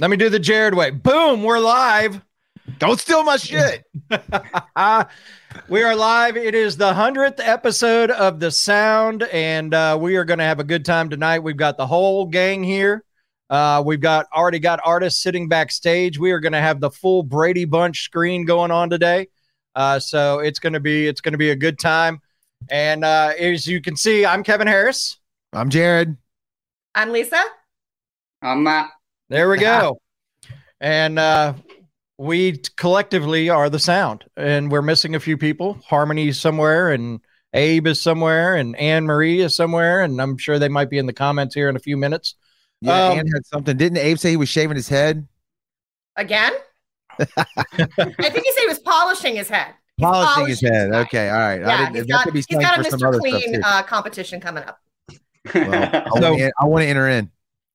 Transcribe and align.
Let 0.00 0.10
me 0.10 0.16
do 0.16 0.28
the 0.28 0.40
Jared 0.40 0.74
way. 0.74 0.90
Boom, 0.90 1.44
we're 1.44 1.60
live. 1.60 2.20
Don't 2.78 2.98
steal 2.98 3.22
my 3.22 3.36
shit. 3.36 3.84
we 5.68 5.82
are 5.84 5.94
live. 5.94 6.36
It 6.36 6.56
is 6.56 6.76
the 6.76 6.92
100th 6.92 7.38
episode 7.38 8.10
of 8.10 8.40
The 8.40 8.50
Sound, 8.50 9.22
and 9.22 9.72
uh, 9.72 9.96
we 10.00 10.16
are 10.16 10.24
going 10.24 10.40
to 10.40 10.44
have 10.44 10.58
a 10.58 10.64
good 10.64 10.84
time 10.84 11.08
tonight. 11.08 11.38
We've 11.38 11.56
got 11.56 11.76
the 11.76 11.86
whole 11.86 12.26
gang 12.26 12.64
here. 12.64 13.04
Uh, 13.48 13.84
we've 13.86 14.00
got 14.00 14.26
already 14.34 14.58
got 14.58 14.80
artists 14.84 15.22
sitting 15.22 15.48
backstage. 15.48 16.18
We 16.18 16.32
are 16.32 16.40
going 16.40 16.54
to 16.54 16.60
have 16.60 16.80
the 16.80 16.90
full 16.90 17.22
Brady 17.22 17.64
Bunch 17.64 18.02
screen 18.02 18.44
going 18.44 18.72
on 18.72 18.90
today. 18.90 19.28
Uh, 19.76 20.00
so 20.00 20.40
it's 20.40 20.58
going 20.58 20.72
to 20.72 20.80
be 20.80 21.06
it's 21.06 21.20
going 21.20 21.32
to 21.34 21.38
be 21.38 21.50
a 21.50 21.56
good 21.56 21.78
time. 21.78 22.20
And 22.68 23.04
uh, 23.04 23.34
as 23.38 23.64
you 23.68 23.80
can 23.80 23.94
see, 23.94 24.26
I'm 24.26 24.42
Kevin 24.42 24.66
Harris. 24.66 25.18
I'm 25.52 25.70
Jared. 25.70 26.16
I'm 26.96 27.12
Lisa. 27.12 27.40
I'm 28.42 28.64
Matt. 28.64 28.90
There 29.34 29.48
we 29.48 29.58
go. 29.58 30.00
and 30.80 31.18
uh, 31.18 31.54
we 32.18 32.58
collectively 32.76 33.50
are 33.50 33.68
the 33.68 33.80
sound, 33.80 34.24
and 34.36 34.70
we're 34.70 34.80
missing 34.80 35.16
a 35.16 35.20
few 35.20 35.36
people. 35.36 35.76
Harmony 35.84 36.28
is 36.28 36.40
somewhere, 36.40 36.92
and 36.92 37.18
Abe 37.52 37.88
is 37.88 38.00
somewhere, 38.00 38.54
and 38.54 38.76
Anne 38.76 39.06
Marie 39.06 39.40
is 39.40 39.56
somewhere, 39.56 40.02
and 40.02 40.22
I'm 40.22 40.38
sure 40.38 40.60
they 40.60 40.68
might 40.68 40.88
be 40.88 40.98
in 40.98 41.06
the 41.06 41.12
comments 41.12 41.52
here 41.52 41.68
in 41.68 41.74
a 41.74 41.80
few 41.80 41.96
minutes. 41.96 42.36
Yeah, 42.80 43.08
um, 43.08 43.18
Anne 43.18 43.26
had 43.26 43.44
something. 43.46 43.76
Didn't 43.76 43.98
Abe 43.98 44.18
say 44.18 44.30
he 44.30 44.36
was 44.36 44.48
shaving 44.48 44.76
his 44.76 44.88
head 44.88 45.26
again? 46.14 46.52
I 47.18 47.24
think 47.24 48.16
he 48.18 48.52
said 48.52 48.60
he 48.60 48.68
was 48.68 48.78
polishing 48.78 49.34
his 49.34 49.48
head. 49.48 49.74
Polishing, 50.00 50.34
polishing 50.34 50.46
his 50.46 50.60
head. 50.60 50.94
His 50.94 51.06
okay, 51.06 51.28
all 51.28 51.38
right. 51.38 51.60
Yeah, 51.60 51.90
he's 51.90 52.04
got, 52.04 52.32
he's 52.32 52.46
got 52.46 52.78
a 52.78 52.82
Mr. 52.84 53.18
Clean 53.18 53.60
uh, 53.64 53.82
competition 53.82 54.40
coming 54.40 54.62
up. 54.62 54.78
Well, 55.52 55.74
I, 55.74 56.08
so, 56.20 56.34
want 56.34 56.52
I 56.60 56.64
want 56.66 56.82
to 56.82 56.86
enter 56.86 57.08
in. 57.08 57.32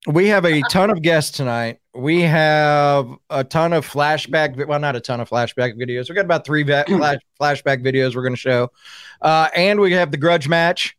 We 0.08 0.28
have 0.28 0.46
a 0.46 0.62
ton 0.70 0.90
of 0.90 1.02
guests 1.02 1.36
tonight. 1.36 1.80
We 1.94 2.22
have 2.22 3.10
a 3.30 3.44
ton 3.44 3.74
of 3.74 3.86
flashback, 3.88 4.66
well, 4.66 4.80
not 4.80 4.96
a 4.96 5.02
ton 5.02 5.20
of 5.20 5.30
flashback 5.30 5.78
videos. 5.78 6.08
We 6.08 6.16
got 6.16 6.26
about 6.26 6.46
three 6.46 6.64
flash, 6.64 7.20
flashback 7.40 7.84
videos 7.84 8.16
we're 8.16 8.22
going 8.22 8.34
to 8.34 8.40
show, 8.40 8.72
uh, 9.22 9.50
and 9.54 9.80
we 9.80 9.92
have 9.94 10.12
the 10.12 10.18
grudge 10.18 10.48
match, 10.48 10.98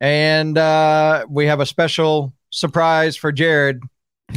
and 0.00 0.58
uh, 0.58 1.26
we 1.28 1.46
have 1.46 1.60
a 1.60 1.66
special 1.66 2.32
surprise 2.50 3.16
for 3.16 3.30
Jared. 3.30 3.82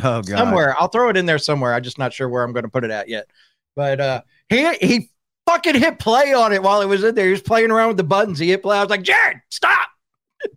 Oh 0.04 0.22
God! 0.22 0.28
Somewhere, 0.28 0.76
I'll 0.80 0.90
throw 0.90 1.10
it 1.10 1.18
in 1.18 1.26
there 1.26 1.40
somewhere. 1.40 1.74
I'm 1.74 1.84
just 1.84 1.98
not 1.98 2.14
sure 2.14 2.30
where 2.30 2.44
I'm 2.44 2.54
going 2.54 2.64
to 2.64 2.70
put 2.70 2.84
it 2.84 2.92
at 2.92 3.10
yet. 3.10 3.30
But 3.76 4.00
uh, 4.00 4.22
he 4.50 4.74
he 4.76 5.10
fucking 5.48 5.76
hit 5.76 5.98
play 5.98 6.34
on 6.34 6.54
it 6.54 6.62
while 6.62 6.82
it 6.82 6.88
was 6.88 7.04
in 7.04 7.16
there. 7.16 7.26
He 7.26 7.32
was 7.32 7.42
playing 7.42 7.72
around 7.72 7.90
with 7.90 7.98
the 7.98 8.04
buttons. 8.04 8.38
He 8.38 8.50
hit 8.50 8.62
play. 8.62 8.78
I 8.78 8.82
was 8.82 8.90
like, 8.90 9.04
Jared, 9.04 9.38
stop. 9.50 9.90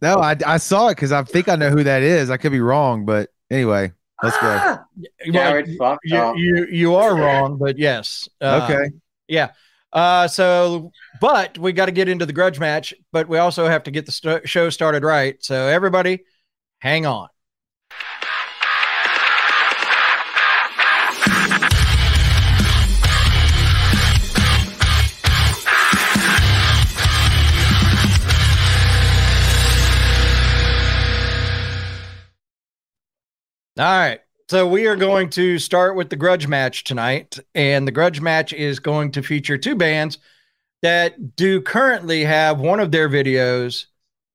No, 0.03 0.19
I, 0.19 0.37
I 0.45 0.57
saw 0.59 0.89
it 0.89 0.97
because 0.97 1.13
I 1.13 1.23
think 1.23 1.49
I 1.49 1.57
know 1.57 1.71
who 1.71 1.85
that 1.85 2.03
is. 2.03 2.29
I 2.29 2.37
could 2.37 2.53
be 2.53 2.61
wrong, 2.61 3.05
but 3.05 3.31
Anyway, 3.51 3.93
let's 4.23 4.37
go. 4.39 4.59
Ah! 4.61 4.85
Jared, 5.31 5.69
you, 5.69 6.35
you, 6.37 6.67
you, 6.71 6.95
are 6.95 7.15
wrong, 7.17 7.59
but 7.59 7.79
yes. 7.79 8.29
Uh, 8.41 8.69
okay. 8.69 8.91
Yeah. 9.29 9.53
Uh, 9.93 10.29
so, 10.29 10.91
but 11.21 11.57
we 11.59 11.73
got 11.73 11.87
to 11.87 11.93
get 11.93 12.09
into 12.09 12.27
the 12.27 12.33
grudge 12.33 12.59
match, 12.59 12.93
but 13.13 13.29
we 13.29 13.39
also 13.39 13.67
have 13.67 13.85
to 13.85 13.91
get 13.91 14.07
the 14.07 14.13
st- 14.13 14.49
show 14.49 14.69
started 14.69 15.05
right. 15.05 15.43
So, 15.43 15.69
everybody, 15.69 16.25
hang 16.81 17.07
on. 17.07 17.29
All 33.79 33.85
right. 33.85 34.21
So 34.49 34.67
we 34.67 34.87
are 34.87 34.97
going 34.97 35.29
to 35.31 35.59
start 35.59 35.97
with 35.97 36.09
the 36.09 36.17
grudge 36.17 36.47
match 36.47 36.85
tonight. 36.85 37.39
And 37.55 37.87
the 37.87 37.93
grudge 37.93 38.23
match 38.23 38.55
is 38.55 38.79
going 38.79 39.13
to 39.13 39.23
feature 39.23 39.59
two 39.59 39.75
bands 39.75 40.19
that 40.83 41.37
do 41.37 41.61
currently 41.61 42.25
have 42.25 42.59
one 42.59 42.81
of 42.81 42.91
their 42.91 43.09
videos 43.09 43.87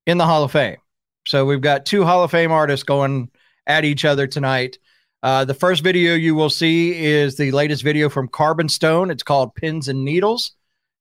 in 0.06 0.20
the 0.20 0.26
Hall 0.26 0.44
of 0.44 0.52
Fame. 0.52 0.78
So 1.26 1.46
we've 1.46 1.62
got 1.62 1.86
two 1.86 2.04
Hall 2.04 2.24
of 2.24 2.30
Fame 2.30 2.52
artists 2.52 2.84
going 2.84 3.32
at 3.66 3.86
each 3.86 4.06
other 4.06 4.28
tonight. 4.28 4.78
Uh, 5.24 5.46
the 5.46 5.54
first 5.56 5.84
video 5.84 6.14
you 6.14 6.36
will 6.36 6.50
see 6.50 7.04
is 7.04 7.36
the 7.36 7.52
latest 7.52 7.84
video 7.84 8.10
from 8.10 8.28
Carbon 8.28 8.70
Stone. 8.70 9.10
It's 9.10 9.24
called 9.24 9.56
Pins 9.56 9.88
and 9.88 10.06
Needles. 10.06 10.52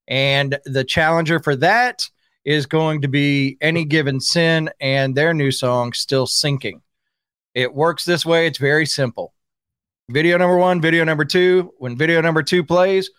And 0.08 0.58
the 0.64 0.84
challenger 0.84 1.40
for 1.40 1.56
that 1.56 2.08
is 2.44 2.64
going 2.64 3.02
to 3.02 3.08
be 3.08 3.58
Any 3.60 3.84
Given 3.84 4.18
Sin 4.18 4.70
and 4.80 5.14
their 5.14 5.34
new 5.34 5.50
song, 5.50 5.92
Still 5.92 6.26
Sinking. 6.26 6.80
It 7.54 7.74
works 7.74 8.04
this 8.04 8.24
way. 8.24 8.46
It's 8.46 8.58
very 8.58 8.86
simple. 8.86 9.34
Video 10.08 10.38
number 10.38 10.56
one, 10.56 10.80
video 10.80 11.04
number 11.04 11.24
two. 11.24 11.72
When 11.78 11.96
video 11.96 12.20
number 12.20 12.42
two 12.42 12.64
plays, 12.64 13.10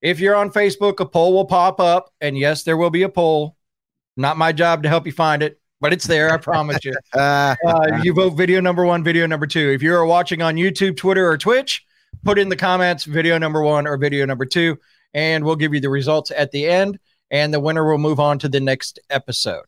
if 0.00 0.20
you're 0.20 0.34
on 0.34 0.50
Facebook, 0.50 1.00
a 1.00 1.06
poll 1.06 1.34
will 1.34 1.44
pop 1.44 1.80
up. 1.80 2.12
And 2.20 2.36
yes, 2.38 2.62
there 2.62 2.76
will 2.76 2.90
be 2.90 3.02
a 3.02 3.08
poll. 3.08 3.56
Not 4.16 4.36
my 4.36 4.52
job 4.52 4.82
to 4.82 4.88
help 4.88 5.06
you 5.06 5.12
find 5.12 5.42
it, 5.42 5.60
but 5.80 5.92
it's 5.92 6.06
there. 6.06 6.32
I 6.32 6.38
promise 6.38 6.84
you. 6.84 6.94
uh, 7.14 7.54
you 8.02 8.12
vote 8.14 8.30
video 8.30 8.60
number 8.60 8.84
one, 8.84 9.04
video 9.04 9.26
number 9.26 9.46
two. 9.46 9.70
If 9.70 9.82
you're 9.82 10.04
watching 10.04 10.42
on 10.42 10.56
YouTube, 10.56 10.96
Twitter, 10.96 11.28
or 11.28 11.38
Twitch, 11.38 11.84
put 12.24 12.38
in 12.38 12.48
the 12.48 12.56
comments 12.56 13.04
video 13.04 13.38
number 13.38 13.62
one 13.62 13.86
or 13.86 13.96
video 13.96 14.26
number 14.26 14.44
two, 14.44 14.78
and 15.14 15.44
we'll 15.44 15.56
give 15.56 15.74
you 15.74 15.80
the 15.80 15.90
results 15.90 16.30
at 16.30 16.50
the 16.50 16.66
end. 16.66 16.98
And 17.30 17.52
the 17.52 17.60
winner 17.60 17.88
will 17.88 17.98
move 17.98 18.20
on 18.20 18.38
to 18.40 18.48
the 18.48 18.60
next 18.60 18.98
episode. 19.10 19.66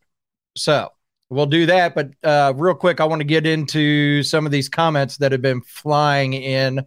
So, 0.56 0.90
We'll 1.30 1.46
do 1.46 1.66
that, 1.66 1.94
but 1.94 2.10
uh, 2.24 2.52
real 2.56 2.74
quick, 2.74 3.00
I 3.00 3.04
want 3.04 3.20
to 3.20 3.24
get 3.24 3.46
into 3.46 4.24
some 4.24 4.46
of 4.46 4.52
these 4.52 4.68
comments 4.68 5.16
that 5.18 5.30
have 5.30 5.40
been 5.40 5.60
flying 5.60 6.32
in. 6.32 6.80
Uh, 6.80 6.82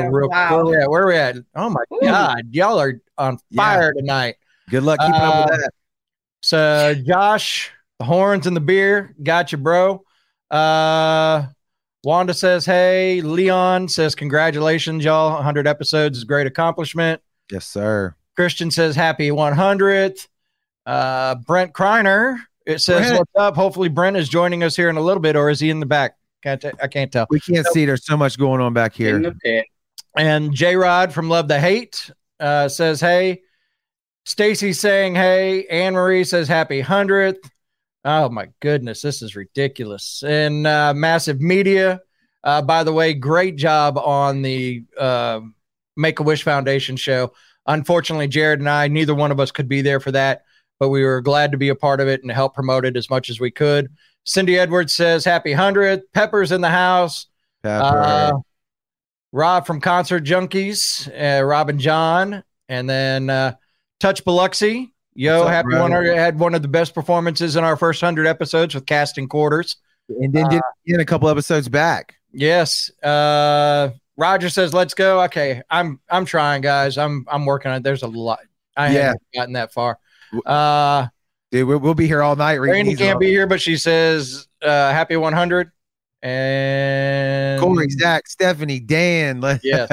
yeah, 0.00 0.08
real 0.12 0.28
wow. 0.28 0.64
where, 0.64 0.64
we 0.64 0.86
where 0.86 1.02
are 1.02 1.06
we 1.08 1.16
at? 1.16 1.36
Oh 1.56 1.68
my 1.68 1.82
Ooh. 1.92 2.00
god, 2.00 2.42
y'all 2.52 2.80
are 2.80 3.00
on 3.18 3.38
fire 3.56 3.92
yeah. 3.94 4.00
tonight. 4.00 4.36
Good 4.70 4.84
luck 4.84 5.00
keeping 5.00 5.14
uh, 5.14 5.24
up 5.24 5.50
with 5.50 5.54
uh, 5.54 5.60
that. 5.62 5.70
So, 6.40 6.94
Josh, 7.04 7.72
the 7.98 8.04
horns 8.04 8.46
and 8.46 8.54
the 8.54 8.60
beer, 8.60 9.16
got 9.20 9.50
you, 9.50 9.58
bro. 9.58 10.04
Uh, 10.52 11.46
Wanda 12.04 12.34
says, 12.34 12.64
"Hey." 12.64 13.20
Leon 13.22 13.88
says, 13.88 14.14
"Congratulations, 14.14 15.04
y'all! 15.04 15.34
100 15.34 15.66
episodes 15.66 16.16
is 16.16 16.22
great 16.22 16.46
accomplishment." 16.46 17.20
Yes, 17.50 17.66
sir. 17.66 18.14
Christian 18.36 18.70
says, 18.70 18.94
"Happy 18.94 19.30
100th." 19.30 20.28
Uh, 20.86 21.34
Brent 21.34 21.72
Kreiner 21.72 22.38
it 22.68 22.80
says, 22.80 23.00
Brent. 23.00 23.18
"What's 23.18 23.30
up?" 23.36 23.56
Hopefully, 23.56 23.88
Brent 23.88 24.16
is 24.16 24.28
joining 24.28 24.62
us 24.62 24.76
here 24.76 24.88
in 24.88 24.96
a 24.96 25.00
little 25.00 25.20
bit, 25.20 25.36
or 25.36 25.50
is 25.50 25.58
he 25.58 25.70
in 25.70 25.80
the 25.80 25.86
back? 25.86 26.16
Can't 26.42 26.60
t- 26.60 26.70
I 26.82 26.86
can't 26.86 27.10
tell. 27.10 27.26
We 27.30 27.40
can't 27.40 27.66
so, 27.66 27.72
see. 27.72 27.84
There's 27.84 28.06
so 28.06 28.16
much 28.16 28.38
going 28.38 28.60
on 28.60 28.72
back 28.72 28.94
here. 28.94 29.34
And 30.16 30.54
J 30.54 30.76
Rod 30.76 31.12
from 31.12 31.28
Love 31.28 31.48
the 31.48 31.58
Hate 31.58 32.10
uh, 32.38 32.68
says, 32.68 33.00
"Hey." 33.00 33.42
Stacy 34.24 34.74
saying, 34.74 35.14
"Hey." 35.14 35.66
Anne 35.66 35.94
Marie 35.94 36.24
says, 36.24 36.46
"Happy 36.46 36.80
hundredth. 36.80 37.50
Oh 38.04 38.28
my 38.28 38.48
goodness, 38.60 39.02
this 39.02 39.22
is 39.22 39.34
ridiculous. 39.34 40.22
And 40.26 40.66
uh, 40.66 40.94
massive 40.94 41.40
media. 41.40 42.00
Uh, 42.44 42.62
by 42.62 42.84
the 42.84 42.92
way, 42.92 43.12
great 43.14 43.56
job 43.56 43.98
on 43.98 44.42
the 44.42 44.84
uh, 44.98 45.40
Make 45.96 46.20
a 46.20 46.22
Wish 46.22 46.42
Foundation 46.42 46.96
show. 46.96 47.32
Unfortunately, 47.66 48.28
Jared 48.28 48.60
and 48.60 48.68
I, 48.68 48.88
neither 48.88 49.14
one 49.14 49.32
of 49.32 49.40
us 49.40 49.50
could 49.50 49.68
be 49.68 49.82
there 49.82 50.00
for 50.00 50.12
that 50.12 50.44
but 50.78 50.88
we 50.88 51.04
were 51.04 51.20
glad 51.20 51.52
to 51.52 51.58
be 51.58 51.68
a 51.68 51.74
part 51.74 52.00
of 52.00 52.08
it 52.08 52.22
and 52.22 52.30
help 52.30 52.54
promote 52.54 52.84
it 52.84 52.96
as 52.96 53.10
much 53.10 53.30
as 53.30 53.40
we 53.40 53.50
could. 53.50 53.88
Cindy 54.24 54.58
Edwards 54.58 54.92
says, 54.92 55.24
Happy 55.24 55.52
100th. 55.52 56.02
Pepper's 56.12 56.52
in 56.52 56.60
the 56.60 56.70
house. 56.70 57.26
Pepper. 57.62 57.84
Uh, 57.84 58.32
Rob 59.32 59.66
from 59.66 59.80
Concert 59.80 60.24
Junkies, 60.24 61.08
uh, 61.08 61.44
Rob 61.44 61.68
and 61.68 61.78
John. 61.78 62.42
And 62.68 62.88
then 62.88 63.30
uh, 63.30 63.54
Touch 64.00 64.24
Biloxi. 64.24 64.92
Yo, 65.14 65.42
up, 65.42 65.48
happy 65.48 65.74
one 65.74 65.90
had 65.90 66.38
one 66.38 66.54
of 66.54 66.62
the 66.62 66.68
best 66.68 66.94
performances 66.94 67.56
in 67.56 67.64
our 67.64 67.76
first 67.76 68.00
100 68.00 68.26
episodes 68.26 68.74
with 68.74 68.86
casting 68.86 69.28
quarters. 69.28 69.76
And 70.08 70.32
then 70.32 70.48
did 70.48 70.58
uh, 70.58 70.62
in 70.86 71.00
a 71.00 71.04
couple 71.04 71.28
episodes 71.28 71.68
back. 71.68 72.14
Yes. 72.32 72.90
Uh, 73.02 73.90
Roger 74.16 74.48
says, 74.48 74.74
"Let's 74.74 74.94
go." 74.94 75.22
Okay, 75.22 75.62
I'm 75.70 76.00
I'm 76.10 76.24
trying, 76.24 76.60
guys. 76.60 76.98
I'm 76.98 77.24
I'm 77.28 77.46
working 77.46 77.70
on 77.70 77.78
it. 77.78 77.82
There's 77.84 78.02
a 78.02 78.08
lot. 78.08 78.40
I 78.76 78.90
yeah. 78.92 79.02
haven't 79.02 79.22
gotten 79.34 79.52
that 79.54 79.72
far. 79.72 79.98
Uh, 80.44 81.06
Dude, 81.50 81.66
we'll, 81.66 81.78
we'll 81.78 81.94
be 81.94 82.06
here 82.06 82.22
all 82.22 82.36
night. 82.36 82.56
Randy 82.56 82.94
can't 82.94 83.18
be 83.18 83.28
here, 83.28 83.46
but 83.46 83.60
she 83.60 83.76
says, 83.76 84.48
uh, 84.62 84.92
happy 84.92 85.16
100. 85.16 85.72
And 86.22 87.60
Corey, 87.60 87.88
Zach, 87.90 88.28
Stephanie, 88.28 88.80
Dan. 88.80 89.42
Yes. 89.62 89.90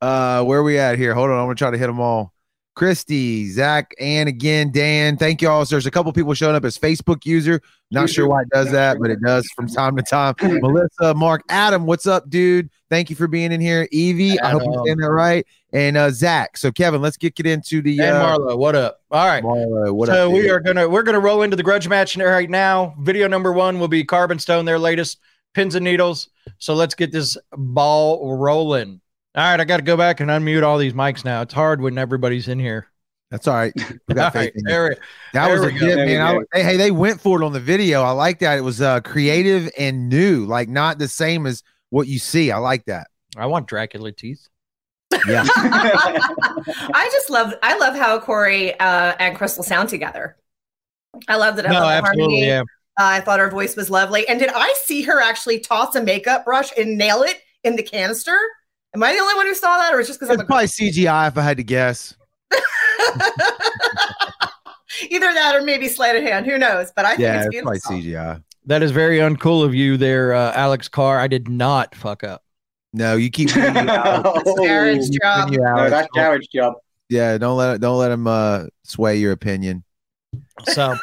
uh, 0.00 0.44
where 0.44 0.60
are 0.60 0.62
we 0.62 0.78
at 0.78 0.98
here? 0.98 1.14
Hold 1.14 1.30
on. 1.30 1.38
I'm 1.38 1.46
going 1.46 1.56
to 1.56 1.58
try 1.58 1.70
to 1.70 1.78
hit 1.78 1.86
them 1.86 2.00
all. 2.00 2.32
Christy, 2.76 3.48
Zach, 3.50 3.94
and 3.98 4.28
again, 4.28 4.70
Dan. 4.70 5.16
Thank 5.16 5.40
you 5.40 5.48
all. 5.48 5.64
So 5.64 5.74
there's 5.74 5.86
a 5.86 5.90
couple 5.90 6.12
people 6.12 6.34
showing 6.34 6.54
up 6.54 6.64
as 6.64 6.76
Facebook 6.76 7.24
user. 7.24 7.62
Not 7.90 8.10
sure 8.10 8.28
why 8.28 8.42
it 8.42 8.50
does 8.50 8.70
that, 8.70 8.98
but 9.00 9.10
it 9.10 9.18
does 9.22 9.48
from 9.56 9.66
time 9.66 9.96
to 9.96 10.02
time. 10.02 10.34
Melissa, 10.40 11.14
Mark, 11.14 11.42
Adam, 11.48 11.86
what's 11.86 12.06
up, 12.06 12.28
dude? 12.28 12.68
Thank 12.90 13.08
you 13.08 13.16
for 13.16 13.28
being 13.28 13.50
in 13.50 13.62
here. 13.62 13.88
Evie, 13.92 14.38
I 14.40 14.50
hope 14.50 14.62
you're 14.62 14.84
saying 14.84 14.98
that 14.98 15.10
right. 15.10 15.46
And 15.72 15.96
uh, 15.96 16.10
Zach. 16.10 16.58
So 16.58 16.70
Kevin, 16.70 17.00
let's 17.00 17.16
get, 17.16 17.34
get 17.34 17.46
into 17.46 17.80
the 17.80 17.98
and 17.98 18.16
uh, 18.16 18.36
Marlo. 18.36 18.58
What 18.58 18.74
up? 18.74 19.00
All 19.10 19.26
right. 19.26 19.42
Marlo, 19.42 19.92
what 19.92 20.08
so 20.08 20.26
up? 20.26 20.34
we 20.34 20.50
are 20.50 20.60
gonna 20.60 20.86
we're 20.86 21.02
gonna 21.02 21.20
roll 21.20 21.42
into 21.42 21.56
the 21.56 21.62
grudge 21.62 21.88
match 21.88 22.16
right 22.16 22.50
now. 22.50 22.94
Video 23.00 23.26
number 23.26 23.52
one 23.52 23.78
will 23.78 23.88
be 23.88 24.04
Carbon 24.04 24.38
Stone, 24.38 24.66
their 24.66 24.78
latest 24.78 25.18
pins 25.54 25.74
and 25.76 25.84
needles. 25.84 26.28
So 26.58 26.74
let's 26.74 26.94
get 26.94 27.10
this 27.10 27.38
ball 27.52 28.36
rolling. 28.36 29.00
All 29.36 29.42
right, 29.44 29.60
I 29.60 29.64
got 29.64 29.76
to 29.78 29.82
go 29.82 29.96
back 29.96 30.20
and 30.20 30.30
unmute 30.30 30.62
all 30.62 30.78
these 30.78 30.94
mics 30.94 31.24
now. 31.24 31.42
It's 31.42 31.52
hard 31.52 31.80
when 31.82 31.98
everybody's 31.98 32.48
in 32.48 32.58
here. 32.58 32.86
That's 33.30 33.46
all 33.48 33.54
right. 33.54 33.72
We 34.08 34.14
got 34.14 34.32
faith 34.32 34.42
right, 34.44 34.52
in 34.54 34.64
there 34.64 34.88
we- 34.90 34.94
That 35.34 35.46
there 35.48 35.60
was 35.60 35.72
we 35.72 35.78
go. 35.78 35.84
legit, 35.86 35.96
There 35.96 36.06
we 36.06 36.12
man. 36.16 36.44
I- 36.54 36.56
hey, 36.58 36.62
hey, 36.62 36.76
they 36.78 36.90
went 36.90 37.20
for 37.20 37.42
it 37.42 37.44
on 37.44 37.52
the 37.52 37.60
video. 37.60 38.02
I 38.02 38.12
like 38.12 38.38
that. 38.38 38.56
It 38.56 38.62
was 38.62 38.80
uh 38.80 39.00
creative 39.00 39.70
and 39.78 40.08
new, 40.08 40.46
like 40.46 40.68
not 40.68 40.98
the 40.98 41.08
same 41.08 41.44
as 41.46 41.62
what 41.90 42.06
you 42.08 42.18
see. 42.18 42.50
I 42.50 42.58
like 42.58 42.84
that. 42.86 43.08
I 43.36 43.46
want 43.46 43.66
Dracula 43.66 44.12
teeth. 44.12 44.48
Yeah. 45.28 45.44
I 45.56 47.08
just 47.12 47.28
love 47.30 47.52
I 47.62 47.76
love 47.78 47.94
how 47.96 48.18
Corey 48.20 48.78
uh, 48.80 49.14
and 49.18 49.36
Crystal 49.36 49.62
sound 49.62 49.88
together. 49.88 50.36
I 51.28 51.36
loved 51.36 51.58
it. 51.58 51.66
I 51.66 51.72
No, 51.72 51.80
love 51.80 51.90
absolutely. 52.04 52.22
harmony. 52.24 52.46
Yeah. 52.46 52.60
Uh, 52.98 53.04
I 53.04 53.20
thought 53.20 53.40
her 53.40 53.50
voice 53.50 53.76
was 53.76 53.90
lovely. 53.90 54.26
And 54.28 54.38
did 54.38 54.50
I 54.54 54.72
see 54.84 55.02
her 55.02 55.20
actually 55.20 55.60
toss 55.60 55.94
a 55.94 56.02
makeup 56.02 56.44
brush 56.46 56.70
and 56.78 56.96
nail 56.96 57.22
it 57.22 57.36
in 57.64 57.76
the 57.76 57.82
canister? 57.82 58.38
Am 58.94 59.02
I 59.02 59.12
the 59.12 59.18
only 59.20 59.34
one 59.34 59.46
who 59.46 59.54
saw 59.54 59.76
that, 59.78 59.92
or 59.92 60.00
is 60.00 60.06
it 60.06 60.10
just 60.10 60.20
because 60.20 60.32
It's 60.32 60.40
I'm 60.40 60.44
a 60.44 60.46
probably 60.46 60.66
CGI 60.66 61.28
if 61.28 61.36
I 61.36 61.42
had 61.42 61.56
to 61.58 61.64
guess. 61.64 62.14
Either 65.10 65.32
that 65.34 65.54
or 65.54 65.62
maybe 65.62 65.88
sleight 65.88 66.16
of 66.16 66.22
hand. 66.22 66.46
Who 66.46 66.56
knows? 66.58 66.90
But 66.96 67.04
I 67.04 67.10
think 67.10 67.20
Yeah, 67.20 67.44
it's 67.44 67.54
it's 67.54 67.62
probably. 67.86 68.02
CGI. 68.02 68.42
That 68.66 68.82
is 68.82 68.90
very 68.90 69.18
uncool 69.18 69.64
of 69.64 69.74
you 69.74 69.96
there, 69.96 70.32
uh, 70.32 70.52
Alex 70.54 70.88
Carr. 70.88 71.18
I 71.20 71.28
did 71.28 71.48
not 71.48 71.94
fuck 71.94 72.24
up. 72.24 72.42
No, 72.92 73.14
you 73.16 73.30
keep 73.30 73.50
doing 73.52 73.74
you 73.74 73.90
out. 73.90 74.42
Jared's 74.62 75.10
You 75.10 75.18
job. 75.22 75.50
no, 75.50 75.90
that's 75.90 76.08
Jared's 76.14 76.48
job. 76.48 76.74
Yeah, 77.08 77.36
don't 77.38 77.56
let 77.58 77.80
don't 77.80 77.98
let 77.98 78.10
him 78.10 78.26
uh 78.26 78.64
sway 78.84 79.16
your 79.18 79.32
opinion. 79.32 79.84
So, 80.64 80.82
all 80.92 80.96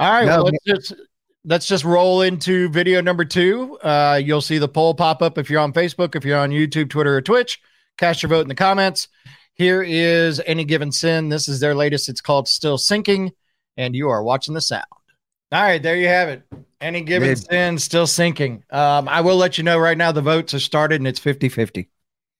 right, 0.00 0.26
No, 0.26 0.42
well, 0.42 0.50
let's 0.52 0.64
just 0.88 0.94
let's 1.44 1.66
just 1.66 1.84
roll 1.84 2.22
into 2.22 2.68
video 2.70 3.00
number 3.00 3.24
two. 3.24 3.78
Uh, 3.82 4.20
you'll 4.22 4.40
see 4.40 4.58
the 4.58 4.68
poll 4.68 4.94
pop 4.94 5.22
up 5.22 5.38
if 5.38 5.50
you're 5.50 5.60
on 5.60 5.72
Facebook, 5.72 6.14
if 6.14 6.24
you're 6.24 6.38
on 6.38 6.50
YouTube, 6.50 6.90
Twitter, 6.90 7.16
or 7.16 7.22
Twitch. 7.22 7.60
Cast 7.98 8.22
your 8.22 8.30
vote 8.30 8.42
in 8.42 8.48
the 8.48 8.54
comments. 8.54 9.08
Here 9.54 9.82
is 9.82 10.40
any 10.46 10.64
given 10.64 10.90
sin. 10.92 11.28
This 11.28 11.48
is 11.48 11.60
their 11.60 11.74
latest. 11.74 12.08
It's 12.08 12.20
called 12.20 12.48
Still 12.48 12.78
Sinking, 12.78 13.32
and 13.76 13.94
you 13.94 14.08
are 14.08 14.22
watching 14.22 14.54
the 14.54 14.60
sound. 14.60 14.84
All 15.52 15.62
right, 15.62 15.82
there 15.82 15.96
you 15.96 16.08
have 16.08 16.30
it. 16.30 16.42
Any 16.80 17.02
given 17.02 17.28
Mid. 17.28 17.38
sin, 17.38 17.78
still 17.78 18.06
sinking. 18.06 18.64
Um, 18.70 19.06
I 19.08 19.20
will 19.20 19.36
let 19.36 19.58
you 19.58 19.64
know 19.64 19.78
right 19.78 19.96
now 19.98 20.10
the 20.10 20.22
votes 20.22 20.54
are 20.54 20.58
started 20.58 20.96
and 21.00 21.06
it's 21.06 21.18
50 21.20 21.48
50. 21.50 21.90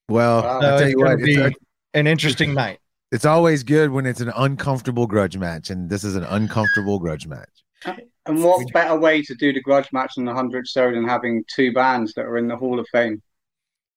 Well, 0.09 0.41
Wow. 0.41 0.49
I'll 0.49 0.61
tell 0.61 0.79
it's 0.79 0.89
you 0.89 0.95
going 0.97 1.11
what, 1.11 1.19
to 1.19 1.23
be 1.23 1.35
it's, 1.35 1.55
an 1.93 2.07
interesting 2.07 2.53
night. 2.55 2.79
it's 3.11 3.23
always 3.23 3.63
good 3.63 3.91
when 3.91 4.05
it's 4.07 4.19
an 4.19 4.31
uncomfortable 4.35 5.05
grudge 5.05 5.37
match, 5.37 5.69
and 5.69 5.89
this 5.89 6.03
is 6.03 6.15
an 6.15 6.23
uncomfortable 6.23 6.97
grudge 6.97 7.27
match. 7.27 7.47
And 8.25 8.43
what 8.43 8.71
better 8.71 8.97
way 8.97 9.21
to 9.21 9.35
do 9.35 9.51
the 9.51 9.61
grudge 9.61 9.89
match 9.91 10.13
on 10.17 10.25
the 10.25 10.31
100th 10.31 10.67
show 10.69 10.91
than 10.91 11.07
having 11.07 11.43
two 11.53 11.73
bands 11.73 12.13
that 12.13 12.23
are 12.25 12.37
in 12.37 12.47
the 12.47 12.55
Hall 12.55 12.79
of 12.79 12.87
Fame? 12.91 13.21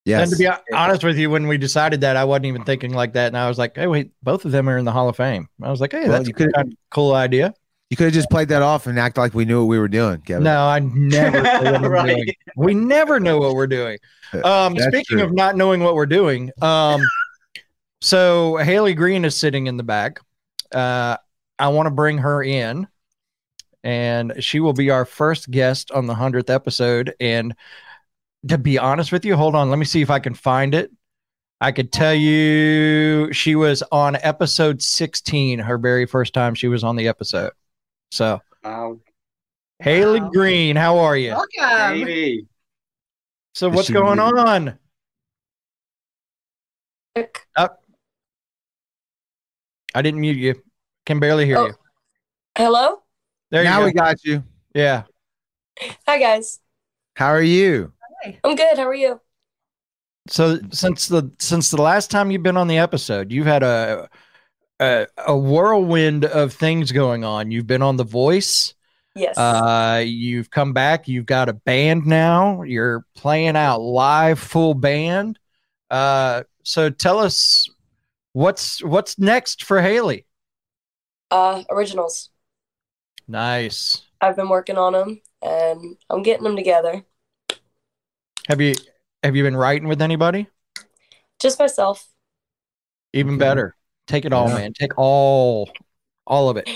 Yes. 0.05 0.31
And 0.31 0.31
to 0.33 0.37
be 0.39 0.75
honest 0.75 1.03
with 1.05 1.17
you, 1.19 1.31
when 1.31 1.47
we 1.49 1.59
decided 1.59 2.01
that, 2.03 2.17
I 2.17 2.25
wasn't 2.25 2.47
even 2.47 2.65
thinking 2.65 2.93
like 2.93 3.13
that. 3.15 3.29
And 3.29 3.37
I 3.39 3.49
was 3.49 3.59
like, 3.59 3.77
hey, 3.77 3.87
wait, 3.87 4.11
both 4.23 4.45
of 4.45 4.53
them 4.53 4.69
are 4.69 4.79
in 4.79 4.85
the 4.85 4.93
Hall 4.93 5.09
of 5.09 5.17
Fame. 5.17 5.49
I 5.63 5.71
was 5.71 5.81
like, 5.81 5.93
hey, 5.93 6.03
Well, 6.09 6.13
that's 6.13 6.29
you 6.29 6.35
a 6.35 6.37
could- 6.39 6.55
kind 6.55 6.73
of 6.73 6.79
cool 6.91 7.15
idea. 7.15 7.55
you 7.91 7.97
could 7.97 8.05
have 8.05 8.13
just 8.15 8.31
played 8.31 8.49
that 8.49 8.63
off 8.63 8.87
and 8.89 8.99
act 8.99 9.17
like 9.17 9.33
we 9.35 9.45
knew 9.45 9.61
what 9.61 9.69
we 9.69 9.79
were 9.79 9.89
doing, 9.89 10.21
Kevin. 10.23 10.43
No, 10.45 10.65
I 10.67 10.81
never 10.81 11.43
know 11.43 11.63
what 11.63 11.75
I'm 11.77 11.85
Right. 11.85 12.17
doing. 12.17 12.35
We 12.57 12.75
never 12.75 13.19
know 13.21 13.39
what 13.39 13.55
we're 13.55 13.67
doing. 13.69 13.99
Um, 14.45 14.77
speaking 14.77 15.19
true. 15.19 15.23
of 15.25 15.33
not 15.33 15.57
knowing 15.57 15.83
what 15.83 15.95
we're 15.95 16.07
doing, 16.07 16.51
um, 16.63 17.01
so 18.01 18.57
Hailey 18.57 18.95
Green 18.95 19.25
is 19.25 19.37
sitting 19.37 19.67
in 19.69 19.77
the 19.77 19.83
back. 19.83 20.21
Uh, 20.73 21.17
I 21.59 21.69
want 21.69 21.87
to 21.87 21.91
bring 21.91 22.19
her 22.19 22.43
in, 22.43 22.87
and 23.87 24.33
she 24.41 24.59
will 24.59 24.73
be 24.73 24.91
our 24.91 25.05
first 25.05 25.49
guest 25.49 25.93
on 25.93 26.07
the 26.07 26.15
hundredth 26.15 26.51
episode. 26.51 27.15
And 27.21 27.55
to 28.49 28.59
be 28.59 28.79
honest 28.79 29.13
with 29.13 29.25
you, 29.25 29.37
hold 29.37 29.55
on, 29.55 29.71
let 29.71 29.79
me 29.79 29.85
see 29.85 30.03
if 30.03 30.11
I 30.11 30.19
can 30.19 30.35
find 30.35 30.75
it. 30.75 30.91
I 31.61 31.71
could 31.71 31.93
tell 31.93 32.13
you 32.13 33.33
she 33.33 33.55
was 33.55 33.85
on 33.93 34.17
episode 34.17 34.83
16, 34.83 35.61
her 35.61 35.79
very 35.79 36.05
first 36.05 36.35
time 36.35 36.57
she 36.57 36.67
was 36.67 36.83
on 36.83 36.97
the 36.97 37.07
episode. 37.07 37.53
So, 38.11 38.41
Wow. 38.65 38.99
Hailey 39.79 40.21
Wow. 40.21 40.31
Green, 40.31 40.75
how 40.75 40.99
are 40.99 41.17
you? 41.17 41.31
Welcome. 41.31 42.01
Baby. 42.01 42.49
So 43.55 43.69
what's 43.69 43.89
going 43.89 44.19
muted? 44.19 44.39
on? 44.49 44.79
Up. 47.17 47.29
Oh. 47.57 47.95
I 49.95 50.03
didn't 50.03 50.21
mute 50.21 50.37
you. 50.39 50.61
Can 51.07 51.21
barely 51.21 51.47
hear 51.47 51.59
Oh. 51.59 51.67
you. 51.69 51.75
Hello? 52.57 53.03
There 53.57 53.65
you 53.65 53.71
now 53.71 53.79
go. 53.79 53.85
we 53.87 53.93
got 53.95 54.23
you. 54.23 54.45
yeah. 54.75 55.05
Hi 56.07 56.19
guys. 56.19 56.61
How 57.15 57.29
are 57.29 57.41
you? 57.41 57.91
I'm 58.45 58.55
good. 58.55 58.77
How 58.77 58.87
are 58.87 58.95
you? 58.95 59.19
So 60.29 60.59
since 60.73 61.09
the 61.09 61.33
since 61.39 61.71
the 61.71 61.81
last 61.81 62.11
time 62.11 62.31
you've 62.31 62.43
been 62.43 62.59
on 62.59 62.69
the 62.69 62.77
episode, 62.77 63.33
you've 63.33 63.47
had 63.47 63.63
a 63.63 64.11
a, 64.79 65.07
a 65.27 65.35
whirlwind 65.35 66.27
of 66.27 66.53
things 66.53 66.93
going 66.93 67.25
on. 67.25 67.51
You've 67.51 67.67
been 67.67 67.81
on 67.81 67.97
The 67.97 68.05
Voice. 68.05 68.75
Yes. 69.15 69.39
Uh, 69.39 70.05
you've 70.05 70.51
come 70.51 70.75
back. 70.75 71.09
You've 71.09 71.25
got 71.25 71.49
a 71.49 71.55
band 71.55 72.05
now. 72.05 72.61
You're 72.61 73.07
playing 73.15 73.57
out 73.57 73.81
live, 73.81 74.39
full 74.39 74.75
band. 74.75 75.39
Uh, 75.91 76.43
so 76.63 76.91
tell 76.91 77.19
us 77.21 77.71
what's 78.35 78.85
what's 78.85 79.19
next 79.19 79.65
for 79.65 79.81
Hailey. 79.81 80.27
uh 81.31 81.63
originals. 81.71 82.29
Nice. 83.29 84.03
I've 84.21 84.37
been 84.37 84.49
working 84.49 84.77
on 84.77 84.93
them 84.93 85.21
and 85.43 85.97
I'm 86.11 86.23
getting 86.23 86.45
them 86.45 86.57
together. 86.57 87.05
Have 88.49 88.61
you 88.61 88.75
have 89.23 89.35
you 89.35 89.43
been 89.43 89.57
writing 89.57 89.89
with 89.89 90.01
anybody? 90.01 90.47
Just 91.41 91.59
myself. 91.59 92.07
Even 93.13 93.35
Okay. 93.35 93.41
better. 93.41 93.77
Take 94.07 94.25
it 94.25 94.33
all, 94.33 94.49
Yeah. 94.49 94.55
man. 94.55 94.73
Take 94.73 94.97
all 94.97 95.71
all 96.27 96.49
of 96.49 96.57
it. 96.57 96.69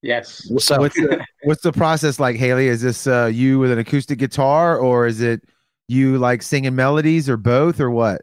Yes. 0.00 0.48
So 0.58 0.78
What's 0.80 0.96
the, 0.96 1.24
what's 1.44 1.62
the 1.62 1.72
process 1.72 2.18
like, 2.18 2.34
Hailey? 2.34 2.66
Is 2.66 2.82
this 2.82 3.06
uh, 3.06 3.30
you 3.32 3.60
with 3.60 3.70
an 3.70 3.78
acoustic 3.78 4.18
guitar, 4.18 4.76
or 4.76 5.06
is 5.06 5.20
it 5.20 5.44
you 5.86 6.18
like 6.18 6.42
singing 6.42 6.74
melodies, 6.74 7.28
or 7.28 7.36
both, 7.36 7.78
or 7.80 7.90
what? 7.90 8.22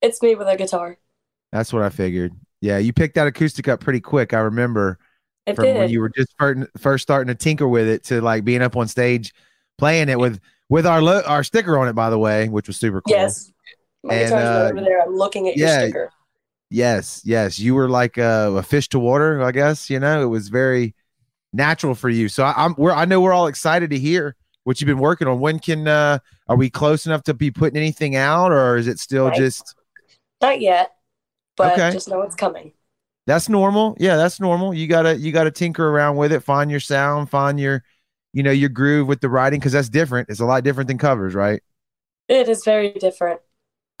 It's 0.00 0.22
me 0.22 0.34
with 0.34 0.48
a 0.48 0.56
guitar. 0.56 0.96
That's 1.52 1.70
what 1.72 1.82
I 1.82 1.90
figured. 1.90 2.32
Yeah, 2.60 2.78
you 2.78 2.92
picked 2.94 3.14
that 3.16 3.26
acoustic 3.26 3.68
up 3.68 3.80
pretty 3.80 4.00
quick. 4.00 4.32
I 4.32 4.38
remember 4.40 4.98
It 5.48 5.56
from 5.56 5.74
when 5.74 5.90
you 5.90 6.00
were 6.00 6.10
just 6.10 6.34
first, 6.78 7.02
starting 7.02 7.28
to 7.28 7.34
tinker 7.34 7.66
with 7.68 7.88
it 7.88 8.04
to 8.04 8.20
like 8.20 8.44
being 8.44 8.62
up 8.62 8.76
on 8.76 8.88
stage 8.88 9.32
playing 9.78 10.08
it 10.08 10.18
with 10.18 10.40
with 10.68 10.86
our 10.86 11.00
lo- 11.00 11.22
our 11.26 11.44
sticker 11.44 11.78
on 11.78 11.88
it, 11.88 11.92
by 11.94 12.10
the 12.10 12.18
way, 12.18 12.48
which 12.48 12.66
was 12.66 12.76
super 12.76 13.00
cool. 13.00 13.14
Yes. 13.16 13.50
My 14.02 14.14
And, 14.14 14.28
guitar's 14.30 14.44
uh, 14.44 14.68
over 14.72 14.80
there. 14.84 15.02
I'm 15.02 15.14
looking 15.16 15.48
at 15.48 15.56
yeah. 15.56 15.80
your 15.80 15.88
sticker. 15.88 16.10
Yes, 16.70 17.22
yes, 17.24 17.58
you 17.58 17.74
were 17.74 17.88
like 17.88 18.18
a, 18.18 18.52
a 18.56 18.62
fish 18.62 18.88
to 18.90 18.98
water. 18.98 19.42
I 19.42 19.52
guess 19.52 19.88
you 19.88 19.98
know 19.98 20.22
it 20.22 20.26
was 20.26 20.48
very 20.50 20.94
natural 21.52 21.94
for 21.94 22.10
you. 22.10 22.28
So 22.28 22.44
I, 22.44 22.52
I'm 22.64 22.74
we're 22.76 22.92
I 22.92 23.06
know 23.06 23.20
we're 23.20 23.32
all 23.32 23.46
excited 23.46 23.88
to 23.90 23.98
hear 23.98 24.36
what 24.64 24.80
you've 24.80 24.86
been 24.86 24.98
working 24.98 25.26
on. 25.28 25.40
When 25.40 25.58
can 25.58 25.88
uh 25.88 26.18
are 26.48 26.56
we 26.56 26.68
close 26.68 27.06
enough 27.06 27.22
to 27.24 27.34
be 27.34 27.50
putting 27.50 27.76
anything 27.78 28.16
out, 28.16 28.52
or 28.52 28.76
is 28.76 28.86
it 28.86 28.98
still 28.98 29.28
Right. 29.28 29.38
just 29.38 29.74
Not 30.42 30.60
yet, 30.60 30.92
but 31.56 31.72
Okay. 31.72 31.90
just 31.92 32.08
know 32.08 32.20
it's 32.22 32.34
coming. 32.34 32.72
That's 33.28 33.50
normal? 33.50 33.94
Yeah, 34.00 34.16
that's 34.16 34.40
normal. 34.40 34.72
You 34.72 34.86
gotta 34.86 35.18
you 35.18 35.32
gotta 35.32 35.50
tinker 35.50 35.86
around 35.86 36.16
with 36.16 36.32
it, 36.32 36.40
find 36.40 36.70
your 36.70 36.80
sound, 36.80 37.28
find 37.28 37.60
your 37.60 37.84
you 38.32 38.42
know 38.42 38.50
your 38.50 38.70
groove 38.70 39.06
with 39.06 39.20
the 39.20 39.28
writing 39.28 39.60
because 39.60 39.72
that's 39.72 39.90
different. 39.90 40.30
It's 40.30 40.40
a 40.40 40.46
lot 40.46 40.64
different 40.64 40.88
than 40.88 40.96
covers, 40.96 41.34
right? 41.34 41.62
It 42.28 42.48
is 42.48 42.64
very 42.64 42.92
different. 42.92 43.40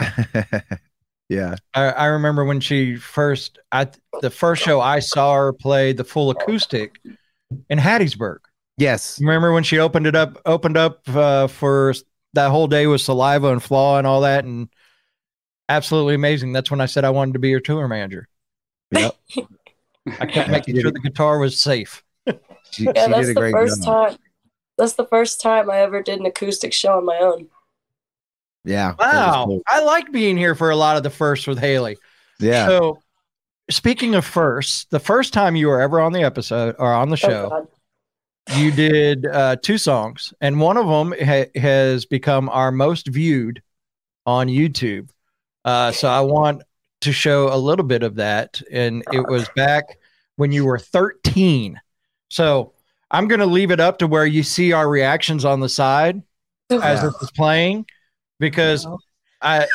yeah. 1.28 1.56
I, 1.74 1.82
I 1.90 2.06
remember 2.06 2.46
when 2.46 2.60
she 2.60 2.96
first 2.96 3.58
I 3.70 3.88
the 4.22 4.30
first 4.30 4.62
show 4.62 4.80
I 4.80 5.00
saw 5.00 5.34
her 5.34 5.52
play 5.52 5.92
the 5.92 6.04
full 6.04 6.30
acoustic 6.30 6.98
in 7.68 7.78
Hattiesburg. 7.78 8.38
Yes. 8.78 9.20
Remember 9.20 9.52
when 9.52 9.62
she 9.62 9.78
opened 9.78 10.06
it 10.06 10.16
up 10.16 10.40
opened 10.46 10.78
up 10.78 11.06
uh, 11.14 11.48
for 11.48 11.92
that 12.32 12.50
whole 12.50 12.66
day 12.66 12.86
with 12.86 13.02
saliva 13.02 13.52
and 13.52 13.62
flaw 13.62 13.98
and 13.98 14.06
all 14.06 14.22
that 14.22 14.46
and 14.46 14.70
absolutely 15.68 16.14
amazing. 16.14 16.54
That's 16.54 16.70
when 16.70 16.80
I 16.80 16.86
said 16.86 17.04
I 17.04 17.10
wanted 17.10 17.34
to 17.34 17.40
be 17.40 17.50
your 17.50 17.60
tour 17.60 17.86
manager. 17.88 18.26
Yep. 18.90 19.16
I 20.20 20.26
kept 20.26 20.50
making 20.50 20.80
sure 20.80 20.90
the 20.90 21.00
guitar 21.00 21.38
was 21.38 21.60
safe. 21.60 22.02
She, 22.70 22.84
Yeah, 22.84 22.92
she 22.94 23.12
that's 23.12 23.26
did 23.28 23.36
a 23.36 23.40
the 23.40 23.50
first 23.52 23.82
job. 23.84 24.08
time. 24.10 24.18
That's 24.78 24.92
the 24.94 25.06
first 25.06 25.40
time 25.40 25.70
I 25.70 25.78
ever 25.78 26.02
did 26.02 26.20
an 26.20 26.26
acoustic 26.26 26.72
show 26.72 26.96
on 26.98 27.04
my 27.04 27.18
own. 27.18 27.48
Yeah. 28.64 28.94
Wow. 28.98 29.44
cool. 29.46 29.62
I 29.66 29.82
like 29.82 30.12
being 30.12 30.36
here 30.36 30.54
for 30.54 30.70
a 30.70 30.76
lot 30.76 30.96
of 30.96 31.02
the 31.02 31.10
firsts 31.10 31.46
with 31.46 31.58
Hailey. 31.58 31.96
Yeah. 32.38 32.66
So 32.66 33.02
speaking 33.70 34.14
of 34.14 34.24
firsts, 34.24 34.86
the 34.90 35.00
first 35.00 35.32
time 35.32 35.56
you 35.56 35.68
were 35.68 35.80
ever 35.80 36.00
on 36.00 36.12
the 36.12 36.22
episode 36.22 36.76
or 36.78 36.92
on 36.92 37.08
the 37.08 37.14
Oh, 37.14 37.28
show, 37.28 37.48
God. 37.50 38.58
you 38.58 38.70
did 38.70 39.26
uh, 39.26 39.56
two 39.62 39.78
songs, 39.78 40.32
and 40.40 40.60
one 40.60 40.76
of 40.76 40.86
them 40.86 41.14
ha- 41.26 41.50
has 41.60 42.04
become 42.06 42.48
our 42.48 42.70
most 42.70 43.08
viewed 43.08 43.62
on 44.26 44.46
YouTube. 44.48 45.08
Uh, 45.64 45.90
so 45.92 46.08
I 46.08 46.20
want 46.20 46.62
to 47.02 47.12
show 47.12 47.52
a 47.52 47.56
little 47.56 47.84
bit 47.84 48.02
of 48.02 48.16
that, 48.16 48.60
and 48.70 49.02
it 49.12 49.26
was 49.28 49.48
back 49.56 49.98
when 50.36 50.52
you 50.52 50.64
were 50.64 50.78
13. 50.78 51.80
So 52.28 52.72
I'm 53.10 53.28
going 53.28 53.40
to 53.40 53.46
leave 53.46 53.70
it 53.70 53.80
up 53.80 53.98
to 53.98 54.06
where 54.06 54.26
you 54.26 54.42
see 54.42 54.72
our 54.72 54.88
reactions 54.88 55.44
on 55.44 55.60
the 55.60 55.68
side, 55.68 56.22
as 56.70 56.80
Yeah. 56.82 56.94
this 57.02 57.14
was 57.20 57.30
playing 57.32 57.86
because 58.38 58.86
I, 59.40 59.66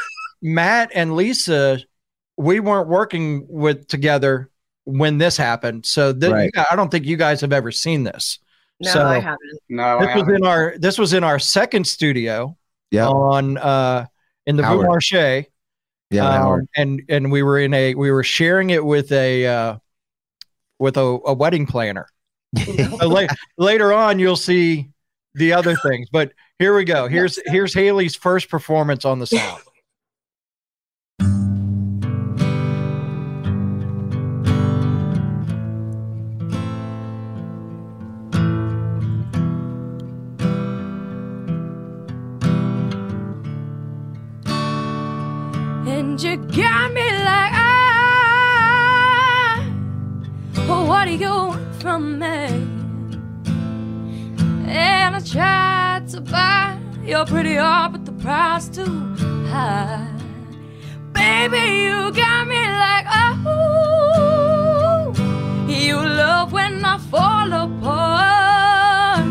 Matt 0.42 0.92
and 0.94 1.15
Lisa, 1.15 1.80
we 2.38 2.60
weren't 2.60 2.88
working 2.88 3.46
with 3.48 3.88
together 3.88 4.50
when 4.86 5.18
this 5.18 5.38
happened. 5.38 5.86
So 5.86 6.13
th- 6.13 6.32
Right. 6.32 6.46
you 6.46 6.51
guys- 6.51 6.65
I 6.70 6.75
don't 6.75 6.89
think 6.92 7.06
you 7.06 7.15
guys 7.18 7.39
have 7.42 7.53
ever 7.53 7.72
seen 7.72 8.03
this. 8.03 8.39
No, 8.82 8.92
So- 8.92 9.06
I 9.08 9.20
haven't. 9.20 9.39
No, 9.70 10.00
This 10.00 10.08
was 10.08 10.15
haven't. 10.24 10.36
in 10.36 10.46
our 10.46 10.75
this 10.77 10.98
was 10.98 11.13
in 11.13 11.24
our 11.24 11.39
second 11.39 11.88
studio 11.88 12.58
Yeah. 12.92 13.08
on 13.08 13.58
uh 13.58 14.08
in 14.46 14.58
the 14.58 14.63
Rue 14.63 14.70
Howard. 14.84 14.88
Marché. 14.89 15.46
Yeah. 16.13 16.46
Um, 16.46 16.67
and 16.75 17.01
and 17.10 17.32
we 17.32 17.43
were 17.43 17.60
in 17.60 17.74
a 17.74 17.96
we 17.96 18.12
were 18.12 18.24
sharing 18.24 18.70
it 18.70 18.84
with 18.84 19.12
a 19.12 19.48
uh 19.48 19.77
with 20.79 20.98
a, 20.98 21.01
a 21.25 21.34
wedding 21.34 21.65
planner. 21.65 22.08
So 22.65 23.10
la- 23.10 23.27
later 23.58 23.91
on 23.93 24.20
you'll 24.20 24.36
see 24.36 24.89
the 25.34 25.53
other 25.53 25.75
things, 25.77 26.08
but 26.12 26.32
here 26.60 26.75
we 26.75 26.84
go. 26.84 27.08
Here's 27.08 27.39
here's 27.46 27.74
Hailey's 27.74 28.15
first 28.15 28.50
performance 28.50 29.05
on 29.05 29.20
the 29.20 29.27
sound. 29.27 29.63
Got 46.55 46.93
me 46.93 47.01
like 47.01 47.51
ah, 47.55 48.45
oh, 50.69 50.86
what 50.86 51.05
do 51.05 51.15
you 51.15 51.27
want 51.27 51.81
from 51.81 52.19
me? 52.19 52.67
And 54.67 55.15
I 55.15 55.19
tried 55.19 56.10
to 56.10 56.22
buy 56.22 56.77
your 57.03 57.25
pretty 57.25 57.55
heart, 57.55 57.93
but 57.93 58.05
the 58.05 58.12
price 58.12 58.67
too 58.69 59.15
high. 59.50 60.07
Baby, 61.12 61.86
you 61.86 62.12
got 62.12 62.48
me 62.48 62.62
like 62.86 63.07
oh, 63.48 65.12
you 65.67 65.95
love 65.95 66.53
when 66.53 66.86
I 66.86 67.00
fall 67.00 67.51
apart, 67.51 69.25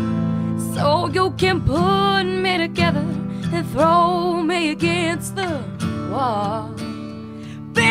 so 0.75 1.07
you 1.07 1.31
can 1.37 1.61
put 1.61 2.23
me 2.25 2.57
together 2.57 3.05
and 3.53 3.65
throw 3.71 4.41
me 4.41 4.71
against 4.71 5.37
the 5.37 5.63
wall. 6.11 6.82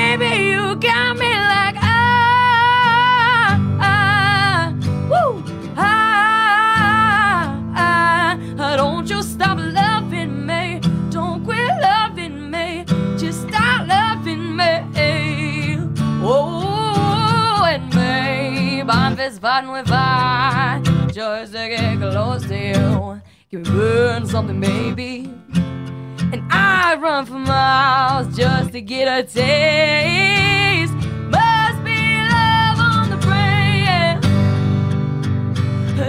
Baby, 0.03 0.51
you 0.51 0.75
got 0.77 1.17
me 1.17 1.31
like 1.31 1.77
ah, 1.79 3.57
ah, 3.81 4.75
woo, 5.09 5.43
ah, 5.77 7.57
ah, 7.77 8.37
ah. 8.59 8.77
Don't 8.77 9.09
you 9.09 9.23
stop 9.23 9.59
loving 9.59 10.45
me? 10.45 10.81
Don't 11.09 11.45
quit 11.45 11.71
loving 11.81 12.51
me. 12.51 12.85
Just 13.17 13.49
stop 13.49 13.87
loving 13.87 14.57
me. 14.57 15.79
Oh, 16.25 17.65
and 17.65 17.91
babe, 17.93 18.91
I'm 18.91 19.17
just 19.17 19.41
fighting 19.41 19.71
with 19.71 19.87
fire 19.87 20.81
just 21.13 21.53
to 21.53 21.69
get 21.69 21.99
close 21.99 22.45
to 22.49 22.59
you. 22.59 23.21
Can 23.51 23.63
we 23.63 23.71
burn 23.71 24.27
something, 24.27 24.61
baby? 24.61 25.31
And 26.33 26.43
I 26.51 26.95
run 26.95 27.27
for 27.27 27.35
miles 27.35 28.35
just 28.35 28.73
to 28.73 28.81
get 28.81 29.07
a 29.07 29.23
taste. 29.23 30.95
Must 31.29 31.85
be 31.85 32.17
love 32.33 32.79
on 32.79 33.11
the 33.11 33.19
brain 33.19 34.19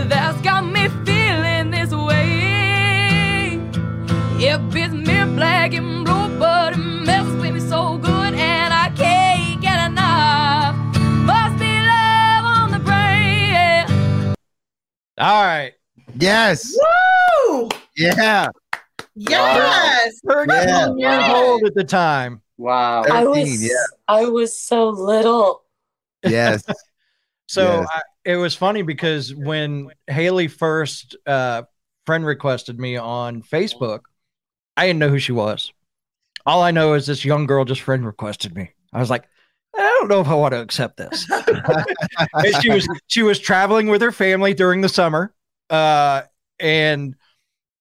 that's 0.07 0.39
got 0.41 0.65
me 0.65 0.87
feeling 1.05 1.71
this 1.71 1.91
way. 1.91 3.59
It 4.39 4.69
beats 4.71 4.93
me 4.93 5.25
black 5.35 5.73
and 5.73 6.05
blue, 6.05 6.39
but 6.39 6.71
it 6.73 6.77
messes 6.77 7.35
with 7.41 7.53
me 7.53 7.59
so 7.59 7.97
good, 7.97 8.33
and 8.33 8.73
I 8.73 8.89
can't 8.95 9.61
get 9.61 9.91
enough. 9.91 10.75
Must 11.25 11.59
be 11.59 11.79
love 11.81 12.45
on 12.45 12.71
the 12.71 12.79
brain. 12.79 14.35
All 15.17 15.43
right. 15.43 15.73
Yes. 16.17 16.73
Woo! 17.49 17.69
Yeah. 17.97 18.49
Yes. 19.15 20.19
Thirteen 20.27 20.97
Yeah. 20.97 21.27
years 21.27 21.29
old 21.35 21.63
at 21.65 21.75
the 21.75 21.83
time. 21.83 22.41
Wow. 22.57 23.03
I 23.03 23.25
was 23.25 23.63
yeah. 23.63 23.75
I 24.07 24.25
was 24.25 24.57
so 24.59 24.89
little. 24.89 25.63
Yes. 26.23 26.63
So 27.45 27.81
Yes. 27.81 27.87
I, 27.93 28.01
it 28.31 28.35
was 28.37 28.55
funny 28.55 28.81
because 28.83 29.35
when 29.35 29.89
Hailey 30.07 30.47
first 30.47 31.15
uh, 31.27 31.63
friend 32.05 32.25
requested 32.25 32.79
me 32.79 32.95
on 32.95 33.43
Facebook, 33.43 33.99
I 34.77 34.87
didn't 34.87 34.99
know 34.99 35.09
who 35.09 35.19
she 35.19 35.33
was. 35.33 35.71
All 36.45 36.61
I 36.63 36.71
know 36.71 36.93
is 36.93 37.05
this 37.05 37.25
young 37.25 37.45
girl 37.45 37.65
just 37.65 37.81
friend 37.81 38.05
requested 38.05 38.55
me. 38.55 38.71
I 38.93 38.99
was 38.99 39.09
like, 39.09 39.25
I 39.75 39.81
don't 39.99 40.07
know 40.07 40.21
if 40.21 40.27
I 40.29 40.35
want 40.35 40.53
to 40.53 40.61
accept 40.61 40.97
this. 40.97 41.29
She 42.61 42.69
was 42.69 42.87
she 43.07 43.23
was 43.23 43.39
traveling 43.39 43.87
with 43.87 44.01
her 44.01 44.11
family 44.13 44.53
during 44.53 44.81
the 44.81 44.89
summer, 44.89 45.33
uh, 45.69 46.23
and 46.59 47.15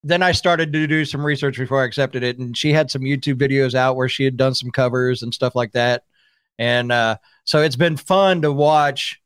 then 0.05 0.23
I 0.23 0.33
started 0.33 0.73
to 0.73 0.87
do 0.87 1.05
some 1.05 1.25
research 1.25 1.59
before 1.59 1.83
I 1.83 1.87
accepted 1.87 2.23
it, 2.23 2.39
and 2.39 2.57
she 2.57 2.73
had 2.73 2.91
some 2.91 3.03
YouTube 3.03 3.37
videos 3.37 3.75
out 3.75 3.97
where 3.97 4.09
she 4.09 4.25
had 4.25 4.37
done 4.37 4.55
some 4.55 4.71
covers 4.71 5.23
and 5.23 5.33
stuff 5.33 5.55
like 5.55 5.73
that, 5.73 6.05
and 6.59 6.91
uh, 6.93 7.17
so 7.45 7.61
it's 7.63 7.77
been 7.77 7.97
fun 7.97 8.43
to 8.43 8.53
watch. 8.53 9.21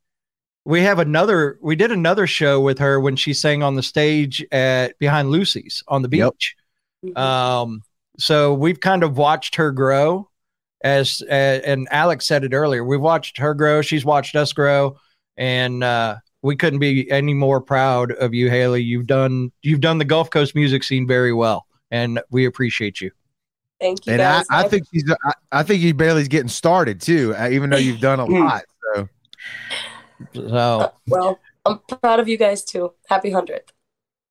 We 0.64 0.82
have 0.82 0.98
another. 0.98 1.58
We 1.62 1.76
did 1.76 1.92
another 1.92 2.26
show 2.26 2.60
with 2.60 2.78
her 2.80 3.00
when 3.00 3.16
she 3.16 3.32
sang 3.34 3.62
on 3.62 3.76
the 3.76 3.82
stage 3.82 4.44
at 4.50 4.98
behind 4.98 5.30
Lucy's 5.30 5.82
on 5.88 6.02
the 6.02 6.08
Yep. 6.16 6.32
beach. 6.32 6.56
Um, 7.16 7.82
so 8.18 8.54
we've 8.54 8.80
kind 8.80 9.02
of 9.02 9.16
watched 9.16 9.56
her 9.56 9.70
grow, 9.70 10.28
as 10.82 11.22
uh, 11.22 11.32
and 11.32 11.86
Alex 11.90 12.26
said 12.26 12.44
it 12.44 12.52
earlier. 12.52 12.84
We've 12.84 13.00
watched 13.00 13.38
her 13.38 13.54
grow. 13.54 13.80
She's 13.82 14.04
watched 14.04 14.34
us 14.34 14.52
grow, 14.52 14.98
and 15.36 15.84
uh, 15.84 16.16
we 16.46 16.54
couldn't 16.54 16.78
be 16.78 17.10
any 17.10 17.34
more 17.34 17.60
proud 17.60 18.12
of 18.12 18.32
you, 18.32 18.48
Hailey. 18.48 18.80
You've 18.80 19.06
done 19.06 19.50
you've 19.62 19.80
done 19.80 19.98
the 19.98 20.04
Gulf 20.04 20.30
Coast 20.30 20.54
music 20.54 20.84
scene 20.84 21.06
very 21.06 21.32
well, 21.32 21.66
and 21.90 22.20
we 22.30 22.46
appreciate 22.46 23.00
you. 23.00 23.10
Thank 23.80 24.06
you 24.06 24.12
And 24.12 24.22
I, 24.22 24.38
guys. 24.38 24.46
I 24.50 24.68
think 24.68 24.86
she's 24.92 25.04
I, 25.10 25.32
I 25.50 25.62
think 25.64 25.82
you 25.82 25.92
barely's 25.92 26.28
getting 26.28 26.48
started 26.48 27.00
too, 27.00 27.34
uh, 27.36 27.48
even 27.50 27.68
though 27.68 27.76
you've 27.76 28.00
done 28.00 28.20
a 28.20 28.24
lot. 28.26 28.62
So 28.94 29.08
So, 30.34 30.92
well, 31.08 31.40
I'm 31.66 31.80
proud 32.00 32.20
of 32.20 32.28
you 32.28 32.38
guys 32.38 32.64
too. 32.64 32.92
Happy 33.08 33.30
hundredth. 33.30 33.72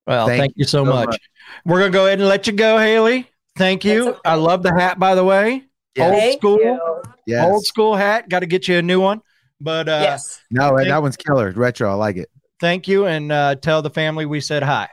well, 0.06 0.26
Thank 0.26 0.40
thank, 0.40 0.52
you 0.56 0.64
so, 0.64 0.84
so 0.84 0.84
much. 0.86 1.08
much. 1.08 1.20
We're 1.66 1.80
gonna 1.80 1.92
go 1.92 2.06
ahead 2.06 2.18
and 2.18 2.28
let 2.28 2.46
you 2.46 2.54
go, 2.54 2.78
Hailey. 2.78 3.30
Thank 3.56 3.84
you. 3.84 4.08
Okay. 4.08 4.18
I 4.24 4.34
love 4.36 4.62
the 4.62 4.72
hat, 4.72 4.98
by 4.98 5.14
the 5.14 5.24
way. 5.24 5.64
Yeah. 5.94 6.10
Old 6.10 6.32
school, 6.38 6.58
you. 6.58 7.02
yes. 7.26 7.46
old 7.46 7.64
school 7.66 7.94
hat. 7.94 8.28
Got 8.28 8.40
to 8.40 8.46
get 8.46 8.68
you 8.68 8.78
a 8.78 8.82
new 8.82 9.00
one. 9.00 9.22
But 9.60 9.88
uh, 9.88 10.00
yes. 10.02 10.40
No, 10.50 10.76
that 10.76 11.02
one's 11.02 11.16
killer. 11.16 11.50
Retro. 11.52 11.90
I 11.90 11.94
like 11.94 12.16
it. 12.16 12.28
thank 12.60 12.86
you, 12.88 13.06
and 13.06 13.32
uh, 13.32 13.54
tell 13.56 13.82
the 13.82 13.90
family 13.90 14.26
we 14.26 14.40
said 14.40 14.62
hi. 14.62 14.88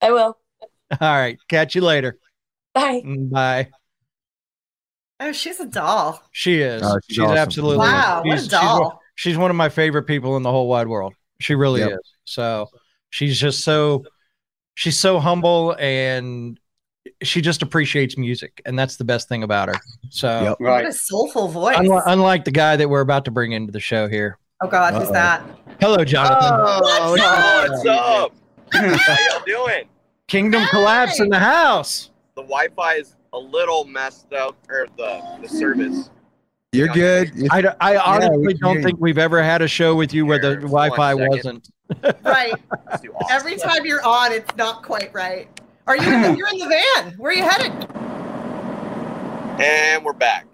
I 0.00 0.10
will. 0.12 0.38
All 1.00 1.14
right, 1.16 1.38
catch 1.48 1.74
you 1.74 1.82
later. 1.82 2.18
Bye. 2.74 3.02
Mm, 3.04 3.30
Bye. 3.30 3.68
Oh, 5.20 5.32
she's 5.32 5.58
a 5.60 5.66
doll. 5.66 6.22
She 6.32 6.60
is. 6.60 6.82
Oh, 6.84 6.98
she's 7.06 7.16
she's 7.16 7.24
awesome. 7.24 7.36
absolutely. 7.36 7.78
Wow, 7.78 8.22
what 8.24 8.32
she's, 8.38 8.40
a 8.40 8.44
she's 8.44 8.52
one- 8.52 8.62
doll. 8.62 9.00
She's, 9.16 9.36
one 9.36 9.50
of 9.50 9.56
my 9.56 9.68
favorite 9.68 10.04
people 10.04 10.36
in 10.36 10.44
the 10.44 10.50
whole 10.50 10.68
wide 10.68 10.86
world. 10.86 11.12
She 11.40 11.56
really 11.56 11.80
Yep. 11.80 11.90
is. 11.90 12.12
So 12.24 12.68
she's 13.10 13.38
just 13.38 13.64
so 13.64 14.04
she's 14.76 14.96
so 14.98 15.18
humble 15.18 15.72
and 15.78 16.58
she 17.22 17.40
just 17.40 17.62
appreciates 17.62 18.16
music, 18.18 18.60
and 18.66 18.78
that's 18.78 18.96
the 18.96 19.04
best 19.04 19.28
thing 19.28 19.42
about 19.42 19.68
her. 19.68 19.74
So 20.10 20.42
Yep. 20.42 20.60
What 20.60 20.86
a 20.86 20.92
soulful 20.92 21.48
voice. 21.48 21.76
unlike, 21.78 22.02
unlike 22.06 22.44
the 22.44 22.50
guy 22.50 22.76
that 22.76 22.88
we're 22.88 23.00
about 23.00 23.24
to 23.26 23.30
bring 23.30 23.52
into 23.52 23.72
the 23.72 23.80
show 23.80 24.08
here. 24.08 24.38
oh 24.62 24.68
God, 24.68 24.94
who's 24.94 25.04
Uh-oh. 25.04 25.12
that? 25.12 25.42
Hello, 25.80 26.04
Jonathan. 26.04 26.50
Oh, 26.52 27.10
What's 27.10 27.22
yeah. 27.22 27.68
What's 27.68 27.86
up? 27.86 28.32
How 28.72 29.16
y'all 29.32 29.44
doing? 29.46 29.84
Kingdom 30.26 30.64
collapse 30.70 31.20
in 31.20 31.28
the 31.28 31.38
house. 31.38 32.10
The 32.34 32.42
Wi-Fi 32.42 32.94
is 32.96 33.16
a 33.32 33.38
little 33.38 33.84
messed 33.84 34.32
up, 34.32 34.56
or 34.68 34.86
the 34.96 35.22
the 35.42 35.48
service. 35.48 36.10
You're 36.72 36.88
good. 36.88 37.32
I, 37.50 37.74
I 37.80 37.96
honestly 37.96 38.38
we 38.46 38.52
can 38.54 38.60
don't 38.60 38.82
think 38.82 39.00
we've 39.00 39.16
ever 39.18 39.42
had 39.42 39.62
a 39.62 39.68
show 39.68 39.94
with 39.94 40.12
you 40.12 40.26
where 40.26 40.38
the 40.38 40.56
Wi-Fi 40.56 41.14
wasn't. 41.14 41.68
Right. 42.22 42.52
Awesome. 42.90 43.10
Every 43.30 43.56
time 43.56 43.86
you're 43.86 44.04
on, 44.04 44.30
it's 44.30 44.54
not 44.56 44.82
quite 44.82 45.10
right. 45.14 45.48
Are 45.88 45.96
you? 45.96 46.12
In 46.12 46.22
the, 46.22 46.34
you're 46.36 46.48
in 46.48 46.58
the 46.58 46.66
van. 46.68 47.12
Where 47.18 47.32
are 47.32 47.34
you 47.34 47.42
headed? 47.44 47.72
And 49.60 50.04
we're 50.04 50.12
back. 50.12 50.46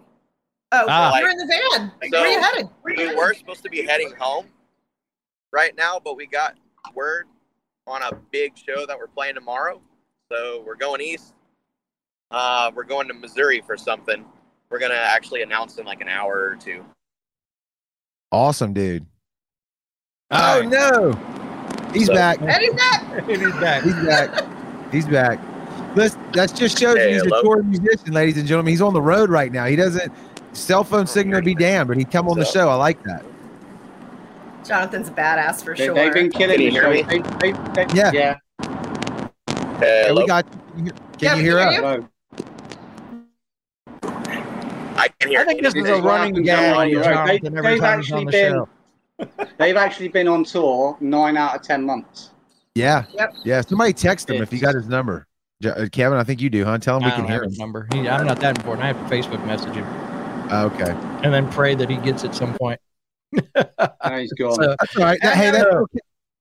Oh, 0.73 0.87
Ah. 0.89 1.19
you're 1.19 1.29
in 1.31 1.37
the 1.37 1.47
van. 1.47 1.93
So- 2.05 2.09
Where 2.11 2.23
are 2.23 2.31
you 2.33 2.41
headed? 2.41 2.69
We 2.85 3.15
were 3.15 3.35
supposed 3.35 3.63
to 3.65 3.69
be 3.69 3.83
heading 3.85 4.13
home 4.19 4.47
right 5.53 5.77
now, 5.77 6.01
but 6.03 6.17
we 6.17 6.27
got 6.27 6.57
word 6.95 7.27
on 7.87 8.03
a 8.03 8.13
big 8.31 8.57
show 8.57 8.87
that 8.87 8.97
we're 8.99 9.09
playing 9.09 9.35
tomorrow. 9.35 9.81
So 10.33 10.63
we're 10.67 10.77
going 10.77 11.01
east. 11.01 11.35
Uh, 12.31 12.71
we're 12.75 12.85
going 12.85 13.09
to 13.09 13.15
Missouri 13.15 13.61
for 13.67 13.77
something. 13.77 14.25
We're 14.71 14.79
gonna 14.79 14.95
actually 14.95 15.43
announce 15.43 15.77
in 15.79 15.85
like 15.85 16.01
an 16.01 16.09
hour 16.09 16.49
or 16.51 16.57
two. 16.57 16.85
awesome, 18.33 18.73
dude. 18.73 19.05
All 20.31 20.57
Oh 20.57 20.61
right. 20.61 20.69
no. 20.69 21.91
He's 21.93 22.07
So- 22.07 22.15
back. 22.15 22.41
Eddie's 22.43 22.75
back. 22.75 23.05
and 23.19 23.31
He's 23.31 23.53
back. 23.53 23.83
He's 23.85 23.95
back. 24.07 24.45
He's 24.95 25.09
back. 25.09 25.41
Listen, 25.97 26.21
that 26.35 26.55
just 26.55 26.79
shows 26.79 26.97
Hey, 26.97 27.09
you 27.09 27.15
he's 27.15 27.23
a 27.23 27.25
hello. 27.27 27.43
touring 27.43 27.69
musician, 27.71 28.13
ladies 28.13 28.37
and 28.39 28.47
gentlemen. 28.47 28.71
He's 28.71 28.81
on 28.81 28.93
the 28.95 29.03
road 29.03 29.29
right 29.29 29.51
now. 29.51 29.65
He 29.67 29.75
doesn't 29.75 30.13
cell 30.53 30.85
phone 30.85 31.07
signal 31.09 31.43
be 31.43 31.55
damned, 31.55 31.89
but 31.89 31.97
he 31.97 32.05
come 32.05 32.29
on 32.29 32.39
the 32.39 32.45
show. 32.45 32.69
I 32.69 32.77
like 32.77 33.03
that. 33.03 33.25
Jonathan's 34.65 35.09
a 35.09 35.11
badass 35.13 35.65
for 35.65 35.77
They, 35.77 35.87
sure. 35.87 35.95
They've 35.97 36.13
been 36.13 36.31
killing 36.31 36.57
Can 36.59 36.65
you 36.67 36.71
hear 36.71 36.91
me? 36.91 37.03
They, 37.03 37.19
they, 37.19 37.53
they, 37.75 37.87
Yeah. 37.93 38.11
yeah. 38.13 38.37
Hey, 39.81 40.05
Hello? 40.07 40.23
we 40.23 40.27
got. 40.29 40.47
Can 40.77 40.87
you, 40.87 40.93
can 40.93 41.01
Yeah, 41.19 41.35
you 41.35 41.43
hear 41.43 41.59
us? 41.59 42.05
I 44.97 45.09
can 45.19 45.29
hear 45.31 45.41
I 45.41 45.45
think 45.45 45.59
you. 45.59 45.63
this 45.65 45.75
is 45.75 45.83
This 45.85 45.99
a 45.99 46.03
running 46.03 46.47
happens 46.47 46.49
on 46.51 46.89
gag. 46.89 46.93
the 46.93 46.97
with 46.99 47.07
road. 47.07 47.15
Jonathan 47.15 47.55
They- 47.55 47.61
they've 47.63 47.83
on 47.83 47.99
actually 47.99 48.25
the 48.27 48.31
been- 48.31 48.53
show. 48.53 48.69
They've 49.59 49.77
actually 49.77 50.09
been 50.09 50.27
on 50.29 50.45
tour 50.45 50.97
nine 51.01 51.37
out 51.37 51.55
of 51.57 51.63
ten 51.63 51.85
months. 51.85 52.31
Yeah. 52.75 53.05
Yep. 53.15 53.35
Yeah. 53.45 53.61
Somebody 53.61 53.93
text 53.93 54.29
him 54.31 54.43
if 54.43 54.53
you 54.53 54.61
got 54.61 54.75
his 54.75 54.89
number. 54.89 55.27
Uh, 55.65 55.87
Kevin, 55.91 56.19
I 56.19 56.25
think 56.25 56.41
you 56.41 56.51
do, 56.51 56.65
huh? 56.65 56.79
Tell 56.79 56.97
him 56.99 57.05
we 57.05 57.11
can 57.13 57.25
hear 57.25 57.35
have 57.35 57.43
him. 57.45 57.51
his 57.51 57.59
number. 57.59 57.89
He, 57.93 58.09
I'm 58.09 58.27
not 58.27 58.41
that 58.41 58.59
important. 58.59 58.85
I 58.85 58.89
have 58.89 59.09
to 59.09 59.15
Facebook 59.15 59.45
message 59.47 59.75
him 59.75 59.87
Oh, 60.51 60.67
okay. 60.75 60.91
and 61.23 61.33
then 61.33 61.51
pray 61.51 61.75
that 61.75 61.89
he 61.89 61.97
gets 61.99 62.25
at 62.25 62.35
some 62.35 62.55
point. 62.55 62.79
And 63.55 64.21
he's 64.21 64.33
gone. 64.35 64.55
So, 64.57 64.77
That's 64.79 64.97
all 64.97 65.05
right. 65.05 65.19
That, 65.23 65.37
hey, 65.37 65.51
that, 65.53 65.87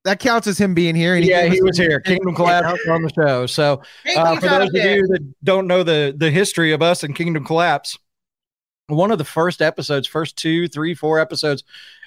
that 0.04 0.20
counts 0.20 0.48
as 0.48 0.58
him 0.58 0.74
being 0.74 0.96
here. 0.96 1.16
and 1.16 1.24
yeah, 1.24 1.44
gave 1.44 1.54
he 1.54 1.62
was 1.62 1.78
here. 1.78 2.00
Kingdom 2.02 2.36
Collapse 2.36 2.78
on 2.90 3.02
the 3.04 3.10
show. 3.16 3.46
So 3.46 3.82
uh, 4.16 4.36
for 4.36 4.42
those 4.50 4.70
of 4.70 4.76
you 4.76 5.08
that 5.08 5.34
don't 5.44 5.68
know 5.68 5.84
the 5.84 6.14
the 6.18 6.30
history 6.30 6.72
of 6.74 6.82
us 6.82 7.04
and 7.04 7.16
Kingdom 7.16 7.46
Collapse, 7.46 7.98
one 8.88 9.12
of 9.12 9.18
the 9.18 9.24
first 9.24 9.62
episodes, 9.62 10.08
first 10.08 10.36
two, 10.36 10.68
three, 10.68 10.94
four 10.94 11.20
episodes, 11.20 11.64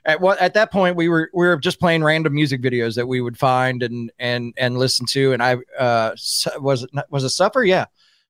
at 0.07 0.21
what 0.21 0.39
at 0.39 0.55
that 0.55 0.73
point 0.73 0.97
we 0.97 1.09
were 1.09 1.31
we 1.35 1.47
were 1.47 1.59
just 1.59 1.79
playing 1.79 2.03
random 2.03 2.35
music 2.35 2.63
videos 2.63 2.95
that 2.95 3.07
we 3.07 3.21
would 3.21 3.39
find 3.39 3.83
and 3.83 4.11
and 4.19 4.55
and 4.57 4.79
listen 4.79 5.05
to. 5.07 5.35
And 5.35 5.43
I 5.43 5.57
uh 5.79 6.13
was 6.59 6.85
it 6.85 6.91
was 7.11 7.25
it 7.25 7.31
Suffer? 7.31 7.63
Yeah, 7.65 7.85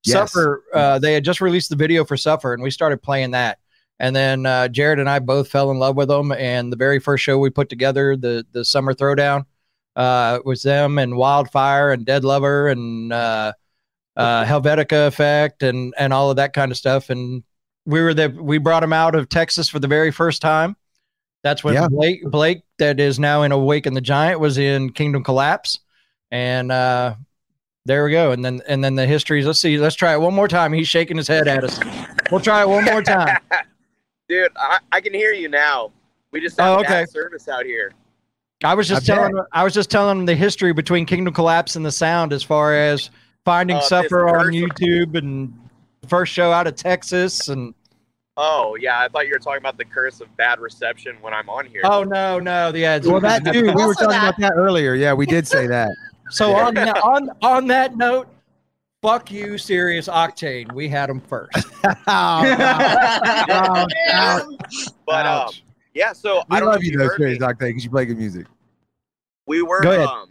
Yes. 0.07 0.33
Suffer. 0.33 0.63
Uh, 0.73 0.99
they 0.99 1.15
had 1.15 1.25
just 1.25 1.41
released 1.41 1.71
the 1.71 1.77
video 1.77 2.05
for 2.05 2.17
Suffer, 2.17 2.55
and 2.55 2.63
we 2.63 2.71
started 2.71 3.03
playing 3.03 3.33
that. 3.33 3.59
And 3.99 4.15
then 4.15 4.47
uh, 4.47 4.69
Jared 4.69 4.99
and 5.01 5.09
I 5.09 5.19
both 5.19 5.49
fell 5.49 5.71
in 5.71 5.79
love 5.79 5.97
with 5.97 6.09
them. 6.09 6.31
And 6.33 6.73
the 6.73 6.77
very 6.77 7.01
first 7.01 7.25
show 7.25 7.39
we 7.39 7.51
put 7.51 7.69
together, 7.69 8.17
the 8.17 8.47
the 8.53 8.65
Summer 8.65 8.95
Throwdown, 8.95 9.47
uh, 9.97 10.39
was 10.45 10.63
them 10.63 10.99
and 10.99 11.17
Wildfire 11.17 11.91
and 11.93 12.07
Dead 12.07 12.25
Lover 12.25 12.69
and 12.69 13.13
uh, 13.13 13.53
uh, 14.17 14.45
Helvetica 14.45 15.09
Effect 15.09 15.63
and 15.63 15.93
and 15.99 16.13
all 16.13 16.31
of 16.31 16.37
that 16.37 16.53
kind 16.53 16.71
of 16.71 16.79
stuff. 16.79 17.11
And 17.11 17.43
we 17.85 18.01
were 18.01 18.15
the 18.15 18.29
we 18.29 18.59
brought 18.59 18.81
them 18.81 18.93
out 18.93 19.15
of 19.17 19.29
Texas 19.29 19.69
for 19.69 19.81
the 19.81 19.89
very 19.89 20.13
first 20.13 20.41
time. 20.41 20.77
That's 21.43 21.63
when 21.63 21.75
Yeah. 21.75 21.89
Blake 21.89 22.23
Blake 22.25 22.63
that 22.79 22.99
is 23.01 23.19
now 23.19 23.43
in 23.43 23.53
Awaken 23.53 23.95
the 23.95 24.01
Giant 24.01 24.41
was 24.41 24.59
in 24.59 24.91
Kingdom 24.91 25.23
Collapse, 25.23 25.79
and 26.31 26.73
uh, 26.73 27.15
there 27.85 28.05
we 28.05 28.11
go. 28.11 28.33
And 28.33 28.45
then 28.45 28.61
and 28.69 28.83
then 28.83 28.95
the 28.97 29.07
histories. 29.07 29.47
Let's 29.47 29.61
see. 29.61 29.79
Let's 29.79 29.95
try 29.97 30.13
it 30.15 30.21
one 30.21 30.35
more 30.35 30.49
time. 30.49 30.73
He's 30.73 30.89
shaking 30.89 31.17
his 31.17 31.29
head 31.29 31.47
at 31.47 31.63
us. 31.65 31.79
We'll 32.31 32.41
try 32.41 32.63
it 32.63 32.69
one 32.69 32.85
more 32.85 33.03
time. 33.03 33.39
Dude, 34.29 34.51
I, 34.57 34.79
I 34.91 35.01
can 35.01 35.15
hear 35.15 35.33
you 35.33 35.49
now. 35.49 35.93
We 36.33 36.41
just 36.41 36.59
have 36.59 36.79
Oh, 36.79 36.81
okay. 36.81 37.05
service 37.07 37.49
out 37.49 37.65
here. 37.65 37.93
I 38.65 38.75
was 38.75 38.89
just 38.89 39.09
I 39.09 39.15
bet. 39.15 39.31
telling 39.31 39.45
I 39.53 39.63
was 39.63 39.73
just 39.75 39.91
telling 39.91 40.19
him 40.19 40.27
the 40.27 40.35
history 40.35 40.73
between 40.73 41.07
Kingdom 41.07 41.33
Collapse 41.33 41.77
and 41.77 41.87
the 41.87 41.93
sound 41.93 42.33
as 42.33 42.43
far 42.43 42.75
as 42.75 43.11
finding 43.45 43.77
Uh, 43.77 43.81
Suffer 43.83 44.29
on 44.29 44.47
YouTube 44.47 45.17
and 45.17 45.53
first 46.09 46.33
show 46.33 46.51
out 46.51 46.67
of 46.67 46.75
Texas 46.75 47.49
and 47.49 47.73
Oh, 48.39 48.77
yeah. 48.79 49.01
I 49.01 49.09
thought 49.09 49.27
you 49.27 49.33
were 49.33 49.39
talking 49.39 49.59
about 49.61 49.79
the 49.79 49.85
curse 49.85 50.21
of 50.21 50.35
bad 50.37 50.61
reception 50.61 51.17
when 51.23 51.33
I'm 51.33 51.49
on 51.49 51.65
here. 51.67 51.81
oh 51.85 52.03
no 52.03 52.39
no 52.39 52.71
yeah 52.75 52.99
Well, 53.03 53.21
that 53.21 53.45
dude, 53.45 53.65
we 53.65 53.85
were 53.85 53.95
talking 53.95 54.09
that- 54.11 54.35
about 54.37 54.39
that 54.41 54.53
earlier. 54.55 54.95
Yeah, 54.95 55.13
we 55.15 55.25
did 55.27 55.47
say 55.49 55.67
that. 55.67 55.91
so 56.31 56.55
on 56.55 56.75
that, 56.75 56.99
on 56.99 57.31
on 57.43 57.67
that 57.69 57.97
note 57.97 58.29
fuck 59.03 59.31
you 59.31 59.57
Sirius 59.59 60.09
Octane 60.09 60.73
we 60.73 60.89
had 60.89 61.09
them 61.09 61.21
first 61.21 61.53
Oh, 62.09 63.87
Damn. 63.89 64.57
but 65.07 65.27
um, 65.27 65.51
yeah, 65.95 66.13
so 66.13 66.43
we 66.51 66.57
I 66.57 66.61
don't 66.61 66.69
love 66.71 66.79
if 66.79 66.85
you 66.85 66.93
you 66.93 66.99
though, 66.99 67.05
heard 67.09 67.21
me. 67.21 67.27
Sirius 67.37 67.39
Octane, 67.43 67.59
because 67.69 67.85
you 67.85 67.91
play 67.91 68.05
good 68.07 68.19
music. 68.19 68.47
we 69.47 69.63
were 69.63 69.81
Go 69.83 69.93
ahead. 69.93 70.07
um 70.07 70.29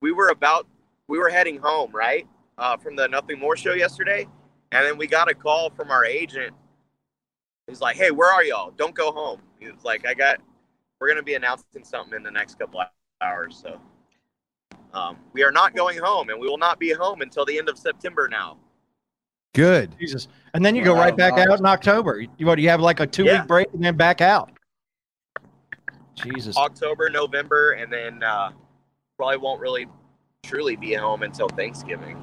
we 0.00 0.12
were 0.12 0.28
about 0.28 0.66
we 1.08 1.18
were 1.18 1.28
heading 1.30 1.58
home 1.58 1.90
right 1.92 2.26
uh, 2.58 2.76
from 2.76 2.94
the 2.96 3.06
nothing 3.08 3.38
more 3.38 3.56
show 3.56 3.72
yesterday 3.72 4.26
and 4.72 4.84
then 4.86 4.98
we 4.98 5.06
got 5.06 5.30
a 5.30 5.34
call 5.34 5.70
from 5.70 5.90
our 5.90 6.04
agent 6.04 6.54
he's 7.68 7.80
like 7.80 7.96
hey 7.96 8.10
where 8.10 8.32
are 8.32 8.42
y'all 8.42 8.72
don't 8.76 8.94
go 8.94 9.12
home 9.12 9.40
he 9.60 9.70
was 9.70 9.84
like 9.84 10.06
i 10.06 10.14
got 10.14 10.40
we're 11.00 11.08
gonna 11.08 11.22
be 11.22 11.34
announcing 11.34 11.84
something 11.84 12.14
in 12.16 12.22
the 12.22 12.30
next 12.30 12.58
couple 12.58 12.82
hours 13.20 13.56
so 13.62 13.78
um, 14.94 15.18
we 15.34 15.42
are 15.44 15.52
not 15.52 15.76
going 15.76 15.98
home 15.98 16.30
and 16.30 16.40
we 16.40 16.48
will 16.48 16.58
not 16.58 16.78
be 16.78 16.92
home 16.92 17.20
until 17.20 17.44
the 17.44 17.56
end 17.58 17.68
of 17.68 17.78
september 17.78 18.28
now 18.28 18.56
Good. 19.54 19.94
Jesus 19.98 20.28
and 20.54 20.64
then 20.64 20.74
you 20.76 20.84
go 20.84 20.94
right 20.94 21.16
back 21.16 21.36
Wow. 21.36 21.44
out 21.52 21.58
in 21.60 21.66
October 21.66 22.20
you 22.20 22.46
what 22.46 22.56
do 22.56 22.62
you 22.62 22.68
have 22.68 22.80
like 22.80 23.00
a 23.00 23.06
two 23.06 23.24
Yeah. 23.24 23.40
week 23.40 23.48
break 23.48 23.68
and 23.74 23.82
then 23.84 23.96
back 23.96 24.20
out 24.20 24.50
Jesus 26.14 26.56
october 26.56 27.10
november 27.10 27.72
and 27.72 27.92
then 27.92 28.22
uh, 28.22 28.50
probably 29.16 29.36
won't 29.36 29.60
really 29.60 29.86
truly 30.42 30.76
be 30.76 30.94
home 30.94 31.22
until 31.22 31.48
thanksgiving 31.48 32.20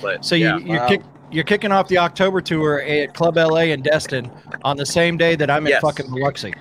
but 0.00 0.24
So 0.24 0.34
you, 0.34 0.46
yeah. 0.46 0.58
you're, 0.58 0.78
Wow. 0.80 0.88
kick, 0.88 1.02
you're 1.32 1.44
kicking 1.44 1.72
off 1.72 1.88
the 1.88 1.98
October 1.98 2.40
tour 2.40 2.82
at 2.82 3.14
Club 3.14 3.36
LA 3.36 3.62
in 3.72 3.82
Destin 3.82 4.30
on 4.64 4.76
the 4.76 4.86
same 4.86 5.16
day 5.16 5.34
that 5.36 5.50
I'm 5.50 5.66
in 5.66 5.70
Yes. 5.70 5.80
fucking 5.80 6.06
Biloxi, 6.10 6.52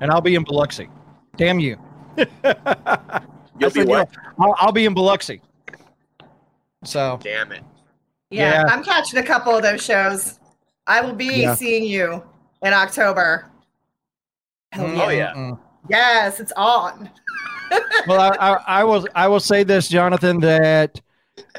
and 0.00 0.10
I'll 0.10 0.20
be 0.20 0.34
in 0.34 0.42
Biloxi. 0.44 0.88
Damn 1.36 1.60
you! 1.60 1.76
you'll 2.16 2.26
I 2.44 2.62
be 3.58 3.70
said, 3.70 3.88
what 3.88 4.08
I'll, 4.38 4.54
I'll 4.58 4.72
be 4.72 4.86
in 4.86 4.94
Biloxi. 4.94 5.40
So 6.84 7.18
damn 7.22 7.52
it 7.52 7.62
Yeah, 8.30 8.52
Yeah. 8.52 8.66
I'm 8.72 8.82
catching 8.84 9.18
a 9.18 9.22
couple 9.22 9.54
of 9.54 9.62
those 9.62 9.84
shows. 9.84 10.38
I 10.86 11.00
will 11.00 11.14
be 11.14 11.42
Yeah. 11.42 11.54
seeing 11.54 11.84
you 11.84 12.22
in 12.62 12.72
October. 12.72 13.46
Hell 14.72 14.86
mm, 14.86 15.06
Oh, 15.06 15.10
yeah. 15.10 15.34
mm. 15.34 15.58
Yes, 15.88 16.40
it's 16.40 16.52
on. 16.56 17.10
Well, 18.06 18.20
I, 18.20 18.36
I, 18.52 18.80
I 18.80 18.84
will. 18.84 19.08
I 19.16 19.26
will 19.26 19.40
say 19.40 19.64
this, 19.64 19.88
Jonathan, 19.88 20.38
that 20.38 21.00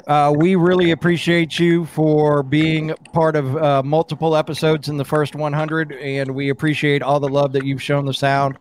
uh, 0.07 0.33
we 0.35 0.55
really 0.55 0.91
appreciate 0.91 1.59
you 1.59 1.85
for 1.85 2.43
being 2.43 2.93
part 3.13 3.35
of 3.35 3.57
uh, 3.57 3.83
multiple 3.83 4.35
episodes 4.35 4.89
in 4.89 4.97
the 4.97 5.05
first 5.05 5.35
100, 5.35 5.91
and 5.93 6.33
we 6.33 6.49
appreciate 6.49 7.01
all 7.01 7.19
the 7.19 7.29
love 7.29 7.51
that 7.53 7.65
you've 7.65 7.81
shown 7.81 8.05
the 8.05 8.13
sound. 8.13 8.57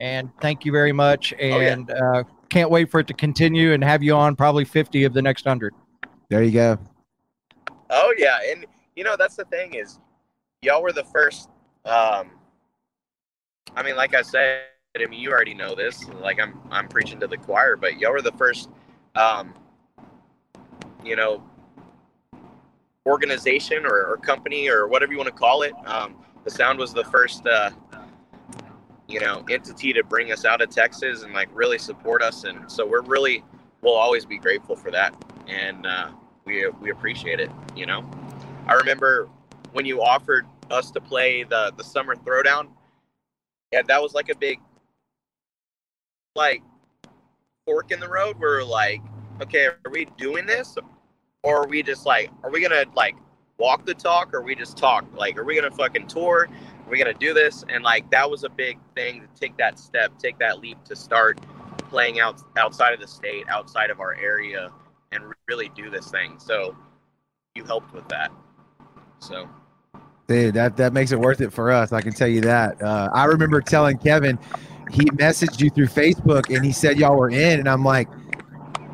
And 0.00 0.30
thank 0.40 0.64
you 0.64 0.72
very 0.72 0.92
much. 0.92 1.32
yeah. 1.38 1.56
And 1.56 1.90
uh, 1.90 2.24
can't 2.48 2.70
wait 2.70 2.90
for 2.90 3.00
it 3.00 3.06
to 3.06 3.14
continue 3.14 3.72
and 3.72 3.82
have 3.82 4.02
you 4.02 4.14
on 4.14 4.36
probably 4.36 4.64
50 4.64 5.04
of 5.04 5.14
the 5.14 5.22
next 5.22 5.46
100. 5.46 5.74
There 6.28 6.42
you 6.42 6.52
go. 6.52 6.78
Oh 7.90 8.14
yeah, 8.16 8.38
and 8.46 8.66
you 8.94 9.02
know 9.02 9.16
that's 9.16 9.36
the 9.36 9.44
thing 9.46 9.74
is, 9.74 9.98
y'all 10.62 10.82
were 10.82 10.92
the 10.92 11.04
first. 11.04 11.48
Um, 11.84 12.30
I 13.74 13.82
mean, 13.82 13.96
like 13.96 14.14
I 14.14 14.22
said, 14.22 14.62
I 14.96 15.06
mean 15.06 15.20
you 15.20 15.32
already 15.32 15.54
know 15.54 15.74
this. 15.74 16.06
Like 16.20 16.38
I'm, 16.40 16.60
I'm 16.70 16.88
preaching 16.88 17.18
to 17.20 17.26
the 17.26 17.36
choir, 17.36 17.76
but 17.76 17.98
y'all 17.98 18.12
were 18.12 18.22
the 18.22 18.32
first. 18.32 18.68
Um, 19.16 19.54
you 21.04 21.16
know, 21.16 21.42
organization 23.06 23.84
or, 23.84 24.04
or 24.06 24.16
company 24.16 24.68
or 24.68 24.86
whatever 24.86 25.12
you 25.12 25.18
want 25.18 25.28
to 25.28 25.34
call 25.34 25.62
it. 25.62 25.72
Um, 25.86 26.16
the 26.44 26.50
sound 26.50 26.78
was 26.78 26.92
the 26.92 27.04
first. 27.04 27.46
Uh, 27.46 27.70
you 29.10 29.18
know, 29.18 29.44
entity 29.50 29.92
to 29.92 30.04
bring 30.04 30.30
us 30.30 30.44
out 30.44 30.62
of 30.62 30.70
Texas 30.70 31.24
and 31.24 31.34
like 31.34 31.48
really 31.52 31.78
support 31.78 32.22
us, 32.22 32.44
and 32.44 32.70
so 32.70 32.86
we're 32.86 33.02
really, 33.02 33.42
we'll 33.82 33.96
always 33.96 34.24
be 34.24 34.38
grateful 34.38 34.76
for 34.76 34.92
that, 34.92 35.12
and 35.48 35.84
uh, 35.84 36.12
we 36.44 36.68
we 36.80 36.90
appreciate 36.90 37.40
it. 37.40 37.50
You 37.74 37.86
know, 37.86 38.08
I 38.66 38.74
remember 38.74 39.28
when 39.72 39.84
you 39.84 40.00
offered 40.00 40.46
us 40.70 40.92
to 40.92 41.00
play 41.00 41.42
the 41.42 41.72
the 41.76 41.82
summer 41.82 42.14
throwdown. 42.14 42.68
Yeah, 43.72 43.82
that 43.82 44.00
was 44.00 44.14
like 44.14 44.28
a 44.28 44.36
big 44.36 44.60
like 46.36 46.62
fork 47.66 47.90
in 47.90 47.98
the 47.98 48.08
road 48.08 48.38
where 48.38 48.64
like, 48.64 49.02
okay, 49.40 49.66
are 49.66 49.90
we 49.90 50.06
doing 50.16 50.46
this? 50.46 50.76
Or 51.42 51.64
are 51.64 51.68
we 51.68 51.82
just 51.82 52.06
like, 52.06 52.30
are 52.42 52.50
we 52.50 52.60
gonna 52.60 52.84
like 52.94 53.16
walk 53.58 53.86
the 53.86 53.94
talk 53.94 54.34
or 54.34 54.42
we 54.42 54.54
just 54.54 54.76
talk? 54.76 55.04
Like, 55.14 55.38
are 55.38 55.44
we 55.44 55.54
gonna 55.54 55.70
fucking 55.70 56.06
tour? 56.06 56.48
Are 56.86 56.90
we 56.90 56.98
gonna 56.98 57.14
do 57.14 57.32
this? 57.32 57.64
And 57.68 57.82
like 57.82 58.10
that 58.10 58.30
was 58.30 58.44
a 58.44 58.48
big 58.48 58.78
thing 58.94 59.22
to 59.22 59.40
take 59.40 59.56
that 59.56 59.78
step, 59.78 60.18
take 60.18 60.38
that 60.38 60.60
leap 60.60 60.82
to 60.84 60.96
start 60.96 61.40
playing 61.88 62.20
out 62.20 62.42
outside 62.58 62.92
of 62.92 63.00
the 63.00 63.08
state, 63.08 63.44
outside 63.48 63.90
of 63.90 64.00
our 64.00 64.14
area, 64.14 64.70
and 65.12 65.24
really 65.48 65.70
do 65.74 65.90
this 65.90 66.10
thing. 66.10 66.38
So 66.38 66.76
you 67.54 67.64
helped 67.64 67.94
with 67.94 68.08
that. 68.08 68.30
So 69.18 69.48
Dude, 70.28 70.54
that, 70.54 70.76
that 70.76 70.92
makes 70.92 71.10
it 71.10 71.18
worth 71.18 71.40
it 71.40 71.52
for 71.52 71.72
us. 71.72 71.92
I 71.92 72.00
can 72.00 72.12
tell 72.12 72.28
you 72.28 72.40
that. 72.42 72.80
Uh, 72.80 73.08
I 73.12 73.24
remember 73.24 73.60
telling 73.60 73.98
Kevin, 73.98 74.38
he 74.92 75.04
messaged 75.06 75.60
you 75.60 75.70
through 75.70 75.88
Facebook 75.88 76.54
and 76.54 76.64
he 76.64 76.70
said 76.70 76.98
y'all 76.98 77.16
were 77.16 77.30
in, 77.30 77.58
and 77.58 77.68
I'm 77.68 77.84
like, 77.84 78.08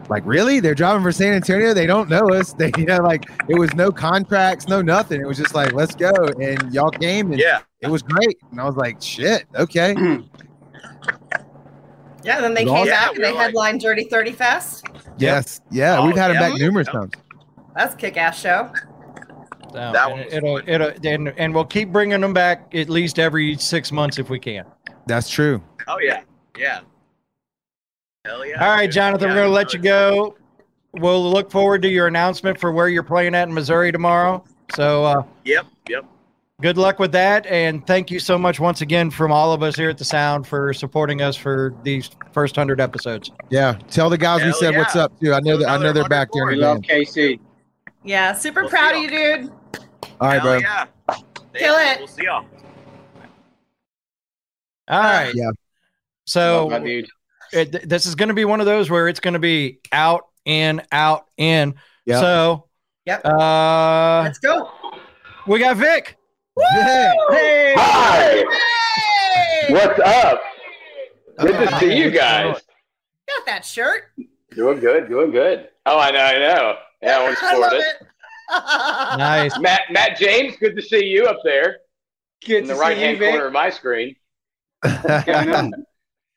like 0.09 0.25
really? 0.27 0.61
They're 0.61 0.75
driving 0.75 1.03
for 1.03 1.13
San 1.13 1.33
Antonio. 1.35 1.75
They 1.75 1.87
don't 1.87 2.09
know 2.09 2.29
us. 2.33 2.53
They, 2.59 2.71
you 2.79 2.87
know, 2.87 2.99
like 3.03 3.25
it 3.49 3.59
was 3.59 3.73
no 3.75 3.91
contracts, 3.93 4.67
no 4.69 4.81
nothing. 4.83 5.21
It 5.21 5.27
was 5.27 5.37
just 5.39 5.55
like, 5.55 5.73
let's 5.73 5.95
go, 5.95 6.11
and 6.41 6.73
y'all 6.73 6.91
came, 6.91 7.33
and 7.33 7.41
yeah, 7.41 7.61
it 7.81 7.89
was 7.89 8.03
great. 8.03 8.39
And 8.51 8.61
I 8.61 8.65
was 8.65 8.77
like, 8.77 9.01
shit, 9.03 9.45
okay. 9.55 9.95
Yeah, 12.25 12.41
then 12.41 12.55
they 12.55 12.65
came 12.65 12.87
yeah, 12.87 13.07
back 13.07 13.15
and 13.15 13.23
they 13.25 13.31
like- 13.33 13.47
headlined 13.47 13.81
Dirty 13.81 14.05
30 14.05 14.33
Fest. 14.33 14.85
Yes, 15.19 15.61
yeah, 15.71 15.99
Oh, 15.99 16.07
we've 16.07 16.17
had 16.17 16.31
him 16.33 16.37
yeah. 16.41 16.51
back 16.51 16.59
numerous 16.59 16.89
Yeah. 16.89 17.01
times. 17.01 17.13
That's 17.77 17.95
kick-ass 17.95 18.41
show. 18.41 18.73
So, 19.73 19.93
That 19.93 19.95
and 19.95 20.11
one 20.11 20.25
was 20.25 20.33
it'll, 20.35 20.59
fun. 20.59 20.69
it'll, 20.69 20.89
and, 21.13 21.29
and 21.39 21.55
we'll 21.55 21.65
keep 21.65 21.93
bringing 21.93 22.21
them 22.21 22.33
back 22.33 22.75
at 22.75 22.89
least 22.89 23.19
every 23.21 23.57
six 23.59 23.93
months 23.93 24.19
if 24.19 24.29
we 24.29 24.41
can. 24.41 24.65
That's 25.07 25.29
true. 25.31 25.63
Oh 25.87 25.99
yeah, 26.01 26.23
yeah. 26.59 26.81
Hell 28.27 28.45
yeah. 28.45 28.63
All 28.65 28.75
right. 28.75 28.91
Jonathan, 28.91 29.29
Yeah, 29.29 29.35
we're 29.35 29.41
going 29.43 29.49
to 29.51 29.55
let 29.55 29.73
you 29.73 29.79
go. 29.79 30.37
We'll 30.95 31.31
look 31.31 31.51
forward 31.51 31.83
to 31.83 31.89
your 31.89 32.07
announcement 32.07 32.59
for 32.59 32.73
where 32.73 32.89
you're 32.89 33.03
playing 33.03 33.35
at 33.35 33.49
in 33.49 33.55
Missouri 33.55 33.93
tomorrow. 33.93 34.43
So, 34.75 35.05
uh, 35.05 35.23
Yep, 35.45 35.67
yep. 35.89 36.05
good 36.61 36.77
luck 36.79 36.99
with 36.99 37.13
that. 37.13 37.47
And 37.47 37.87
thank 37.87 38.11
you 38.11 38.19
so 38.19 38.37
much 38.39 38.59
once 38.59 38.81
again 38.81 39.11
from 39.11 39.31
all 39.31 39.53
of 39.53 39.63
us 39.63 39.77
here 39.77 39.91
at 39.91 39.99
the 39.99 40.05
Sound 40.05 40.47
for 40.47 40.73
supporting 40.73 41.21
us 41.23 41.37
for 41.37 41.75
these 41.83 42.11
first 42.33 42.57
100 42.57 42.81
episodes. 42.81 43.31
Yeah. 43.51 43.75
Tell 43.91 44.09
the 44.11 44.19
guys 44.19 44.41
we 44.41 44.47
Hell 44.47 44.55
said 44.59 44.77
what's 44.77 44.97
up 44.97 45.19
too. 45.21 45.35
I 45.35 45.41
know 45.41 45.57
that 45.59 45.69
I 45.69 45.77
know 45.77 45.93
they're 45.93 46.09
back 46.09 46.29
there. 46.33 46.47
We 46.47 46.57
love 46.57 46.79
KC. 46.79 47.39
Yeah, 48.05 48.33
super 48.33 48.63
We'll 48.63 48.71
proud 48.71 48.95
of 48.97 49.03
you, 49.03 49.09
dude. 49.11 49.53
All 50.21 50.29
right, 50.29 50.41
Hell 50.41 50.43
bro. 50.43 50.59
yeah. 50.59 50.87
Kill 51.55 51.75
it. 51.77 51.99
We'll 51.99 52.07
see 52.09 52.25
y'all. 52.25 52.45
All 54.89 55.01
right. 55.01 55.33
Yeah. 55.35 55.51
So, 56.27 56.63
Love 56.69 56.71
that 56.83 56.85
dude. 56.85 57.09
It, 57.53 57.89
this 57.89 58.07
is 58.07 58.15
going 58.15 58.29
to 58.29 58.35
be 58.35 58.45
one 58.45 58.61
of 58.61 58.67
those 58.67 58.91
where 58.91 59.09
it's 59.09 59.21
going 59.21 59.35
to 59.35 59.41
be 59.41 59.79
out, 59.93 60.27
in, 60.45 60.83
out, 60.93 61.27
in. 61.37 61.75
Yep. 62.07 62.21
So, 62.21 62.65
Yep. 63.07 63.25
uh, 63.25 64.23
Let's 64.25 64.39
go. 64.39 64.71
we 65.47 65.59
got 65.61 65.77
Vic. 65.77 66.17
Hey. 66.73 67.15
Hey. 67.31 67.75
Hi, 67.77 68.45
Hey! 69.69 69.73
what's 69.73 69.99
up? 70.01 70.41
Good 71.39 71.55
Uh, 71.55 71.71
to 71.71 71.79
see 71.79 71.97
you 71.97 72.11
guys. 72.11 72.61
Got 73.29 73.47
that 73.47 73.65
shirt. 73.65 74.05
Doing 74.55 74.81
good, 74.81 75.09
doing 75.09 75.31
good. 75.33 75.69
Oh, 75.85 75.99
I 75.99 76.11
know, 76.13 76.19
I 76.21 76.39
know. 76.39 76.77
Yeah, 77.03 77.19
I 77.19 77.23
want 77.25 77.39
to 77.39 77.45
support 77.49 77.73
it. 77.75 77.81
it. 78.01 78.07
Nice. 79.19 79.59
Matt, 79.59 79.83
Matt 79.91 80.17
James, 80.19 80.57
good 80.57 80.77
to 80.77 80.83
see 80.83 81.05
you 81.05 81.27
up 81.27 81.39
there 81.45 81.79
Good 82.45 82.63
in 82.63 82.67
the 82.69 82.75
right 82.77 82.97
hand 82.97 83.19
corner 83.19 83.47
of 83.47 83.53
my 83.53 83.71
screen. 83.71 84.15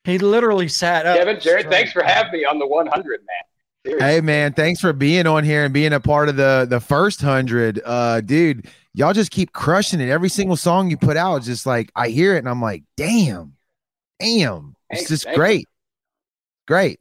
What's 0.10 0.22
going 0.22 0.34
on? 0.34 0.34
He 0.34 0.41
literally 0.41 0.67
sat 0.67 1.06
up. 1.06 1.17
Kevin, 1.17 1.39
Jared, 1.39 1.62
straight. 1.62 1.72
thanks 1.72 1.91
for 1.91 2.04
having 2.04 2.32
me 2.34 2.45
on 2.45 2.60
the 2.60 2.67
100, 2.67 3.22
man. 3.22 3.26
Seriously. 3.86 4.08
Hey 4.08 4.19
man, 4.19 4.52
thanks 4.52 4.82
for 4.82 4.91
being 4.91 5.26
on 5.26 5.45
here 5.45 5.63
and 5.63 5.74
being 5.74 5.93
a 5.93 6.02
part 6.02 6.28
of 6.28 6.36
the 6.36 6.67
the 6.69 6.82
first 6.82 7.22
hundred. 7.22 7.82
Uh 7.86 8.19
dude, 8.19 8.67
y'all 8.93 9.13
just 9.13 9.32
keep 9.32 9.54
crushing 9.54 10.02
it. 10.02 10.10
Every 10.10 10.28
single 10.28 10.58
song 10.58 10.89
you 10.89 10.98
put 10.98 11.15
out 11.15 11.43
just 11.43 11.65
like 11.65 11.89
I 11.95 12.10
hear 12.10 12.36
it 12.36 12.39
and 12.39 12.50
I'm 12.50 12.62
like, 12.62 12.84
damn, 12.98 13.54
damn. 14.19 14.76
It's 14.89 15.08
just 15.08 15.24
thanks. 15.24 15.38
great. 15.38 15.67
Great. 16.67 17.00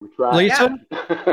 We 0.00 0.08
tried. 0.08 0.36
Lisa? 0.36 0.78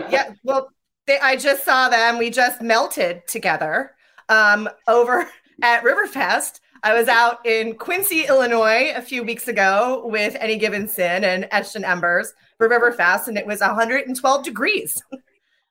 yeah, 0.10 0.34
well, 0.44 0.70
they, 1.08 1.20
I 1.20 1.36
just 1.36 1.66
saw 1.66 1.89
them. 1.89 2.18
We 2.18 2.30
just 2.30 2.62
melted 2.62 3.28
together 3.28 3.96
um, 4.30 4.70
over 4.88 5.28
at 5.62 5.84
Riverfest. 5.84 6.60
I 6.84 6.93
was 6.93 7.08
out 7.08 7.46
in 7.46 7.76
Quincy, 7.76 8.26
Illinois 8.28 8.91
a 8.93 9.02
few 9.02 9.24
weeks 9.24 9.48
ago 9.48 10.02
with 10.06 10.36
Any 10.39 10.58
Given 10.58 10.88
Sin 10.88 11.24
and 11.24 11.48
Etched 11.52 11.76
in 11.78 11.86
Embers 11.86 12.34
for 12.58 12.67
Riverfest, 12.69 13.28
and 13.30 13.38
it 13.38 13.46
was 13.48 13.62
112 13.62 14.43
degrees. 14.43 15.02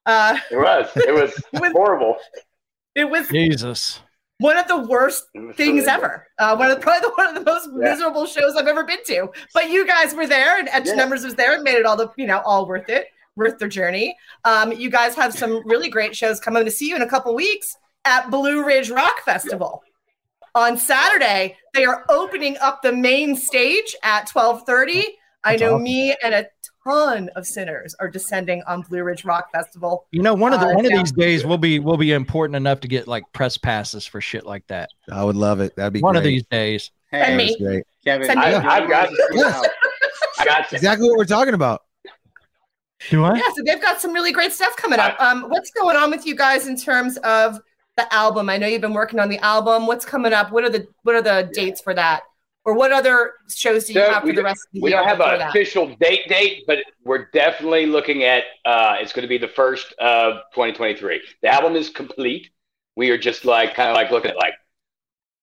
Uh, 0.07 0.39
It 0.51 0.57
was. 0.57 0.89
It 0.97 1.15
was 1.15 1.31
It 1.53 1.61
was- 1.61 1.73
horrible. 1.73 2.17
it 2.95 3.05
was 3.05 3.29
Jesus. 3.29 4.01
one 4.39 4.57
of 4.57 4.67
the 4.69 4.79
worst 4.79 5.25
things 5.55 5.59
really- 5.59 5.87
ever. 5.89 6.27
Uh, 6.39 6.57
one 6.57 6.71
of 6.71 6.77
the, 6.79 6.83
probably 6.83 7.11
one 7.11 7.29
of 7.29 7.35
the 7.35 7.43
most 7.51 7.69
Yeah. 7.73 7.91
miserable 7.91 8.25
shows 8.27 8.57
I've 8.57 8.67
ever 8.67 8.85
been 8.85 9.05
to. 9.05 9.29
But 9.53 9.69
you 9.71 9.87
guys 9.87 10.15
were 10.15 10.27
there, 10.27 10.59
and 10.59 10.69
Etched 10.71 10.89
Yeah. 10.89 10.95
Numbers 10.95 11.25
was 11.25 11.35
there, 11.35 11.53
and 11.55 11.63
made 11.63 11.77
it 11.77 11.85
all 11.87 11.97
the 11.97 12.09
you 12.17 12.27
know 12.27 12.41
all 12.45 12.67
worth 12.67 12.89
it, 12.89 13.09
worth 13.37 13.59
the 13.59 13.69
journey. 13.69 14.17
Um, 14.45 14.73
you 14.73 14.89
guys 14.91 15.15
have 15.17 15.35
some 15.35 15.63
really 15.69 15.91
great 15.91 16.17
shows 16.17 16.41
coming 16.41 16.65
to 16.65 16.71
see 16.71 16.89
you 16.89 16.97
in 16.97 17.03
a 17.03 17.09
couple 17.09 17.35
weeks 17.35 17.77
at 18.07 18.31
Blue 18.31 18.65
Ridge 18.65 18.91
Rock 18.91 19.21
Festival. 19.27 19.85
On 20.55 20.77
Saturday, 20.77 21.57
they 21.75 21.85
are 21.85 22.05
opening 22.11 22.57
up 22.61 22.83
the 22.83 22.93
main 22.93 23.35
stage 23.37 23.95
at 24.03 24.27
twelve 24.27 24.65
thirty. 24.67 25.05
I 25.45 25.57
know 25.57 25.75
awesome. 25.75 25.83
me 25.83 26.15
and 26.23 26.35
a 26.35 26.47
ton 26.85 27.31
of 27.37 27.47
sinners 27.47 27.95
are 28.01 28.09
descending 28.09 28.63
on 28.67 28.83
Blue 28.83 29.03
Ridge 29.03 29.25
Rock 29.25 29.51
Festival. 29.53 30.07
You 30.11 30.23
know, 30.23 30.35
one 30.35 30.53
of 30.53 30.61
the 30.61 30.67
Uh, 30.67 30.75
one 30.75 30.85
of 30.85 30.93
these 30.93 31.11
days 31.13 31.47
will 31.47 31.59
be 31.59 31.79
will 31.79 31.97
be 31.97 32.13
important 32.13 32.57
enough 32.57 32.81
to 32.81 32.89
get 32.89 33.09
like 33.09 33.25
press 33.33 33.57
passes 33.57 34.05
for 34.07 34.21
shit 34.21 34.45
like 34.45 34.67
that. 34.67 34.91
I 35.11 35.25
would 35.25 35.37
love 35.37 35.61
it. 35.61 35.75
That'd 35.77 35.95
be 35.95 36.01
one 36.01 36.17
of 36.17 36.23
these 36.25 36.45
days. 36.51 36.91
And 37.13 37.25
Hey, 37.25 37.37
me. 37.49 37.57
Great. 37.59 37.85
Kevin. 38.05 38.27
Send 38.27 38.41
me- 38.41 38.47
I- 38.47 38.77
I've 38.79 38.89
got- 38.89 39.09
want 39.11 39.31
Yes. 39.35 39.69
I 40.39 40.45
got 40.45 40.73
you. 40.73 40.77
Exactly 40.77 41.09
what 41.09 41.17
we're 41.19 41.25
talking 41.25 41.55
about. 41.55 41.83
Do 43.11 43.25
I? 43.25 43.35
Yeah, 43.37 43.43
so 43.57 43.63
they've 43.65 43.81
got 43.83 44.01
some 44.01 44.13
really 44.13 44.33
great 44.33 44.53
stuff 44.53 44.77
coming 44.77 45.01
up. 45.01 45.21
Um, 45.21 45.45
what's 45.49 45.71
going 45.73 45.97
on 45.97 46.11
with 46.11 46.25
you 46.27 46.37
guys 46.37 46.67
in 46.69 46.77
terms 46.77 47.17
of 47.19 47.59
the 47.97 48.13
album? 48.15 48.49
I 48.49 48.57
know 48.59 48.67
you've 48.67 48.81
been 48.81 48.95
working 48.95 49.19
on 49.19 49.29
the 49.29 49.39
album. 49.39 49.87
What's 49.87 50.05
coming 50.05 50.33
up? 50.33 50.51
What 50.53 50.65
are 50.65 50.71
the 50.71 50.87
what 51.03 51.15
are 51.15 51.23
the 51.23 51.51
dates 51.53 51.81
for 51.81 51.95
that? 51.95 52.23
Or 52.65 52.75
what 52.75 52.93
other 52.93 53.33
shows 53.49 53.87
do 53.87 53.93
you 53.93 54.01
So 54.01 54.13
have 54.13 54.23
for 54.23 54.33
the 54.33 54.43
rest 54.43 54.67
of 54.67 54.73
the 54.73 54.81
We 54.83 54.91
year? 54.91 55.01
We 55.01 55.07
don't 55.07 55.09
have 55.09 55.21
an 55.21 55.39
that? 55.41 55.49
official 55.51 55.97
date 56.01 56.29
date, 56.29 56.63
but 56.67 56.79
we're 57.05 57.27
definitely 57.33 57.87
looking 57.87 58.23
at 58.23 58.45
uh 58.65 58.97
it's 59.01 59.13
going 59.13 59.23
to 59.23 59.29
be 59.29 59.39
the 59.39 59.49
first 59.49 59.93
of 59.99 60.35
2023. 60.55 61.21
The 61.43 61.49
album 61.49 61.75
is 61.75 61.91
complete. 61.91 62.51
We 62.97 63.11
are 63.11 63.19
just 63.19 63.45
like 63.45 63.75
kind 63.75 63.91
of 63.91 63.97
like 63.97 64.11
looking 64.11 64.31
at 64.31 64.37
like 64.37 64.55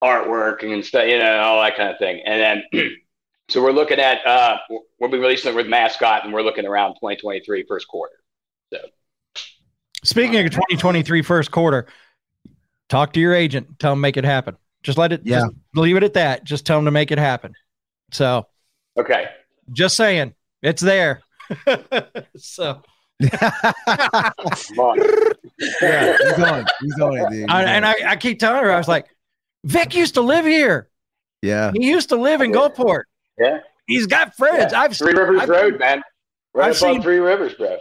artwork 0.02 0.64
and 0.64 0.84
stuff, 0.84 1.08
you 1.08 1.20
know, 1.20 1.40
all 1.40 1.62
that 1.62 1.76
kind 1.76 1.90
of 1.90 1.98
thing. 2.00 2.22
And 2.26 2.64
then 2.74 2.90
so 3.50 3.62
we're 3.62 3.74
looking 3.74 4.00
at 4.00 4.26
uh 4.26 4.58
we'll 5.00 5.12
be 5.12 5.18
releasing 5.18 5.52
it 5.52 5.56
with 5.56 5.68
Mascot 5.68 6.24
and 6.24 6.34
we're 6.34 6.42
looking 6.42 6.66
around 6.66 6.92
2023 6.96 7.66
first 7.68 7.88
quarter. 7.90 8.16
So. 8.72 8.80
Speaking 10.06 10.38
of 10.38 10.52
2023 10.52 11.22
first 11.22 11.52
quarter, 11.52 11.86
talk 12.90 13.14
to 13.14 13.20
your 13.20 13.34
agent. 13.34 13.80
Tell 13.80 13.92
them 13.94 14.02
make 14.02 14.18
it 14.18 14.24
happen. 14.26 14.58
Just 14.84 14.98
let 14.98 15.12
it. 15.14 15.22
Yeah. 15.24 15.42
Just 15.42 15.54
leave 15.76 15.96
it 15.98 16.04
at 16.04 16.14
that. 16.16 16.44
Just 16.44 16.66
tell 16.66 16.78
them 16.78 16.86
to 16.86 16.92
make 16.92 17.12
it 17.12 17.18
happen. 17.18 17.54
So, 18.12 18.48
Okay. 18.98 19.28
just 19.72 19.96
saying, 19.96 20.34
it's 20.62 20.82
there. 20.82 21.22
so, 22.38 22.82
Come 23.22 24.80
on. 24.80 25.00
Yeah, 25.82 26.16
he's 26.18 26.40
on. 26.40 26.66
He's 26.80 27.00
on 27.02 27.18
it, 27.18 27.30
dude. 27.32 27.50
I, 27.50 27.60
He's 27.62 27.70
and 27.70 27.86
I. 27.86 27.96
I 28.08 28.16
keep 28.16 28.40
telling 28.40 28.64
her, 28.64 28.72
I 28.72 28.78
was 28.78 28.88
like, 28.88 29.08
Vic 29.66 29.94
used 29.94 30.14
to 30.14 30.22
live 30.22 30.46
here. 30.46 30.88
yeah. 31.42 31.72
He 31.76 31.90
used 31.90 32.08
to 32.10 32.16
live 32.16 32.40
in 32.40 32.54
Gulfport. 32.54 33.04
Yeah. 33.38 33.60
He's 33.88 34.08
got 34.08 34.34
friends. 34.38 34.72
Yeah. 34.72 34.80
I've 34.82 34.96
Three 34.96 35.12
Rivers 35.14 35.42
I've- 35.42 35.52
Road, 35.52 35.78
man. 35.80 36.02
Right 36.54 36.70
I've 36.70 36.78
above 36.78 36.94
seen- 36.94 37.02
Three 37.02 37.18
Rivers, 37.20 37.56
bro. 37.56 37.78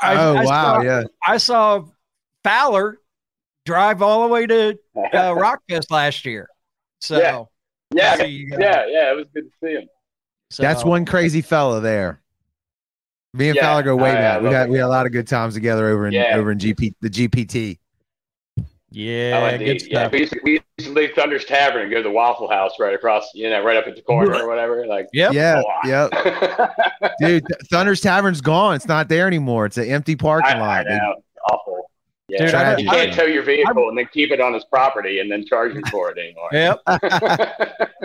I, 0.00 0.14
oh 0.16 0.34
I 0.36 0.44
wow, 0.46 0.76
Saw, 0.76 0.80
yeah. 0.80 1.02
I 1.26 1.36
saw 1.36 1.84
Fowler 2.42 2.96
drive 3.70 4.02
all 4.02 4.22
the 4.22 4.28
way 4.28 4.46
to 4.46 4.70
uh, 4.96 5.32
Rockfest 5.34 5.90
last 5.90 6.24
year. 6.26 6.48
So, 7.00 7.18
Yeah. 7.18 7.44
yeah, 7.94 8.16
see 8.16 8.26
you 8.26 8.48
yeah, 8.58 8.84
yeah. 8.88 9.12
It 9.12 9.16
was 9.16 9.26
good 9.32 9.44
to 9.44 9.50
see 9.66 9.72
him. 9.74 9.88
so- 10.50 10.62
That's 10.62 10.84
one 10.84 11.04
crazy 11.04 11.40
fella 11.40 11.80
there. 11.80 12.20
Me 13.32 13.48
and 13.48 13.54
Yeah, 13.56 13.62
Fowler 13.62 13.82
go 13.84 13.94
way 13.96 14.10
I- 14.10 14.12
I 14.12 14.14
back. 14.16 14.42
We 14.42 14.48
had 14.48 14.68
we 14.70 14.78
had 14.78 14.86
a 14.86 14.88
lot 14.88 15.06
of 15.06 15.12
good 15.12 15.28
times 15.28 15.54
together 15.54 15.88
over 15.88 16.08
in 16.08 16.12
Yeah. 16.12 16.34
over 16.36 16.50
in 16.50 16.58
GP 16.58 16.94
the 17.00 17.08
GPT. 17.08 17.78
Yeah, 18.92 19.38
oh, 19.40 19.50
good 19.56 19.62
indeed. 19.62 19.86
Yeah, 19.88 20.08
we 20.08 20.18
used, 20.18 20.32
to, 20.32 20.40
we 20.42 20.50
used 20.54 20.64
to 20.80 20.90
leave 20.90 21.10
Thunder's 21.14 21.44
Tavern 21.44 21.82
and 21.82 21.90
go 21.92 21.98
to 21.98 22.02
the 22.02 22.10
Waffle 22.10 22.50
House 22.50 22.72
right 22.80 22.92
across, 22.92 23.30
you 23.34 23.48
know, 23.48 23.62
right 23.62 23.76
up 23.76 23.86
at 23.86 23.94
the 23.94 24.02
corner 24.02 24.34
or 24.34 24.48
whatever. 24.48 24.84
Like, 24.84 25.06
Yep. 25.12 25.32
Yeah, 25.32 25.62
Oh, 25.64 25.88
yep. 25.88 26.10
Dude, 27.20 27.46
Th- 27.46 27.60
Thunder's 27.70 28.00
Tavern's 28.00 28.40
gone. 28.40 28.74
It's 28.74 28.88
not 28.88 29.08
there 29.08 29.28
anymore. 29.28 29.66
It's 29.66 29.78
an 29.78 29.86
empty 29.88 30.16
parking 30.16 30.50
I, 30.54 30.58
I 30.58 30.58
lot. 30.60 30.86
They- 30.88 30.96
know, 30.96 31.14
awful. 31.52 31.79
Yeah, 32.30 32.46
Dude, 32.46 32.54
I- 32.54 32.76
you 32.78 32.88
can't 32.88 33.12
tow 33.12 33.24
your 33.24 33.42
vehicle 33.42 33.88
and 33.88 33.98
then 33.98 34.06
keep 34.12 34.30
it 34.30 34.40
on 34.40 34.54
his 34.54 34.64
property 34.64 35.18
and 35.20 35.30
then 35.30 35.44
charge 35.46 35.72
him 35.74 35.82
for 35.90 36.10
it 36.10 36.18
anymore. 36.18 36.48
Yep. 36.52 36.80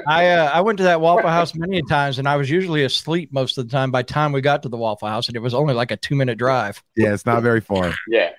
I 0.08 0.28
uh, 0.30 0.52
I 0.54 0.62
went 0.62 0.78
to 0.80 0.84
that 0.86 1.00
Waffle 1.02 1.30
House 1.30 1.56
many 1.56 1.82
times, 1.84 2.20
and 2.20 2.28
I 2.28 2.36
was 2.36 2.50
usually 2.50 2.84
asleep 2.84 3.32
most 3.34 3.58
of 3.58 3.68
the 3.68 3.72
time. 3.72 3.92
By 3.92 4.02
the 4.02 4.12
time 4.14 4.32
we 4.32 4.42
got 4.42 4.64
to 4.64 4.70
the 4.70 4.78
Waffle 4.78 5.08
House, 5.08 5.28
and 5.28 5.36
it 5.38 5.42
was 5.42 5.54
only 5.54 5.74
like 5.74 5.92
a 5.92 5.98
two 5.98 6.16
minute 6.16 6.38
drive. 6.38 6.84
yeah, 6.96 7.14
it's 7.14 7.26
not 7.26 7.42
very 7.44 7.62
far. 7.62 7.94
yeah, 8.08 8.32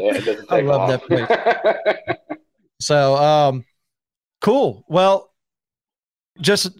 yeah, 0.00 0.14
it 0.16 0.24
doesn't 0.24 0.46
I 0.52 0.60
love 0.60 0.88
long. 0.88 0.90
that 0.90 2.06
place. 2.06 2.16
So, 2.80 3.16
um, 3.16 3.64
cool. 4.40 4.84
Well, 4.88 5.32
just 6.40 6.70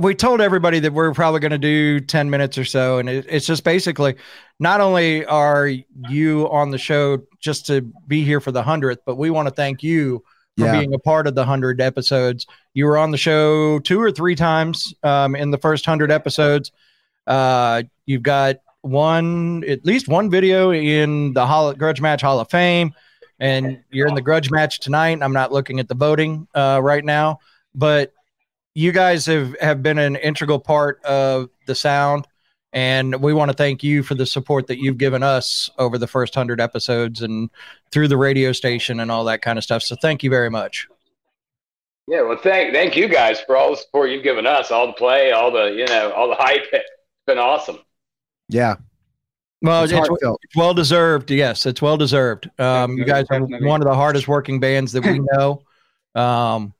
we 0.00 0.14
told 0.14 0.40
everybody 0.40 0.80
that 0.80 0.92
we're 0.92 1.12
probably 1.14 1.40
going 1.40 1.50
to 1.52 1.58
do 1.58 2.00
10 2.00 2.28
minutes 2.30 2.58
or 2.58 2.64
so. 2.64 2.98
And 2.98 3.08
it, 3.08 3.26
it's 3.28 3.46
just 3.46 3.64
basically 3.64 4.16
not 4.60 4.80
only 4.80 5.24
are 5.24 5.68
you 6.08 6.48
on 6.50 6.70
the 6.70 6.78
show 6.78 7.22
just 7.40 7.66
to 7.66 7.80
be 8.06 8.22
here 8.24 8.40
for 8.40 8.52
the 8.52 8.62
100th, 8.62 8.98
but 9.06 9.16
we 9.16 9.30
want 9.30 9.48
to 9.48 9.54
thank 9.54 9.82
you 9.82 10.22
for 10.58 10.64
Yeah. 10.66 10.78
being 10.78 10.92
a 10.92 10.98
part 10.98 11.26
of 11.26 11.34
the 11.34 11.40
100 11.42 11.80
episodes. 11.80 12.46
You 12.74 12.84
were 12.86 12.98
on 12.98 13.10
the 13.12 13.16
show 13.16 13.78
two 13.78 14.00
or 14.00 14.10
three 14.10 14.34
times 14.34 14.92
um, 15.02 15.34
in 15.34 15.50
the 15.50 15.58
first 15.58 15.86
100 15.86 16.10
episodes. 16.10 16.70
Uh, 17.26 17.84
you've 18.06 18.22
got 18.22 18.56
one, 18.82 19.64
at 19.68 19.84
least 19.86 20.08
one 20.08 20.30
video 20.30 20.70
in 20.72 21.32
the 21.32 21.46
Hall- 21.46 21.72
Grudge 21.74 22.00
Match 22.00 22.20
Hall 22.22 22.40
of 22.40 22.50
Fame 22.50 22.92
and 23.40 23.78
you're 23.90 24.08
in 24.08 24.16
the 24.16 24.20
grudge 24.20 24.50
match 24.50 24.80
tonight. 24.80 25.20
I'm 25.22 25.32
not 25.32 25.52
looking 25.52 25.78
at 25.78 25.86
the 25.86 25.94
voting 25.94 26.48
uh, 26.56 26.80
right 26.82 27.04
now, 27.04 27.38
but 27.72 28.12
you 28.78 28.92
guys 28.92 29.26
have 29.26 29.58
have 29.60 29.82
been 29.82 29.98
an 29.98 30.14
integral 30.14 30.60
part 30.60 31.04
of 31.04 31.50
the 31.66 31.74
sound 31.74 32.28
And 32.72 33.20
we 33.20 33.32
want 33.32 33.50
to 33.50 33.56
thank 33.56 33.82
you 33.82 34.04
for 34.04 34.14
the 34.14 34.26
support 34.26 34.68
that 34.68 34.78
you've 34.78 34.98
given 34.98 35.22
us 35.22 35.68
over 35.78 35.98
the 35.98 36.06
first 36.06 36.34
hundred 36.34 36.60
episodes 36.60 37.22
and 37.22 37.50
through 37.90 38.06
the 38.08 38.16
radio 38.16 38.52
station 38.52 39.00
and 39.00 39.10
all 39.10 39.24
that 39.24 39.42
kind 39.42 39.58
of 39.58 39.64
stuff. 39.64 39.82
So 39.82 39.96
thank 39.96 40.22
you 40.22 40.30
very 40.30 40.50
much. 40.50 40.86
Yeah, 42.06 42.22
well, 42.22 42.38
thank 42.40 42.72
thank 42.72 42.94
you 42.96 43.08
guys 43.08 43.40
for 43.40 43.56
all 43.56 43.70
the 43.70 43.78
support 43.78 44.10
you've 44.10 44.22
given 44.22 44.46
us, 44.46 44.70
all 44.70 44.86
the 44.86 44.92
play, 44.92 45.32
all 45.32 45.50
the 45.50 45.66
you 45.72 45.86
know, 45.86 46.12
all 46.12 46.28
the 46.28 46.36
hype. 46.36 46.66
It's 46.72 46.84
been 47.26 47.38
awesome. 47.38 47.78
Yeah. 48.48 48.76
Well, 49.60 49.82
It's 49.84 49.92
it's, 49.92 50.08
it's 50.44 50.56
well 50.56 50.72
deserved. 50.72 51.30
Yes, 51.30 51.66
it's 51.66 51.82
well 51.82 51.96
deserved. 51.96 52.48
Um, 52.60 52.96
you 52.96 53.04
guys 53.04 53.26
are 53.30 53.40
one 53.40 53.82
of 53.82 53.88
the 53.88 53.94
hardest 53.94 54.28
working 54.28 54.60
bands 54.60 54.92
that 54.92 55.04
we 55.04 55.18
know. 55.32 55.62
Um, 56.14 56.72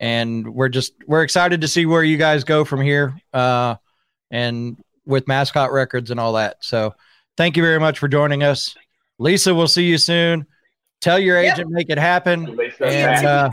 and 0.00 0.46
we're 0.54 0.68
just 0.68 0.92
we're 1.06 1.22
excited 1.22 1.60
to 1.62 1.68
see 1.68 1.86
where 1.86 2.02
you 2.02 2.16
guys 2.16 2.44
go 2.44 2.64
from 2.64 2.80
here. 2.80 3.18
Uh, 3.32 3.76
and 4.30 4.76
with 5.06 5.28
mascot 5.28 5.70
records 5.72 6.10
and 6.10 6.18
all 6.18 6.32
that. 6.34 6.56
So 6.60 6.94
thank 7.36 7.56
you 7.56 7.62
very 7.62 7.78
much 7.78 7.98
for 8.00 8.08
joining 8.08 8.42
us. 8.42 8.74
Lisa, 9.18 9.54
we'll 9.54 9.68
see 9.68 9.84
you 9.84 9.98
soon. 9.98 10.46
Tell 11.00 11.18
your 11.18 11.40
Yep. 11.40 11.54
agent, 11.54 11.70
make 11.70 11.90
it 11.90 11.98
happen. 11.98 12.58
At 12.60 12.82
And 12.82 13.26
uh, 13.26 13.50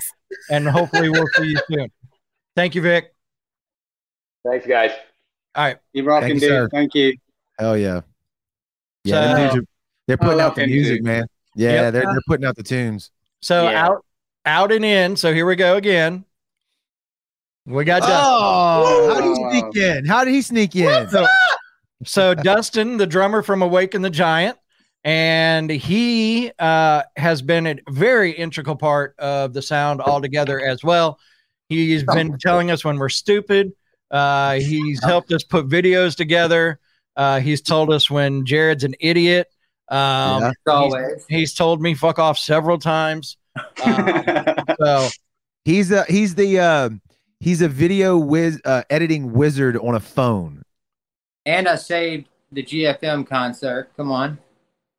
and 0.50 0.68
hopefully 0.68 1.10
we'll 1.10 1.28
see 1.36 1.50
you 1.50 1.60
soon. 1.70 1.92
Thank 2.56 2.74
you, 2.76 2.82
Vic. 2.82 3.14
Thanks, 4.46 4.66
guys. 4.66 4.92
All 5.56 5.64
right. 5.66 5.78
You're 5.94 6.06
rocking, 6.06 6.30
Thank 6.30 6.42
you, 6.42 6.48
dude. 6.48 6.50
sir. 6.50 6.70
Thank 6.70 6.96
you. 6.96 7.16
Hell 7.60 7.78
yeah. 7.78 8.02
Yeah, 9.04 9.32
So- 9.32 9.38
dudes 9.38 9.56
are- 9.58 9.68
they're 10.08 10.18
putting 10.18 10.42
out 10.42 10.56
the 10.56 10.66
music, 10.68 10.98
dude. 10.98 11.06
man. 11.06 11.28
Yeah, 11.56 11.72
Yep. 11.84 11.94
they're 11.94 12.02
they're 12.02 12.22
putting 12.28 12.46
out 12.46 12.56
the 12.56 12.64
tunes. 12.64 13.12
So 13.42 13.70
Yeah. 13.70 13.86
out 13.88 14.06
out 14.46 14.72
and 14.72 14.84
in. 14.84 15.16
So 15.16 15.34
here 15.34 15.46
we 15.46 15.56
go 15.56 15.78
again. 15.78 16.26
We 17.66 17.86
got 17.86 18.02
Dustin. 18.02 18.18
Oh, 18.20 19.14
how 19.14 19.22
did 19.22 19.30
he 19.30 19.62
sneak 19.62 19.76
in? 19.84 20.06
How 20.06 20.24
did 20.26 20.34
he 20.34 20.42
sneak 20.42 20.76
in? 20.76 21.10
So, 21.10 21.26
so 22.06 22.34
Dustin, 22.34 22.98
the 22.98 23.08
drummer 23.08 23.42
from 23.42 23.62
Awaken 23.62 24.02
the 24.02 24.10
Giant, 24.10 24.58
and 25.06 25.70
he 25.70 26.52
uh, 26.60 27.04
has 27.16 27.42
been 27.42 27.68
a 27.68 27.76
very 27.90 28.32
integral 28.32 28.76
part 28.76 29.16
of 29.18 29.54
the 29.54 29.62
sound 29.62 30.02
altogether 30.02 30.60
as 30.60 30.84
well. 30.84 31.20
He's 31.70 32.04
been 32.04 32.38
telling 32.38 32.70
us 32.72 32.84
when 32.84 32.98
we're 32.98 33.10
stupid. 33.10 33.72
Uh, 34.12 34.56
he's 34.56 35.02
helped 35.04 35.32
us 35.32 35.44
put 35.44 35.68
videos 35.68 36.16
together. 36.16 36.80
Uh, 37.16 37.40
he's 37.40 37.62
told 37.62 37.92
us 37.94 38.10
when 38.12 38.46
Jared's 38.46 38.84
an 38.84 38.96
idiot. 39.00 39.48
Um, 39.90 39.98
Yeah. 40.42 40.48
he's, 40.50 40.56
Always. 40.68 41.26
he's 41.30 41.54
told 41.54 41.82
me 41.82 41.94
fuck 41.94 42.20
off 42.20 42.38
several 42.38 42.78
times. 42.78 43.38
Um, 43.86 44.66
so 44.80 45.10
He's 45.66 45.90
the 45.90 46.04
he's 46.10 46.34
the 46.36 46.60
uh, 46.60 46.90
he's 47.44 47.62
a 47.62 47.68
video 47.68 48.18
wiz 48.18 48.62
uh, 48.66 48.84
editing 48.90 49.34
wizard 49.34 49.76
on 49.78 49.96
a 49.96 50.00
phone. 50.00 50.64
And 51.46 51.68
I 51.68 51.76
saved 51.76 52.28
the 52.52 52.64
GFM 52.64 53.28
concert. 53.28 53.90
Come 53.98 54.12
on. 54.12 54.38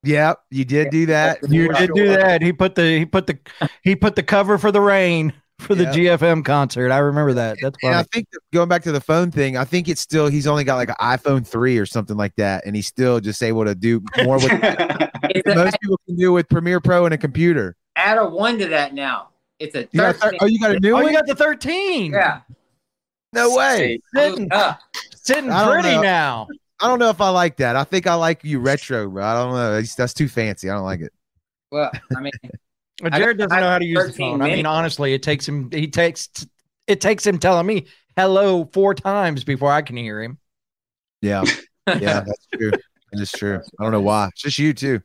Yeah, 0.02 0.34
you 0.50 0.66
did 0.66 0.90
do 0.90 1.06
that. 1.06 1.38
you 1.48 1.72
did 1.72 1.90
do 1.94 2.08
that. 2.08 2.42
He 2.42 2.52
put 2.52 2.74
the 2.74 2.98
he 2.98 3.06
put 3.06 3.26
the 3.26 3.38
he 3.82 3.96
put 3.96 4.14
the 4.16 4.22
cover 4.22 4.58
for 4.58 4.70
the 4.70 4.80
rain 4.82 5.32
for 5.60 5.74
the 5.74 5.84
Yeah. 5.84 6.16
GFM 6.18 6.44
concert. 6.44 6.90
I 6.92 6.98
remember 6.98 7.32
that. 7.32 7.56
That's 7.62 7.78
And 7.82 7.94
I 7.94 8.02
think 8.02 8.26
going 8.52 8.68
back 8.68 8.82
to 8.82 8.92
the 8.92 9.00
phone 9.00 9.30
thing, 9.30 9.56
I 9.56 9.64
think 9.64 9.88
it's 9.88 10.02
still 10.02 10.26
he's 10.26 10.46
only 10.46 10.64
got 10.64 10.76
like 10.76 10.90
an 10.90 10.96
iPhone 11.00 11.46
three 11.46 11.78
or 11.78 11.86
something 11.86 12.18
like 12.18 12.34
that, 12.36 12.66
and 12.66 12.76
he's 12.76 12.86
still 12.86 13.18
just 13.20 13.42
able 13.42 13.64
to 13.64 13.74
do 13.74 14.02
more 14.24 14.36
with 14.36 14.50
It's 15.30 15.54
most 15.54 15.80
people 15.80 15.98
can 16.06 16.16
do 16.16 16.32
with 16.34 16.50
Premiere 16.50 16.80
Pro 16.80 17.06
and 17.06 17.14
a 17.14 17.18
computer. 17.18 17.74
add 17.96 18.18
a 18.18 18.28
one 18.28 18.58
to 18.58 18.66
that 18.68 18.92
now. 18.92 19.28
It's 19.64 19.74
a 19.74 19.80
You 19.92 20.00
got, 20.00 20.16
13. 20.16 20.38
oh, 20.42 20.46
you 20.46 20.58
got 20.60 20.74
a 20.76 20.80
new 20.80 20.90
Oh, 20.92 20.94
one? 20.94 21.06
you 21.06 21.12
got 21.12 21.26
the 21.26 21.34
13. 21.34 22.12
yeah. 22.12 22.40
no 23.32 23.54
way. 23.56 23.98
Sitting, 24.14 24.48
Uh, 24.52 24.74
sitting 25.14 25.50
pretty 25.50 25.94
know. 25.96 26.00
now. 26.02 26.46
I 26.80 26.88
don't 26.88 26.98
know 26.98 27.08
if 27.10 27.20
I 27.20 27.30
like 27.30 27.56
that. 27.58 27.76
I 27.76 27.84
think 27.84 28.06
I 28.06 28.14
like 28.14 28.44
you 28.44 28.58
retro, 28.60 29.08
bro. 29.08 29.24
I 29.24 29.34
don't 29.34 29.52
know. 29.54 29.72
That's, 29.74 29.94
that's 29.94 30.12
too 30.14 30.28
fancy. 30.28 30.68
I 30.70 30.74
don't 30.74 30.84
like 30.84 31.00
it. 31.00 31.12
well, 31.70 31.90
I 32.16 32.20
mean, 32.20 32.32
Well, 33.02 33.10
Jared 33.10 33.38
doesn't 33.38 33.58
know 33.58 33.68
how 33.68 33.78
to 33.78 33.84
use 33.84 33.98
the 34.04 34.10
13 34.12 34.32
phone. 34.38 34.42
I 34.42 34.54
mean, 34.54 34.66
honestly, 34.66 35.14
it 35.14 35.22
takes 35.22 35.48
him. 35.48 35.68
He 35.72 35.88
takes. 35.88 36.28
It 36.86 37.00
takes 37.00 37.26
him 37.26 37.38
telling 37.38 37.66
me 37.66 37.86
hello 38.16 38.66
four 38.72 38.94
times 38.94 39.42
before 39.42 39.72
I 39.72 39.82
can 39.82 39.96
hear 39.96 40.22
him. 40.22 40.38
Yeah, 41.20 41.42
yeah, 41.88 42.20
that's 42.20 42.46
true. 42.54 42.70
That 42.70 43.20
is 43.20 43.32
true. 43.32 43.60
I 43.80 43.82
don't 43.82 43.90
know 43.90 44.00
why. 44.00 44.28
It's 44.28 44.42
just 44.42 44.58
you 44.60 44.72
too. 44.74 45.00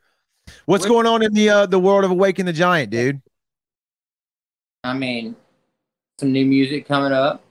What's 0.65 0.83
What- 0.83 0.89
going 0.89 1.07
on 1.07 1.23
in 1.23 1.33
the 1.33 1.49
uh, 1.49 1.65
the 1.65 1.79
world 1.79 2.03
of 2.03 2.11
Awaken 2.11 2.45
the 2.45 2.53
Giant, 2.53 2.91
dude? 2.91 3.21
I 4.83 4.93
mean, 4.93 5.35
some 6.19 6.31
new 6.31 6.45
music 6.45 6.87
coming 6.87 7.11
up, 7.11 7.43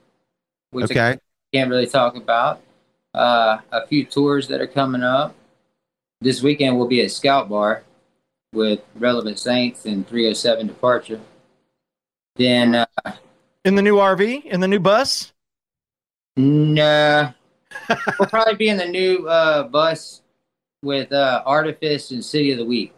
which 0.70 0.90
I 0.96 1.18
can't 1.52 1.70
really 1.70 1.86
talk 1.86 2.16
about. 2.16 2.60
Uh, 3.14 3.58
a 3.72 3.86
few 3.86 4.04
tours 4.04 4.48
that 4.48 4.60
are 4.60 4.66
coming 4.66 5.02
up. 5.02 5.34
This 6.20 6.42
weekend 6.42 6.76
we'll 6.76 6.88
be 6.88 7.02
at 7.02 7.10
Scout 7.10 7.48
Bar 7.48 7.84
with 8.52 8.80
Relevant 8.94 9.38
Saints 9.38 9.86
and 9.86 10.06
307 10.06 10.66
Departure. 10.66 11.20
Then, 12.36 12.74
uh, 12.74 12.86
In 13.64 13.74
the 13.74 13.82
new 13.82 13.96
RV, 13.96 14.44
in 14.44 14.60
the 14.60 14.68
new 14.68 14.78
bus. 14.80 15.32
nah, 16.36 17.32
we'll 18.18 18.28
probably 18.28 18.54
be 18.54 18.68
in 18.68 18.76
the 18.76 18.88
new 18.88 19.26
uh, 19.28 19.64
bus 19.64 20.22
with 20.82 21.12
uh, 21.12 21.42
Artifice 21.44 22.10
and 22.10 22.24
City 22.24 22.52
of 22.52 22.58
the 22.58 22.64
Weak. 22.64 22.92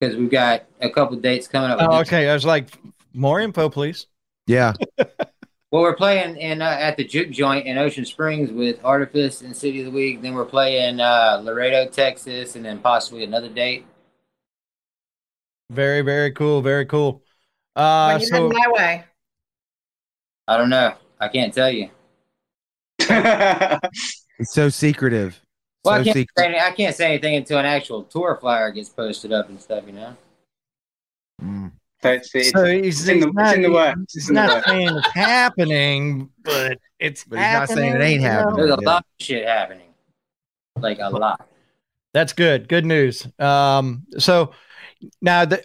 Because 0.00 0.16
we've 0.16 0.30
got 0.30 0.64
a 0.80 0.88
couple 0.88 1.16
dates 1.16 1.46
coming 1.46 1.70
up. 1.70 1.78
Oh, 1.80 2.00
okay. 2.00 2.28
I 2.28 2.34
was 2.34 2.44
like, 2.44 2.70
more 3.12 3.40
info, 3.40 3.68
please. 3.68 4.06
Yeah. 4.46 4.72
Well, 5.72 5.82
we're 5.82 5.94
playing 5.94 6.36
in 6.36 6.62
uh, 6.62 6.64
at 6.80 6.96
the 6.96 7.04
Juke 7.04 7.30
Joint 7.30 7.64
in 7.64 7.78
Ocean 7.78 8.04
Springs 8.04 8.50
with 8.50 8.80
Artifice 8.82 9.42
and 9.42 9.56
City 9.56 9.78
of 9.78 9.84
the 9.84 9.92
Weak. 9.92 10.20
Then 10.20 10.34
we're 10.34 10.44
playing 10.44 10.98
uh, 10.98 11.40
Laredo, 11.44 11.86
Texas, 11.86 12.56
and 12.56 12.64
then 12.64 12.80
possibly 12.80 13.22
another 13.22 13.48
date. 13.48 13.86
Very, 15.70 16.02
very 16.02 16.32
cool. 16.32 16.60
Very 16.60 16.86
cool. 16.86 17.22
Uh, 17.76 18.18
when 18.18 18.20
you're 18.20 18.28
so 18.28 18.48
my 18.48 18.66
way. 18.72 19.04
I 20.48 20.56
don't 20.56 20.70
know. 20.70 20.94
I 21.20 21.28
can't 21.28 21.54
tell 21.54 21.70
you. 21.70 21.90
It's 24.40 24.54
so 24.54 24.70
secretive. 24.70 25.38
Well, 25.84 25.94
so 25.96 26.00
I 26.00 26.04
can't, 26.04 26.14
secret. 26.16 26.34
say, 26.36 26.58
I 26.60 26.70
can't 26.72 26.94
say 26.96 27.06
anything 27.06 27.36
until 27.36 27.58
an 27.58 27.66
actual 27.66 28.02
tour 28.04 28.36
flyer 28.40 28.70
gets 28.70 28.88
posted 28.90 29.32
up 29.32 29.48
and 29.48 29.60
stuff. 29.60 29.84
You 29.86 29.92
know. 29.92 30.16
Mm. 31.42 31.72
That's 32.02 32.34
it. 32.34 32.46
So 32.54 32.64
he's, 32.64 33.00
It's 33.00 33.08
in 33.08 33.20
the- 33.20 33.26
he's 33.26 33.26
it's 33.26 33.34
not, 33.34 33.54
in 33.56 33.62
the 33.62 33.70
works. 33.72 34.00
It's 34.02 34.14
he's 34.14 34.28
in 34.30 34.34
the 34.36 34.46
not 34.46 34.64
saying 34.64 34.88
it's 34.96 35.12
happening, 35.12 36.30
but 36.42 36.78
it's 36.98 37.24
But 37.24 37.38
he's 37.38 37.52
not 37.52 37.68
saying 37.68 37.94
it 37.94 38.00
ain't 38.00 38.22
happening, 38.22 38.22
you 38.22 38.22
know? 38.22 38.30
happening. 38.30 38.56
There's 38.56 38.70
a 38.78 38.82
Yeah. 38.82 38.88
lot 38.90 38.98
of 39.02 39.24
shit 39.24 39.46
happening, 39.46 39.88
like 40.78 40.98
a 41.00 41.08
lot. 41.10 41.46
That's 42.14 42.32
good. 42.32 42.68
Good 42.68 42.84
news. 42.86 43.26
Um, 43.38 44.04
so 44.18 44.52
now 45.22 45.44
the, 45.44 45.62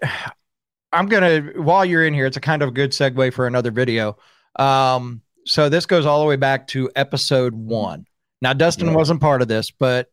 I'm 0.91 1.07
gonna 1.07 1.41
while 1.55 1.83
you're 1.85 2.05
in 2.05 2.13
here, 2.13 2.25
it's 2.25 2.37
a 2.37 2.41
kind 2.41 2.61
of 2.61 2.73
good 2.73 2.91
segue 2.91 3.33
for 3.33 3.47
another 3.47 3.71
video. 3.71 4.17
Um, 4.57 5.21
so 5.45 5.67
this 5.69 5.85
goes 5.85 6.05
all 6.05 6.19
the 6.21 6.25
way 6.27 6.35
back 6.37 6.67
to 6.67 6.89
episode 6.95 7.53
one. 7.53 8.05
Now 8.41 8.53
Dustin 8.53 8.87
Yeah. 8.87 8.93
wasn't 8.95 9.21
part 9.21 9.41
of 9.41 9.47
this, 9.47 9.71
but 9.71 10.09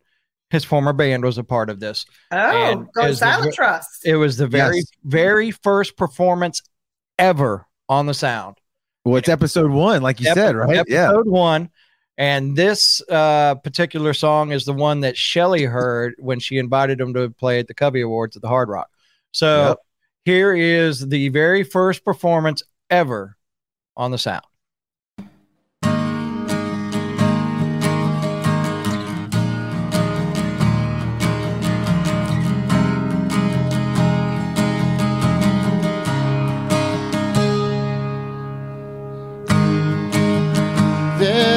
his 0.50 0.64
former 0.64 0.92
band 0.92 1.24
was 1.24 1.38
a 1.38 1.44
part 1.44 1.70
of 1.70 1.80
this. 1.80 2.04
Oh, 2.30 2.36
And 2.36 2.86
go 2.94 3.02
as 3.02 3.20
the- 3.20 3.26
Silent 3.26 3.54
Trust. 3.54 4.04
It 4.04 4.16
was 4.16 4.36
the 4.36 4.46
very, 4.46 4.76
Yes. 4.78 4.86
very 5.04 5.50
first 5.50 5.96
performance 5.96 6.62
ever 7.18 7.66
on 7.88 8.06
the 8.06 8.14
sound. 8.14 8.56
Well, 9.04 9.16
it's 9.16 9.28
episode 9.28 9.70
one, 9.70 10.02
like 10.02 10.20
you 10.20 10.28
Epi- 10.30 10.38
said, 10.40 10.54
right? 10.56 10.84
Yeah. 10.88 11.08
Episode 11.08 11.26
one. 11.28 11.70
And 12.18 12.54
this 12.56 13.02
uh, 13.08 13.54
particular 13.56 14.12
song 14.12 14.52
is 14.52 14.64
the 14.64 14.72
one 14.74 15.00
that 15.00 15.16
Shelly 15.16 15.64
heard 15.64 16.14
when 16.18 16.38
she 16.38 16.58
invited 16.58 17.00
him 17.00 17.14
to 17.14 17.30
play 17.30 17.58
at 17.58 17.66
the 17.66 17.74
Covey 17.74 18.02
Awards 18.02 18.36
at 18.36 18.42
the 18.42 18.48
Hard 18.48 18.68
Rock. 18.68 18.88
So 19.32 19.68
Yep. 19.70 19.78
here 20.26 20.54
is 20.54 21.00
the 21.08 21.30
very 21.30 21.64
first 21.64 22.04
performance 22.04 22.62
ever 22.90 23.36
on 23.96 24.10
the 24.10 24.18
sound. 24.18 24.44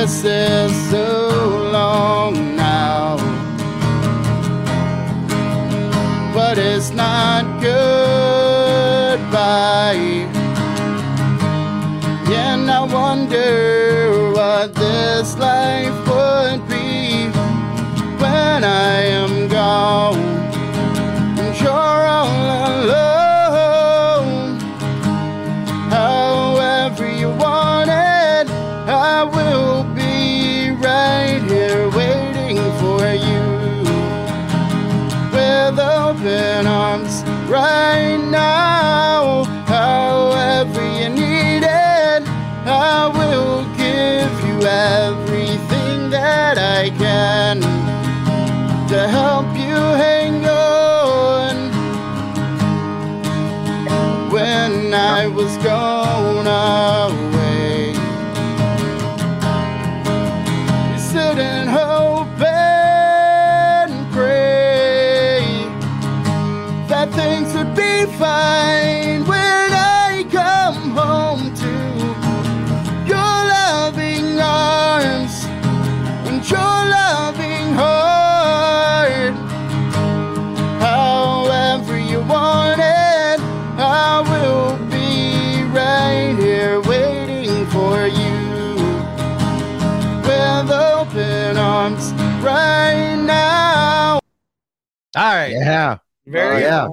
This 0.06 0.24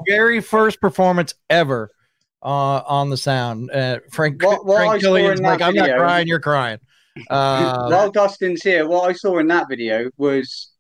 Yeah. 0.07 0.17
very 0.17 0.41
first 0.41 0.81
performance 0.81 1.35
ever 1.51 1.91
uh, 2.43 2.83
on 2.87 3.11
the 3.11 3.17
sound. 3.17 3.71
Uh, 3.71 4.01
Frank, 4.11 4.43
What- 4.43 4.65
what 4.67 4.77
Frank 4.85 5.03
Killian's 5.03 5.41
like, 5.41 5.61
I'm 5.63 5.75
not 5.75 5.91
crying, 5.97 6.27
you're 6.27 6.41
crying. 6.41 6.79
Uh, 7.31 7.89
While 7.91 8.11
Dustin's 8.11 8.63
here, 8.63 8.89
what 8.89 9.09
I 9.09 9.13
saw 9.13 9.39
in 9.39 9.47
that 9.49 9.69
video 9.69 10.11
was 10.17 10.71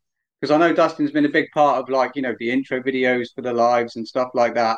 because 0.40 0.50
I 0.50 0.56
know 0.58 0.72
Dustin's 0.72 1.10
been 1.12 1.26
a 1.26 1.28
big 1.30 1.50
part 1.52 1.78
of 1.80 1.88
like 1.88 2.12
you 2.16 2.22
know 2.22 2.34
the 2.38 2.50
intro 2.50 2.80
videos 2.82 3.28
for 3.34 3.42
the 3.42 3.52
lives 3.52 3.96
and 3.96 4.08
stuff 4.08 4.30
like 4.34 4.54
that. 4.54 4.76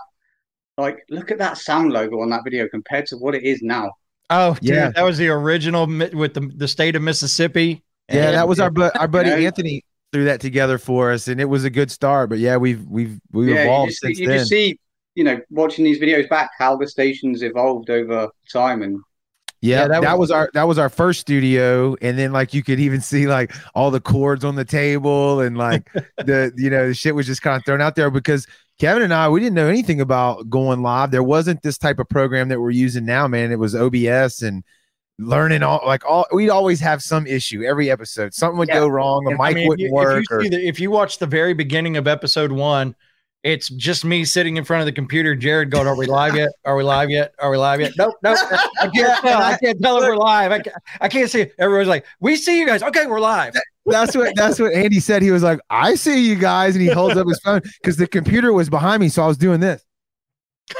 Like, 0.77 0.99
look 1.09 1.31
at 1.31 1.38
that 1.38 1.57
sound 1.57 1.92
logo 1.92 2.20
on 2.20 2.31
that 2.31 2.42
video 2.42 2.66
compared 2.68 3.07
to 3.07 3.16
what 3.16 3.35
it 3.37 3.44
is 3.44 3.62
now. 3.62 3.92
oh, 4.31 4.55
dude, 4.55 4.75
Yeah. 4.75 4.90
that 4.90 5.05
was 5.05 5.16
the 5.18 5.29
original 5.29 5.87
with 5.87 6.35
the, 6.35 6.51
the 6.57 6.66
state 6.66 6.97
of 6.97 7.03
Mississippi. 7.03 7.85
Yeah, 8.12 8.27
And- 8.27 8.35
that 8.35 8.49
was 8.49 8.59
our 8.59 8.70
bu- 8.70 8.90
our 8.99 9.07
buddy 9.07 9.29
Yeah. 9.31 9.37
Anthony 9.47 9.85
threw 10.14 10.24
that 10.27 10.40
together 10.40 10.79
for 10.79 11.11
us, 11.11 11.27
and 11.27 11.40
it 11.40 11.46
was 11.46 11.64
a 11.64 11.70
good 11.70 11.90
start. 11.90 12.31
But 12.31 12.38
yeah, 12.38 12.57
we've 12.57 12.87
we've 12.87 13.20
we've 13.33 13.48
yeah, 13.48 13.55
you 13.55 13.61
evolved 13.62 13.90
just, 13.90 14.03
since 14.03 14.18
you 14.20 14.29
then. 14.29 14.38
just 14.38 14.48
see, 14.48 14.79
you 15.16 15.24
know, 15.24 15.40
watching 15.50 15.85
these 15.85 15.98
videos 15.98 16.29
back, 16.29 16.53
how 16.57 16.77
the 16.77 16.87
station's 16.87 17.42
evolved 17.42 17.90
over 17.90 18.29
time, 18.53 18.83
and 18.83 19.00
Yeah, 19.61 19.81
Yeah, 19.81 19.88
that, 19.88 20.03
that 20.03 20.18
was, 20.20 20.31
our 20.31 20.50
that 20.55 20.68
was 20.68 20.79
our 20.79 20.88
first 20.88 21.20
studio, 21.20 21.96
and 22.00 22.16
then 22.16 22.31
like 22.31 22.55
you 22.55 22.62
could 22.62 22.79
even 22.79 23.00
see 23.00 23.27
like 23.27 23.53
all 23.74 23.90
the 23.90 24.00
cords 24.00 24.44
on 24.44 24.55
the 24.55 24.64
table, 24.64 25.40
and 25.40 25.59
like 25.59 25.92
the 26.18 26.53
you 26.57 26.70
know 26.70 26.87
the 26.87 26.94
shit 26.94 27.16
was 27.16 27.27
just 27.27 27.42
kind 27.42 27.57
of 27.57 27.64
thrown 27.64 27.81
out 27.81 27.96
there 27.96 28.09
because 28.09 28.46
Kevin 28.79 29.03
and 29.03 29.12
I 29.12 29.29
we 29.29 29.40
didn't 29.40 29.57
know 29.57 29.68
anything 29.68 30.00
about 30.00 30.48
going 30.48 30.81
live. 30.81 31.11
There 31.11 31.24
wasn't 31.24 31.61
this 31.62 31.77
type 31.77 31.98
of 31.98 32.09
program 32.09 32.50
that 32.50 32.61
we're 32.61 32.70
using 32.70 33.05
now, 33.05 33.27
man. 33.27 33.50
It 33.50 33.59
was 33.59 33.74
OBS 33.74 34.42
and 34.42 34.62
learning 35.18 35.62
all 35.62 35.81
like 35.87 36.05
all 36.05 36.27
we'd 36.33 36.50
always 36.50 36.81
have 36.81 37.03
some 37.03 37.27
issue 37.27 37.62
every 37.62 37.90
episode. 37.90 38.35
Something 38.35 38.59
would 38.59 38.68
Yeah. 38.68 38.81
go 38.81 38.88
wrong, 38.88 39.27
a 39.27 39.40
I 39.40 39.48
mic 39.48 39.55
mean, 39.57 39.64
if 39.64 39.68
wouldn't 39.68 39.88
you, 39.88 39.94
work. 39.94 40.24
If 40.24 40.31
you, 40.31 40.37
or- 40.37 40.50
the, 40.50 40.68
if 40.68 40.81
you 40.81 40.90
watch 40.90 41.18
the 41.18 41.27
very 41.27 41.55
beginning 41.55 41.96
of 41.96 42.07
episode 42.09 42.50
one, 42.53 42.94
it's 43.44 43.68
just 43.68 44.05
me 44.07 44.24
sitting 44.24 44.57
in 44.57 44.64
front 44.64 44.81
of 44.81 44.87
the 44.87 44.92
computer. 44.92 45.35
Jared 45.37 45.70
going, 45.70 45.87
"Are 45.87 45.96
we 45.96 46.07
live 46.07 46.35
yet? 46.35 46.48
Are 46.64 46.77
we 46.77 46.83
live 46.83 47.11
yet? 47.11 47.35
Are 47.38 47.50
we 47.50 47.59
live 47.59 47.81
yet? 47.81 47.92
Nope, 47.98 48.14
nope. 48.22 48.38
I 48.81 48.88
can't 48.88 49.22
tell. 49.22 49.42
I 49.42 49.57
can't 49.62 49.81
tell 49.83 49.98
if 49.98 50.03
we're 50.05 50.16
live. 50.16 50.50
I 50.50 50.59
can't, 50.61 50.77
I 51.00 51.09
can't 51.09 51.31
see. 51.31 51.46
Everyone's 51.59 51.88
like, 51.88 52.07
"We 52.20 52.37
see 52.37 52.59
you 52.59 52.66
guys. 52.66 52.83
Okay, 52.83 53.07
we're 53.07 53.20
live." 53.20 53.55
that's 53.87 54.16
what 54.16 54.35
that's 54.35 54.59
what 54.59 54.72
Andy 54.72 54.98
said. 54.98 55.20
He 55.20 55.31
was 55.31 55.42
like, 55.42 55.61
"I 55.68 55.94
see 55.94 56.27
you 56.27 56.37
guys," 56.37 56.74
and 56.74 56.83
he 56.83 56.90
holds 56.90 57.16
up 57.18 57.29
his 57.29 57.38
phone 57.40 57.61
because 57.83 57.98
the 57.98 58.07
computer 58.07 58.53
was 58.55 58.70
behind 58.70 59.00
me, 59.03 59.11
so 59.11 59.22
I 59.22 59.27
was 59.27 59.37
doing 59.37 59.61
this. 59.61 59.85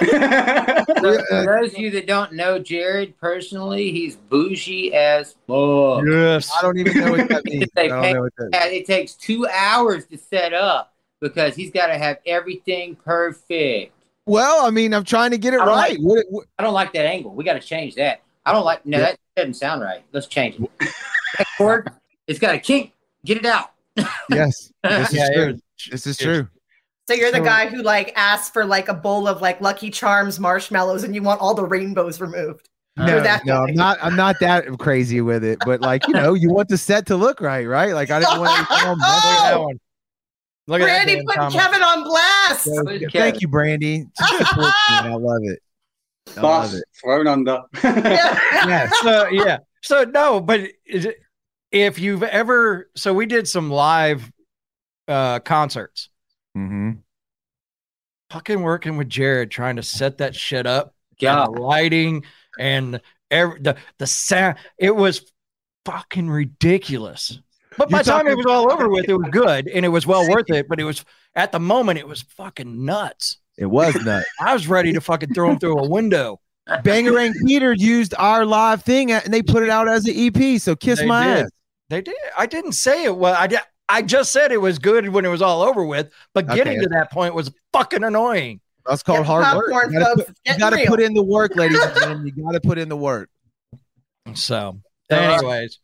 So, 0.01 0.07
for 1.29 1.45
those 1.45 1.73
of 1.73 1.79
you 1.79 1.91
that 1.93 2.07
don't 2.07 2.33
know 2.33 2.59
Jared 2.59 3.19
personally, 3.19 3.91
he's 3.93 4.17
bougie 4.17 4.93
as 4.95 5.35
fuck. 5.47 6.03
Yes. 6.07 6.51
I 6.59 6.63
don't 6.63 6.79
even 6.79 6.99
know 6.99 7.13
what 7.13 7.29
that 7.29 7.45
means. 7.47 7.67
They 7.75 7.89
pay- 7.89 8.19
what 8.19 8.33
that 8.39 8.73
It 8.73 8.87
takes 8.87 9.15
two 9.15 9.47
hours 9.49 10.07
to 10.07 10.19
set 10.19 10.53
up 10.55 10.95
because 11.21 11.55
he's 11.55 11.71
got 11.71 11.89
to 11.89 11.99
have 11.99 12.19
everything 12.27 12.97
perfect. 12.97 13.93
Well, 14.27 14.65
I 14.67 14.71
mean, 14.71 14.95
I'm 14.95 15.05
trying 15.05 15.33
to 15.33 15.39
get 15.39 15.53
it 15.55 15.61
I 15.61 15.67
right. 15.67 15.77
like- 15.91 15.99
What, 15.99 16.25
what, 16.31 16.47
I 16.59 16.63
don't 16.63 16.75
like 16.75 16.93
that 16.95 17.07
angle. 17.07 17.35
We 17.35 17.45
got 17.45 17.55
to 17.55 17.61
change 17.61 17.95
that. 17.97 18.23
I 18.47 18.53
don't 18.53 18.65
like. 18.65 18.85
No, 18.87 18.99
Yeah. 18.99 19.05
that 19.05 19.19
doesn't 19.37 19.55
sound 19.55 19.83
right. 19.83 20.03
Let's 20.13 20.27
change 20.27 20.57
it. 20.61 20.71
that 21.39 21.47
cord, 21.59 21.91
it's 22.27 22.39
got 22.39 22.55
a 22.55 22.59
kink. 22.59 22.93
Get 23.25 23.39
it 23.39 23.47
out. 23.47 23.71
yes, 24.31 24.73
this 24.83 25.09
is 25.11 25.15
Yeah, 25.15 25.29
true. 25.35 25.47
was- 25.53 25.63
This 25.91 26.07
is 26.07 26.17
true. 26.17 26.49
So 27.07 27.15
you're 27.15 27.31
the 27.31 27.39
So- 27.39 27.45
guy 27.45 27.67
who 27.69 27.83
like 27.83 28.13
asks 28.17 28.49
for 28.51 28.65
like 28.65 28.89
a 28.89 28.95
bowl 28.95 29.29
of 29.29 29.41
like 29.43 29.61
Lucky 29.61 29.91
Charms 29.91 30.41
marshmallows 30.41 31.05
and 31.05 31.15
you 31.15 31.23
want 31.23 31.41
all 31.41 31.55
the 31.55 31.65
rainbows 31.67 32.21
removed. 32.21 32.69
No, 32.97 33.21
that 33.21 33.45
no. 33.45 33.65
I'm 33.65 33.75
not. 33.75 33.99
I'm 34.01 34.15
not 34.15 34.37
that 34.41 34.67
crazy 34.79 35.21
with 35.21 35.43
it, 35.43 35.59
but 35.67 35.81
like 35.81 36.07
you 36.07 36.15
know, 36.15 36.35
you 36.35 36.51
want 36.51 36.69
the 36.69 36.79
set 36.79 37.07
to 37.07 37.17
look 37.17 37.41
right, 37.41 37.67
right? 37.67 37.93
Like 37.93 38.11
I 38.13 38.21
didn't 38.21 38.39
want 38.39 38.57
anything 38.57 38.89
on 38.89 38.99
Look 38.99 39.07
at 39.07 39.43
that 39.43 39.53
Oh! 39.55 39.63
one. 39.65 39.81
Look 40.69 40.81
at 40.81 40.85
Brandy 40.85 41.23
put 41.27 41.35
comment. 41.35 41.55
Kevin 41.61 41.83
on 41.83 42.05
blast. 42.05 42.65
So, 42.65 42.83
Thank 42.87 43.11
Kevin. 43.13 43.41
you, 43.41 43.49
Brandy. 43.49 43.99
Me. 43.99 44.07
I 44.21 45.09
love 45.15 45.41
it. 45.43 45.59
I 46.37 46.41
love 46.41 46.73
it. 46.73 46.85
thrown 47.03 47.27
under. 47.27 47.61
Yeah. 47.83 48.39
Yes. 48.67 48.93
so 49.03 49.29
yeah 49.29 49.59
so 49.83 50.05
no 50.05 50.41
but 50.41 50.61
it- 50.87 51.19
if 51.71 51.99
you've 51.99 52.23
ever 52.23 52.89
so 52.97 53.13
we 53.13 53.27
did 53.27 53.47
some 53.47 53.71
live 53.71 54.33
uh 55.09 55.41
concerts 55.41 56.09
hmm 56.55 56.91
fucking 58.31 58.63
working 58.63 58.97
with 58.97 59.09
jared 59.09 59.51
trying 59.51 59.77
to 59.77 59.83
set 59.83 60.19
that 60.19 60.35
shit 60.35 60.67
up 60.67 60.95
Yeah. 61.19 61.45
and 61.45 61.55
the 61.57 61.61
lighting 61.61 62.25
and 62.59 63.01
every 63.31 63.61
the 63.61 63.77
the 63.99 64.07
sound 64.07 64.57
it 64.79 64.95
was 64.95 65.31
fucking 65.85 66.29
ridiculous 66.31 67.39
but 67.77 67.91
by 67.91 68.03
the 68.03 68.11
time 68.11 68.27
it 68.27 68.37
was 68.37 68.47
all 68.47 68.73
over 68.73 68.89
with 68.89 69.09
it 69.09 69.15
was 69.17 69.29
good 69.31 69.69
and 69.69 69.85
it 69.85 69.89
was 69.89 70.07
well 70.07 70.29
worth 70.29 70.51
it 70.51 70.67
but 70.69 70.81
it 70.81 70.85
was 70.85 71.05
at 71.35 71.53
the 71.53 71.61
moment 71.61 71.99
it 71.99 72.09
was 72.09 72.23
fucking 72.23 72.85
nuts 72.85 73.39
It 73.59 73.67
was 73.67 73.95
nuts. 74.05 74.27
i 74.41 74.53
was 74.53 74.67
ready 74.67 74.93
to 74.93 75.01
fucking 75.01 75.35
throw 75.35 75.51
him 75.51 75.59
through 75.59 75.79
a 75.79 75.89
window 75.89 76.41
Bangerang 76.83 77.35
Peter 77.47 77.75
used 77.75 78.15
our 78.17 78.47
live 78.47 78.83
thing 78.85 79.13
and 79.13 79.33
they 79.33 79.43
put 79.43 79.63
it 79.63 79.69
out 79.69 79.87
as 79.87 80.07
an 80.09 80.15
EP. 80.17 80.59
So 80.59 80.75
kiss 80.75 80.99
They 80.99 81.05
my 81.07 81.25
did. 81.27 81.45
ass. 81.45 81.51
They 81.91 82.01
did. 82.01 82.15
I 82.39 82.47
didn't 82.47 82.73
say 82.73 83.05
it 83.05 83.15
was. 83.15 83.37
I 83.39 83.47
did. 83.49 83.59
I 83.89 84.03
just 84.03 84.33
said 84.33 84.51
it 84.51 84.61
was 84.61 84.79
good 84.79 85.09
when 85.09 85.25
it 85.25 85.29
was 85.29 85.43
all 85.43 85.63
over 85.63 85.85
with, 85.85 86.11
but 86.33 86.47
Okay. 86.47 86.55
getting 86.57 86.81
to 86.81 86.89
that 86.89 87.11
point 87.11 87.35
was 87.35 87.51
fucking 87.73 88.03
annoying. 88.03 88.61
That's 88.87 89.03
called 89.03 89.21
Get 89.21 89.27
hard 89.27 89.57
work. 89.57 89.91
You 89.91 89.99
gotta, 89.99 90.17
put, 90.17 90.37
you 90.45 90.59
gotta 90.59 90.85
put 90.87 91.01
in 91.01 91.15
the 91.15 91.23
work, 91.23 91.55
ladies 91.57 91.83
and 91.83 91.95
gentlemen. 91.95 92.33
You 92.37 92.45
gotta 92.45 92.61
put 92.61 92.79
in 92.79 92.89
the 92.89 92.97
work. 92.97 93.31
So, 94.35 94.81
anyways, 95.11 95.79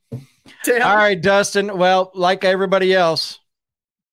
Damn. 0.65 0.83
all 0.83 0.97
right, 0.97 1.21
Dustin. 1.21 1.77
Well, 1.77 2.11
like 2.15 2.45
everybody 2.45 2.95
else, 2.95 3.39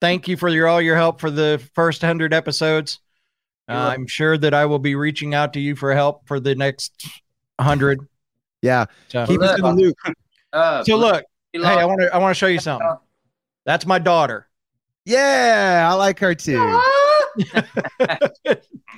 thank 0.02 0.28
you 0.28 0.38
for 0.38 0.50
your 0.50 0.68
all 0.68 0.82
your 0.82 0.96
help 0.96 1.20
for 1.20 1.32
the 1.32 1.62
first 1.76 2.02
hundred 2.02 2.34
episodes. 2.34 3.00
Uh, 3.70 3.94
I'm 3.94 4.08
sure 4.08 4.38
that 4.38 4.54
I 4.54 4.66
will 4.66 4.80
be 4.80 4.96
reaching 4.96 5.34
out 5.34 5.54
to 5.54 5.60
you 5.60 5.76
for 5.76 5.94
help 5.94 6.26
for 6.28 6.40
the 6.40 6.56
next 6.56 6.94
hundred. 7.60 8.00
Yeah. 8.62 8.86
So, 9.10 9.26
Keep 9.26 9.42
us 9.42 9.58
in 9.58 9.64
the 9.66 9.74
loop. 9.74 9.96
Uh, 10.54 10.84
so 10.84 10.96
look, 10.96 11.26
hey, 11.52 11.62
I 11.62 11.84
want 11.86 12.02
to 12.02 12.14
I 12.14 12.18
want 12.18 12.34
to 12.36 12.40
show 12.40 12.48
you 12.48 12.60
something. 12.60 12.88
That's 13.68 13.86
my 13.86 14.00
daughter. 14.00 14.48
Yeah, 15.06 15.88
I 15.92 15.94
like 15.96 16.18
her 16.20 16.34
too. 16.34 16.82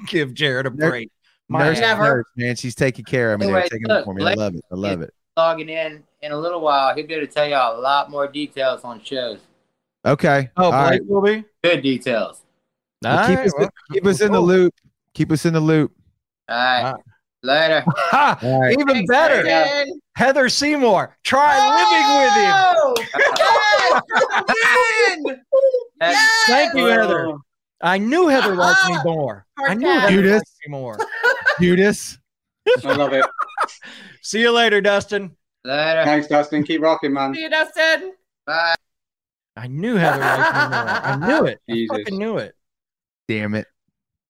Give 0.08 0.34
Jared 0.34 0.68
a 0.68 0.70
There- 0.70 0.90
break. 0.92 1.12
My 1.52 1.64
Nurse, 1.64 1.80
Never. 1.80 2.04
nurse, 2.04 2.26
man. 2.38 2.56
She's 2.56 2.76
taking 2.76 3.04
care 3.06 3.34
of 3.34 3.40
me. 3.40 3.48
Anyway, 3.48 3.62
They're 3.62 3.70
taking 3.70 3.88
look, 3.88 4.02
it 4.02 4.06
for 4.06 4.14
me. 4.14 4.24
I 4.24 4.36
love 4.36 4.54
it. 4.54 4.64
I 4.72 4.76
love 4.76 5.02
it. 5.02 5.12
logging 5.36 5.68
in 5.70 6.04
in 6.22 6.32
a 6.32 6.38
little 6.38 6.62
while. 6.62 6.94
He'll 6.94 7.08
be 7.08 7.16
able 7.16 7.26
to 7.26 7.34
tell 7.34 7.48
y'all 7.50 7.80
a 7.80 7.82
lot 7.82 8.12
more 8.12 8.28
details 8.28 8.84
on 8.84 9.02
shows. 9.04 9.40
Okay. 10.06 10.52
Oh, 10.58 10.66
All 10.66 10.72
right. 10.72 11.00
Blake 11.00 11.10
will 11.10 11.22
be. 11.24 11.44
Good 11.64 11.82
details. 11.82 12.44
Well, 13.04 13.28
keep 13.28 13.40
All 13.40 13.46
us, 13.46 13.54
well, 13.58 13.70
keep 13.92 14.06
us 14.06 14.22
in 14.22 14.32
the 14.32 14.40
loop. 14.40 14.76
Keep 15.16 15.32
us 15.32 15.46
in 15.46 15.54
the 15.54 15.60
loop. 15.60 15.92
All 16.48 16.56
right. 16.56 16.84
Wow. 16.84 17.04
Later. 17.42 17.84
Ha! 17.88 18.38
All 18.42 18.62
right. 18.62 18.74
Even 18.74 18.88
Thanks, 18.88 19.08
better, 19.10 19.42
Brandon. 19.44 20.00
Heather 20.16 20.50
Seymour. 20.50 21.18
Try 21.24 21.56
Oh! 21.58 22.96
with 25.24 25.24
win! 25.24 25.42
Yes. 26.02 26.44
Thank 26.48 26.74
you, 26.76 26.86
Heather. 26.86 27.08
Living 27.08 27.26
with 27.28 27.36
him. 27.36 27.42
I 27.82 27.98
knew 27.98 28.28
Heather 28.28 28.56
liked 28.56 28.90
me 28.90 28.96
ah, 28.98 29.02
more. 29.06 29.46
I 29.58 29.74
knew 29.74 29.88
Heather 29.88 30.10
Judas. 30.12 30.34
liked 30.34 30.50
me 30.68 30.72
more. 30.72 30.98
Judas. 31.62 32.18
I 32.86 32.94
love 32.94 33.14
it. 33.14 33.26
See 34.22 34.42
you 34.42 34.52
later, 34.52 34.82
Dustin. 34.82 35.36
Later. 35.64 36.04
Thanks, 36.04 36.28
Dustin. 36.28 36.64
Keep 36.64 36.82
rocking, 36.82 37.14
man. 37.14 37.34
See 37.34 37.42
you, 37.44 37.50
Dustin. 37.50 38.14
Bye. 38.46 38.76
I 39.56 39.68
knew 39.68 39.96
Heather 39.96 40.20
liked 40.20 40.54
me 40.54 40.60
more. 40.70 40.90
I 41.04 41.16
knew 41.28 41.46
it. 41.46 41.60
I 41.70 41.88
fucking 41.98 42.18
knew 42.18 42.38
it. 42.38 42.54
Damn 43.30 43.56
it. 43.56 43.68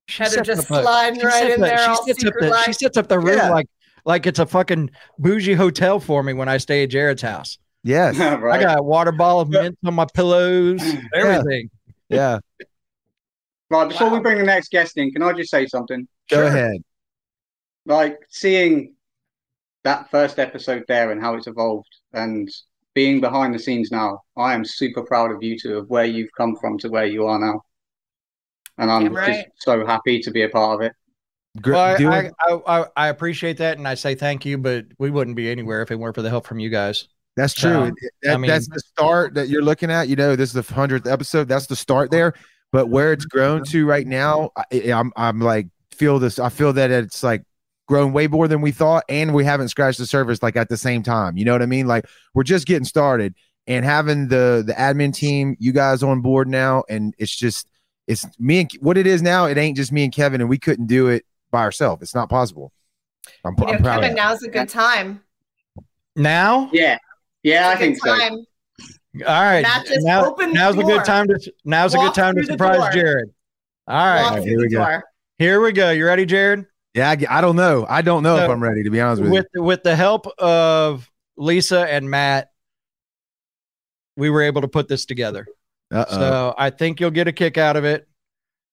She 0.10 0.24
Heather 0.24 0.36
sets 0.38 0.48
just 0.48 0.72
up 0.72 0.80
a- 0.80 0.82
sliding 0.84 1.22
right 1.22 1.52
in 1.52 1.62
the- 1.62 1.68
there, 1.68 1.78
She 1.78 1.84
all 1.86 2.06
sets 2.06 2.26
up 2.26 2.34
the 2.40 2.46
she 2.46 2.50
like. 2.52 2.74
sets 2.74 2.98
up 2.98 3.08
the 3.08 3.20
room 3.20 3.38
Yeah. 3.38 3.50
like 3.52 3.68
like 4.06 4.26
it's 4.26 4.40
a 4.40 4.46
fucking 4.46 4.90
bougie 5.20 5.54
hotel 5.54 6.00
for 6.00 6.24
me 6.24 6.34
when 6.34 6.48
I 6.50 6.58
stay 6.58 6.84
at 6.84 6.90
Jared's 6.90 7.22
house. 7.22 7.58
Yes. 7.84 8.20
I 8.20 8.60
got 8.60 8.80
a 8.80 8.84
water 8.84 9.12
bottle 9.12 9.42
of 9.42 9.50
mint 9.50 9.78
on 9.86 9.94
my 9.94 10.06
pillows, 10.14 10.82
everything. 11.14 11.70
Yeah. 12.10 12.40
Right, 13.70 13.88
before 13.88 14.10
we 14.10 14.20
bring 14.20 14.40
the 14.40 14.44
next 14.46 14.72
guest 14.72 14.98
in, 14.98 15.12
can 15.12 15.22
I 15.22 15.32
just 15.34 15.52
say 15.52 15.68
something? 15.68 16.08
Go 16.30 16.38
Sure. 16.38 16.46
ahead. 16.46 16.82
like 17.86 18.18
seeing 18.30 18.94
that 19.84 20.10
first 20.12 20.40
episode 20.40 20.84
there 20.88 21.12
and 21.12 21.22
how 21.22 21.36
it's 21.36 21.48
evolved 21.48 21.88
and 22.14 22.50
being 22.94 23.22
behind 23.22 23.54
the 23.54 23.60
scenes 23.60 23.92
now, 23.92 24.20
I 24.38 24.54
am 24.54 24.66
super 24.66 25.04
proud 25.04 25.32
of 25.32 25.42
you 25.44 25.58
two 25.58 25.78
of 25.78 25.90
where 25.90 26.06
you've 26.06 26.30
come 26.38 26.56
from 26.56 26.78
to 26.80 26.90
where 26.90 27.06
you 27.06 27.26
are 27.28 27.40
now. 27.40 27.62
And 28.80 28.90
I'm 28.90 29.14
right. 29.14 29.46
just 29.46 29.48
so 29.58 29.86
happy 29.86 30.20
to 30.22 30.32
be 30.32 30.42
a 30.44 30.50
part 30.50 30.76
of 30.76 30.82
it. 30.88 30.94
Gr- 31.62 31.74
Well, 31.74 32.12
I, 32.12 32.32
I, 32.48 32.82
I, 32.82 32.86
I 32.96 33.08
appreciate 33.10 33.58
that, 33.58 33.78
and 33.78 33.88
I 33.88 33.94
say 33.96 34.16
thank 34.16 34.46
you, 34.46 34.58
but 34.58 34.86
we 34.98 35.12
wouldn't 35.12 35.36
be 35.36 35.52
anywhere 35.52 35.82
if 35.82 35.92
it 35.92 35.98
weren't 35.98 36.16
for 36.16 36.22
the 36.22 36.30
help 36.30 36.48
from 36.48 36.60
you 36.60 36.70
guys. 36.70 37.08
That's 37.36 37.54
true. 37.54 37.72
So, 37.72 37.92
that- 38.24 38.34
I 38.34 38.38
mean- 38.38 38.50
that's 38.50 38.68
the 38.68 38.80
start 38.80 39.34
that 39.36 39.50
you're 39.50 39.62
looking 39.62 39.92
at. 39.92 40.08
You 40.08 40.16
know, 40.16 40.36
this 40.36 40.54
is 40.56 40.66
the 40.66 40.74
hundredth 40.74 41.06
episode. 41.08 41.48
That's 41.48 41.68
the 41.68 41.76
start 41.76 42.10
there. 42.10 42.34
But 42.72 42.88
where 42.90 43.14
it's 43.14 43.26
grown 43.26 43.64
to 43.66 43.86
right 43.86 44.06
now, 44.06 44.52
I, 44.56 44.92
I'm 44.92 45.12
I'm 45.16 45.40
like 45.40 45.68
feel 45.92 46.20
this. 46.20 46.38
I 46.38 46.50
feel 46.50 46.72
that 46.74 46.92
it's 46.92 47.24
like 47.24 47.44
grown 47.88 48.14
way 48.14 48.28
more 48.28 48.48
than 48.48 48.62
we 48.62 48.72
thought, 48.72 49.06
and 49.10 49.34
we 49.34 49.44
haven't 49.44 49.70
scratched 49.70 49.98
the 49.98 50.06
surface 50.06 50.44
like 50.44 50.56
at 50.56 50.70
the 50.70 50.78
same 50.78 51.02
time. 51.02 51.36
You 51.36 51.46
know 51.46 51.52
what 51.52 51.64
I 51.64 51.66
mean? 51.66 51.88
Like 51.88 52.06
we're 52.36 52.44
just 52.44 52.68
getting 52.68 52.86
started, 52.86 53.34
and 53.66 53.84
having 53.84 54.28
the 54.28 54.64
the 54.66 54.74
admin 54.74 55.16
team, 55.16 55.56
you 55.60 55.72
guys 55.72 56.04
on 56.04 56.22
board 56.22 56.48
now, 56.48 56.84
and 56.88 57.16
it's 57.18 57.36
just 57.36 57.68
it's 58.10 58.26
me 58.40 58.60
and 58.62 58.72
what 58.82 58.98
it 58.98 59.08
is 59.08 59.22
now. 59.22 59.46
It 59.46 59.58
ain't 59.58 59.78
just 59.78 59.92
me 59.92 60.04
and 60.04 60.12
Kevin, 60.14 60.42
and 60.42 60.50
we 60.50 60.58
couldn't 60.58 60.88
do 60.88 61.08
it 61.08 61.26
by 61.52 61.62
ourselves. 61.62 62.02
It's 62.02 62.16
not 62.16 62.30
possible. 62.30 62.74
I'm, 63.46 63.56
You 63.58 63.66
I'm 63.68 63.72
know, 63.76 63.80
proud. 63.80 63.96
Kevin, 64.02 64.12
of 64.12 64.16
now's 64.18 64.44
a 64.44 64.50
good 64.50 64.68
time. 64.70 65.22
Now, 66.16 66.70
Yeah. 66.74 66.98
Yeah, 67.44 67.70
I 67.70 67.72
It's 67.74 67.78
a 67.78 67.84
think 67.86 68.02
good 68.02 68.46
so. 69.22 69.26
all 69.28 69.42
right. 69.44 69.62
Not 69.62 69.86
just 69.86 70.06
now, 70.06 70.26
open 70.26 70.50
the 70.50 70.56
now's 70.56 70.76
a 70.78 70.84
good 70.84 71.06
time 71.06 71.28
to 71.28 71.54
now's 71.64 71.94
a 71.94 71.98
good 71.98 72.14
time 72.14 72.36
to 72.36 72.44
surprise. 72.44 72.94
Jared. 72.94 73.30
All 73.88 73.96
right, 73.96 74.36
Walk 74.38 74.44
here 74.46 74.60
we 74.60 74.68
go. 74.70 74.80
door. 74.80 75.04
here 75.38 75.62
we 75.62 75.72
go. 75.72 75.92
You 75.92 76.06
ready, 76.06 76.26
Jared? 76.26 76.66
Yeah, 76.94 77.10
I, 77.10 77.38
I 77.38 77.42
don't 77.42 77.56
know. 77.56 77.86
I 77.88 78.02
don't 78.02 78.24
know 78.24 78.36
if 78.38 78.50
I'm 78.50 78.62
ready 78.62 78.84
to 78.84 78.90
be 78.90 79.00
honest 79.00 79.22
with 79.22 79.32
you. 79.32 79.38
with 79.38 79.48
with 79.56 79.84
the 79.84 79.96
help 79.96 80.28
of 80.38 81.10
Lisa 81.38 81.88
and 81.90 82.10
Matt, 82.10 82.52
we 84.18 84.30
were 84.30 84.42
able 84.42 84.62
to 84.62 84.68
put 84.68 84.88
this 84.88 85.06
together. 85.06 85.48
Uh-oh. 85.92 86.16
So 86.16 86.56
I 86.58 86.70
think 86.70 87.00
you'll 87.00 87.12
get 87.12 87.28
a 87.28 87.32
kick 87.32 87.58
out 87.58 87.76
of 87.76 87.86
it. 87.86 88.08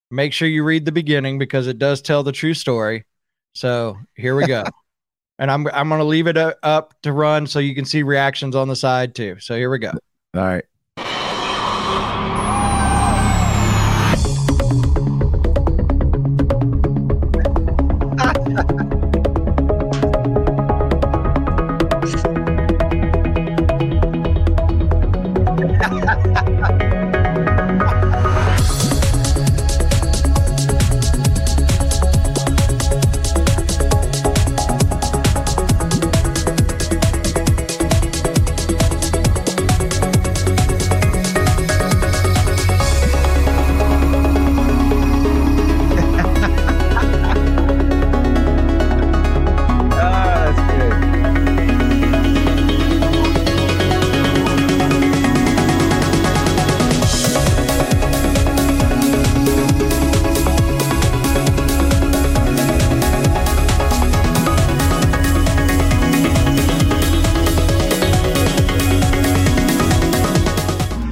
Make 0.09 0.33
sure 0.33 0.47
you 0.47 0.63
read 0.63 0.85
the 0.85 0.91
beginning 0.91 1.37
because 1.37 1.67
it 1.67 1.79
does 1.79 2.01
tell 2.01 2.23
the 2.23 2.31
true 2.31 2.53
story. 2.53 3.05
So 3.53 3.97
here 4.15 4.35
we 4.35 4.45
go. 4.45 4.63
and 5.39 5.51
I'm 5.51 5.67
I'm 5.73 5.89
going 5.89 5.99
to 5.99 6.05
leave 6.05 6.27
it 6.27 6.37
uh, 6.37 6.53
up 6.63 6.93
to 7.03 7.11
run 7.11 7.47
so 7.47 7.59
you 7.59 7.75
can 7.75 7.85
see 7.85 8.03
reactions 8.03 8.55
on 8.55 8.67
the 8.67 8.75
side 8.75 9.15
too. 9.15 9.37
So 9.39 9.55
here 9.55 9.69
we 9.69 9.79
go. 9.79 9.91
All 10.35 10.41
right. 10.41 10.65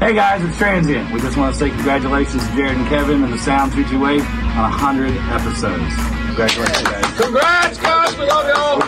Hey 0.06 0.14
guys, 0.14 0.44
it's 0.44 0.56
Transient. 0.60 1.12
We 1.12 1.20
just 1.20 1.36
want 1.36 1.52
to 1.56 1.60
say 1.60 1.72
congratulations 1.72 2.48
to 2.48 2.56
Jared 2.56 2.78
and 2.78 2.88
Kevin 2.88 3.24
and 3.24 3.34
the 3.34 3.40
Sound 3.40 3.72
228 3.74 4.22
on 4.54 4.70
100 4.70 5.10
episodes. 5.34 5.82
Congratulations, 6.30 6.84
guys. 6.86 7.20
Congrats, 7.20 7.78
guys. 7.80 8.14
We 8.14 8.28
love 8.28 8.46
y'all. 8.46 8.82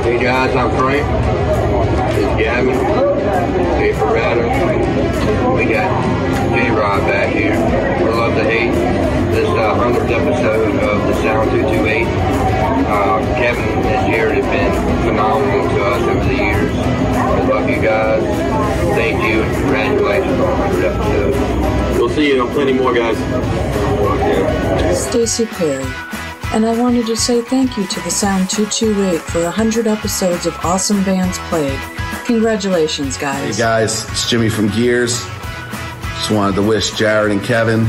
Hey 0.00 0.18
guys, 0.18 0.56
I'm 0.56 0.70
Frank. 0.80 1.04
This 2.08 2.24
is 2.24 2.40
Gavin. 2.40 2.72
Hey 3.76 3.92
Ferrata. 3.92 4.48
We 5.54 5.64
got 5.68 5.92
J 6.56 6.70
Rod 6.70 7.00
back 7.00 7.28
here. 7.28 7.52
We 8.00 8.10
love 8.16 8.34
to 8.36 8.44
hate. 8.44 8.72
This 9.30 9.46
uh, 9.46 9.76
100th 9.76 10.10
episode 10.10 10.74
of 10.76 11.06
the 11.06 11.14
Sound 11.20 11.50
228. 11.50 12.06
Uh, 12.06 13.20
Kevin 13.36 13.62
and 13.62 14.10
Jared 14.10 14.42
have 14.42 14.50
been 14.50 15.02
phenomenal 15.04 15.68
to 15.68 15.84
us 15.84 16.02
over 16.08 16.24
the 16.24 16.34
years. 16.34 16.72
We 16.72 17.52
love 17.52 17.68
you 17.68 17.82
guys. 17.82 18.69
Thank 18.94 19.22
you 19.22 19.42
and 19.42 19.54
congratulations 19.54 20.40
on 20.40 20.58
100 20.58 20.84
episodes. 20.84 21.98
We'll 21.98 22.08
see 22.08 22.32
you 22.32 22.42
on 22.42 22.52
plenty 22.52 22.72
more, 22.72 22.92
guys. 22.94 23.16
Stacy 24.98 25.46
Perry, 25.46 25.84
and 26.52 26.66
I 26.66 26.78
wanted 26.78 27.06
to 27.06 27.16
say 27.16 27.40
thank 27.42 27.76
you 27.76 27.86
to 27.86 28.00
the 28.00 28.10
Sound 28.10 28.50
228 28.50 29.20
for 29.20 29.44
100 29.44 29.86
episodes 29.86 30.46
of 30.46 30.54
awesome 30.64 31.04
bands 31.04 31.38
played. 31.48 31.78
Congratulations, 32.26 33.16
guys. 33.16 33.56
Hey 33.56 33.62
guys. 33.62 34.04
guys, 34.04 34.10
it's 34.10 34.28
Jimmy 34.28 34.48
from 34.48 34.68
Gears. 34.68 35.20
Just 35.20 36.30
wanted 36.30 36.56
to 36.56 36.62
wish 36.62 36.90
Jared 36.92 37.32
and 37.32 37.42
Kevin 37.42 37.82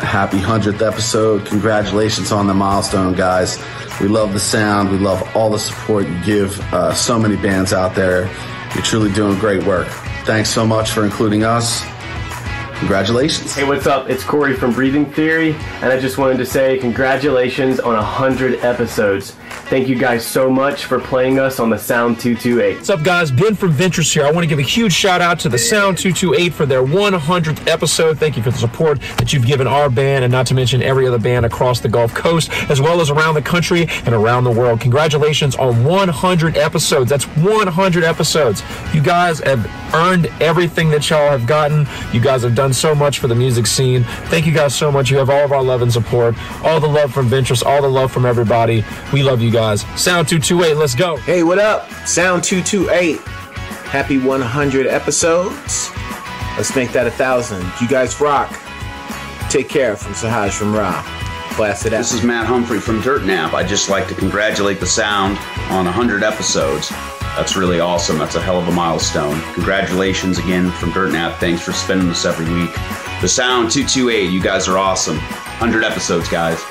a 0.00 0.04
happy 0.04 0.38
100th 0.38 0.86
episode. 0.86 1.44
Congratulations 1.46 2.32
on 2.32 2.46
the 2.46 2.54
milestone, 2.54 3.14
guys. 3.14 3.58
We 4.00 4.06
love 4.08 4.32
the 4.32 4.40
sound. 4.40 4.90
We 4.90 4.98
love 4.98 5.28
all 5.34 5.50
the 5.50 5.58
support 5.58 6.06
you 6.06 6.24
give 6.24 6.60
uh, 6.72 6.94
so 6.94 7.18
many 7.18 7.36
bands 7.36 7.72
out 7.72 7.94
there. 7.94 8.26
You're 8.74 8.84
truly 8.84 9.12
doing 9.12 9.38
great 9.38 9.64
work. 9.64 9.88
Thanks 10.28 10.50
so 10.50 10.66
much 10.66 10.90
for 10.90 11.06
including 11.06 11.42
us. 11.42 11.82
Congratulations. 12.80 13.54
Hey, 13.54 13.64
what's 13.64 13.86
up? 13.86 14.10
It's 14.10 14.22
Corey 14.22 14.54
from 14.54 14.74
Breathing 14.74 15.10
Theory, 15.10 15.54
and 15.80 15.86
I 15.86 15.98
just 15.98 16.18
wanted 16.18 16.36
to 16.36 16.44
say 16.44 16.76
congratulations 16.76 17.80
on 17.80 17.94
100 17.94 18.62
episodes. 18.62 19.34
Thank 19.68 19.86
you 19.86 19.96
guys 19.98 20.26
so 20.26 20.48
much 20.48 20.86
for 20.86 20.98
playing 20.98 21.38
us 21.38 21.60
on 21.60 21.68
the 21.68 21.76
Sound 21.76 22.18
228. 22.18 22.76
What's 22.76 22.88
up, 22.88 23.02
guys? 23.02 23.30
Ben 23.30 23.54
from 23.54 23.72
Ventures 23.72 24.10
here. 24.10 24.24
I 24.24 24.30
want 24.30 24.44
to 24.44 24.48
give 24.48 24.58
a 24.58 24.62
huge 24.62 24.94
shout 24.94 25.20
out 25.20 25.38
to 25.40 25.50
the 25.50 25.58
Sound 25.58 25.98
228 25.98 26.54
for 26.54 26.64
their 26.64 26.82
100th 26.82 27.68
episode. 27.68 28.18
Thank 28.18 28.38
you 28.38 28.42
for 28.42 28.50
the 28.50 28.56
support 28.56 28.98
that 29.18 29.34
you've 29.34 29.44
given 29.44 29.66
our 29.66 29.90
band, 29.90 30.24
and 30.24 30.32
not 30.32 30.46
to 30.46 30.54
mention 30.54 30.82
every 30.82 31.06
other 31.06 31.18
band 31.18 31.44
across 31.44 31.80
the 31.80 31.88
Gulf 31.90 32.14
Coast, 32.14 32.50
as 32.70 32.80
well 32.80 33.02
as 33.02 33.10
around 33.10 33.34
the 33.34 33.42
country 33.42 33.86
and 34.06 34.14
around 34.14 34.44
the 34.44 34.50
world. 34.50 34.80
Congratulations 34.80 35.54
on 35.56 35.84
100 35.84 36.56
episodes. 36.56 37.10
That's 37.10 37.24
100 37.24 38.04
episodes. 38.04 38.62
You 38.94 39.02
guys 39.02 39.40
have 39.40 39.70
earned 39.94 40.28
everything 40.40 40.88
that 40.92 41.10
y'all 41.10 41.28
have 41.28 41.46
gotten. 41.46 41.86
You 42.14 42.22
guys 42.22 42.42
have 42.42 42.54
done 42.54 42.72
so 42.72 42.94
much 42.94 43.18
for 43.18 43.26
the 43.26 43.34
music 43.34 43.66
scene. 43.66 44.04
Thank 44.30 44.46
you 44.46 44.54
guys 44.54 44.74
so 44.74 44.90
much. 44.90 45.10
You 45.10 45.18
have 45.18 45.28
all 45.28 45.44
of 45.44 45.52
our 45.52 45.62
love 45.62 45.82
and 45.82 45.92
support, 45.92 46.36
all 46.64 46.80
the 46.80 46.88
love 46.88 47.12
from 47.12 47.26
Ventures, 47.26 47.62
all 47.62 47.82
the 47.82 47.90
love 47.90 48.10
from 48.10 48.24
everybody. 48.24 48.82
We 49.12 49.22
love 49.22 49.42
you 49.42 49.50
guys. 49.50 49.57
Sound 49.58 50.28
228, 50.28 50.76
let's 50.76 50.94
go. 50.94 51.16
Hey, 51.16 51.42
what 51.42 51.58
up? 51.58 51.90
Sound 52.06 52.44
228. 52.44 53.18
Happy 53.88 54.16
100 54.16 54.86
episodes. 54.86 55.90
Let's 56.56 56.76
make 56.76 56.92
that 56.92 57.08
a 57.08 57.10
thousand. 57.10 57.66
You 57.80 57.88
guys 57.88 58.20
rock. 58.20 58.50
Take 59.50 59.68
care 59.68 59.96
from 59.96 60.12
Sahaj 60.12 60.52
from 60.52 60.72
Ra. 60.72 61.02
Blast 61.56 61.86
it 61.86 61.92
out. 61.92 61.98
This 61.98 62.12
is 62.12 62.22
Matt 62.22 62.46
Humphrey 62.46 62.78
from 62.78 63.00
Dirt 63.00 63.24
Nap. 63.24 63.52
I'd 63.52 63.66
just 63.66 63.90
like 63.90 64.06
to 64.06 64.14
congratulate 64.14 64.78
the 64.78 64.86
sound 64.86 65.36
on 65.70 65.86
100 65.86 66.22
episodes. 66.22 66.90
That's 67.34 67.56
really 67.56 67.80
awesome. 67.80 68.16
That's 68.16 68.36
a 68.36 68.40
hell 68.40 68.60
of 68.60 68.68
a 68.68 68.72
milestone. 68.72 69.40
Congratulations 69.54 70.38
again 70.38 70.70
from 70.70 70.92
Dirt 70.92 71.10
Nap. 71.10 71.40
Thanks 71.40 71.62
for 71.62 71.72
spending 71.72 72.06
this 72.06 72.24
every 72.24 72.46
week. 72.54 72.72
The 73.20 73.28
Sound 73.28 73.72
228, 73.72 74.30
you 74.30 74.40
guys 74.40 74.68
are 74.68 74.78
awesome. 74.78 75.16
100 75.16 75.82
episodes, 75.82 76.28
guys. 76.28 76.62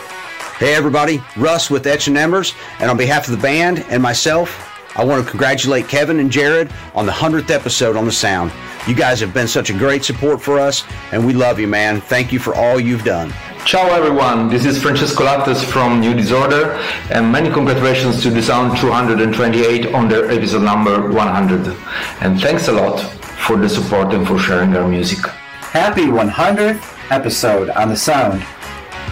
Hey 0.59 0.73
everybody, 0.73 1.21
Russ 1.35 1.69
with 1.69 1.85
Etch 1.85 2.07
and 2.07 2.17
Embers, 2.17 2.55
and 2.79 2.89
on 2.89 2.97
behalf 2.97 3.27
of 3.27 3.35
the 3.35 3.41
band 3.43 3.85
and 3.89 4.01
myself, 4.01 4.73
I 4.95 5.05
want 5.05 5.23
to 5.23 5.29
congratulate 5.29 5.87
Kevin 5.87 6.19
and 6.19 6.31
Jared 6.31 6.73
on 6.95 7.05
the 7.05 7.11
100th 7.11 7.51
episode 7.51 7.95
on 7.95 8.05
The 8.05 8.11
Sound. 8.11 8.51
You 8.87 8.95
guys 8.95 9.19
have 9.19 9.35
been 9.35 9.47
such 9.47 9.69
a 9.69 9.73
great 9.73 10.03
support 10.03 10.41
for 10.41 10.57
us, 10.57 10.83
and 11.11 11.23
we 11.23 11.33
love 11.33 11.59
you, 11.59 11.67
man. 11.67 12.01
Thank 12.01 12.31
you 12.31 12.39
for 12.39 12.55
all 12.55 12.79
you've 12.79 13.03
done. 13.03 13.31
Ciao 13.67 13.87
everyone, 13.91 14.49
this 14.49 14.65
is 14.65 14.81
Francesco 14.81 15.25
Lattes 15.25 15.63
from 15.63 15.99
New 15.99 16.15
Disorder 16.15 16.71
and 17.11 17.31
many 17.31 17.51
congratulations 17.51 18.23
to 18.23 18.31
the 18.31 18.41
Sound 18.41 18.79
228 18.79 19.93
on 19.93 20.07
their 20.07 20.31
episode 20.31 20.63
number 20.63 21.11
100. 21.11 21.77
And 22.21 22.41
thanks 22.41 22.67
a 22.67 22.71
lot 22.71 22.99
for 23.45 23.57
the 23.57 23.69
support 23.69 24.11
and 24.11 24.27
for 24.27 24.39
sharing 24.39 24.75
our 24.75 24.87
music. 24.87 25.19
Happy 25.19 26.05
100th 26.05 27.11
episode 27.11 27.69
on 27.69 27.89
the 27.89 27.95
Sound 27.95 28.41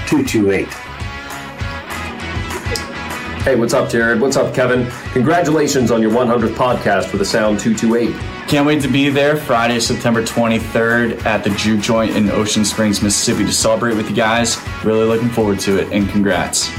228. 0.08 0.85
Hey, 3.46 3.56
what's 3.56 3.76
up, 3.76 3.92
Jared? 3.92 4.20
What's 4.20 4.38
up, 4.38 4.56
Kevin? 4.56 4.90
Congratulations 5.14 5.92
on 5.92 6.02
your 6.02 6.10
100th 6.10 6.56
podcast 6.56 7.06
for 7.06 7.18
the 7.18 7.26
Sound 7.26 7.60
228. 7.60 8.10
Can't 8.48 8.66
wait 8.66 8.82
to 8.82 8.88
be 8.88 9.10
there 9.10 9.38
Friday, 9.38 9.80
September 9.80 10.24
23rd 10.24 11.24
at 11.28 11.44
the 11.44 11.52
Juke 11.52 11.80
Joint 11.80 12.16
in 12.16 12.32
Ocean 12.32 12.66
Springs, 12.66 13.04
Mississippi 13.04 13.46
to 13.46 13.54
celebrate 13.54 13.94
with 13.94 14.10
you 14.10 14.16
guys. 14.16 14.58
Really 14.84 15.06
looking 15.06 15.30
forward 15.30 15.60
to 15.60 15.78
it 15.80 15.92
and 15.92 16.10
congrats. 16.10 16.70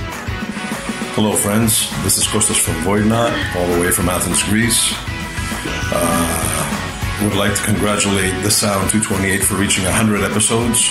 Hello, 1.14 1.36
friends. 1.36 1.88
This 2.02 2.18
is 2.18 2.24
Kostas 2.24 2.58
from 2.58 2.74
Voidnot, 2.82 3.54
all 3.54 3.68
the 3.68 3.80
way 3.80 3.92
from 3.92 4.08
Athens, 4.08 4.42
Greece. 4.42 4.92
Uh, 5.92 7.22
would 7.22 7.36
like 7.36 7.54
to 7.54 7.62
congratulate 7.62 8.42
the 8.42 8.50
Sound 8.50 8.90
228 8.90 9.44
for 9.44 9.54
reaching 9.54 9.84
100 9.84 10.28
episodes. 10.28 10.88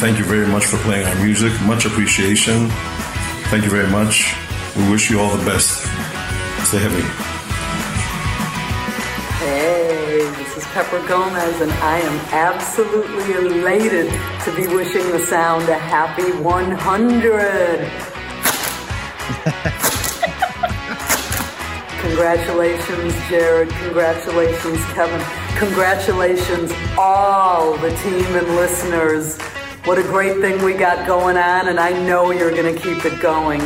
Thank 0.00 0.18
you 0.18 0.24
very 0.24 0.48
much 0.48 0.64
for 0.64 0.78
playing 0.78 1.06
our 1.06 1.24
music. 1.24 1.52
Much 1.62 1.86
appreciation. 1.86 2.68
Thank 3.46 3.62
you 3.62 3.70
very 3.70 3.88
much. 3.88 4.34
We 4.76 4.90
wish 4.90 5.08
you 5.08 5.20
all 5.20 5.36
the 5.36 5.44
best. 5.44 5.82
Stay 6.66 6.78
heavy. 6.78 7.02
Hey, 9.38 10.18
this 10.36 10.56
is 10.56 10.64
Pepper 10.72 10.98
Gomez, 11.06 11.60
and 11.60 11.70
I 11.74 12.00
am 12.00 12.18
absolutely 12.32 13.34
elated 13.34 14.10
to 14.42 14.56
be 14.56 14.66
wishing 14.66 15.08
the 15.12 15.20
sound 15.20 15.68
a 15.68 15.78
happy 15.78 16.32
100. 16.42 17.88
Congratulations, 22.00 23.14
Jared. 23.28 23.68
Congratulations, 23.68 24.84
Kevin. 24.86 25.24
Congratulations, 25.56 26.72
all 26.98 27.76
the 27.76 27.90
team 27.98 28.26
and 28.34 28.56
listeners. 28.56 29.40
What 29.84 29.98
a 29.98 30.02
great 30.02 30.40
thing 30.40 30.64
we 30.64 30.74
got 30.74 31.06
going 31.06 31.36
on, 31.36 31.68
and 31.68 31.78
I 31.78 31.92
know 32.04 32.32
you're 32.32 32.50
going 32.50 32.74
to 32.74 32.80
keep 32.80 33.04
it 33.04 33.20
going. 33.22 33.60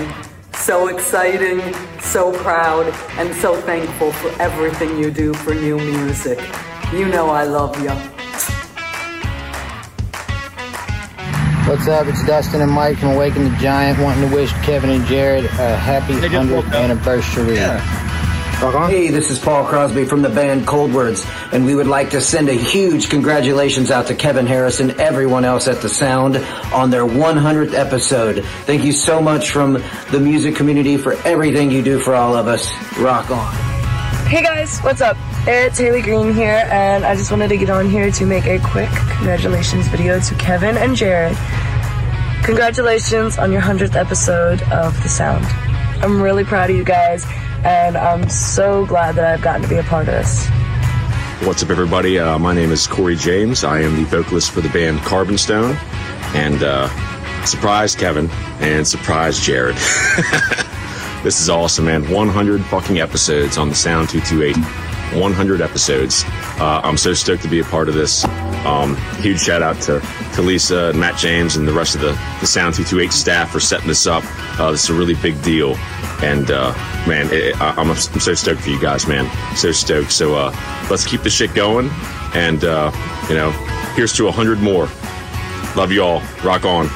So 0.68 0.88
exciting, 0.88 1.72
so 1.98 2.30
proud, 2.30 2.92
and 3.12 3.34
so 3.36 3.58
thankful 3.62 4.12
for 4.12 4.28
everything 4.38 4.98
you 4.98 5.10
do 5.10 5.32
for 5.32 5.54
new 5.54 5.78
music. 5.78 6.38
You 6.92 7.08
know 7.08 7.30
I 7.30 7.44
love 7.44 7.74
you. 7.82 7.88
What's 11.66 11.88
up? 11.88 12.06
It's 12.06 12.22
Dustin 12.26 12.60
and 12.60 12.70
Mike 12.70 12.98
from 12.98 13.12
Awaken 13.14 13.44
the 13.44 13.56
Giant, 13.56 13.98
wanting 13.98 14.28
to 14.28 14.34
wish 14.36 14.52
Kevin 14.60 14.90
and 14.90 15.06
Jared 15.06 15.46
a 15.46 15.74
happy 15.74 16.12
100th 16.12 16.70
anniversary. 16.74 17.56
Uh-huh. 18.60 18.88
Hey, 18.88 19.08
this 19.08 19.30
is 19.30 19.38
Paul 19.38 19.64
Crosby 19.64 20.04
from 20.04 20.20
the 20.20 20.28
band 20.28 20.66
Coldwards, 20.66 21.24
and 21.52 21.64
we 21.64 21.76
would 21.76 21.86
like 21.86 22.10
to 22.10 22.20
send 22.20 22.48
a 22.48 22.54
huge 22.54 23.08
congratulations 23.08 23.92
out 23.92 24.08
to 24.08 24.16
Kevin 24.16 24.46
Harris 24.46 24.80
and 24.80 24.90
everyone 25.00 25.44
else 25.44 25.68
at 25.68 25.80
The 25.80 25.88
Sound 25.88 26.38
on 26.74 26.90
their 26.90 27.04
100th 27.04 27.72
episode. 27.72 28.44
Thank 28.66 28.82
you 28.82 28.90
so 28.90 29.22
much 29.22 29.52
from 29.52 29.74
the 30.10 30.18
music 30.18 30.56
community 30.56 30.96
for 30.96 31.12
everything 31.24 31.70
you 31.70 31.82
do 31.82 32.00
for 32.00 32.16
all 32.16 32.34
of 32.34 32.48
us. 32.48 32.68
Rock 32.98 33.30
on. 33.30 33.54
Hey 34.26 34.42
guys, 34.42 34.80
what's 34.80 35.02
up? 35.02 35.16
It's 35.46 35.78
Hailey 35.78 36.02
Green 36.02 36.34
here, 36.34 36.66
and 36.68 37.04
I 37.04 37.14
just 37.14 37.30
wanted 37.30 37.50
to 37.50 37.56
get 37.56 37.70
on 37.70 37.88
here 37.88 38.10
to 38.10 38.26
make 38.26 38.46
a 38.46 38.58
quick 38.58 38.90
congratulations 38.90 39.86
video 39.86 40.18
to 40.18 40.34
Kevin 40.34 40.76
and 40.76 40.96
Jared. 40.96 41.36
Congratulations 42.42 43.38
on 43.38 43.52
your 43.52 43.62
100th 43.62 43.94
episode 43.94 44.62
of 44.62 45.00
The 45.04 45.08
Sound. 45.08 45.44
I'm 46.02 46.20
really 46.20 46.42
proud 46.42 46.70
of 46.70 46.76
you 46.76 46.82
guys, 46.82 47.24
and 47.64 47.96
I'm 47.96 48.28
so 48.28 48.86
glad 48.86 49.16
that 49.16 49.24
I've 49.24 49.42
gotten 49.42 49.62
to 49.62 49.68
be 49.68 49.76
a 49.76 49.82
part 49.82 50.08
of 50.08 50.14
this. 50.14 50.46
What's 51.46 51.62
up, 51.62 51.70
everybody? 51.70 52.18
Uh, 52.18 52.38
my 52.38 52.52
name 52.54 52.70
is 52.70 52.86
Corey 52.86 53.16
James. 53.16 53.64
I 53.64 53.80
am 53.80 53.96
the 53.96 54.04
vocalist 54.04 54.50
for 54.50 54.60
the 54.60 54.68
band 54.70 55.00
Carbon 55.00 55.38
Stone. 55.38 55.76
And 56.34 56.62
uh, 56.62 56.88
surprise, 57.44 57.94
Kevin, 57.94 58.28
and 58.60 58.86
surprise, 58.86 59.40
Jared. 59.40 59.76
this 61.22 61.40
is 61.40 61.48
awesome, 61.48 61.86
man. 61.86 62.10
100 62.10 62.64
fucking 62.64 62.98
episodes 63.00 63.56
on 63.56 63.68
the 63.68 63.74
Sound 63.74 64.08
228. 64.08 64.87
100 65.14 65.60
episodes. 65.60 66.24
Uh, 66.60 66.80
I'm 66.82 66.96
so 66.96 67.14
stoked 67.14 67.42
to 67.42 67.48
be 67.48 67.60
a 67.60 67.64
part 67.64 67.88
of 67.88 67.94
this. 67.94 68.24
Um, 68.64 68.96
huge 69.20 69.40
shout 69.40 69.62
out 69.62 69.80
to, 69.82 70.00
to 70.34 70.42
Lisa 70.42 70.88
and 70.90 71.00
Matt 71.00 71.16
James 71.16 71.56
and 71.56 71.66
the 71.66 71.72
rest 71.72 71.94
of 71.94 72.00
the, 72.00 72.12
the 72.40 72.46
Sound 72.46 72.74
228 72.74 73.12
staff 73.12 73.50
for 73.50 73.60
setting 73.60 73.88
this 73.88 74.06
up. 74.06 74.24
Uh, 74.58 74.72
this 74.72 74.84
is 74.84 74.90
a 74.90 74.94
really 74.94 75.14
big 75.14 75.40
deal. 75.42 75.76
And 76.22 76.50
uh, 76.50 76.72
man, 77.06 77.28
it, 77.32 77.60
I, 77.60 77.70
I'm, 77.70 77.90
I'm 77.90 77.96
so 77.96 78.34
stoked 78.34 78.60
for 78.60 78.70
you 78.70 78.80
guys, 78.80 79.06
man. 79.06 79.30
So 79.56 79.72
stoked. 79.72 80.12
So 80.12 80.34
uh, 80.34 80.86
let's 80.90 81.06
keep 81.06 81.22
the 81.22 81.30
shit 81.30 81.54
going. 81.54 81.90
And, 82.34 82.64
uh, 82.64 82.90
you 83.28 83.34
know, 83.34 83.50
here's 83.94 84.12
to 84.14 84.24
100 84.24 84.58
more. 84.58 84.88
Love 85.76 85.92
you 85.92 86.02
all. 86.02 86.20
Rock 86.42 86.64
on. 86.64 86.88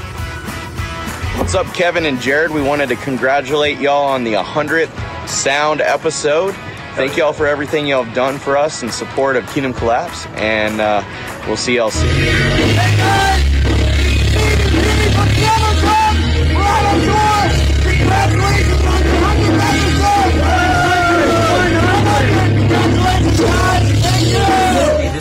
What's 1.38 1.54
up, 1.54 1.66
Kevin 1.74 2.04
and 2.06 2.20
Jared? 2.20 2.50
We 2.50 2.62
wanted 2.62 2.88
to 2.88 2.96
congratulate 2.96 3.78
y'all 3.78 4.06
on 4.06 4.24
the 4.24 4.34
100th 4.34 5.28
Sound 5.28 5.80
episode. 5.80 6.54
Thank 6.94 7.16
y'all 7.16 7.32
for 7.32 7.46
everything 7.46 7.86
y'all 7.86 8.04
have 8.04 8.14
done 8.14 8.38
for 8.38 8.56
us 8.56 8.82
in 8.82 8.90
support 8.90 9.36
of 9.36 9.46
Kingdom 9.48 9.72
Collapse, 9.72 10.26
and 10.34 10.78
uh, 10.78 11.02
we'll 11.46 11.56
see 11.56 11.76
y'all 11.76 11.90
soon. 11.90 13.31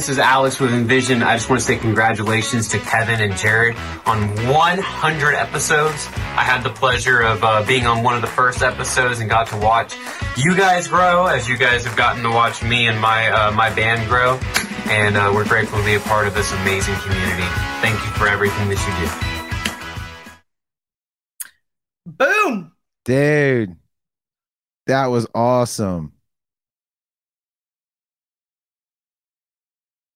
This 0.01 0.09
is 0.09 0.17
Alex 0.17 0.59
with 0.59 0.73
Envision. 0.73 1.21
I 1.21 1.35
just 1.35 1.47
want 1.47 1.59
to 1.59 1.67
say 1.67 1.77
congratulations 1.77 2.67
to 2.69 2.79
Kevin 2.79 3.21
and 3.21 3.37
Jared 3.37 3.75
on 4.07 4.29
100 4.49 5.35
episodes. 5.35 6.07
I 6.15 6.41
had 6.41 6.63
the 6.63 6.71
pleasure 6.71 7.21
of 7.21 7.43
uh, 7.43 7.63
being 7.67 7.85
on 7.85 8.01
one 8.01 8.15
of 8.15 8.21
the 8.21 8.27
first 8.27 8.63
episodes 8.63 9.19
and 9.19 9.29
got 9.29 9.45
to 9.49 9.57
watch 9.57 9.95
you 10.35 10.57
guys 10.57 10.87
grow 10.87 11.27
as 11.27 11.47
you 11.47 11.55
guys 11.55 11.85
have 11.85 11.95
gotten 11.95 12.23
to 12.23 12.31
watch 12.31 12.63
me 12.63 12.87
and 12.87 12.99
my 12.99 13.29
uh, 13.29 13.51
my 13.51 13.71
band 13.75 14.09
grow. 14.09 14.39
And 14.89 15.17
uh, 15.17 15.31
we're 15.35 15.47
grateful 15.47 15.77
to 15.77 15.85
be 15.85 15.93
a 15.93 15.99
part 15.99 16.25
of 16.25 16.33
this 16.33 16.51
amazing 16.51 16.95
community. 16.95 17.45
Thank 17.81 18.03
you 18.03 18.11
for 18.13 18.27
everything 18.27 18.69
that 18.69 18.81
you 18.87 18.93
do. 22.07 22.13
Boom. 22.25 22.71
Dude, 23.05 23.75
that 24.87 25.05
was 25.11 25.27
awesome. 25.35 26.13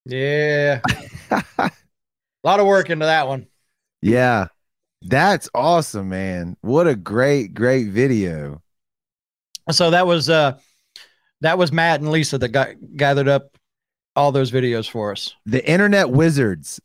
Yeah. 0.05 0.81
a 1.31 1.71
lot 2.43 2.59
of 2.59 2.67
work 2.67 2.89
into 2.89 3.05
that 3.05 3.27
one. 3.27 3.47
Yeah. 4.01 4.47
That's 5.01 5.49
awesome, 5.53 6.09
man. 6.09 6.57
What 6.61 6.87
a 6.87 6.95
great, 6.95 7.53
great 7.53 7.89
video. 7.89 8.61
So 9.71 9.91
that 9.91 10.05
was 10.07 10.29
uh 10.29 10.57
that 11.41 11.57
was 11.57 11.71
Matt 11.71 11.99
and 12.01 12.11
Lisa 12.11 12.37
that 12.37 12.49
got 12.49 12.69
gathered 12.95 13.27
up 13.27 13.57
all 14.15 14.31
those 14.31 14.51
videos 14.51 14.89
for 14.89 15.11
us. 15.11 15.33
The 15.45 15.67
internet 15.67 16.09
wizards. 16.09 16.79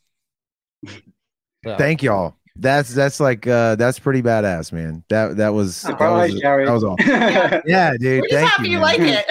So- 0.86 1.76
Thank 1.76 2.02
y'all. 2.02 2.36
That's 2.56 2.92
that's 2.92 3.20
like 3.20 3.46
uh 3.46 3.76
that's 3.76 3.98
pretty 3.98 4.22
badass, 4.22 4.72
man. 4.72 5.04
That 5.08 5.36
that 5.38 5.50
was 5.50 5.80
that 5.82 5.92
Surprise, 5.92 6.32
was, 6.32 6.40
Jared. 6.40 6.68
that 6.68 6.72
was 6.72 6.84
awesome. 6.84 7.06
yeah, 7.66 7.92
dude. 7.98 8.22
We're 8.22 8.28
just 8.28 8.34
thank 8.34 8.50
happy 8.50 8.68
you, 8.68 8.72
you 8.72 8.78
like 8.80 8.98
it. 9.00 9.26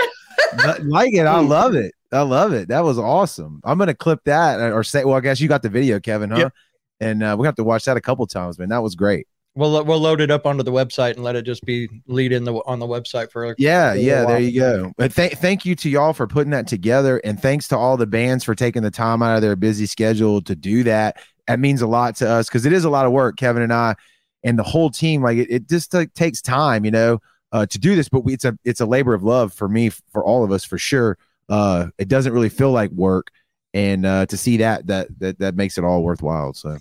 Like 0.86 1.14
it. 1.14 1.26
I 1.26 1.40
love 1.40 1.76
it. 1.76 1.94
I 2.12 2.22
love 2.22 2.53
it. 2.53 2.70
That 2.70 2.84
was 2.84 2.97
awesome. 2.97 3.62
I'm 3.64 3.78
gonna 3.78 3.93
clip 3.93 4.24
that 4.26 4.60
or 4.60 4.84
say. 4.84 5.05
Well, 5.05 5.16
I 5.16 5.20
guess 5.20 5.39
you 5.39 5.47
got 5.47 5.62
the 5.62 5.70
video, 5.70 5.99
Kevin, 5.99 6.32
huh? 6.32 6.38
Yep. 6.38 6.53
And 7.01 7.24
uh, 7.24 7.36
we 7.39 7.45
have 7.45 7.55
to 7.55 7.64
watch 7.64 7.86
that 7.86 7.97
a 7.97 8.01
couple 8.01 8.26
times, 8.28 8.60
man. 8.60 8.70
That 8.70 8.84
was 8.84 8.95
great. 8.95 9.28
We'll 9.55 9.84
we'll 9.84 9.99
load 9.99 10.22
it 10.22 10.32
up 10.32 10.45
onto 10.45 10.64
the 10.64 10.72
website 10.72 11.16
and 11.16 11.24
let 11.24 11.36
it 11.36 11.43
just 11.43 11.64
be 11.64 11.89
lead 12.07 12.32
in 12.32 12.43
the 12.43 12.53
on 12.66 12.80
the 12.80 12.88
website 12.88 13.32
for 13.32 13.55
Yeah, 13.57 13.91
for 13.93 13.97
a 13.97 14.01
yeah. 14.01 14.20
while. 14.20 14.28
There 14.28 14.39
you 14.39 14.60
go. 14.60 14.93
But 14.97 15.14
th- 15.14 15.34
thank 15.34 15.66
you 15.66 15.76
to 15.76 15.89
y'all 15.89 16.14
for 16.14 16.28
putting 16.28 16.51
that 16.51 16.68
together, 16.68 17.18
and 17.24 17.39
thanks 17.39 17.68
to 17.70 17.78
all 17.78 17.97
the 17.97 18.07
bands 18.07 18.43
for 18.43 18.55
taking 18.55 18.84
the 18.84 18.91
time 18.91 19.22
out 19.22 19.36
of 19.36 19.41
their 19.41 19.55
busy 19.55 19.86
schedule 19.86 20.41
to 20.43 20.55
do 20.55 20.84
that. 20.84 21.18
That 21.47 21.60
means 21.60 21.82
a 21.82 21.88
lot 21.88 22.16
to 22.18 22.30
us 22.30 22.47
because 22.47 22.66
it 22.66 22.74
is 22.74 22.86
a 22.86 22.89
lot 22.89 23.05
of 23.05 23.12
work, 23.12 23.38
Kevin 23.38 23.64
and 23.64 23.74
I, 23.74 23.95
and 24.43 24.57
the 24.57 24.64
whole 24.64 24.89
team. 24.89 25.24
Like 25.24 25.38
it, 25.38 25.47
it 25.49 25.70
just 25.70 25.93
like, 25.93 26.14
takes 26.14 26.41
time, 26.41 26.86
you 26.86 26.91
know, 26.91 27.20
uh, 27.51 27.66
to 27.66 27.80
do 27.80 27.95
this. 27.95 28.07
But 28.07 28.22
we, 28.22 28.34
it's 28.34 28.45
a 28.45 28.57
it's 28.64 28.82
a 28.82 28.86
labor 28.86 29.14
of 29.14 29.24
love 29.24 29.53
for 29.53 29.68
me, 29.68 29.89
for 29.89 30.24
all 30.24 30.43
of 30.43 30.51
us, 30.51 30.64
for 30.64 30.78
sure. 30.78 31.18
Uh, 31.50 31.88
it 31.97 32.08
doesn't 32.08 32.32
really 32.34 32.50
feel 32.50 32.72
like 32.72 32.91
work, 32.91 33.32
and 33.74 34.06
uh, 34.06 34.26
to 34.28 34.38
see 34.38 34.58
that 34.58 34.88
that 34.88 35.08
that 35.20 35.39
that 35.39 35.56
makes 35.56 35.78
it 35.78 35.84
all 35.84 36.04
worthwhile. 36.04 36.54
So, 36.54 36.78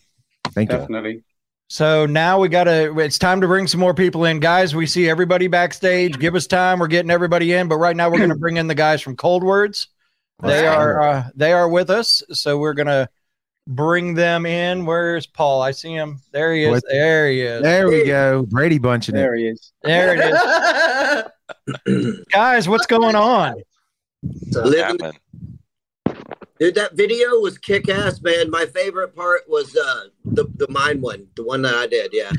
thank 0.52 0.70
you. 0.72 0.78
Definitely. 0.78 1.24
So 1.70 2.06
now 2.06 2.38
we 2.40 2.48
gotta. 2.48 2.96
It's 2.98 3.18
time 3.18 3.40
to 3.42 3.46
bring 3.46 3.66
some 3.66 3.80
more 3.80 3.92
people 3.94 4.24
in, 4.24 4.40
guys. 4.40 4.74
We 4.74 4.86
see 4.86 5.08
everybody 5.08 5.48
backstage. 5.48 6.18
Give 6.18 6.34
us 6.34 6.46
time. 6.46 6.78
We're 6.78 6.86
getting 6.86 7.10
everybody 7.10 7.52
in, 7.52 7.68
but 7.68 7.76
right 7.76 7.94
now 7.96 8.08
we're 8.10 8.20
gonna 8.20 8.36
bring 8.36 8.56
in 8.56 8.66
the 8.68 8.74
guys 8.74 9.02
from 9.02 9.16
Coldwards. 9.16 9.88
They 10.42 10.66
are 10.66 11.00
uh, 11.02 11.24
they 11.34 11.52
are 11.52 11.68
with 11.68 11.90
us, 11.90 12.22
so 12.30 12.56
we're 12.58 12.72
gonna 12.74 13.08
bring 13.66 14.14
them 14.14 14.46
in. 14.46 14.86
Where's 14.86 15.26
Paul? 15.26 15.60
I 15.60 15.72
see 15.72 15.92
him. 15.92 16.20
There 16.32 16.54
he 16.54 16.64
is. 16.64 16.70
What- 16.70 16.84
There 16.88 17.28
he 17.30 17.42
is. 17.42 17.62
There 17.62 17.88
we 17.88 18.04
go. 18.06 18.46
Brady 18.48 18.78
bunching 18.78 19.14
it. 19.14 19.18
There 19.18 19.34
he 19.34 19.48
is. 19.48 19.72
There 19.82 20.14
it 20.16 21.26
is. 21.86 22.20
guys, 22.32 22.68
what's 22.68 22.86
going 22.86 23.14
on? 23.14 23.56
Living- 24.22 24.98
Dude, 26.60 26.74
that 26.74 26.94
video 26.94 27.38
was 27.38 27.56
kick 27.56 27.88
ass, 27.88 28.20
man. 28.20 28.50
My 28.50 28.66
favorite 28.66 29.14
part 29.14 29.42
was 29.48 29.76
uh 29.76 30.06
the 30.24 30.44
the 30.56 30.66
mine 30.68 31.00
one, 31.00 31.28
the 31.36 31.44
one 31.44 31.62
that 31.62 31.74
I 31.74 31.86
did. 31.86 32.10
Yeah. 32.12 32.32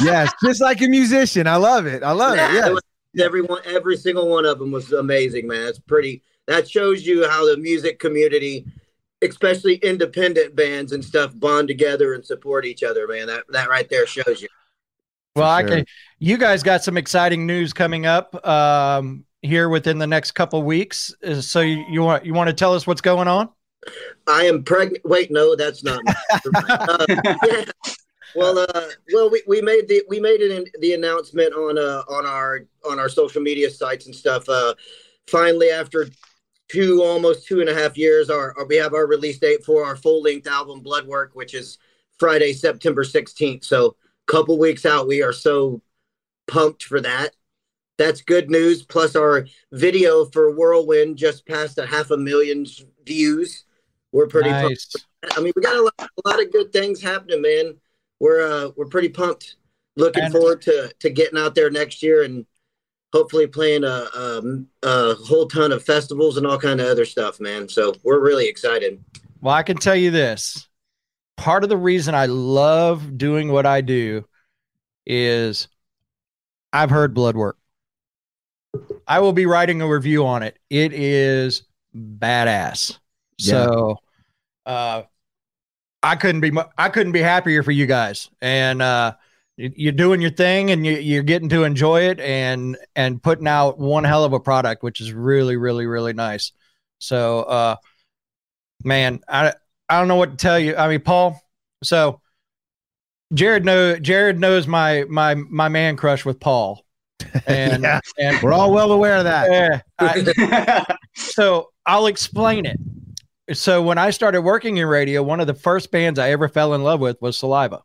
yes, 0.04 0.32
just 0.44 0.60
like 0.60 0.80
a 0.80 0.86
musician. 0.86 1.48
I 1.48 1.56
love 1.56 1.86
it. 1.86 2.04
I 2.04 2.12
love 2.12 2.36
Yeah, 2.36 2.50
it. 2.50 2.54
Yes. 2.54 2.70
was- 2.70 2.82
everyone, 3.20 3.60
every 3.66 3.96
single 3.96 4.28
one 4.28 4.46
of 4.46 4.58
them 4.60 4.70
was 4.70 4.92
amazing, 4.92 5.48
man. 5.48 5.66
It's 5.66 5.78
pretty. 5.80 6.22
That 6.46 6.68
shows 6.70 7.04
you 7.06 7.28
how 7.28 7.44
the 7.46 7.56
music 7.56 7.98
community, 7.98 8.64
especially 9.20 9.74
independent 9.76 10.54
bands 10.56 10.92
and 10.92 11.04
stuff, 11.04 11.32
bond 11.34 11.66
together 11.68 12.14
and 12.14 12.24
support 12.24 12.64
each 12.64 12.82
other, 12.84 13.06
man. 13.08 13.26
That 13.26 13.44
that 13.50 13.68
right 13.68 13.88
there 13.88 14.06
shows 14.06 14.40
you. 14.40 14.48
Well, 15.34 15.50
I 15.50 15.62
can. 15.64 15.84
You 16.20 16.36
guys 16.38 16.62
got 16.62 16.84
some 16.84 16.96
exciting 16.96 17.44
news 17.46 17.72
coming 17.72 18.06
up 18.06 18.46
um, 18.46 19.24
here 19.42 19.68
within 19.68 19.98
the 19.98 20.06
next 20.06 20.32
couple 20.32 20.62
weeks. 20.62 21.14
Uh, 21.24 21.40
So 21.40 21.60
you, 21.60 21.84
you 21.90 22.02
want 22.02 22.24
you 22.24 22.32
want 22.32 22.48
to 22.48 22.54
tell 22.54 22.74
us 22.74 22.86
what's 22.86 23.00
going 23.00 23.28
on? 23.28 23.50
I 24.26 24.44
am 24.44 24.62
pregnant. 24.62 25.04
Wait, 25.04 25.30
no, 25.30 25.56
that's 25.56 25.82
not. 25.82 26.00
uh, 26.54 27.06
yeah. 27.44 27.64
Well, 28.34 28.58
uh, 28.58 28.88
well, 29.12 29.28
we, 29.28 29.42
we 29.46 29.60
made 29.60 29.88
the 29.88 30.02
we 30.08 30.20
made 30.20 30.40
it 30.40 30.50
in 30.50 30.64
the 30.80 30.94
announcement 30.94 31.52
on 31.52 31.76
uh 31.78 32.02
on 32.08 32.24
our 32.24 32.60
on 32.88 32.98
our 32.98 33.08
social 33.08 33.42
media 33.42 33.70
sites 33.70 34.06
and 34.06 34.14
stuff. 34.14 34.48
Uh, 34.48 34.74
finally, 35.26 35.70
after 35.70 36.08
two 36.68 37.02
almost 37.02 37.46
two 37.46 37.60
and 37.60 37.68
a 37.68 37.74
half 37.74 37.98
years, 37.98 38.30
our, 38.30 38.56
our 38.58 38.64
we 38.66 38.76
have 38.76 38.94
our 38.94 39.06
release 39.06 39.38
date 39.38 39.64
for 39.64 39.84
our 39.84 39.96
full 39.96 40.22
length 40.22 40.46
album 40.46 40.80
Blood 40.80 41.06
Work, 41.06 41.32
which 41.34 41.52
is 41.54 41.78
Friday, 42.18 42.52
September 42.52 43.04
sixteenth. 43.04 43.64
So, 43.64 43.96
couple 44.26 44.58
weeks 44.58 44.86
out. 44.86 45.08
We 45.08 45.22
are 45.22 45.32
so 45.32 45.82
pumped 46.46 46.84
for 46.84 47.00
that. 47.00 47.34
That's 48.02 48.20
good 48.20 48.50
news. 48.50 48.82
Plus, 48.82 49.14
our 49.14 49.46
video 49.70 50.24
for 50.24 50.50
Whirlwind 50.50 51.16
just 51.16 51.46
passed 51.46 51.78
a 51.78 51.86
half 51.86 52.10
a 52.10 52.16
million 52.16 52.66
views. 53.06 53.64
We're 54.10 54.26
pretty 54.26 54.50
Nice. 54.50 54.86
pumped. 55.22 55.38
I 55.38 55.40
mean, 55.40 55.52
we 55.54 55.62
got 55.62 55.76
a 55.76 55.82
lot, 55.82 55.94
a 56.00 56.28
lot 56.28 56.42
of 56.42 56.50
good 56.50 56.72
things 56.72 57.00
happening, 57.00 57.40
man. 57.42 57.76
We're 58.18 58.42
uh, 58.42 58.70
we're 58.76 58.86
pretty 58.86 59.08
pumped. 59.08 59.54
Looking 59.94 60.24
And- 60.24 60.32
forward 60.32 60.62
to 60.62 60.92
to 60.98 61.10
getting 61.10 61.38
out 61.38 61.54
there 61.54 61.70
next 61.70 62.02
year 62.02 62.24
and 62.24 62.44
hopefully 63.12 63.46
playing 63.46 63.84
a, 63.84 64.08
a, 64.16 64.42
a 64.82 65.14
whole 65.14 65.46
ton 65.46 65.70
of 65.70 65.84
festivals 65.84 66.36
and 66.38 66.46
all 66.46 66.58
kind 66.58 66.80
of 66.80 66.88
other 66.88 67.04
stuff, 67.04 67.38
man. 67.40 67.68
So 67.68 67.94
we're 68.02 68.18
really 68.20 68.48
excited. 68.48 69.04
Well, 69.40 69.54
I 69.54 69.62
can 69.62 69.76
tell 69.76 69.94
you 69.94 70.10
this. 70.10 70.66
Part 71.36 71.62
of 71.62 71.68
the 71.68 71.76
reason 71.76 72.16
I 72.16 72.26
love 72.26 73.16
doing 73.16 73.52
what 73.52 73.64
I 73.66 73.80
do 73.80 74.26
is 75.06 75.68
I've 76.72 76.90
heard 76.90 77.14
blood 77.14 77.36
work. 77.36 77.58
I 79.06 79.20
will 79.20 79.32
be 79.32 79.46
writing 79.46 79.82
a 79.82 79.88
review 79.88 80.26
on 80.26 80.42
it. 80.42 80.58
It 80.70 80.92
is 80.92 81.62
badass. 81.96 82.98
Yeah. 83.38 83.50
So 83.50 83.96
uh 84.66 85.02
I 86.02 86.16
couldn't 86.16 86.40
be 86.40 86.52
I 86.78 86.88
couldn't 86.88 87.12
be 87.12 87.20
happier 87.20 87.62
for 87.62 87.72
you 87.72 87.86
guys. 87.86 88.30
And 88.40 88.80
uh 88.82 89.14
you- 89.56 89.72
you're 89.76 89.92
doing 89.92 90.20
your 90.22 90.30
thing 90.30 90.70
and 90.70 90.86
you, 90.86 90.94
you're 90.96 91.22
getting 91.22 91.48
to 91.50 91.64
enjoy 91.64 92.02
it 92.08 92.20
and 92.20 92.76
and 92.96 93.22
putting 93.22 93.46
out 93.46 93.78
one 93.78 94.04
hell 94.04 94.24
of 94.24 94.32
a 94.32 94.40
product, 94.40 94.82
which 94.82 95.00
is 95.00 95.12
really, 95.12 95.56
really, 95.56 95.86
really 95.86 96.12
nice. 96.14 96.52
So 96.98 97.42
uh 97.42 97.76
man, 98.84 99.20
I 99.28 99.52
I 99.88 99.98
don't 99.98 100.08
know 100.08 100.16
what 100.16 100.30
to 100.30 100.36
tell 100.36 100.58
you. 100.58 100.76
I 100.76 100.88
mean, 100.88 101.00
Paul. 101.00 101.40
So 101.84 102.20
Jared 103.34 103.64
know 103.64 103.98
Jared 103.98 104.38
knows 104.38 104.66
my 104.66 105.04
my 105.08 105.34
my 105.34 105.68
man 105.68 105.96
crush 105.96 106.24
with 106.24 106.38
Paul, 106.40 106.84
and 107.46 107.82
Yeah. 107.82 108.00
and 108.18 108.40
We're 108.42 108.52
all 108.52 108.72
well 108.72 108.92
aware 108.92 109.16
of 109.16 109.24
that. 109.24 109.50
Yeah, 109.50 109.80
I- 109.98 110.96
so 111.14 111.70
I'll 111.86 112.06
explain 112.06 112.66
it. 112.66 112.78
So 113.56 113.82
when 113.82 113.98
I 113.98 114.10
started 114.10 114.42
working 114.42 114.76
in 114.76 114.86
radio, 114.86 115.22
one 115.22 115.40
of 115.40 115.46
the 115.46 115.54
first 115.54 115.90
bands 115.90 116.18
I 116.18 116.30
ever 116.30 116.48
fell 116.48 116.74
in 116.74 116.82
love 116.82 117.00
with 117.00 117.20
was 117.20 117.36
Saliva. 117.36 117.82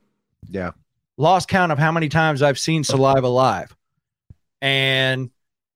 Yeah. 0.49 0.71
Lost 1.17 1.47
count 1.49 1.71
of 1.71 1.79
how 1.79 1.91
many 1.91 2.09
times 2.09 2.41
I've 2.41 2.59
seen 2.59 2.83
Saliva 2.83 3.27
live. 3.27 3.75
And 4.61 5.31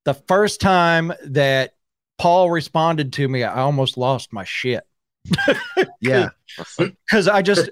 the 0.06 0.14
first 0.14 0.62
time 0.62 1.12
that 1.26 1.74
Paul 2.18 2.50
responded 2.52 3.14
to 3.14 3.28
me, 3.28 3.44
I 3.44 3.62
almost 3.62 3.98
lost 3.98 4.32
my 4.34 4.44
shit. 4.44 4.84
Yeah. 6.00 6.30
Because 6.78 7.28
I 7.28 7.42
just, 7.42 7.70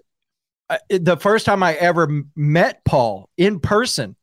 I, 0.70 0.80
the 0.90 1.18
first 1.18 1.46
time 1.46 1.64
I 1.64 1.74
ever 1.74 2.24
met 2.36 2.84
Paul 2.86 3.28
in 3.38 3.60
person 3.60 4.16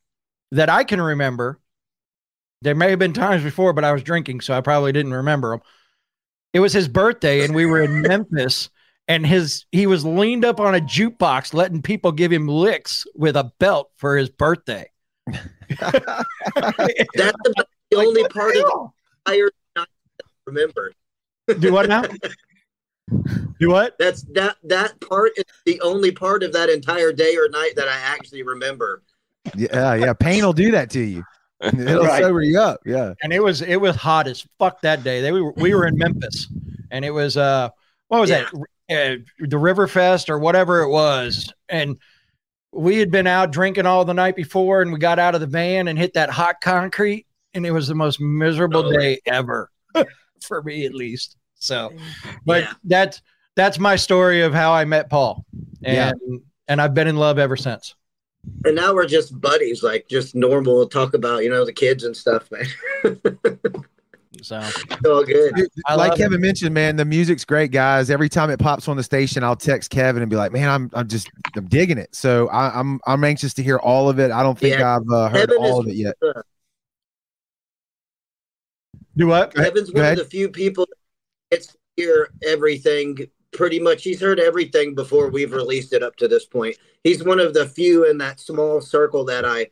that 0.57 0.69
I 0.69 0.85
can 0.85 1.01
remember, 1.01 1.61
there 2.63 2.75
may 2.75 2.91
have 2.91 2.99
been 2.99 3.13
times 3.13 3.43
before, 3.43 3.73
but 3.73 3.85
I 3.85 3.93
was 3.93 4.03
drinking, 4.03 4.41
so 4.41 4.55
I 4.55 4.61
probably 4.61 4.93
didn't 4.93 5.15
remember 5.15 5.55
him. 5.55 5.61
It 6.53 6.61
was 6.61 6.73
his 6.73 6.89
birthday, 6.89 7.45
and 7.45 7.55
we 7.55 7.67
were 7.67 7.83
in 7.83 8.01
Memphis, 8.03 8.71
and 9.09 9.27
his 9.27 9.67
he 9.73 9.87
was 9.87 10.05
leaned 10.05 10.45
up 10.45 10.59
on 10.59 10.75
a 10.75 10.81
jukebox, 10.81 11.53
letting 11.53 11.83
people 11.83 12.13
give 12.13 12.33
him 12.33 12.49
licks 12.49 13.07
with 13.15 13.37
a 13.37 13.53
belt 13.59 13.91
for 13.97 14.17
his 14.17 14.31
birthday. 14.31 14.91
That's 15.27 15.79
about 15.79 17.69
the 17.91 17.97
only 17.97 18.27
part 18.29 18.57
of 18.57 18.63
the 18.63 18.91
entire 19.27 19.51
night 19.77 19.89
that 20.19 20.25
I 20.25 20.31
remember. 20.47 20.93
Do 21.59 21.73
what 21.73 21.89
now? 21.89 22.05
Do 23.61 23.69
what? 23.69 23.97
That's 23.99 24.23
that 24.33 24.57
that 24.65 25.01
part 25.01 25.33
is 25.37 25.45
the 25.65 25.81
only 25.83 26.11
part 26.11 26.43
of 26.43 26.53
that 26.55 26.69
entire 26.69 27.13
day 27.13 27.37
or 27.37 27.49
night 27.49 27.73
that 27.77 27.89
I 27.89 27.97
actually 27.99 28.43
remember. 28.43 29.03
Yeah, 29.55 29.95
yeah. 29.95 30.13
Pain 30.13 30.45
will 30.45 30.53
do 30.53 30.71
that 30.73 30.91
to 30.91 31.01
you. 31.01 31.23
It'll 31.63 32.05
Right. 32.05 32.23
sober 32.23 32.43
you 32.43 32.59
up. 32.61 32.81
Yeah. 32.85 33.15
and 33.23 33.33
it 33.33 33.43
was 33.43 33.63
it 33.63 33.77
was 33.77 33.97
hot 33.97 34.27
as 34.27 34.47
fuck 34.59 34.81
that 34.83 35.03
day. 35.05 35.21
They 35.23 35.33
we 35.33 35.41
were, 35.43 35.53
we 35.57 35.75
were 35.75 35.87
in 35.87 35.97
Memphis, 35.97 36.49
and 36.91 37.05
it 37.05 37.11
was 37.11 37.37
uh 37.37 37.71
what 38.09 38.21
was 38.21 38.31
that 38.31 38.47
uh, 38.91 39.17
the 39.41 39.59
River 39.59 39.87
Fest 39.87 40.29
or 40.31 40.39
whatever 40.39 40.83
it 40.83 40.91
was, 40.91 41.53
and 41.69 41.97
we 42.73 42.99
had 42.99 43.11
been 43.11 43.27
out 43.27 43.51
drinking 43.53 43.87
all 43.87 44.05
the 44.05 44.13
night 44.15 44.37
before, 44.37 44.83
and 44.83 44.93
we 44.93 44.99
got 44.99 45.19
out 45.19 45.35
of 45.35 45.41
the 45.41 45.47
van 45.47 45.89
and 45.89 45.99
hit 45.99 46.13
that 46.15 46.29
hot 46.31 46.61
concrete, 46.61 47.27
and 47.55 47.65
it 47.67 47.71
was 47.71 47.89
the 47.89 47.95
most 47.95 48.21
miserable 48.21 48.91
day 48.93 49.19
ever 49.27 49.71
for 50.43 50.63
me 50.63 50.85
at 50.85 50.95
least. 50.95 51.37
So, 51.55 51.91
but 52.45 52.69
that's 52.85 53.23
that's 53.57 53.79
my 53.79 53.97
story 53.97 54.43
of 54.43 54.53
how 54.53 54.73
I 54.73 54.85
met 54.85 55.09
Paul, 55.09 55.45
and 55.83 55.95
Yeah. 55.97 56.13
and 56.69 56.81
I've 56.83 56.93
been 56.93 57.09
in 57.09 57.17
love 57.17 57.39
ever 57.39 57.57
since. 57.57 57.95
And 58.65 58.75
now 58.75 58.95
we're 58.95 59.07
just 59.07 59.41
buddies, 59.41 59.83
like 59.83 60.09
just 60.09 60.35
normal 60.35 60.87
talk 60.89 61.15
about, 61.15 61.43
you 61.45 61.51
know, 61.51 61.65
the 61.65 61.73
kids 61.73 62.05
and 62.05 62.17
stuff, 62.17 62.49
man. 62.51 62.67
So 64.43 64.59
it's 64.61 65.07
all 65.07 65.25
good. 65.25 65.55
Dude, 65.55 65.69
like 65.89 66.15
Kevin 66.19 66.43
mentioned, 66.43 66.75
man, 66.75 66.97
the 66.97 67.07
music's 67.07 67.45
great, 67.45 67.71
guys. 67.73 68.11
Every 68.11 68.29
time 68.29 68.51
it 68.51 68.61
pops 68.61 68.87
on 68.87 68.97
the 68.97 69.03
station, 69.03 69.43
I'll 69.43 69.57
text 69.57 69.91
Kevin 69.91 70.21
and 70.23 70.29
be 70.31 70.37
like, 70.37 70.53
"Man, 70.53 70.69
I'm 70.69 70.91
I'm 70.93 71.09
just 71.09 71.31
I'm 71.57 71.67
digging 71.67 71.97
it." 71.97 72.15
So 72.15 72.47
I, 72.49 72.79
I'm 72.79 73.01
I'm 73.07 73.25
anxious 73.25 73.55
to 73.55 73.63
hear 73.63 73.79
all 73.79 74.11
of 74.11 74.21
it. 74.21 74.31
I 74.31 74.43
don't 74.43 74.57
think 74.59 74.79
Yeah. 74.79 74.97
I've 74.97 75.11
uh, 75.11 75.31
heard 75.31 75.49
Kevin 75.49 75.57
all 75.65 75.81
is- 75.81 75.87
of 75.87 75.89
it 75.91 75.97
yet. 75.97 76.15
uh, 76.23 76.43
Do 79.17 79.27
what? 79.27 79.55
Kevin's 79.55 79.91
one 79.93 80.05
of 80.05 80.17
the 80.19 80.25
few 80.27 80.51
people 80.51 80.85
that 80.87 81.57
gets 81.57 81.69
to 81.69 81.79
hear 81.97 82.29
everything 82.45 83.17
pretty 83.57 83.81
much. 83.81 84.05
He's 84.05 84.21
heard 84.21 84.39
everything 84.39 84.95
before 84.95 85.29
we've 85.31 85.53
released 85.53 85.93
it 85.93 86.03
up 86.03 86.17
to 86.17 86.29
this 86.29 86.45
point. 86.45 86.77
He's 87.03 87.25
one 87.25 87.41
of 87.41 87.55
the 87.55 87.67
few 87.67 88.09
in 88.09 88.19
that 88.19 88.39
small 88.39 88.81
circle 88.81 89.25
that 89.25 89.45
I, 89.45 89.69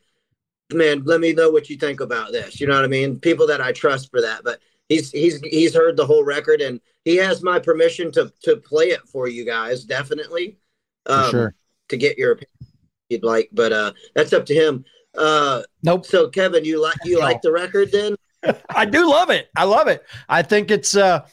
man, 0.73 1.05
let 1.05 1.21
me 1.21 1.33
know 1.33 1.51
what 1.51 1.69
you 1.71 1.77
think 1.77 2.01
about 2.01 2.33
this. 2.33 2.61
You 2.61 2.67
know 2.67 2.75
what 2.75 2.85
I 2.85 2.89
mean? 2.89 3.21
People 3.21 3.47
that 3.49 3.61
I 3.61 3.73
trust 3.73 4.11
for 4.11 4.21
that. 4.23 4.43
But 4.43 4.61
he's 4.89 5.11
he's 5.11 5.41
he's 5.41 5.75
heard 5.75 5.97
the 5.97 6.07
whole 6.07 6.25
record 6.25 6.61
and 6.61 6.81
he 7.05 7.17
has 7.17 7.43
my 7.43 7.59
permission 7.59 8.11
to 8.13 8.33
to 8.43 8.57
play 8.57 8.87
it 8.87 9.07
for 9.07 9.29
you 9.29 9.45
guys, 9.45 9.85
definitely. 9.85 10.59
Um, 11.07 11.31
sure. 11.31 11.55
To 11.89 11.97
get 11.97 12.19
your 12.19 12.33
opinion 12.33 12.49
if 12.61 12.69
you'd 13.11 13.25
like, 13.25 13.51
but 13.53 13.73
uh 13.73 13.93
that's 14.15 14.33
up 14.33 14.47
to 14.47 14.55
him. 14.55 14.85
Uh 15.17 15.63
nope. 15.83 16.07
So 16.07 16.29
Kevin, 16.29 16.65
you 16.65 16.81
like 16.81 16.97
you 17.05 17.19
like 17.19 17.43
the 17.43 17.53
record 17.53 17.93
then? 17.93 18.17
I 18.71 18.85
do 18.85 19.09
love 19.09 19.31
it. 19.31 19.51
I 19.57 19.65
love 19.65 19.89
it. 19.89 20.05
I 20.29 20.43
think 20.43 20.71
it's 20.71 20.97
uh 20.97 21.27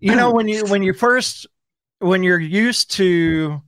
you 0.00 0.14
know 0.16 0.30
when 0.32 0.48
you 0.48 0.64
when 0.66 0.82
you 0.82 0.92
first 0.92 1.46
when 2.02 2.22
you're 2.22 2.40
used 2.40 2.90
to 2.92 3.62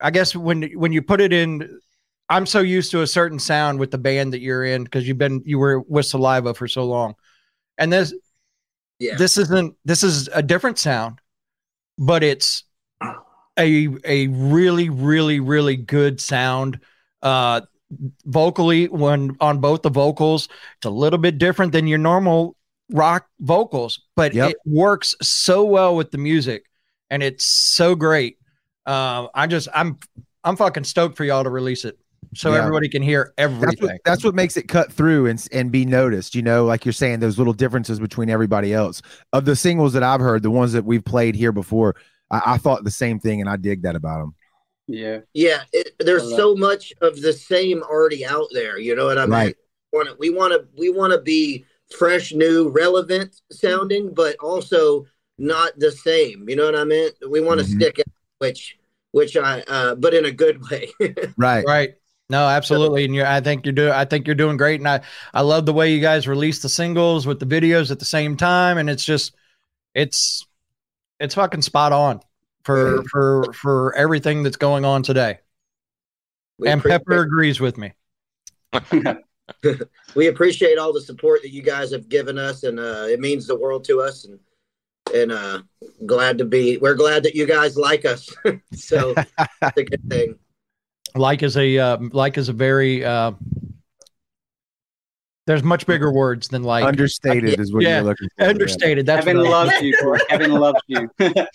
I 0.00 0.10
guess 0.10 0.34
when 0.34 0.62
when 0.72 0.92
you 0.92 1.02
put 1.02 1.20
it 1.20 1.32
in 1.32 1.80
I'm 2.28 2.46
so 2.46 2.60
used 2.60 2.90
to 2.92 3.02
a 3.02 3.06
certain 3.06 3.38
sound 3.38 3.78
with 3.78 3.90
the 3.90 3.98
band 3.98 4.32
that 4.32 4.40
you're 4.40 4.64
in 4.64 4.84
because 4.84 5.06
you've 5.06 5.18
been 5.18 5.42
you 5.44 5.58
were 5.58 5.80
with 5.80 6.06
Saliva 6.06 6.54
for 6.54 6.68
so 6.68 6.84
long. 6.84 7.14
And 7.76 7.92
this 7.92 8.14
Yeah. 8.98 9.16
this 9.16 9.36
isn't 9.36 9.74
this 9.84 10.02
is 10.02 10.28
a 10.32 10.42
different 10.42 10.78
sound, 10.78 11.20
but 11.98 12.22
it's 12.22 12.64
a 13.58 13.88
a 14.04 14.28
really 14.28 14.88
really 14.88 15.40
really 15.40 15.76
good 15.76 16.20
sound 16.20 16.80
uh 17.22 17.60
vocally 18.24 18.86
when 18.86 19.36
on 19.40 19.58
both 19.58 19.82
the 19.82 19.90
vocals 19.90 20.48
it's 20.76 20.86
a 20.86 20.90
little 20.90 21.18
bit 21.18 21.38
different 21.38 21.72
than 21.72 21.88
your 21.88 21.98
normal 21.98 22.56
rock 22.92 23.26
vocals 23.40 24.02
but 24.14 24.32
Yep. 24.32 24.50
it 24.50 24.56
works 24.64 25.16
so 25.20 25.64
well 25.64 25.96
with 25.96 26.12
the 26.12 26.18
music 26.18 26.69
and 27.10 27.22
it's 27.22 27.44
so 27.44 27.94
great 27.94 28.38
uh, 28.86 29.26
i 29.34 29.46
just 29.46 29.68
i'm 29.74 29.98
i'm 30.44 30.56
fucking 30.56 30.84
stoked 30.84 31.16
for 31.16 31.24
y'all 31.24 31.44
to 31.44 31.50
release 31.50 31.84
it 31.84 31.98
so 32.34 32.52
Yeah. 32.52 32.58
everybody 32.60 32.88
can 32.88 33.02
hear 33.02 33.32
That's 33.36 33.52
everything 33.52 33.88
what, 33.88 34.00
that's 34.04 34.24
what 34.24 34.34
makes 34.34 34.56
it 34.56 34.68
cut 34.68 34.92
through 34.92 35.26
and 35.26 35.44
and 35.50 35.72
be 35.72 35.84
noticed. 35.84 36.36
You 36.36 36.42
know, 36.42 36.64
like 36.64 36.84
you're 36.84 36.92
saying, 36.92 37.18
those 37.18 37.38
little 37.38 37.52
differences 37.52 37.98
between 37.98 38.30
everybody 38.30 38.72
else. 38.72 39.02
Of 39.32 39.46
the 39.46 39.56
singles 39.56 39.94
that 39.94 40.04
I've 40.04 40.20
heard, 40.20 40.44
the 40.44 40.50
ones 40.50 40.72
that 40.74 40.84
we've 40.84 41.04
played 41.04 41.34
here 41.34 41.50
before, 41.50 41.96
I, 42.30 42.42
I 42.46 42.58
thought 42.58 42.84
the 42.84 42.90
same 42.90 43.18
thing, 43.18 43.40
and 43.40 43.50
I 43.50 43.56
dig 43.56 43.82
that 43.82 43.96
about 43.96 44.20
them. 44.20 44.34
Yeah. 44.86 45.20
Yeah, 45.34 45.62
it, 45.72 45.92
there's 45.98 46.22
uh, 46.22 46.36
so 46.36 46.54
much 46.54 46.92
of 47.00 47.20
the 47.20 47.32
same 47.32 47.82
already 47.82 48.24
out 48.24 48.46
there. 48.52 48.78
You 48.78 48.94
know 48.94 49.06
what 49.06 49.18
I 49.18 49.22
mean? 49.22 49.30
Right. 49.30 49.56
We 50.20 50.30
want 50.30 50.52
to 50.52 50.68
we 50.78 50.90
want 50.90 51.12
to 51.12 51.20
be 51.20 51.64
fresh, 51.98 52.32
new, 52.32 52.68
relevant 52.68 53.40
sounding, 53.50 54.14
but 54.14 54.36
also 54.36 55.04
not 55.40 55.72
the 55.78 55.90
same. 55.90 56.48
You 56.48 56.54
know 56.56 56.66
what 56.66 56.76
I 56.76 56.84
mean? 56.84 57.10
We 57.28 57.40
want 57.40 57.58
to 57.60 57.66
Mhm. 57.66 57.74
stick 57.76 57.98
out, 57.98 58.06
which 58.38 58.76
which 59.12 59.36
I 59.36 59.60
uh, 59.66 59.94
but 59.96 60.14
in 60.14 60.24
a 60.26 60.30
good 60.30 60.60
way. 60.70 60.88
Right. 61.36 61.64
Right. 61.66 61.94
No, 62.28 62.46
absolutely. 62.46 63.04
And 63.06 63.14
you 63.14 63.24
I 63.24 63.40
think 63.40 63.66
you're 63.66 63.72
doing 63.72 63.92
I 63.92 64.04
think 64.04 64.26
you're 64.28 64.36
doing 64.36 64.56
great. 64.56 64.78
And 64.80 64.88
I, 64.88 65.00
I 65.34 65.40
love 65.40 65.66
the 65.66 65.72
way 65.72 65.92
you 65.92 66.00
guys 66.00 66.28
release 66.28 66.62
the 66.62 66.68
singles 66.68 67.26
with 67.26 67.40
the 67.40 67.46
videos 67.46 67.90
at 67.90 67.98
the 67.98 68.04
same 68.04 68.36
time. 68.36 68.78
And 68.78 68.88
it's 68.88 69.04
just 69.04 69.34
it's 69.94 70.46
it's 71.18 71.34
fucking 71.34 71.62
spot 71.62 71.92
on 71.92 72.20
for 72.64 73.02
for 73.04 73.52
for 73.52 73.96
everything 73.96 74.42
that's 74.44 74.56
going 74.56 74.84
on 74.84 75.02
today. 75.02 75.40
We 76.58 76.68
and 76.68 76.78
appreciate- 76.80 76.98
Pepper 77.06 77.22
agrees 77.22 77.58
with 77.60 77.78
me. 77.78 77.94
we 80.14 80.28
appreciate 80.28 80.78
all 80.78 80.92
the 80.92 81.00
support 81.00 81.42
that 81.42 81.50
you 81.52 81.62
guys 81.62 81.90
have 81.90 82.08
given 82.08 82.38
us, 82.38 82.62
and 82.62 82.78
uh, 82.78 83.06
it 83.08 83.18
means 83.18 83.46
the 83.46 83.56
world 83.58 83.82
to 83.84 84.00
us. 84.00 84.24
And 84.24 84.38
and 85.14 85.32
uh, 85.32 85.62
glad 86.06 86.38
to 86.38 86.44
be. 86.44 86.76
We're 86.76 86.94
glad 86.94 87.22
that 87.24 87.34
you 87.34 87.46
guys 87.46 87.76
like 87.76 88.04
us. 88.04 88.28
so 88.72 89.14
it's 89.16 89.76
a 89.76 89.82
good 89.84 90.02
thing. 90.08 90.38
Like 91.14 91.42
is 91.42 91.56
a 91.56 91.78
uh, 91.78 91.98
like 92.12 92.38
is 92.38 92.48
a 92.48 92.52
very 92.52 93.04
uh 93.04 93.32
there's 95.46 95.62
much 95.64 95.86
bigger 95.86 96.12
words 96.12 96.48
than 96.48 96.62
like 96.62 96.84
Understated 96.84 97.58
is 97.58 97.72
what 97.72 97.82
yeah, 97.82 97.96
you're 97.96 98.04
looking 98.04 98.28
for. 98.38 98.44
Understated. 98.44 99.06
That's 99.06 99.24
Kevin 99.24 99.38
what 99.38 99.48
I- 99.48 99.50
loves 99.50 99.82
you. 99.82 99.96
Corey. 100.00 100.20
Kevin 100.28 100.52
loves 100.52 100.80
you. 100.86 101.10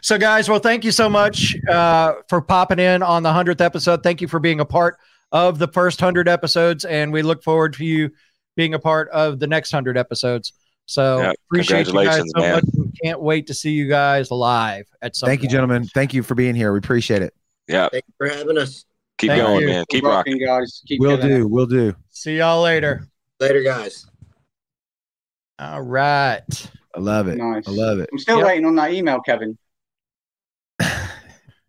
So, 0.00 0.18
guys, 0.18 0.48
well, 0.48 0.58
thank 0.58 0.82
you 0.84 0.90
so 0.90 1.08
much 1.08 1.54
uh, 1.68 2.14
for 2.28 2.40
popping 2.40 2.78
in 2.78 3.02
on 3.02 3.22
the 3.22 3.30
100th 3.30 3.60
episode. 3.60 4.02
Thank 4.02 4.20
you 4.20 4.26
for 4.26 4.40
being 4.40 4.60
a 4.60 4.64
part 4.64 4.98
of 5.30 5.58
the 5.58 5.68
first 5.68 6.00
100 6.00 6.28
episodes, 6.28 6.84
and 6.84 7.12
we 7.12 7.22
look 7.22 7.42
forward 7.44 7.74
to 7.74 7.84
you 7.84 8.10
being 8.56 8.74
a 8.74 8.78
part 8.78 9.08
of 9.10 9.38
the 9.38 9.46
next 9.46 9.72
100 9.72 9.96
episods. 9.96 10.52
So, 10.92 11.20
Yeah, 11.22 11.32
appreciate 11.50 11.86
you 11.86 11.94
guys 11.94 12.18
so 12.18 12.40
man. 12.40 12.54
much. 12.56 12.64
and 12.74 12.94
Can't 13.02 13.22
wait 13.22 13.46
to 13.46 13.54
see 13.54 13.70
you 13.70 13.88
guys 13.88 14.30
live 14.30 14.84
at 15.00 15.16
some 15.16 15.26
Thank 15.26 15.42
you, 15.42 15.48
gentlemen. 15.48 15.84
Thank 15.84 16.12
you 16.12 16.22
for 16.22 16.34
being 16.34 16.54
here. 16.54 16.70
We 16.70 16.80
appreciate 16.80 17.22
it. 17.22 17.32
Yeah. 17.66 17.88
Thank 17.90 18.04
you 18.08 18.14
for 18.18 18.28
having 18.28 18.58
us. 18.58 18.84
Keep 19.16 19.30
Thank 19.30 19.42
going, 19.42 19.60
you. 19.62 19.66
man. 19.68 19.84
Keep 19.88 20.02
Keep 20.02 20.04
rocking. 20.04 20.32
rocking, 20.34 20.46
guys. 20.46 20.82
Keep 20.86 21.00
We'll 21.00 21.16
killing 21.16 21.32
it. 21.32 21.38
do. 21.38 21.48
We'll 21.48 21.64
do. 21.66 21.94
See 22.10 22.36
y'all 22.36 22.60
later. 22.60 23.06
Later, 23.40 23.62
guys. 23.62 24.04
All 25.58 25.80
right. 25.80 26.42
I 26.94 27.00
love 27.00 27.26
it. 27.28 27.38
Nice. 27.38 27.66
I 27.66 27.70
love 27.70 27.98
it. 27.98 28.10
I'm 28.12 28.18
still 28.18 28.36
Yep. 28.38 28.46
waiting 28.46 28.66
on 28.66 28.74
that 28.74 28.92
email, 28.92 29.20
Kevin. 29.20 29.56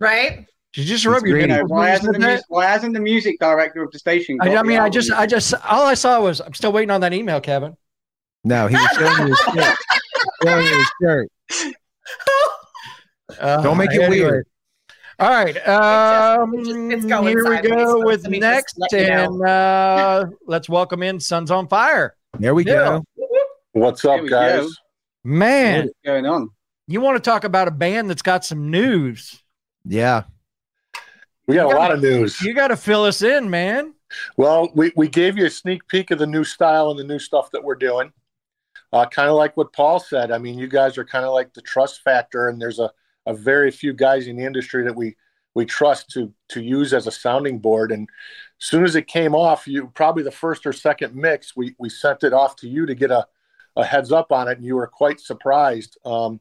Right? 0.02 0.46
You 0.76 0.84
just 0.84 1.06
rub 1.06 1.24
your 1.26 1.38
great. 1.38 1.50
You 1.50 1.56
know, 1.56 1.64
why 1.68 1.78
when 1.78 1.86
you 1.86 1.92
hasn't 1.92 2.06
said 2.08 2.16
the 2.16 2.20
that? 2.20 2.28
music, 2.28 2.46
why 2.50 2.66
hasn't 2.66 2.94
the 2.94 3.00
music 3.00 3.36
director 3.40 3.84
of 3.84 3.92
the 3.92 4.00
station? 4.00 4.38
I, 4.42 4.48
got 4.48 4.58
I 4.58 4.62
the 4.64 4.68
mean, 4.68 4.80
I 4.80 4.90
just. 4.90 5.12
I 5.14 5.26
just, 5.26 5.54
all 5.64 5.86
I 5.86 5.94
saw 5.94 6.20
was, 6.22 6.42
I'm 6.42 6.54
still 6.54 6.74
waiting 6.74 6.90
on 6.90 7.00
that 7.02 7.14
email, 7.14 7.40
Kevin. 7.40 7.78
No, 8.44 8.68
he 8.68 8.76
was 8.76 8.88
showing 8.98 9.28
you 9.28 9.34
his 9.34 9.40
shirt. 9.64 9.78
Showing 10.44 10.66
you 10.66 10.78
his 10.78 10.92
shirt. 11.02 11.30
Uh, 13.40 13.62
Don't 13.64 13.78
make 13.78 13.92
it 13.92 14.10
weird. 14.10 14.46
All 15.20 15.30
right. 15.30 15.56
Um, 15.68 16.54
it's 16.56 16.68
just- 16.68 16.80
it's 16.80 17.06
here 17.06 17.50
we 17.50 17.62
go 17.62 18.00
with 18.04 18.24
let 18.24 18.32
me 18.32 18.40
just 18.40 18.42
next, 18.42 18.76
let 18.80 18.94
and 18.94 19.42
uh, 19.44 20.26
let's 20.46 20.68
welcome 20.68 21.04
in 21.04 21.20
Sons 21.20 21.52
on 21.52 21.68
Fire. 21.68 22.16
There 22.40 22.54
we 22.56 22.66
Yeah. 22.66 23.00
go. 23.18 23.28
What's 23.74 24.04
up, 24.06 24.26
guys? 24.28 24.62
go. 24.66 24.70
Man, 25.24 25.86
What's 25.86 25.94
going 26.06 26.26
on? 26.26 26.50
you 26.88 27.00
want 27.00 27.16
to 27.16 27.22
talk 27.30 27.44
about 27.44 27.68
a 27.68 27.72
band 27.72 28.10
that's 28.10 28.22
got 28.22 28.44
some 28.44 28.70
news? 28.70 29.42
Yeah. 29.86 30.24
We 31.48 31.56
got 31.56 31.66
a 31.66 31.68
lot 31.70 31.76
gotta- 31.76 31.94
of 31.96 32.02
news. 32.02 32.42
You 32.42 32.54
got 32.54 32.68
to 32.70 32.78
fill 32.78 33.04
us 33.06 33.22
in, 33.22 33.50
man. 33.50 33.94
Well, 34.38 34.70
we, 34.76 34.92
we 34.96 35.08
gave 35.08 35.38
you 35.38 35.46
a 35.46 35.50
sneak 35.50 35.88
peek 35.88 36.12
of 36.12 36.20
the 36.20 36.28
new 36.28 36.44
style 36.44 36.92
and 36.92 37.00
the 37.00 37.04
new 37.04 37.20
stuff 37.20 37.50
that 37.52 37.64
we're 37.64 37.76
doing. 37.76 38.12
Uh, 38.94 39.08
kind 39.08 39.28
of 39.28 39.36
like 39.36 39.58
what 39.58 39.74
Paul 39.74 40.00
said. 40.00 40.32
I 40.32 40.38
mean, 40.38 40.60
you 40.60 40.68
guys 40.68 41.00
are 41.00 41.04
kind 41.04 41.26
of 41.26 41.34
like 41.34 41.54
the 41.54 41.64
trust 41.64 42.04
factor, 42.04 42.48
and 42.48 42.62
there's 42.62 42.78
a, 42.78 42.92
a 43.26 43.34
very 43.34 43.72
few 43.72 43.92
guys 43.92 44.28
in 44.28 44.38
the 44.38 44.46
industry 44.46 44.84
that 44.84 44.96
we 44.96 45.16
we 45.56 45.66
trust 45.66 46.12
to 46.12 46.32
to 46.50 46.62
use 46.62 46.94
as 46.94 47.08
a 47.08 47.12
sounding 47.12 47.58
board. 47.58 47.92
And 47.92 48.08
as 48.62 48.68
soon 48.68 48.84
as 48.84 48.96
it 48.96 49.08
came 49.08 49.34
off, 49.34 49.68
you 49.68 49.88
probably 49.96 50.22
the 50.22 50.32
first 50.32 50.68
or 50.68 50.74
second 50.74 51.16
mix, 51.16 51.56
we 51.56 51.76
we 51.80 51.90
sent 51.90 52.24
it 52.24 52.34
off 52.34 52.56
to 52.58 52.70
you 52.70 52.86
to 52.86 52.94
get 52.94 53.10
a, 53.10 53.26
a 53.76 53.84
heads 53.84 54.12
up 54.12 54.32
on 54.32 54.48
it, 54.48 54.58
and 54.58 54.66
you 54.66 54.76
were 54.76 54.88
quite 54.88 55.20
surprised. 55.20 55.98
Um, 56.06 56.40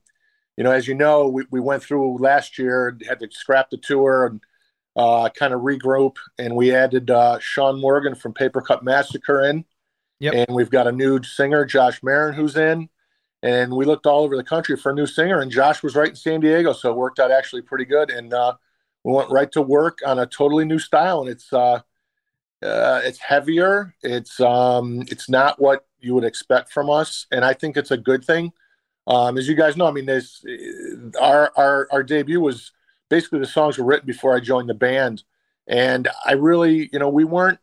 you 0.58 0.64
know, 0.64 0.72
as 0.72 0.86
you 0.86 0.94
know, 0.94 1.28
we, 1.28 1.44
we 1.50 1.60
went 1.60 1.82
through 1.82 2.18
last 2.18 2.58
year, 2.58 2.98
had 3.08 3.20
to 3.20 3.28
scrap 3.30 3.70
the 3.70 3.78
tour 3.78 4.26
and 4.26 4.42
uh, 4.94 5.30
kind 5.30 5.54
of 5.54 5.62
regroup, 5.62 6.16
and 6.38 6.54
we 6.54 6.74
added 6.74 7.10
uh, 7.10 7.38
Sean 7.38 7.80
Morgan 7.80 8.14
from 8.14 8.34
Papercut 8.34 8.82
Massacre 8.82 9.42
in. 9.44 9.64
Yep. 10.22 10.34
And 10.34 10.54
we've 10.54 10.70
got 10.70 10.86
a 10.86 10.92
new 10.92 11.20
singer, 11.24 11.64
Josh 11.64 12.00
Marin, 12.00 12.34
who's 12.34 12.56
in. 12.56 12.88
And 13.42 13.74
we 13.74 13.84
looked 13.84 14.06
all 14.06 14.22
over 14.22 14.36
the 14.36 14.44
country 14.44 14.76
for 14.76 14.92
a 14.92 14.94
new 14.94 15.04
singer, 15.04 15.40
and 15.40 15.50
Josh 15.50 15.82
was 15.82 15.96
right 15.96 16.10
in 16.10 16.14
San 16.14 16.38
Diego, 16.38 16.72
so 16.72 16.92
it 16.92 16.96
worked 16.96 17.18
out 17.18 17.32
actually 17.32 17.62
pretty 17.62 17.84
good. 17.84 18.08
And 18.08 18.32
uh, 18.32 18.54
we 19.02 19.12
went 19.12 19.30
right 19.30 19.50
to 19.50 19.60
work 19.60 19.98
on 20.06 20.20
a 20.20 20.26
totally 20.26 20.64
new 20.64 20.78
style, 20.78 21.22
and 21.22 21.28
it's 21.28 21.52
uh, 21.52 21.80
uh, 22.62 23.00
it's 23.02 23.18
heavier. 23.18 23.96
It's 24.04 24.38
um, 24.38 25.02
it's 25.08 25.28
not 25.28 25.60
what 25.60 25.86
you 25.98 26.14
would 26.14 26.22
expect 26.22 26.72
from 26.72 26.88
us, 26.88 27.26
and 27.32 27.44
I 27.44 27.52
think 27.52 27.76
it's 27.76 27.90
a 27.90 27.96
good 27.96 28.24
thing. 28.24 28.52
Um, 29.08 29.36
as 29.36 29.48
you 29.48 29.56
guys 29.56 29.76
know, 29.76 29.88
I 29.88 29.90
mean, 29.90 30.06
there's 30.06 30.46
our 31.20 31.50
our 31.56 31.88
our 31.90 32.04
debut 32.04 32.40
was 32.40 32.70
basically 33.08 33.40
the 33.40 33.46
songs 33.46 33.76
were 33.76 33.84
written 33.84 34.06
before 34.06 34.36
I 34.36 34.38
joined 34.38 34.68
the 34.68 34.74
band, 34.74 35.24
and 35.66 36.08
I 36.24 36.32
really, 36.32 36.88
you 36.92 36.98
know, 36.98 37.08
we 37.08 37.24
weren't 37.24 37.58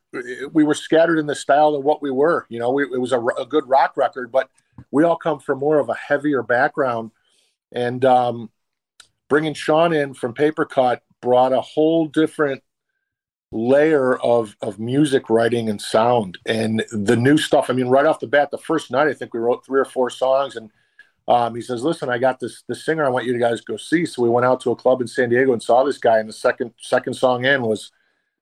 we 0.52 0.64
were 0.64 0.74
scattered 0.74 1.20
in 1.20 1.28
the 1.28 1.36
style 1.36 1.76
of 1.76 1.84
what 1.84 2.02
we 2.02 2.12
were. 2.12 2.46
You 2.50 2.60
know, 2.60 2.72
we, 2.72 2.84
it 2.84 3.00
was 3.00 3.12
a, 3.12 3.20
a 3.20 3.46
good 3.46 3.68
rock 3.68 3.98
record, 3.98 4.32
but 4.32 4.50
we 4.92 5.04
all 5.04 5.18
come 5.18 5.40
from 5.40 5.60
more 5.60 5.80
of 5.80 5.90
a 5.90 5.96
heavier 5.96 6.42
background, 6.42 7.12
and 7.72 8.04
um, 8.06 8.50
bringing 9.28 9.54
Sean 9.54 9.94
in 9.94 10.14
from 10.14 10.34
Papercut 10.34 11.00
brought 11.22 11.52
a 11.52 11.62
whole 11.62 12.08
different 12.08 12.64
layer 13.52 14.18
of 14.20 14.56
of 14.62 14.80
music 14.80 15.30
writing 15.30 15.70
and 15.70 15.82
sound 15.82 16.38
and 16.46 16.86
the 16.92 17.16
new 17.16 17.36
stuff 17.36 17.72
i 17.72 17.74
mean 17.74 17.88
right 17.88 18.06
off 18.06 18.20
the 18.20 18.28
bat 18.28 18.52
the 18.52 18.60
first 18.60 18.92
night 18.92 19.08
i 19.08 19.14
think 19.14 19.34
we 19.34 19.40
wrote 19.40 19.66
three 19.66 19.80
or 19.80 19.86
four 19.86 20.08
songs 20.12 20.56
and 20.56 20.70
um, 21.30 21.56
he 21.56 21.62
says 21.62 21.84
listen 21.84 22.10
i 22.10 22.18
got 22.18 22.40
this 22.40 22.64
this 22.68 22.84
singer 22.84 23.06
i 23.06 23.10
want 23.10 23.26
you 23.26 23.38
guys 23.38 23.60
to 23.60 23.66
go 23.66 23.78
see. 23.78 24.06
So 24.06 24.24
we 24.24 24.30
went 24.30 24.46
out 24.46 24.60
to 24.62 24.72
a 24.72 24.76
club 24.76 25.00
in 25.00 25.08
san 25.08 25.30
diego 25.30 25.54
and 25.54 25.64
saw 25.64 25.84
this 25.84 26.00
guy 26.00 26.18
and 26.18 26.28
the 26.28 26.34
second 26.34 26.74
second 26.82 27.14
song 27.14 27.46
in 27.46 27.62
was 27.62 27.92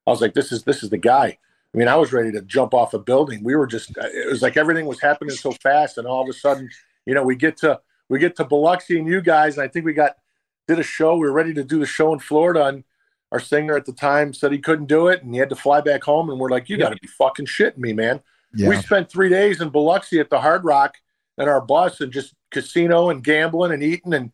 i 0.08 0.10
was 0.10 0.22
like 0.22 0.34
this 0.34 0.52
is 0.52 0.64
this 0.64 0.82
is 0.82 0.90
the 0.90 0.98
guy. 0.98 1.38
I 1.74 1.78
mean 1.78 1.90
i 1.90 1.96
was 1.98 2.14
ready 2.14 2.32
to 2.32 2.42
jump 2.42 2.74
off 2.74 2.94
a 2.94 3.00
building. 3.00 3.44
We 3.44 3.56
were 3.56 3.68
just 3.68 3.92
it 3.98 4.32
was 4.32 4.42
like 4.42 4.58
everything 4.58 4.86
was 4.86 5.02
happening 5.02 5.36
so 5.36 5.52
fast 5.52 5.98
and 5.98 6.08
all 6.08 6.24
of 6.24 6.30
a 6.30 6.34
sudden 6.34 6.70
you 7.06 7.14
know 7.14 7.24
we 7.24 7.36
get 7.36 7.58
to 7.58 7.80
we 8.10 8.20
get 8.20 8.36
to 8.38 8.46
biloxi 8.46 8.98
and 8.98 9.08
you 9.08 9.22
guys 9.22 9.58
and 9.58 9.66
i 9.66 9.68
think 9.68 9.86
we 9.86 9.94
got 9.94 10.14
did 10.68 10.80
a 10.80 10.84
show. 10.84 11.16
We 11.16 11.28
were 11.28 11.32
ready 11.32 11.54
to 11.54 11.64
do 11.64 11.80
the 11.80 11.86
show 11.86 12.14
in 12.14 12.20
florida 12.20 12.66
and 12.66 12.84
our 13.32 13.40
singer 13.40 13.76
at 13.76 13.86
the 13.86 13.94
time 13.94 14.34
said 14.34 14.54
he 14.54 14.60
couldn't 14.60 14.86
do 14.86 15.08
it 15.08 15.24
and 15.24 15.34
he 15.34 15.40
had 15.40 15.50
to 15.50 15.56
fly 15.56 15.82
back 15.82 16.04
home 16.04 16.30
and 16.30 16.40
we're 16.40 16.50
like 16.50 16.70
you 16.70 16.78
got 16.78 16.90
to 16.90 17.00
be 17.02 17.08
fucking 17.08 17.46
shitting 17.46 17.78
me 17.78 17.92
man. 17.92 18.22
Yeah. 18.54 18.70
we 18.70 18.78
spent 18.78 19.12
three 19.12 19.28
days 19.30 19.60
in 19.60 19.70
biloxi 19.70 20.22
at 20.22 20.30
the 20.30 20.40
hard 20.40 20.64
rock 20.64 20.96
in 21.38 21.50
our 21.50 21.62
bus 21.62 22.00
and 22.00 22.12
just 22.12 22.34
casino 22.52 23.10
and 23.10 23.24
gambling 23.24 23.72
and 23.72 23.84
eating 23.84 24.14
and 24.14 24.32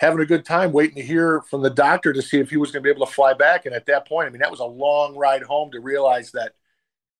having 0.00 0.20
a 0.20 0.26
good 0.26 0.44
time 0.44 0.72
waiting 0.72 0.96
to 0.96 1.02
hear 1.02 1.40
from 1.42 1.62
the 1.62 1.70
doctor 1.70 2.12
to 2.12 2.20
see 2.22 2.38
if 2.38 2.50
he 2.50 2.56
was 2.56 2.70
going 2.70 2.82
to 2.82 2.86
be 2.86 2.90
able 2.94 3.06
to 3.06 3.12
fly 3.12 3.32
back 3.32 3.64
and 3.64 3.74
at 3.74 3.86
that 3.86 4.06
point 4.06 4.26
i 4.26 4.30
mean 4.30 4.40
that 4.40 4.50
was 4.50 4.60
a 4.60 4.64
long 4.64 5.16
ride 5.16 5.42
home 5.42 5.70
to 5.70 5.80
realize 5.80 6.32
that 6.32 6.52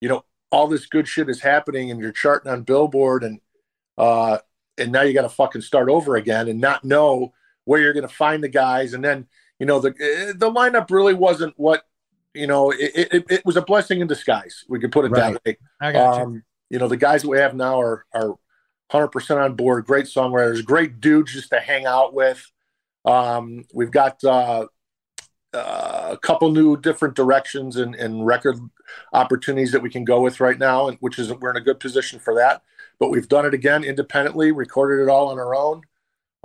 you 0.01 0.09
know 0.09 0.25
all 0.51 0.69
this 0.69 0.87
good 0.87 1.09
shit 1.09 1.29
is 1.29 1.41
happening 1.41 1.91
and 1.91 2.01
you're 2.01 2.13
charting 2.13 2.51
on 2.51 2.63
billboard 2.63 3.25
and 3.25 3.41
uh 3.97 4.39
and 4.77 4.91
now 4.91 5.03
you 5.03 5.15
got 5.15 5.23
to 5.23 5.29
fucking 5.29 5.63
start 5.63 5.89
over 5.89 6.17
again 6.17 6.49
and 6.49 6.61
not 6.61 6.85
know 6.85 7.33
where 7.65 7.81
you're 7.81 7.93
going 7.93 8.07
to 8.07 8.15
find 8.15 8.43
the 8.43 8.49
guys 8.49 8.93
and 8.93 9.05
then 9.05 9.27
you 9.59 9.67
know 9.67 9.81
the 9.81 9.91
eh, 10.01 10.33
the 10.37 10.51
lineup 10.51 10.91
really 10.91 11.15
wasn't 11.15 11.55
what 11.57 11.85
you 12.35 12.47
know 12.47 12.71
it, 12.71 13.09
it, 13.13 13.25
it 13.31 13.47
was 13.47 13.57
a 13.57 13.63
blessing 13.63 14.01
in 14.01 14.07
disguise 14.07 14.65
we 14.69 14.81
could 14.81 14.93
put 14.93 15.05
it 15.05 15.11
Right. 15.11 15.33
that 15.33 15.45
way 15.47 15.57
I 15.81 15.93
got 15.93 16.17
you. 16.17 16.23
um, 16.25 16.43
you 16.71 16.79
know 16.79 16.89
the 16.89 16.97
guys 16.97 17.23
that 17.23 17.29
we 17.29 17.39
have 17.39 17.55
now 17.55 17.81
are 17.81 18.05
are 18.13 18.35
100% 18.95 19.45
on 19.45 19.55
board. 19.55 19.85
Great 19.87 20.07
songwriters 20.07 20.65
great 20.65 21.01
dudes 21.01 21.33
just 21.33 21.51
to 21.51 21.59
hang 21.59 21.85
out 21.85 22.15
with. 22.15 22.51
Um, 23.05 23.65
we've 23.75 23.91
got 23.91 24.23
uh, 24.25 24.67
uh, 25.53 26.09
a 26.13 26.19
couple 26.19 26.51
new 26.53 26.77
different 26.77 27.17
directions 27.17 27.77
and, 27.77 27.95
and 27.97 28.25
record 28.25 28.59
opportunities 29.13 29.73
that 29.73 29.83
we 29.83 29.91
can 29.91 30.05
go 30.05 30.21
with 30.21 30.41
right 30.41 30.59
now 30.59 30.91
which 31.01 31.19
is 31.19 31.33
we're 31.33 31.51
in 31.51 31.57
a 31.57 31.61
good 31.61 31.81
position 31.81 32.19
for 32.19 32.35
that. 32.37 32.63
But 33.01 33.11
we've 33.11 33.29
done 33.29 33.45
it 33.45 33.55
again 33.55 33.83
independently 33.83 34.53
recorded 34.53 35.03
it 35.03 35.11
all 35.11 35.29
on 35.29 35.39
our 35.39 35.55
own 35.55 35.83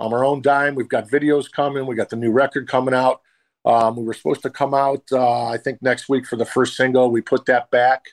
on 0.00 0.12
our 0.12 0.24
own 0.24 0.42
dime. 0.42 0.74
We've 0.74 0.88
got 0.88 1.08
videos 1.08 1.50
coming 1.50 1.86
we 1.86 1.94
got 1.94 2.10
the 2.10 2.16
new 2.16 2.32
record 2.32 2.68
coming 2.68 2.94
out. 2.94 3.22
Um, 3.64 3.94
we 3.94 4.04
were 4.04 4.14
supposed 4.14 4.42
to 4.42 4.50
come 4.50 4.72
out 4.72 5.02
uh, 5.12 5.44
i 5.44 5.58
think 5.58 5.82
next 5.82 6.08
week 6.08 6.26
for 6.26 6.36
the 6.36 6.46
first 6.46 6.76
single. 6.76 7.10
We 7.10 7.20
put 7.20 7.46
that 7.46 7.70
back 7.70 8.06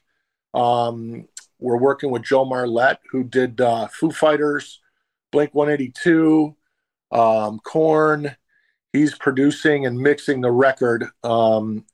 um, 0.54 1.28
we're 1.60 1.78
working 1.78 2.12
with 2.12 2.24
Joe 2.24 2.46
Marlett 2.46 2.98
who 3.12 3.24
did 3.24 3.62
uh, 3.62 3.88
foo 3.88 4.12
fighters 4.12 4.80
blink 5.32 5.54
182 5.54 6.56
um, 7.12 7.60
Korn 7.60 8.36
He's 8.94 9.16
producing 9.16 9.86
and 9.86 10.00
mixing 10.00 10.42
the 10.42 10.52
record. 10.52 11.06
Um, 11.24 11.86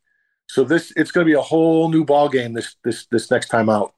so 0.48 0.64
this 0.64 0.94
it's 0.96 1.12
going 1.12 1.26
to 1.26 1.30
be 1.30 1.38
a 1.38 1.42
whole 1.42 1.90
new 1.90 2.06
ball 2.06 2.30
game 2.30 2.54
this 2.54 2.76
this 2.84 3.08
this 3.08 3.32
next 3.32 3.50
time 3.50 3.70
out. 3.70 3.94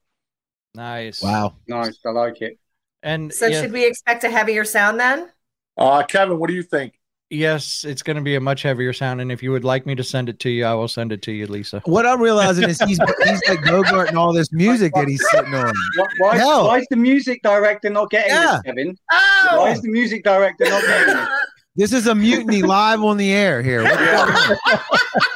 Nice. 0.74 1.22
Wow. 1.22 1.56
Nice. 1.68 2.00
I 2.06 2.10
like 2.10 2.42
it. 2.42 2.58
And 3.04 3.34
So 3.34 3.48
yeah, 3.48 3.62
should 3.62 3.72
we 3.72 3.86
expect 3.86 4.24
a 4.24 4.30
heavier 4.30 4.66
sound 4.66 5.00
then? 5.00 5.30
Uh, 5.78 6.04
Kevin, 6.04 6.40
what 6.40 6.48
do 6.48 6.56
you 6.56 6.64
think? 6.64 7.00
Yes, 7.32 7.84
it's 7.88 8.04
going 8.04 8.18
to 8.18 8.22
be 8.22 8.36
a 8.36 8.40
much 8.40 8.62
heavier 8.62 8.94
sound. 8.94 9.20
And 9.20 9.32
if 9.32 9.42
you 9.42 9.52
would 9.52 9.64
like 9.64 9.88
me 9.88 9.96
to 9.96 10.04
send 10.04 10.30
it 10.30 10.40
to 10.42 10.50
you, 10.50 10.64
I 10.66 10.76
will 10.76 10.88
send 10.88 11.12
it 11.12 11.24
to 11.24 11.32
you, 11.32 11.48
Lisa. 11.48 11.82
What 11.86 12.06
I'm 12.06 12.22
realizing 12.22 12.70
is 12.70 12.80
he's 12.82 13.00
he's 13.24 13.42
like 13.50 13.64
Bogart 13.64 14.10
and 14.10 14.18
all 14.18 14.32
this 14.32 14.52
music 14.54 14.94
that 14.94 15.08
he's 15.08 15.28
sitting 15.32 15.54
on. 15.56 15.74
Why, 15.96 16.06
why, 16.20 16.38
Hell. 16.38 16.68
why 16.68 16.78
is 16.80 16.88
the 16.92 16.98
music 16.98 17.42
director 17.42 17.90
not 17.90 18.12
getting 18.12 18.32
Yeah. 18.32 18.52
this, 18.52 18.62
Kevin? 18.62 18.98
Oh, 19.12 19.62
Why 19.62 19.72
is 19.72 19.82
the 19.82 19.90
music 19.90 20.24
director 20.24 20.66
not 20.66 20.84
getting 20.84 21.16
this? 21.16 21.30
This 21.78 21.94
is 21.94 22.08
a 22.08 22.14
mutiny 22.16 22.62
live 22.62 23.02
on 23.04 23.18
the 23.18 23.34
air 23.34 23.62
here. 23.64 23.84
What's 23.84 23.98
going 23.98 24.58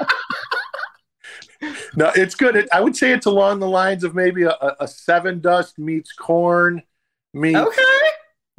on? 0.02 0.08
No, 1.96 2.12
it's 2.16 2.36
good. 2.36 2.56
It, 2.56 2.70
I 2.72 2.80
would 2.82 2.96
say 2.96 3.12
it's 3.12 3.26
along 3.26 3.60
the 3.60 3.68
lines 3.68 4.04
of 4.06 4.16
maybe 4.16 4.44
a, 4.44 4.52
a, 4.52 4.76
a 4.82 4.86
Sevendust 4.86 5.78
meets 5.78 6.14
Korn 6.14 6.82
meets 7.34 7.58
okay. 7.58 7.82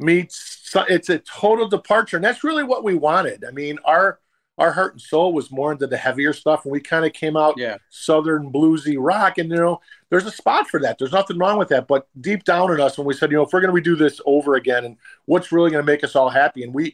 Meets. 0.01 0.73
It's 0.89 1.09
a 1.09 1.19
total 1.19 1.67
departure, 1.67 2.17
and 2.17 2.23
that's 2.25 2.43
really 2.43 2.63
what 2.63 2.83
we 2.83 2.95
wanted. 2.95 3.43
I 3.45 3.51
mean, 3.51 3.77
our 3.85 4.19
our 4.57 4.71
heart 4.71 4.93
and 4.93 5.01
soul 5.01 5.33
was 5.33 5.49
more 5.49 5.71
into 5.71 5.87
the 5.87 5.97
heavier 5.97 6.33
stuff, 6.33 6.65
and 6.65 6.71
we 6.71 6.79
kind 6.79 7.05
of 7.05 7.13
came 7.13 7.35
out 7.35 7.55
Yeah. 7.57 7.77
southern 7.89 8.51
bluesy 8.51 8.95
rock. 8.99 9.37
And 9.37 9.49
you 9.49 9.55
know, 9.55 9.81
there's 10.09 10.25
a 10.25 10.31
spot 10.31 10.67
for 10.67 10.79
that. 10.81 10.97
There's 10.99 11.13
nothing 11.13 11.37
wrong 11.37 11.57
with 11.57 11.69
that. 11.69 11.87
But 11.87 12.07
deep 12.19 12.43
down 12.43 12.71
in 12.71 12.79
us, 12.79 12.97
when 12.97 13.07
we 13.07 13.13
said, 13.13 13.31
you 13.31 13.37
know, 13.37 13.43
if 13.43 13.53
we're 13.53 13.61
going 13.61 13.73
to 13.75 13.91
redo 13.91 13.97
this 13.97 14.19
over 14.25 14.55
again, 14.55 14.85
and 14.85 14.97
what's 15.25 15.51
really 15.51 15.71
going 15.71 15.83
to 15.83 15.91
make 15.91 16.03
us 16.03 16.15
all 16.15 16.29
happy, 16.29 16.63
and 16.63 16.73
we, 16.73 16.93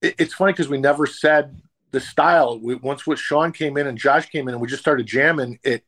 it, 0.00 0.14
it's 0.18 0.34
funny 0.34 0.52
because 0.52 0.68
we 0.68 0.78
never 0.78 1.06
said 1.06 1.60
the 1.90 2.00
style. 2.00 2.60
We, 2.60 2.76
once 2.76 3.06
what 3.06 3.18
Sean 3.18 3.52
came 3.52 3.76
in 3.76 3.86
and 3.86 3.98
Josh 3.98 4.28
came 4.28 4.46
in, 4.48 4.54
and 4.54 4.60
we 4.60 4.68
just 4.68 4.82
started 4.82 5.06
jamming, 5.06 5.58
it 5.64 5.84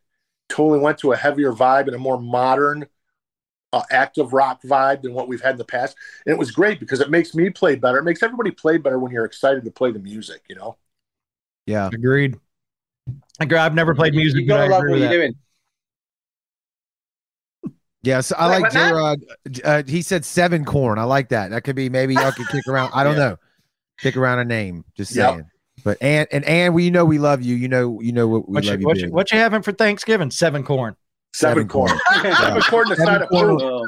totally 0.49 0.81
went 0.81 0.99
to 0.99 1.13
a 1.13 1.17
heavier 1.17 1.53
vibe 1.53 1.87
and 1.87 1.95
a 1.95 1.99
more 1.99 2.21
modern. 2.21 2.87
Uh, 3.75 3.83
active 3.91 4.33
rock 4.33 4.63
vibe 4.63 5.03
than 5.03 5.13
what 5.15 5.27
we've 5.27 5.41
had 5.41 5.53
in 5.53 5.59
the 5.59 5.65
past, 5.65 5.97
and 6.25 6.33
it 6.33 6.39
was 6.39 6.53
great 6.53 6.79
because 6.79 7.01
it 7.01 7.11
makes 7.11 7.35
me 7.35 7.51
play 7.51 7.75
better. 7.75 7.99
It 7.99 8.05
makes 8.05 8.23
everybody 8.23 8.53
play 8.53 8.79
better 8.79 9.01
when 9.01 9.11
you're 9.11 9.25
excited 9.25 9.65
to 9.65 9.71
play 9.73 9.91
the 9.91 9.99
music. 9.99 10.43
You 10.49 10.55
know. 10.55 10.77
Yeah. 11.67 11.89
Agreed. 11.93 12.37
Agree. 13.41 13.59
I've 13.59 13.75
never 13.75 13.95
played 13.97 14.15
music, 14.15 14.43
You 14.43 14.47
but 14.47 14.55
I 14.55 14.59
gotta 14.59 14.71
love 14.71 14.79
agree 14.79 14.91
what 14.91 15.01
with 15.01 15.11
you're 15.11 15.11
that. 15.11 15.17
doing. 15.19 15.35
Yes, 18.05 18.33
I 18.33 18.49
Wait, 18.49 18.61
like 18.63 18.73
J 18.73 18.79
Matt? 18.79 18.95
Rod. 18.95 19.19
Uh, 19.65 19.83
he 19.87 20.03
said 20.03 20.25
seven 20.25 20.65
corn. 20.65 20.99
I 20.99 21.05
like 21.05 21.31
that. 21.31 21.51
That 21.51 21.65
could 21.65 21.75
be 21.75 21.89
maybe 21.89 22.15
y'all 22.15 22.33
could 22.33 22.49
kick 22.49 22.69
around. 22.69 22.93
I 22.95 23.03
don't 23.03 23.17
know. 23.17 23.39
Kick 23.99 24.17
around 24.17 24.41
a 24.41 24.45
name. 24.45 24.85
Just 24.95 25.15
Yep. 25.15 25.33
saying. 25.33 25.51
But 25.85 25.99
and 26.01 26.29
and 26.31 26.45
and 26.45 26.75
we 26.75 26.91
know 26.91 27.05
we 27.05 27.19
love 27.19 27.43
you. 27.43 27.57
You 27.57 27.69
know 27.69 28.01
you 28.01 28.13
know 28.13 28.29
what 28.29 28.49
we 28.49 28.57
What 28.57 28.65
love 28.65 28.75
you, 28.75 28.81
you. 28.81 28.87
what, 28.87 29.01
you, 29.01 29.09
what 29.11 29.33
you 29.33 29.39
having 29.39 29.63
for 29.63 29.73
Thanksgiving? 29.73 30.31
Seven 30.31 30.63
corn. 30.65 30.97
Seven, 31.35 31.55
Seven 31.63 31.69
corn. 31.69 31.91
corn. 32.23 32.35
Seven 32.37 32.63
corn 32.63 32.89
to 32.89 32.97
Seven 32.97 33.07
side 33.21 33.29
corn. 33.29 33.59
food. 33.59 33.63
Oh, 33.63 33.87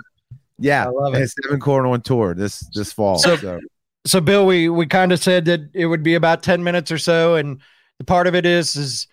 Yeah, 0.59 0.87
I 0.87 0.89
love 0.89 1.15
it. 1.15 1.31
seven 1.45 1.61
corn 1.61 1.87
on 1.87 2.01
tour 2.01 2.35
this 2.35 2.61
this 2.75 2.93
fall. 2.93 3.19
So- 3.19 3.37
So, 3.37 3.61
So, 4.07 4.21
Bill, 4.21 4.45
we 4.47 4.69
we 4.69 4.87
kind 4.87 5.13
of 5.13 5.21
said 5.21 5.45
that 5.47 5.61
it 5.75 5.87
would 5.87 6.03
be 6.03 6.15
about 6.15 6.43
ten 6.43 6.63
minutes 6.65 6.91
or 6.93 6.99
so, 6.99 7.37
and 7.37 7.61
the 7.99 8.05
part 8.05 8.27
of 8.27 8.35
it 8.35 8.45
is 8.47 8.75
is 8.77 9.07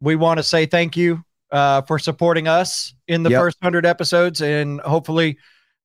we 0.00 0.16
want 0.16 0.38
to 0.38 0.42
say 0.42 0.66
thank 0.66 0.96
you 0.96 1.22
uh, 1.50 1.80
for 1.82 1.98
supporting 1.98 2.46
us 2.46 2.94
in 3.08 3.22
the 3.22 3.30
Yep. 3.30 3.40
first 3.40 3.58
hundred 3.62 3.86
episodes, 3.86 4.40
and 4.42 4.80
hopefully 4.82 5.38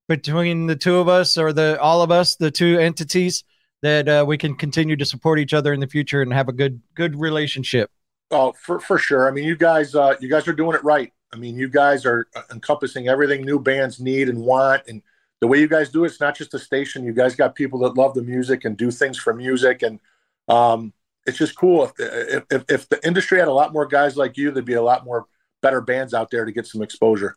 between 0.10 0.68
the 0.68 0.76
two 0.76 0.98
of 0.98 1.08
us 1.08 1.38
or 1.38 1.54
the 1.54 1.80
all 1.80 2.02
of 2.02 2.12
us, 2.12 2.36
the 2.36 2.52
two 2.52 2.78
entities, 2.80 3.44
that 3.82 4.08
uh, 4.10 4.26
we 4.28 4.38
can 4.38 4.56
continue 4.56 4.96
to 4.98 5.06
support 5.06 5.40
each 5.40 5.54
other 5.54 5.72
in 5.74 5.80
the 5.80 5.88
future 5.88 6.22
and 6.22 6.34
have 6.34 6.50
a 6.50 6.54
good 6.54 6.82
good 6.96 7.18
relationship. 7.20 7.90
Oh, 8.32 8.52
for 8.54 8.80
for 8.80 8.98
sure. 8.98 9.28
I 9.28 9.32
mean, 9.32 9.44
you 9.46 9.56
guys, 9.56 9.94
uh, 9.96 10.16
you 10.20 10.30
guys 10.30 10.48
are 10.48 10.54
doing 10.54 10.76
it 10.76 10.84
right. 10.84 11.12
I 11.34 11.36
mean, 11.36 11.58
you 11.58 11.68
guys 11.68 12.06
are 12.06 12.28
uh, 12.36 12.44
encompassing 12.52 13.08
everything 13.08 13.44
new 13.44 13.60
bands 13.60 14.00
need 14.00 14.30
and 14.30 14.40
want, 14.40 14.84
and 14.88 15.02
the 15.42 15.48
way 15.48 15.60
you 15.60 15.68
guys 15.68 15.90
do 15.90 16.04
it, 16.04 16.08
it's 16.08 16.22
not 16.22 16.38
just 16.38 16.54
a 16.54 16.60
station. 16.60 17.04
You 17.04 17.12
guys 17.12 17.36
got 17.36 17.56
people 17.56 17.80
that 17.80 17.98
love 17.98 18.14
the 18.14 18.22
music 18.22 18.66
and 18.66 18.78
do 18.78 18.92
things 18.92 19.18
for 19.18 19.34
music, 19.34 19.82
and 19.82 20.00
um, 20.48 20.94
it's 21.26 21.38
just 21.38 21.56
cool. 21.56 21.86
If, 21.86 21.96
the, 21.96 22.36
if 22.38 22.44
if 22.52 22.64
if 22.70 22.90
the 22.90 23.06
industry 23.06 23.40
had 23.40 23.48
a 23.48 23.54
lot 23.54 23.74
more 23.74 23.88
guys 23.88 24.16
like 24.16 24.38
you, 24.38 24.52
there'd 24.52 24.64
be 24.64 24.74
a 24.74 24.82
lot 24.82 25.04
more 25.06 25.26
better 25.62 25.82
bands 25.82 26.14
out 26.14 26.30
there 26.30 26.46
to 26.46 26.52
get 26.52 26.68
some 26.68 26.84
exposure. 26.84 27.36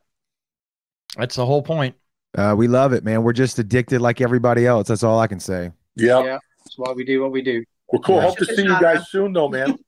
That's 1.16 1.36
the 1.36 1.46
whole 1.46 1.62
point. 1.62 1.94
uh, 2.36 2.54
we 2.56 2.68
love 2.68 2.92
it, 2.92 3.02
man. 3.02 3.22
We're 3.22 3.32
just 3.32 3.58
addicted 3.58 4.02
like 4.02 4.20
everybody 4.20 4.66
else. 4.66 4.88
That's 4.88 5.02
all 5.02 5.18
I 5.18 5.26
can 5.26 5.40
say. 5.40 5.72
Yep. 5.96 6.24
yeah. 6.24 6.38
That's 6.58 6.76
why 6.76 6.92
we 6.92 7.04
do 7.04 7.22
what 7.22 7.32
we 7.32 7.40
do. 7.40 7.64
Well, 7.88 8.02
cool. 8.02 8.16
Yeah. 8.16 8.22
Hope 8.22 8.38
to 8.38 8.44
see 8.44 8.62
you 8.62 8.80
guys 8.80 9.08
soon, 9.08 9.32
though, 9.32 9.48
man. 9.48 9.78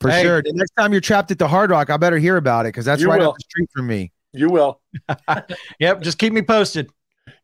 For 0.00 0.10
Hey. 0.10 0.22
sure. 0.22 0.42
The 0.42 0.52
next 0.52 0.72
time 0.78 0.92
you're 0.92 1.00
trapped 1.00 1.30
at 1.30 1.38
the 1.38 1.48
Hard 1.48 1.70
Rock, 1.70 1.90
I 1.90 1.96
better 1.96 2.18
hear 2.18 2.36
about 2.36 2.66
it 2.66 2.68
because 2.68 2.84
that's 2.84 3.02
You 3.02 3.08
right 3.10 3.20
will. 3.20 3.30
up 3.30 3.36
the 3.36 3.42
street 3.42 3.68
from 3.74 3.86
me. 3.86 4.12
You 4.32 4.48
will. 4.50 4.80
Yep, 5.80 6.02
just 6.02 6.18
keep 6.18 6.32
me 6.32 6.42
posted. 6.42 6.90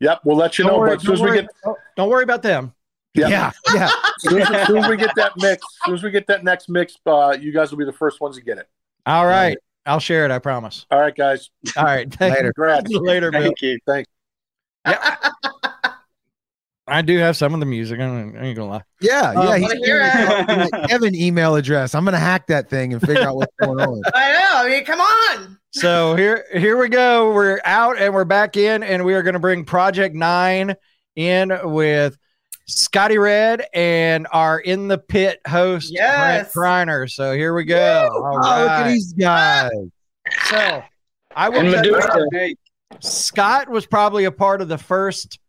Yep. 0.00 0.20
We'll 0.24 0.36
let 0.36 0.58
you 0.58 0.64
Don't 0.64 0.74
know. 0.74 0.78
worry, 0.80 0.90
but 0.90 0.96
as 0.98 1.02
soon 1.02 1.12
as 1.14 1.18
don't 1.20 1.24
we 1.30 1.30
worry- 1.36 1.42
get, 1.64 1.74
don't 1.96 2.08
worry 2.10 2.22
about 2.24 2.42
them. 2.42 2.72
Yep. 3.14 3.30
Yeah, 3.30 3.50
yeah. 3.74 3.84
as 4.06 4.22
soon 4.30 4.42
as, 4.42 4.50
as 4.50 4.66
soon 4.66 4.78
as 4.78 4.88
we 4.88 4.96
get 4.96 5.10
that 5.16 5.32
mix, 5.36 5.62
as 5.64 5.86
soon 5.86 5.94
as 5.94 6.02
we 6.02 6.10
get 6.10 6.26
that 6.26 6.42
next 6.44 6.68
mix, 6.68 6.96
uh, 7.06 7.36
you 7.40 7.52
guys 7.52 7.70
will 7.70 7.78
be 7.78 7.84
the 7.84 7.92
first 7.92 8.20
ones 8.20 8.36
to 8.36 8.42
get 8.42 8.58
it. 8.58 8.68
All 9.06 9.26
right, 9.26 9.56
I'll 9.86 10.00
share 10.00 10.24
it. 10.24 10.30
I 10.32 10.38
promise. 10.40 10.84
All 10.90 10.98
right, 11.00 11.14
guys. 11.14 11.50
All 11.76 11.84
right, 11.84 12.12
thank 12.12 12.34
Later. 12.36 12.52
Congrats. 12.52 12.90
you. 12.90 12.98
later, 13.04 13.30
Bill. 13.30 13.42
Thank 13.42 13.62
you. 13.62 13.78
Thanks. 13.86 14.08
I 16.86 17.00
do 17.02 17.16
have 17.18 17.36
some 17.36 17.54
of 17.54 17.60
the 17.60 17.66
music. 17.66 17.98
I 17.98 18.04
ain't, 18.04 18.36
I 18.36 18.40
ain't 18.40 18.56
gonna 18.56 18.70
lie. 18.70 18.82
Yeah, 19.00 19.30
Um, 19.34 19.46
yeah. 19.46 19.56
He's 19.56 19.62
wanna 19.68 19.86
hear 19.86 20.00
got 20.70 20.88
Kevin 20.90 21.14
email 21.14 21.54
address. 21.56 21.94
I'm 21.94 22.04
gonna 22.04 22.18
hack 22.18 22.46
that 22.48 22.68
thing 22.68 22.92
and 22.92 23.00
figure 23.00 23.26
out 23.26 23.36
what's 23.36 23.54
going 23.60 23.80
on. 23.80 24.02
I 24.14 24.32
know. 24.32 24.50
I 24.52 24.68
mean, 24.68 24.84
come 24.84 25.00
on. 25.00 25.58
So 25.70 26.14
here, 26.14 26.44
here 26.52 26.76
we 26.76 26.88
go. 26.88 27.32
We're 27.32 27.60
out 27.64 27.98
and 27.98 28.12
we're 28.14 28.24
back 28.26 28.56
in, 28.56 28.82
and 28.82 29.04
we 29.04 29.14
are 29.14 29.22
going 29.24 29.32
to 29.34 29.40
bring 29.40 29.64
Project 29.64 30.14
Nine 30.14 30.76
in 31.16 31.52
with 31.64 32.16
Scotty 32.66 33.18
Red 33.18 33.64
and 33.74 34.28
our 34.30 34.60
in 34.60 34.86
the 34.86 34.98
pit 34.98 35.40
host 35.48 35.90
Yes. 35.92 36.52
Brent 36.54 36.88
Griner. 36.88 37.10
So 37.10 37.32
here 37.34 37.54
we 37.54 37.64
go. 37.64 38.08
All 38.12 38.36
Oh, 38.36 38.60
look 38.62 38.70
at 38.70 38.86
these 38.88 39.12
guys. 39.14 39.70
So 40.44 40.82
I 41.34 41.48
will 41.48 41.58
And 41.60 41.72
tell 41.72 41.84
you, 41.86 41.92
Medusa. 41.92 42.26
Hey, 42.30 42.54
Scott 43.00 43.68
was 43.68 43.84
probably 43.84 44.26
a 44.26 44.32
part 44.32 44.60
of 44.62 44.68
the 44.68 44.78
first 44.78 45.40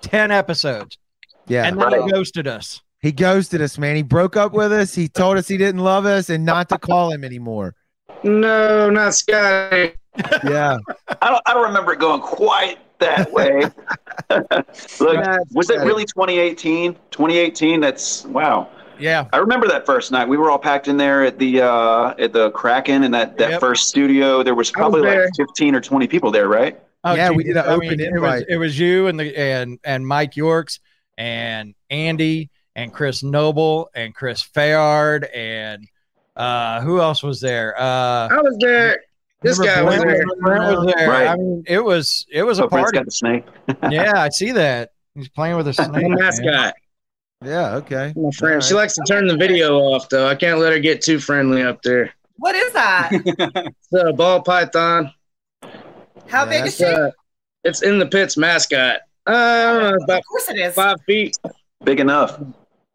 ten 0.00 0.30
episodes, 0.30 0.98
Yeah. 1.46 1.64
and 1.66 1.80
then 1.80 2.02
he 2.04 2.10
ghosted 2.10 2.46
us. 2.46 2.80
He 3.00 3.12
ghosted 3.12 3.60
us, 3.60 3.78
man. 3.78 3.94
He 3.96 4.02
broke 4.02 4.36
up 4.36 4.52
with 4.52 4.72
us. 4.72 4.94
He 4.94 5.08
told 5.08 5.36
us 5.38 5.46
he 5.46 5.56
didn't 5.56 5.82
love 5.82 6.04
us 6.04 6.30
and 6.30 6.44
not 6.44 6.68
to 6.70 6.78
call 6.78 7.12
him 7.12 7.22
anymore. 7.22 7.74
No, 8.24 8.90
not 8.90 9.14
Scotty. 9.14 9.92
Yeah. 10.44 10.78
I 11.22 11.28
don't, 11.28 11.42
I 11.46 11.54
don't 11.54 11.62
remember 11.68 11.92
it 11.92 12.00
going 12.00 12.20
quite 12.20 12.78
that 12.98 13.32
way. 13.32 13.60
Look, 14.30 14.48
That's 15.24 15.54
was 15.54 15.70
it 15.70 15.78
really 15.78 16.04
2018? 16.04 16.94
2018? 17.12 17.80
That's 17.80 18.24
wow. 18.24 18.68
Yeah. 18.98 19.28
I 19.32 19.36
remember 19.36 19.68
that 19.68 19.86
first 19.86 20.10
night. 20.10 20.28
We 20.28 20.36
were 20.36 20.50
all 20.50 20.58
packed 20.58 20.88
in 20.88 20.96
there 20.96 21.24
at 21.24 21.38
the 21.38 21.60
uh, 21.62 22.14
at 22.18 22.32
the 22.32 22.50
Kraken 22.50 23.04
and 23.04 23.14
that, 23.14 23.38
that 23.38 23.50
Yep. 23.52 23.60
first 23.60 23.86
studio. 23.88 24.42
There 24.42 24.56
was 24.56 24.68
I 24.76 24.82
was 24.82 24.90
probably 24.92 25.02
like 25.02 25.30
15 25.36 25.76
or 25.76 25.80
20 25.80 26.08
people 26.08 26.32
there, 26.32 26.48
right? 26.48 26.80
Oh, 27.12 27.14
Yeah, 27.14 27.30
we 27.30 27.44
did 27.44 27.56
an 27.56 27.64
I 27.64 27.68
open 27.68 27.88
mean, 27.88 28.00
it 28.00 28.20
was 28.20 28.44
it 28.48 28.56
was 28.56 28.78
you 28.78 29.06
and 29.06 29.18
the 29.18 29.36
and 29.36 29.78
and 29.84 30.06
Mike 30.06 30.36
Yorks 30.36 30.80
and 31.16 31.74
Andy 31.90 32.50
and 32.76 32.92
Chris 32.92 33.22
Noble 33.22 33.90
and 33.94 34.14
Chris 34.14 34.42
Fayard 34.42 35.28
and 35.34 35.86
uh 36.36 36.80
who 36.82 37.00
else 37.00 37.22
was 37.22 37.40
there? 37.40 37.74
Uh 37.78 38.28
I 38.28 38.40
was 38.42 38.56
there. 38.60 39.00
This 39.42 39.58
guy 39.58 39.82
was 39.82 40.00
there. 40.02 40.24
Brent 40.40 40.64
was 40.64 40.94
there. 40.96 41.08
Right. 41.08 41.28
I 41.28 41.36
mean, 41.36 41.64
it 41.66 41.82
was 41.84 42.26
it 42.30 42.42
was 42.42 42.58
a 42.58 42.66
Brent's 42.66 42.90
party. 42.92 42.98
got 42.98 43.04
the 43.04 43.10
snake. 43.10 43.44
yeah, 43.90 44.20
I 44.22 44.28
see 44.30 44.52
that. 44.52 44.90
He's 45.14 45.28
playing 45.28 45.56
with 45.56 45.68
a 45.68 45.72
snake. 45.74 46.04
I'm 46.04 46.14
mascot. 46.14 46.74
Yeah. 47.44 47.76
Okay. 47.76 48.12
My 48.16 48.30
friend. 48.32 48.54
All 48.56 48.60
She 48.60 48.74
likes 48.74 48.94
to 48.94 49.02
turn 49.06 49.26
the 49.28 49.36
video 49.36 49.76
off 49.78 50.08
though. 50.08 50.26
I 50.26 50.34
can't 50.34 50.58
let 50.58 50.72
her 50.72 50.78
get 50.80 51.02
too 51.02 51.20
friendly 51.20 51.62
up 51.62 51.82
there. 51.82 52.12
What 52.36 52.54
is 52.54 52.72
that? 52.72 53.10
It's 53.92 53.92
a 53.92 54.12
ball 54.12 54.42
python. 54.42 55.12
How 56.28 56.44
Yeah, 56.44 56.50
big 56.50 56.66
is 56.66 56.76
she? 56.76 56.84
uh, 56.84 57.10
it's 57.64 57.82
in 57.82 57.98
the 57.98 58.06
pits 58.06 58.36
mascot. 58.36 59.00
Uh, 59.26 59.30
I 59.30 59.72
don't 59.72 59.82
know, 59.98 60.04
about 60.04 60.18
Of 60.20 60.24
course 60.26 60.48
it 60.50 60.58
is. 60.58 60.74
five 60.74 60.96
feet. 61.06 61.36
Big 61.84 62.00
enough. 62.00 62.38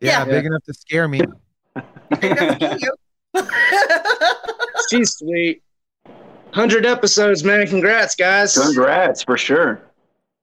Yeah, 0.02 0.20
Yeah. 0.20 0.26
big 0.26 0.46
enough 0.46 0.64
to 0.64 0.74
scare 0.74 1.08
me. 1.08 1.22
Big 2.20 2.32
enough 2.32 2.60
to 2.60 2.78
you. 2.80 2.94
She's 4.90 5.12
sweet. 5.16 5.62
Hundred 6.54 6.86
episodes, 6.86 7.44
man. 7.44 7.66
Congrats, 7.68 8.16
guys. 8.16 8.56
Congrats 8.58 9.24
for 9.24 9.38
sure. 9.38 9.82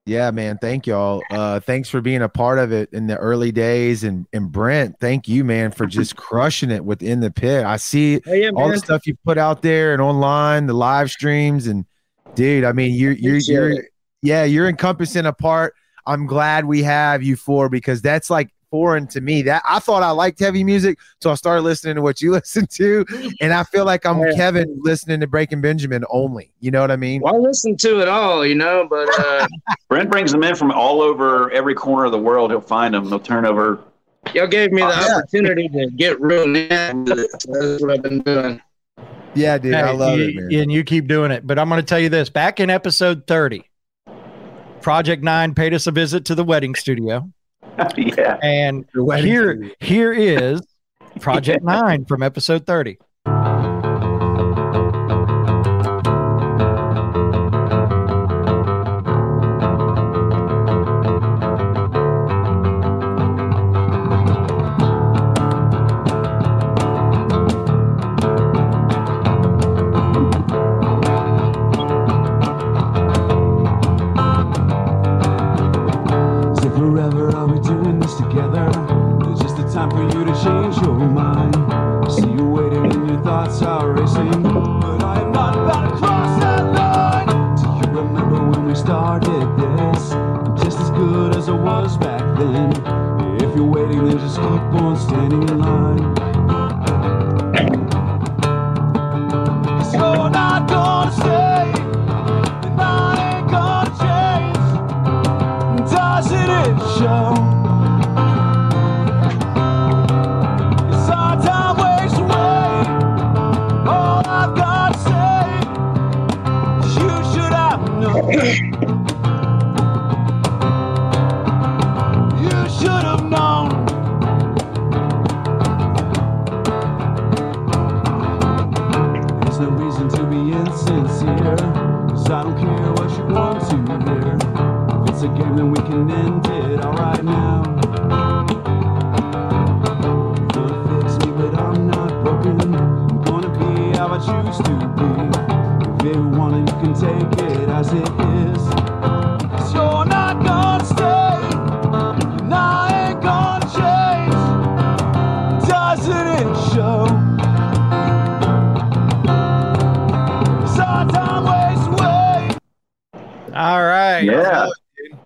Yeah, 0.06 0.30
man. 0.32 0.58
Thank 0.60 0.86
y'all. 0.86 1.22
Uh, 1.30 1.60
thanks 1.60 1.88
for 1.88 2.00
being 2.00 2.22
a 2.22 2.28
part 2.28 2.58
of 2.58 2.72
it 2.72 2.88
in 2.92 3.06
the 3.06 3.16
early 3.16 3.52
days, 3.52 4.02
and 4.02 4.26
and 4.32 4.50
Brent, 4.50 4.96
thank 4.98 5.28
you, 5.28 5.44
man, 5.44 5.70
for 5.70 5.86
just 5.86 6.16
crushing 6.16 6.70
it 6.70 6.84
within 6.84 7.20
the 7.20 7.30
pit. 7.30 7.64
I 7.64 7.76
see 7.76 8.20
Oh, 8.26 8.32
yeah, 8.32 8.50
all 8.56 8.68
the 8.70 8.78
stuff 8.78 9.06
you 9.06 9.14
put 9.24 9.38
out 9.38 9.62
there 9.62 9.92
and 9.92 10.02
online, 10.02 10.66
the 10.66 10.72
live 10.72 11.10
streams, 11.12 11.66
and 11.68 11.84
dude, 12.34 12.64
I 12.64 12.72
mean, 12.72 12.94
you're 12.94 13.12
you're 13.12 13.32
Appreciate 13.34 13.54
you're 13.54 13.70
it. 13.72 13.84
yeah, 14.22 14.44
you're 14.44 14.68
encompassing 14.68 15.26
a 15.26 15.32
part. 15.32 15.74
I'm 16.06 16.26
glad 16.26 16.64
we 16.64 16.82
have 16.82 17.22
you 17.22 17.36
for 17.36 17.68
because 17.68 18.00
that's 18.02 18.30
like 18.30 18.48
foreign 18.70 19.06
to 19.08 19.20
me. 19.20 19.42
That 19.42 19.62
I 19.68 19.78
thought 19.80 20.02
I 20.02 20.10
liked 20.10 20.40
heavy 20.40 20.64
music, 20.64 20.98
so 21.20 21.30
I 21.30 21.34
started 21.34 21.62
listening 21.62 21.96
to 21.96 22.02
what 22.02 22.22
you 22.22 22.30
listen 22.32 22.66
to, 22.72 23.04
and 23.40 23.52
I 23.52 23.64
feel 23.64 23.84
like 23.84 24.06
I'm 24.06 24.18
Yeah. 24.20 24.32
Kevin 24.34 24.78
listening 24.82 25.20
to 25.20 25.26
Breaking 25.26 25.60
Benjamin 25.60 26.04
only. 26.10 26.52
You 26.60 26.70
know 26.70 26.80
what 26.80 26.90
I 26.90 26.96
mean? 26.96 27.20
Well, 27.22 27.34
I 27.34 27.38
listen 27.38 27.76
to 27.78 28.00
it 28.00 28.08
all, 28.08 28.44
you 28.46 28.54
know, 28.54 28.86
but 28.88 29.08
uh, 29.18 29.46
Brent 29.88 30.10
brings 30.10 30.32
them 30.32 30.42
in 30.42 30.54
from 30.54 30.70
all 30.72 31.02
over 31.02 31.50
every 31.50 31.74
corner 31.74 32.06
of 32.06 32.12
the 32.12 32.18
world. 32.18 32.50
He'll 32.50 32.60
find 32.60 32.94
them. 32.94 33.08
They'll 33.10 33.20
turn 33.20 33.44
over. 33.44 33.80
y'all 34.34 34.46
gave 34.46 34.72
me 34.72 34.82
the 34.82 34.88
Yeah. 34.88 35.16
opportunity 35.18 35.68
to 35.68 35.90
get 35.96 36.20
real 36.20 36.46
nasty 36.46 37.12
with 37.12 37.30
that's 37.32 37.82
what 37.82 37.90
I've 37.90 38.02
been 38.02 38.20
doing. 38.20 38.60
Yeah, 39.34 39.58
dude, 39.58 39.74
I 39.74 39.92
love 39.92 40.18
you- 40.18 40.28
it, 40.28 40.34
man. 40.36 40.60
And 40.62 40.72
you 40.72 40.84
keep 40.84 41.06
doing 41.06 41.30
it. 41.30 41.46
But 41.46 41.58
I'm 41.58 41.68
going 41.68 41.80
to 41.80 41.86
tell 41.86 42.00
you 42.00 42.08
this 42.08 42.30
back 42.30 42.60
in 42.60 42.70
episode 42.70 43.26
30, 43.26 43.68
Project 44.80 45.22
Nine 45.22 45.54
paid 45.54 45.74
us 45.74 45.86
a 45.86 45.90
visit 45.92 46.24
to 46.26 46.34
the 46.34 46.44
wedding 46.44 46.74
studio. 46.74 47.30
yeah. 47.96 48.38
And 48.42 48.86
wedding 48.94 49.26
here, 49.26 49.70
here 49.80 50.12
is 50.12 50.60
Project 51.20 51.62
Nine 51.64 52.04
from 52.04 52.22
episode 52.22 52.66
30. 52.66 52.98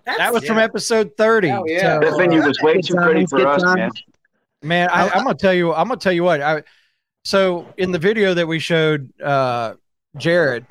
That 0.05 0.33
was 0.33 0.45
from 0.45 0.57
episode 0.57 1.11
30. 1.17 1.47
yeah. 1.47 1.99
That 1.99 2.15
venue 2.17 2.45
was 2.45 2.59
way 2.61 2.81
too 2.81 2.95
pretty 2.95 3.25
for 3.25 3.45
us, 3.47 3.63
man. 3.63 3.91
Man, 4.61 4.89
I, 4.89 5.09
I'm 5.09 5.23
gonna 5.23 5.35
tell 5.35 5.53
you. 5.53 5.73
I'm 5.73 5.87
gonna 5.87 5.99
tell 5.99 6.13
you 6.13 6.23
what. 6.23 6.41
I 6.41 6.63
so 7.23 7.67
in 7.77 7.91
the 7.91 7.99
video 7.99 8.33
that 8.33 8.47
we 8.47 8.59
showed 8.59 9.11
uh, 9.21 9.75
Jared 10.17 10.65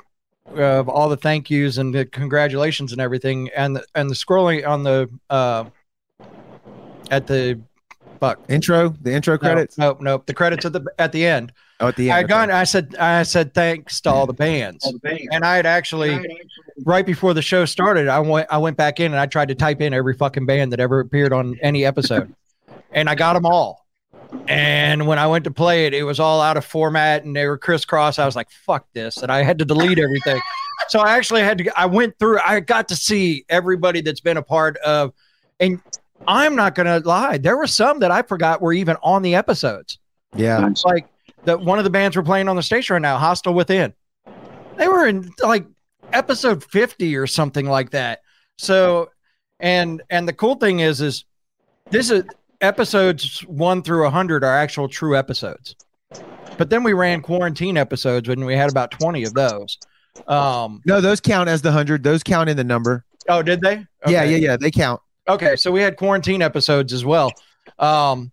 of 0.53 0.89
all 0.89 1.09
the 1.09 1.17
thank 1.17 1.49
yous 1.49 1.77
and 1.77 1.93
the 1.93 2.05
congratulations 2.05 2.91
and 2.91 3.01
everything, 3.01 3.49
and 3.55 3.77
the, 3.77 3.85
and 3.95 4.09
the 4.09 4.15
scrolling 4.15 4.67
on 4.67 4.83
the 4.83 5.09
uh, 5.29 5.65
at 7.09 7.27
the 7.27 7.59
fuck 8.19 8.39
Intro, 8.49 8.89
the 9.01 9.13
intro 9.13 9.37
credits. 9.37 9.77
Nope, 9.77 10.01
nope. 10.01 10.25
The 10.25 10.33
credits 10.33 10.65
at 10.65 10.73
the 10.73 10.85
at 10.99 11.11
the 11.11 11.25
end. 11.25 11.51
Oh, 11.79 11.87
at 11.87 11.95
the 11.95 12.09
end. 12.09 12.13
I 12.15 12.19
end. 12.19 12.29
got. 12.29 12.51
I 12.51 12.63
said. 12.63 12.95
I 12.97 13.23
said 13.23 13.53
thanks 13.53 14.01
to 14.01 14.09
all 14.09 14.25
the 14.25 14.33
bands, 14.33 14.91
and 15.31 15.43
I 15.43 15.55
had 15.55 15.65
actually 15.65 16.19
right 16.83 17.05
before 17.05 17.33
the 17.33 17.41
show 17.41 17.65
started. 17.65 18.07
I 18.07 18.19
went. 18.19 18.47
I 18.51 18.57
went 18.57 18.77
back 18.77 18.99
in 18.99 19.07
and 19.07 19.19
I 19.19 19.25
tried 19.25 19.49
to 19.49 19.55
type 19.55 19.81
in 19.81 19.93
every 19.93 20.13
fucking 20.13 20.45
band 20.45 20.71
that 20.73 20.79
ever 20.79 20.99
appeared 20.99 21.33
on 21.33 21.57
any 21.61 21.85
episode, 21.85 22.33
and 22.91 23.09
I 23.09 23.15
got 23.15 23.33
them 23.33 23.45
all. 23.45 23.85
And 24.47 25.07
when 25.07 25.19
I 25.19 25.27
went 25.27 25.45
to 25.45 25.51
play 25.51 25.85
it, 25.85 25.93
it 25.93 26.03
was 26.03 26.19
all 26.19 26.41
out 26.41 26.57
of 26.57 26.65
format 26.65 27.23
and 27.23 27.35
they 27.35 27.45
were 27.45 27.57
crisscross. 27.57 28.19
I 28.19 28.25
was 28.25 28.35
like, 28.35 28.49
"Fuck 28.51 28.87
this!" 28.93 29.17
and 29.17 29.31
I 29.31 29.43
had 29.43 29.59
to 29.59 29.65
delete 29.65 29.99
everything. 29.99 30.41
so 30.89 30.99
I 30.99 31.15
actually 31.15 31.41
had 31.41 31.59
to. 31.59 31.79
I 31.79 31.85
went 31.85 32.17
through. 32.19 32.39
I 32.45 32.59
got 32.59 32.87
to 32.89 32.95
see 32.95 33.45
everybody 33.49 34.01
that's 34.01 34.21
been 34.21 34.37
a 34.37 34.43
part 34.43 34.77
of, 34.77 35.13
and 35.59 35.81
I'm 36.27 36.55
not 36.55 36.75
gonna 36.75 36.99
lie. 36.99 37.37
There 37.37 37.57
were 37.57 37.67
some 37.67 37.99
that 37.99 38.11
I 38.11 38.21
forgot 38.23 38.61
were 38.61 38.73
even 38.73 38.97
on 39.03 39.21
the 39.21 39.35
episodes. 39.35 39.99
Yeah. 40.35 40.67
It's 40.67 40.83
like 40.83 41.07
that. 41.45 41.61
one 41.61 41.77
of 41.77 41.83
the 41.83 41.89
bands 41.89 42.17
we're 42.17 42.23
playing 42.23 42.47
on 42.47 42.55
the 42.55 42.63
station 42.63 42.93
right 42.95 43.01
now, 43.01 43.17
Hostile 43.17 43.53
Within. 43.53 43.93
They 44.77 44.87
were 44.87 45.07
in 45.07 45.31
like 45.41 45.65
episode 46.13 46.63
50 46.63 47.15
or 47.15 47.27
something 47.27 47.67
like 47.67 47.91
that. 47.91 48.21
So 48.57 49.09
and 49.59 50.01
and 50.09 50.27
the 50.27 50.33
cool 50.33 50.55
thing 50.55 50.79
is 50.79 51.01
is 51.01 51.25
this 51.89 52.09
is 52.09 52.23
episodes 52.61 53.39
1 53.41 53.83
through 53.83 54.03
100 54.03 54.43
are 54.43 54.57
actual 54.57 54.87
true 54.87 55.17
episodes. 55.17 55.75
But 56.57 56.69
then 56.69 56.83
we 56.83 56.93
ran 56.93 57.21
quarantine 57.21 57.77
episodes 57.77 58.29
when 58.29 58.45
we 58.45 58.55
had 58.55 58.69
about 58.71 58.91
20 58.91 59.23
of 59.23 59.33
those. 59.33 59.77
Um 60.27 60.81
No, 60.85 61.01
those 61.01 61.19
count 61.19 61.49
as 61.49 61.61
the 61.61 61.71
hundred. 61.71 62.03
Those 62.03 62.23
count 62.23 62.49
in 62.49 62.57
the 62.57 62.63
number. 62.63 63.05
Oh, 63.27 63.41
did 63.41 63.61
they? 63.61 63.85
Yeah, 64.07 64.23
yeah, 64.23 64.37
yeah. 64.37 64.57
They 64.57 64.71
count. 64.71 65.01
Okay, 65.27 65.55
so 65.55 65.71
we 65.71 65.81
had 65.81 65.97
quarantine 65.97 66.41
episodes 66.41 66.93
as 66.93 67.03
well. 67.03 67.31
Um, 67.79 68.31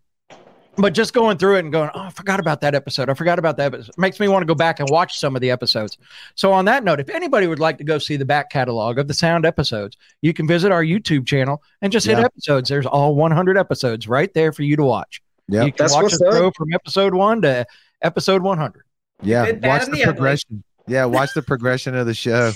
but 0.76 0.94
just 0.94 1.12
going 1.12 1.36
through 1.38 1.56
it 1.56 1.60
and 1.60 1.72
going, 1.72 1.90
oh, 1.94 2.00
I 2.00 2.10
forgot 2.10 2.40
about 2.40 2.60
that 2.62 2.74
episode. 2.74 3.10
I 3.10 3.14
forgot 3.14 3.38
about 3.38 3.56
that. 3.58 3.74
Episode. 3.74 3.92
Makes 3.98 4.18
me 4.20 4.28
want 4.28 4.42
to 4.42 4.46
go 4.46 4.54
back 4.54 4.80
and 4.80 4.88
watch 4.90 5.18
some 5.18 5.34
of 5.36 5.42
the 5.42 5.50
episodes. 5.50 5.98
So 6.34 6.52
on 6.52 6.64
that 6.64 6.82
note, 6.84 6.98
if 7.00 7.08
anybody 7.10 7.46
would 7.46 7.58
like 7.58 7.78
to 7.78 7.84
go 7.84 7.98
see 7.98 8.16
the 8.16 8.24
back 8.24 8.50
catalog 8.50 8.98
of 8.98 9.06
the 9.08 9.14
sound 9.14 9.44
episodes, 9.44 9.96
you 10.22 10.32
can 10.32 10.46
visit 10.46 10.72
our 10.72 10.82
YouTube 10.82 11.26
channel 11.26 11.62
and 11.82 11.92
just 11.92 12.06
hit 12.06 12.18
Yeah. 12.18 12.24
episodes. 12.24 12.68
There's 12.68 12.86
all 12.86 13.14
100 13.14 13.58
episodes 13.58 14.08
right 14.08 14.32
there 14.34 14.52
for 14.52 14.62
you 14.62 14.76
to 14.76 14.84
watch. 14.84 15.20
Yeah, 15.48 15.64
you 15.64 15.72
can 15.72 15.84
That's 15.84 15.92
watch 15.94 16.04
what's 16.04 16.14
us 16.14 16.20
go 16.20 16.50
from 16.56 16.72
episode 16.72 17.14
one 17.14 17.42
to 17.42 17.66
episode 18.00 18.42
100. 18.42 18.82
Yeah, 19.22 19.44
Good, 19.46 19.64
watch 19.64 19.82
and 19.84 19.92
the 19.92 19.96
the 19.98 20.02
ugly. 20.04 20.12
progression. 20.14 20.64
Yeah, 20.86 21.04
watch 21.04 21.30
the 21.34 21.42
progression 21.42 21.94
of 21.94 22.06
the 22.06 22.14
show. 22.14 22.52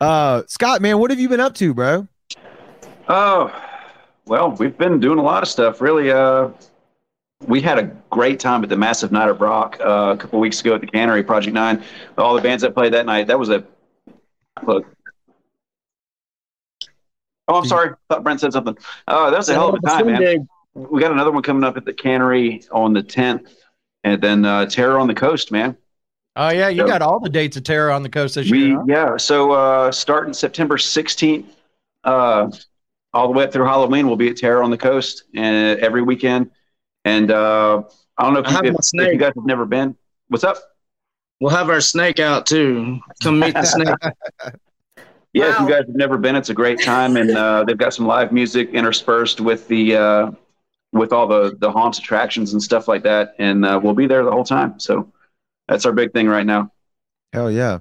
Uh, 0.00 0.42
Scott, 0.46 0.80
man, 0.82 0.98
what 0.98 1.10
have 1.10 1.20
you 1.20 1.28
been 1.28 1.40
up 1.40 1.54
to, 1.56 1.74
bro? 1.74 2.08
Oh, 3.08 3.52
well, 4.26 4.52
we've 4.52 4.76
been 4.78 5.00
doing 5.00 5.18
a 5.18 5.22
lot 5.22 5.42
of 5.42 5.48
stuff. 5.48 5.80
Really, 5.80 6.10
uh, 6.10 6.48
we 7.46 7.60
had 7.60 7.78
a 7.78 7.84
great 8.10 8.38
time 8.40 8.62
at 8.62 8.68
the 8.68 8.76
Massive 8.76 9.12
Night 9.12 9.28
of 9.28 9.40
Rock 9.40 9.78
uh, 9.80 10.14
a 10.14 10.16
couple 10.16 10.38
weeks 10.40 10.60
ago 10.60 10.74
at 10.74 10.80
the 10.80 10.86
Cannery 10.86 11.22
Project 11.22 11.54
Nine. 11.54 11.82
All 12.18 12.34
the 12.34 12.40
bands 12.42 12.62
that 12.62 12.74
played 12.74 12.92
that 12.94 13.06
night. 13.06 13.26
That 13.26 13.38
was 13.38 13.50
a 13.50 13.64
look. 14.66 14.86
Oh, 17.48 17.56
I'm 17.56 17.66
sorry. 17.66 17.90
I 17.90 17.94
thought 18.14 18.22
Brent 18.22 18.40
said 18.40 18.52
something. 18.52 18.76
Oh, 19.08 19.30
that 19.30 19.36
was 19.36 19.48
a 19.48 19.54
hell 19.54 19.68
of 19.70 19.74
a 19.74 19.86
time, 19.86 20.06
man. 20.06 20.48
We 20.74 21.00
got 21.00 21.12
another 21.12 21.30
one 21.32 21.42
coming 21.42 21.64
up 21.64 21.76
at 21.76 21.84
the 21.84 21.92
Cannery 21.92 22.62
on 22.70 22.92
the 22.92 23.02
10th, 23.02 23.48
and 24.04 24.22
then 24.22 24.44
uh, 24.44 24.66
Terror 24.66 24.98
on 24.98 25.06
the 25.08 25.14
Coast, 25.14 25.50
man. 25.52 25.76
Oh, 26.36 26.48
yeah. 26.48 26.68
You 26.68 26.82
So- 26.82 26.86
got 26.86 27.02
all 27.02 27.20
the 27.20 27.28
dates 27.28 27.56
of 27.58 27.64
terror 27.64 27.90
on 27.90 28.02
the 28.02 28.08
coast 28.08 28.36
this 28.36 28.50
We 28.50 28.66
year. 28.68 28.76
huh? 28.76 28.84
yeah. 28.86 29.16
So 29.18 29.50
uh, 29.52 29.92
starting 29.92 30.32
September 30.32 30.78
16th, 30.78 31.44
uh, 32.04 32.50
all 33.12 33.26
the 33.26 33.34
way 33.34 33.44
up 33.44 33.52
through 33.52 33.66
Halloween, 33.66 34.06
we'll 34.06 34.16
be 34.16 34.28
at 34.30 34.38
Terror 34.38 34.62
on 34.62 34.70
the 34.70 34.78
Coast 34.78 35.24
and 35.34 35.78
every 35.80 36.00
weekend. 36.00 36.50
And 37.04 37.30
uh, 37.30 37.82
I 38.18 38.22
don't 38.22 38.34
know 38.34 38.40
if, 38.40 38.46
I 38.46 38.62
you, 38.62 38.70
if, 38.70 38.74
my 38.94 39.04
if 39.04 39.12
you 39.12 39.18
guys 39.18 39.32
have 39.34 39.44
never 39.44 39.66
been. 39.66 39.96
What's 40.28 40.44
up? 40.44 40.56
We'll 41.40 41.50
have 41.50 41.70
our 41.70 41.80
snake 41.80 42.20
out 42.20 42.46
too. 42.46 43.00
Come 43.22 43.40
meet 43.40 43.54
the 43.54 43.64
snake. 43.64 43.88
Yeah, 45.34 45.54
if 45.54 45.60
you 45.60 45.68
guys 45.68 45.86
have 45.86 45.96
never 45.96 46.18
been, 46.18 46.36
it's 46.36 46.50
a 46.50 46.54
great 46.54 46.82
time, 46.82 47.16
and 47.16 47.30
uh, 47.30 47.64
they've 47.64 47.78
got 47.78 47.94
some 47.94 48.06
live 48.06 48.32
music 48.32 48.68
interspersed 48.74 49.40
with 49.40 49.66
the 49.66 49.96
uh, 49.96 50.30
with 50.92 51.10
all 51.10 51.26
the 51.26 51.56
the 51.58 51.72
haunts 51.72 51.98
attractions 51.98 52.52
and 52.52 52.62
stuff 52.62 52.86
like 52.86 53.02
that, 53.04 53.34
and 53.38 53.64
uh, 53.64 53.80
we'll 53.82 53.94
be 53.94 54.06
there 54.06 54.24
the 54.24 54.30
whole 54.30 54.44
time. 54.44 54.78
So 54.78 55.10
that's 55.68 55.86
our 55.86 55.92
big 55.92 56.12
thing 56.12 56.28
right 56.28 56.44
now. 56.44 56.70
Hell 57.32 57.50
yeah. 57.50 57.78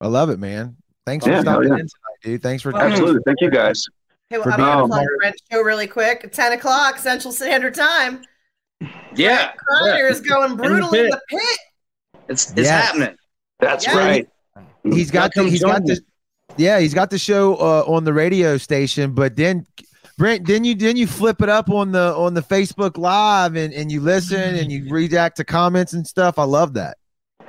I 0.00 0.08
love 0.08 0.30
it, 0.30 0.38
man. 0.38 0.76
Thanks 1.04 1.26
Yeah, 1.26 1.36
for 1.36 1.42
stopping 1.42 1.68
yeah. 1.68 1.74
in 1.74 1.80
tonight, 1.80 2.22
dude. 2.22 2.42
Thanks 2.42 2.62
for 2.62 2.74
Absolutely, 2.74 3.20
thank 3.26 3.42
you 3.42 3.50
guys. 3.50 3.86
Hey, 4.30 4.38
well, 4.38 4.48
I'm 4.52 4.58
gonna 4.58 4.84
a 4.84 4.86
plug 4.88 4.98
part- 5.00 5.18
Brent's 5.18 5.42
show 5.52 5.60
really 5.62 5.86
quick. 5.86 6.32
10 6.32 6.52
o'clock 6.52 6.98
Central 6.98 7.32
Standard 7.32 7.74
Time. 7.74 8.22
Yeah. 9.14 9.52
Cryer 9.56 10.08
is 10.08 10.20
going 10.20 10.56
brutal 10.56 10.92
in 10.94 11.10
the 11.10 11.20
pit. 11.28 11.58
It's 12.28 12.50
it's 12.50 12.62
Yes. 12.62 12.86
happening. 12.86 13.16
That's 13.60 13.86
Yeah. 13.86 13.96
right. 13.98 14.28
He's 14.82 15.10
got 15.10 15.32
the, 15.34 15.40
Y'all 15.40 15.44
come 15.44 15.50
he's 15.50 15.60
join 15.60 15.70
got 15.72 15.82
me. 15.82 15.94
the 15.94 16.00
yeah 16.58 16.78
he's 16.80 16.94
got 16.94 17.10
the 17.10 17.18
show 17.18 17.56
uh, 17.56 17.84
on 17.86 18.04
the 18.04 18.12
radio 18.12 18.56
station 18.56 19.12
but 19.12 19.34
then 19.36 19.66
Brent 20.16 20.44
didn't 20.44 20.64
you 20.64 20.74
didn't 20.76 20.96
you 20.98 21.06
flip 21.08 21.42
it 21.42 21.48
up 21.48 21.68
on 21.70 21.90
the 21.92 22.14
on 22.14 22.34
the 22.34 22.40
Facebook 22.40 22.96
live 22.96 23.56
and, 23.56 23.74
and 23.74 23.90
you 23.90 24.00
listen 24.00 24.54
and 24.56 24.70
you 24.70 24.86
react 24.88 25.36
to 25.38 25.44
comments 25.44 25.92
and 25.92 26.06
stuff 26.06 26.38
I 26.38 26.44
love 26.44 26.74
that 26.74 26.98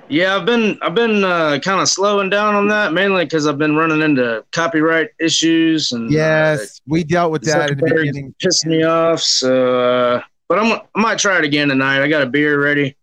Yeah, 0.10 0.36
I've 0.36 0.46
been 0.46 0.78
I've 0.82 0.96
been 0.96 1.24
uh, 1.24 1.60
kind 1.60 1.82
of 1.82 1.90
slowing 1.90 2.30
down 2.30 2.56
on 2.56 2.68
that 2.70 2.94
mainly 2.94 3.26
because 3.26 3.46
I've 3.46 3.58
been 3.58 3.76
running 3.76 4.02
into 4.02 4.44
copyright 4.52 5.10
issues 5.20 5.92
and 5.92 6.10
yes 6.10 6.82
we 6.88 7.04
dealt 7.04 7.32
with 7.32 7.44
that 7.44 7.72
in 7.72 7.78
the 7.78 7.84
beginning 7.84 8.34
pissed 8.40 8.66
me 8.66 8.84
off. 8.84 9.22
So, 9.22 9.80
uh, 9.80 10.22
but 10.48 10.60
I'm 10.60 10.82
I 10.96 11.02
might 11.02 11.20
try 11.20 11.38
it 11.38 11.44
again 11.44 11.68
tonight. 11.70 12.02
I 12.02 12.08
got 12.08 12.22
a 12.22 12.28
beer 12.28 12.62
ready. 12.62 12.96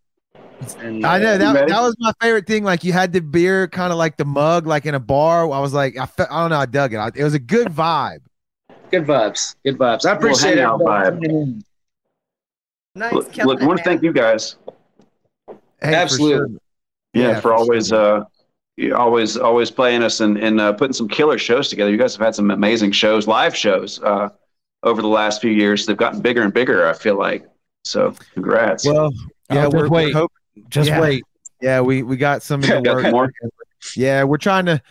And, 0.78 1.04
I 1.04 1.18
know 1.18 1.34
uh, 1.34 1.38
that 1.38 1.68
that 1.68 1.80
was 1.82 1.94
my 1.98 2.12
favorite 2.22 2.46
thing 2.46 2.64
like 2.64 2.84
you 2.84 2.92
had 2.92 3.12
the 3.12 3.20
beer 3.20 3.68
kind 3.68 3.92
of 3.92 3.98
like 3.98 4.16
the 4.16 4.24
mug 4.24 4.66
like 4.66 4.86
in 4.86 4.94
a 4.94 5.00
bar 5.00 5.50
I 5.50 5.58
was 5.58 5.74
like 5.74 5.98
I, 5.98 6.06
fe- 6.06 6.26
I 6.30 6.40
don't 6.40 6.50
know 6.50 6.58
I 6.58 6.64
dug 6.66 6.94
it 6.94 6.96
I, 6.96 7.10
it 7.14 7.22
was 7.22 7.34
a 7.34 7.38
good 7.38 7.68
vibe 7.68 8.20
good 8.94 9.06
vibes. 9.06 9.56
Good 9.64 9.78
vibes. 9.78 10.06
I 10.06 10.12
Little 10.12 10.30
appreciate 10.30 10.58
hangout 10.58 10.80
everybody 10.80 11.16
vibe. 11.16 11.22
tuning. 11.22 11.64
Nice. 12.94 13.12
Look, 13.12 13.36
look, 13.36 13.62
I 13.62 13.66
want 13.66 13.78
to 13.78 13.84
thank 13.84 14.02
you 14.02 14.12
guys. 14.12 14.56
Hey, 15.48 15.94
Absolutely. 15.94 16.58
Sure. 17.14 17.22
Yeah, 17.22 17.28
Yeah, 17.30 17.34
for 17.36 17.40
for 17.42 17.54
always 17.54 17.92
uh 17.92 18.24
always 18.94 19.36
always 19.36 19.70
playing 19.70 20.02
us 20.02 20.20
and, 20.20 20.36
and 20.36 20.60
uh, 20.60 20.72
putting 20.72 20.92
some 20.92 21.08
killer 21.08 21.38
shows 21.38 21.68
together. 21.68 21.90
You 21.90 21.96
guys 21.98 22.14
have 22.16 22.24
had 22.24 22.34
some 22.34 22.50
amazing 22.50 22.92
shows, 22.92 23.26
live 23.28 23.56
shows, 23.56 24.00
uh, 24.02 24.30
over 24.82 25.00
the 25.00 25.08
last 25.08 25.40
few 25.40 25.50
years. 25.52 25.86
They've 25.86 25.96
gotten 25.96 26.20
bigger 26.20 26.42
and 26.42 26.52
bigger. 26.52 26.88
I 26.88 26.92
feel 26.92 27.16
like 27.18 27.46
so. 27.84 28.14
Congrats. 28.34 28.84
well 28.86 29.12
yeah 29.50 29.66
Oh, 29.66 29.70
we're, 29.70 29.88
we're 29.88 30.12
hoping 30.12 30.36
Just 30.68 30.88
Yeah. 30.88 31.00
wait. 31.00 31.22
Yeah, 31.60 31.80
we 31.82 32.02
we 32.02 32.16
got 32.16 32.42
some 32.42 32.62
in 32.64 32.70
the 32.70 32.80
Got 32.82 32.96
works. 32.96 33.10
more? 33.12 33.30
Yeah, 33.96 34.24
we're 34.24 34.38
trying 34.38 34.66
to 34.66 34.82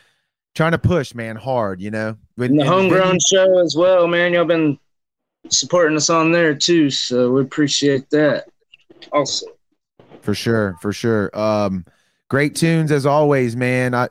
trying 0.56 0.72
to 0.72 0.78
push, 0.78 1.14
man, 1.14 1.36
hard. 1.36 1.82
You 1.82 1.92
know, 1.92 2.18
But- 2.38 2.50
And 2.52 2.60
the 2.60 2.64
and 2.64 2.72
homegrown 2.72 3.18
show 3.30 3.60
as 3.60 3.76
well, 3.78 4.08
man. 4.08 4.34
Y'all 4.34 4.46
been 4.46 4.80
supporting 5.50 5.98
us 5.98 6.10
on 6.10 6.32
there 6.32 6.56
too, 6.56 6.90
so 6.90 7.32
we 7.32 7.42
appreciate 7.42 8.10
that. 8.12 8.46
Also, 9.12 9.48
for 10.22 10.34
sure, 10.34 10.78
for 10.82 10.94
sure. 10.94 11.30
Um, 11.38 11.86
great 12.34 12.56
tunes 12.56 12.92
as 12.92 13.06
always, 13.06 13.56
man. 13.56 13.94
I 13.94 14.08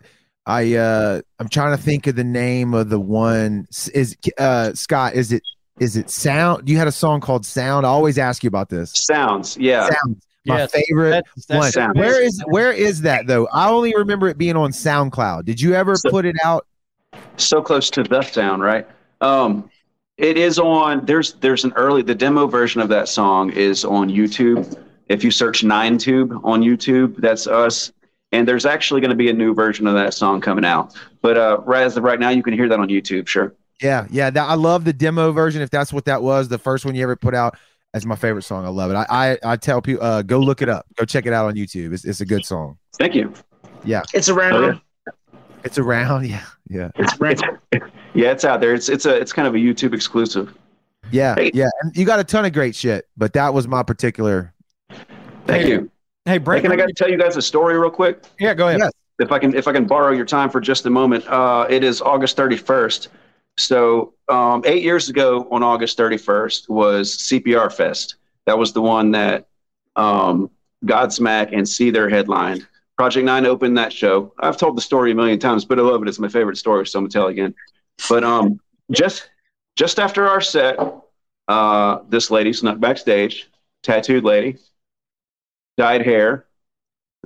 I 0.47 0.75
uh 0.77 1.20
I'm 1.41 1.49
trying 1.49 1.77
to 1.77 1.83
think 1.83 2.07
of 2.07 2.14
the 2.14 2.23
name 2.23 2.73
of 2.73 2.89
the 2.89 3.01
one. 3.01 3.66
Is 3.93 4.16
uh 4.39 4.73
Scott? 4.75 5.14
Is 5.14 5.33
it 5.33 5.43
is 5.81 5.97
it 5.97 6.09
Sound? 6.09 6.68
You 6.68 6.77
had 6.79 6.87
a 6.87 6.93
song 6.93 7.20
called 7.20 7.45
Sound. 7.45 7.85
I 7.85 7.89
always 7.89 8.18
ask 8.18 8.45
you 8.45 8.49
about 8.49 8.68
this. 8.68 8.93
Sounds, 8.95 9.57
yeah. 9.59 9.89
Sounds. 9.89 10.25
My 10.47 10.59
Yes, 10.59 10.70
favorite 10.73 11.11
that's- 11.11 11.47
that's 11.47 11.59
one. 11.59 11.73
Sounds. 11.73 11.99
Where 11.99 12.23
is 12.23 12.41
where 12.47 12.70
is 12.73 13.01
that 13.03 13.27
though? 13.27 13.49
I 13.53 13.68
only 13.70 13.93
remember 13.97 14.29
it 14.29 14.39
being 14.39 14.55
on 14.57 14.70
SoundCloud. 14.70 15.45
Did 15.45 15.61
you 15.61 15.75
ever 15.75 15.97
So- 15.97 16.11
put 16.11 16.25
it 16.25 16.37
out? 16.45 16.64
so 17.39 17.61
close 17.61 17.91
to 17.91 18.05
the 18.05 18.23
sound, 18.23 18.62
right? 18.62 18.87
Um, 19.20 19.68
it 20.16 20.37
is 20.37 20.61
on. 20.61 21.05
There's 21.07 21.33
there's 21.41 21.64
an 21.64 21.73
early 21.75 22.03
the 22.03 22.14
demo 22.14 22.47
version 22.47 22.81
of 22.81 22.89
that 22.91 23.09
song 23.09 23.51
is 23.51 23.85
on 23.85 24.09
YouTube. 24.11 24.79
If 25.09 25.25
you 25.25 25.33
search 25.33 25.64
Nine 25.64 25.99
Tube 25.99 26.33
on 26.45 26.61
YouTube, 26.62 27.16
that's 27.16 27.49
us. 27.49 27.91
And 28.33 28.49
there's 28.49 28.64
actually 28.66 29.01
going 29.03 29.11
to 29.11 29.16
be 29.16 29.28
a 29.28 29.33
new 29.33 29.55
version 29.55 29.87
of 29.87 29.95
that 29.95 30.14
song 30.14 30.41
coming 30.41 30.64
out. 30.64 30.95
But 31.20 31.37
uh, 31.37 31.59
right 31.64 31.83
as 31.83 31.97
of 31.97 32.03
right 32.05 32.18
now, 32.18 32.30
you 32.30 32.43
can 32.43 32.55
hear 32.55 32.68
that 32.68 32.80
on 32.80 32.89
YouTube. 32.89 33.28
Sure. 33.28 33.55
Yeah, 33.80 34.07
yeah. 34.11 34.30
That, 34.30 34.49
I 34.49 34.55
love 34.55 34.85
the 34.85 34.93
demo 34.93 35.33
version. 35.33 35.61
If 35.61 35.70
that's 35.70 35.93
what 35.93 36.05
that 36.07 36.22
was, 36.22 36.49
the 36.49 36.59
first 36.59 36.85
one 36.87 36.95
you 36.95 37.03
ever 37.03 37.16
put 37.16 37.35
out, 37.35 37.57
that's 37.93 38.07
my 38.07 38.16
favorite 38.16 38.43
song. 38.43 38.64
I 38.64 38.68
love 38.68 38.91
it. 38.91 38.95
I 38.95 39.07
I, 39.33 39.39
I 39.45 39.57
tell 39.57 39.83
people, 39.83 40.03
uh, 40.05 40.22
go 40.22 40.39
look 40.39 40.62
it 40.62 40.68
up. 40.70 40.87
Go 40.97 41.05
check 41.05 41.26
it 41.26 41.33
out 41.35 41.47
on 41.47 41.55
YouTube. 41.57 41.93
It's, 41.93 42.05
it's 42.07 42.20
a 42.22 42.26
good 42.26 42.45
song. 42.47 42.78
Thank 42.99 43.14
you. 43.14 43.35
Yeah, 43.85 44.03
it's 44.14 44.28
around. 44.30 44.55
Oh, 44.55 44.80
yeah. 45.07 45.12
it's 45.64 45.76
around. 45.78 46.24
Yeah, 46.30 46.45
yeah, 46.68 46.91
It's, 46.95 47.12
it's 47.20 47.43
yeah, 48.14 48.30
it's 48.30 48.45
out 48.47 48.61
there. 48.62 48.72
It's 48.72 48.89
it's 48.89 49.05
a 49.05 49.14
it's 49.14 49.33
kind 49.33 49.47
of 49.47 49.55
a 49.55 49.59
YouTube 49.59 49.93
exclusive. 49.93 50.55
yeah, 51.11 51.35
Hey. 51.35 51.51
yeah. 51.53 51.68
And 51.83 51.95
you 51.95 52.07
got 52.07 52.18
a 52.20 52.24
ton 52.24 52.47
of 52.47 52.53
great 52.55 52.74
shit, 52.74 53.07
but 53.16 53.35
that 53.35 53.53
was 53.53 53.68
my 53.68 53.83
particular. 53.83 54.55
Thank 55.47 55.64
Hey, 55.64 55.68
you. 55.70 55.91
Hey, 56.25 56.39
Hey, 56.39 56.61
can 56.61 56.70
I 56.73 56.77
got 56.77 56.89
tell 56.97 57.11
you 57.11 57.18
guys 57.18 57.37
a 57.37 57.43
story 57.43 57.79
real 57.79 57.91
quick? 57.91 58.23
yeah, 58.39 58.55
go 58.55 58.68
ahead. 58.68 58.81
Yes. 58.81 58.93
if 59.18 59.33
I 59.33 59.39
can 59.39 59.55
if 59.55 59.66
I 59.66 59.73
can 59.73 59.87
borrow 59.87 60.12
your 60.12 60.25
time 60.25 60.51
for 60.51 60.61
just 60.61 60.87
a 60.87 60.91
moment, 60.91 61.27
uh, 61.27 61.66
it 61.68 61.83
is 61.83 62.01
August 62.01 62.37
31st. 62.37 63.09
So 63.59 64.14
um, 64.29 64.62
eight 64.64 64.83
years 64.83 65.09
ago 65.09 65.47
on 65.51 65.62
August 65.62 65.99
31st 65.99 66.68
was 66.68 67.16
CPR 67.18 67.73
Fest. 67.73 68.16
That 68.47 68.57
was 68.57 68.73
the 68.73 68.81
one 68.83 69.11
that 69.12 69.47
um, 69.97 70.51
Godsmack 70.85 71.49
and 71.53 71.62
Seether 71.62 72.11
headlined. 72.11 72.66
Project 72.97 73.25
Nine 73.27 73.45
opened 73.47 73.77
that 73.79 73.93
show. 73.93 74.33
I've 74.39 74.57
told 74.57 74.77
the 74.77 74.81
story 74.81 75.12
a 75.12 75.14
million 75.14 75.39
times, 75.39 75.64
but 75.64 75.79
I 75.79 75.83
love 75.83 76.03
it. 76.03 76.09
It's 76.09 76.18
my 76.18 76.29
favorite 76.29 76.57
story, 76.57 76.87
so 76.87 76.99
I'm 76.99 77.05
gonna 77.05 77.11
tell 77.12 77.27
it 77.29 77.33
again. 77.33 77.55
But 78.09 78.23
um, 78.25 78.61
just 78.93 79.29
just 79.77 79.99
after 79.99 80.29
our 80.29 80.41
set, 80.41 80.79
uh, 81.49 81.99
this 82.09 82.31
lady 82.31 82.53
snuck 82.53 82.79
backstage, 82.81 83.51
tattooed 83.83 84.25
lady, 84.25 84.59
dyed 85.77 86.03
hair, 86.03 86.47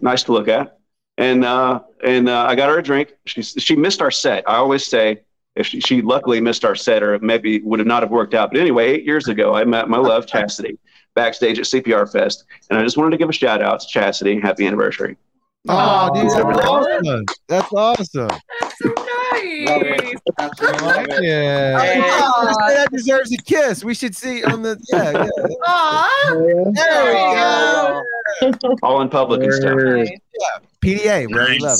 nice 0.00 0.24
to 0.24 0.32
look 0.32 0.48
at 0.48 0.76
and 1.18 1.44
uh, 1.44 1.80
and 2.04 2.28
uh, 2.28 2.46
I 2.48 2.54
got 2.54 2.68
her 2.68 2.78
a 2.78 2.82
drink. 2.82 3.14
She 3.24 3.42
she 3.42 3.76
missed 3.76 4.02
our 4.02 4.10
set. 4.10 4.48
I 4.48 4.56
always 4.56 4.86
say 4.86 5.22
if 5.54 5.66
she, 5.66 5.80
she 5.80 6.02
luckily 6.02 6.40
missed 6.40 6.64
our 6.64 6.74
set, 6.74 7.02
or 7.02 7.18
maybe 7.20 7.60
would 7.60 7.78
have 7.78 7.86
not 7.86 8.02
have 8.02 8.10
worked 8.10 8.34
out. 8.34 8.50
But 8.50 8.60
anyway, 8.60 8.88
eight 8.88 9.04
years 9.04 9.28
ago, 9.28 9.54
I 9.54 9.64
met 9.64 9.88
my 9.88 9.98
love 9.98 10.26
Chastity 10.26 10.78
backstage 11.14 11.58
at 11.58 11.64
CPR 11.64 12.10
Fest, 12.10 12.44
and 12.68 12.78
I 12.78 12.82
just 12.82 12.96
wanted 12.96 13.12
to 13.12 13.16
give 13.16 13.28
a 13.28 13.32
shout 13.32 13.62
out 13.62 13.80
to 13.80 13.86
Chastity. 13.86 14.38
Happy 14.40 14.66
anniversary! 14.66 15.16
Oh, 15.68 16.10
dude, 16.14 16.30
that's 16.30 16.66
awesome. 16.66 17.24
That's 17.48 17.72
awesome. 17.72 18.28
So 18.82 18.88
nice. 18.88 20.14
Yeah. 21.20 21.78
Aw. 21.80 22.68
that 22.68 22.88
deserves 22.92 23.32
a 23.32 23.38
kiss. 23.38 23.84
We 23.84 23.94
should 23.94 24.14
see 24.14 24.44
on 24.44 24.62
the 24.62 24.78
yeah. 24.92 25.12
yeah. 25.12 25.46
Aw. 25.66 26.72
There 26.74 27.04
we 28.42 28.50
go. 28.52 28.76
All 28.82 29.00
in 29.00 29.08
public 29.08 29.42
and 29.42 29.52
stuff. 29.52 29.78
PDA, 30.84 31.30
bro. 31.30 31.46
We 31.46 31.58
love 31.58 31.78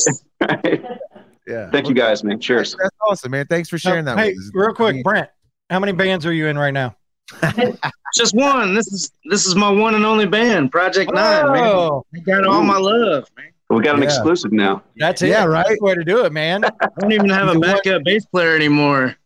it. 0.64 0.84
Yeah. 1.46 1.70
Thank 1.70 1.88
you 1.88 1.94
guys, 1.94 2.24
man. 2.24 2.40
Cheers. 2.40 2.74
That's 2.76 2.96
awesome, 3.08 3.30
man. 3.30 3.46
Thanks 3.46 3.68
for 3.68 3.78
sharing 3.78 4.04
that. 4.06 4.18
Hey, 4.18 4.34
with 4.34 4.50
real 4.52 4.74
quick, 4.74 5.04
Brent. 5.04 5.28
How 5.70 5.78
many 5.78 5.92
bands 5.92 6.26
are 6.26 6.32
you 6.32 6.48
in 6.48 6.58
right 6.58 6.74
now? 6.74 6.96
just 8.16 8.34
one. 8.34 8.74
This 8.74 8.88
is 8.88 9.12
this 9.26 9.46
is 9.46 9.54
my 9.54 9.70
one 9.70 9.94
and 9.94 10.04
only 10.04 10.26
band, 10.26 10.72
Project 10.72 11.12
Nine. 11.14 11.52
Man, 11.52 11.62
Oh, 11.64 12.04
I 12.14 12.18
got 12.18 12.44
all 12.46 12.62
my 12.62 12.78
love, 12.78 13.28
man. 13.36 13.50
We 13.70 13.82
got 13.82 13.96
an 13.96 14.02
Yeah. 14.02 14.08
exclusive 14.08 14.52
now. 14.52 14.82
that's 14.96 15.22
it. 15.22 15.28
Yeah, 15.28 15.46
That's 15.46 15.68
right. 15.68 15.78
the 15.78 15.84
way 15.84 15.94
to 15.94 16.04
do 16.04 16.24
it, 16.24 16.32
man. 16.32 16.64
I 16.80 16.88
don't 17.00 17.12
even 17.12 17.28
have 17.30 17.48
a 17.54 17.58
backup 17.58 18.04
bass 18.04 18.24
player 18.26 18.54
anymore. 18.54 19.16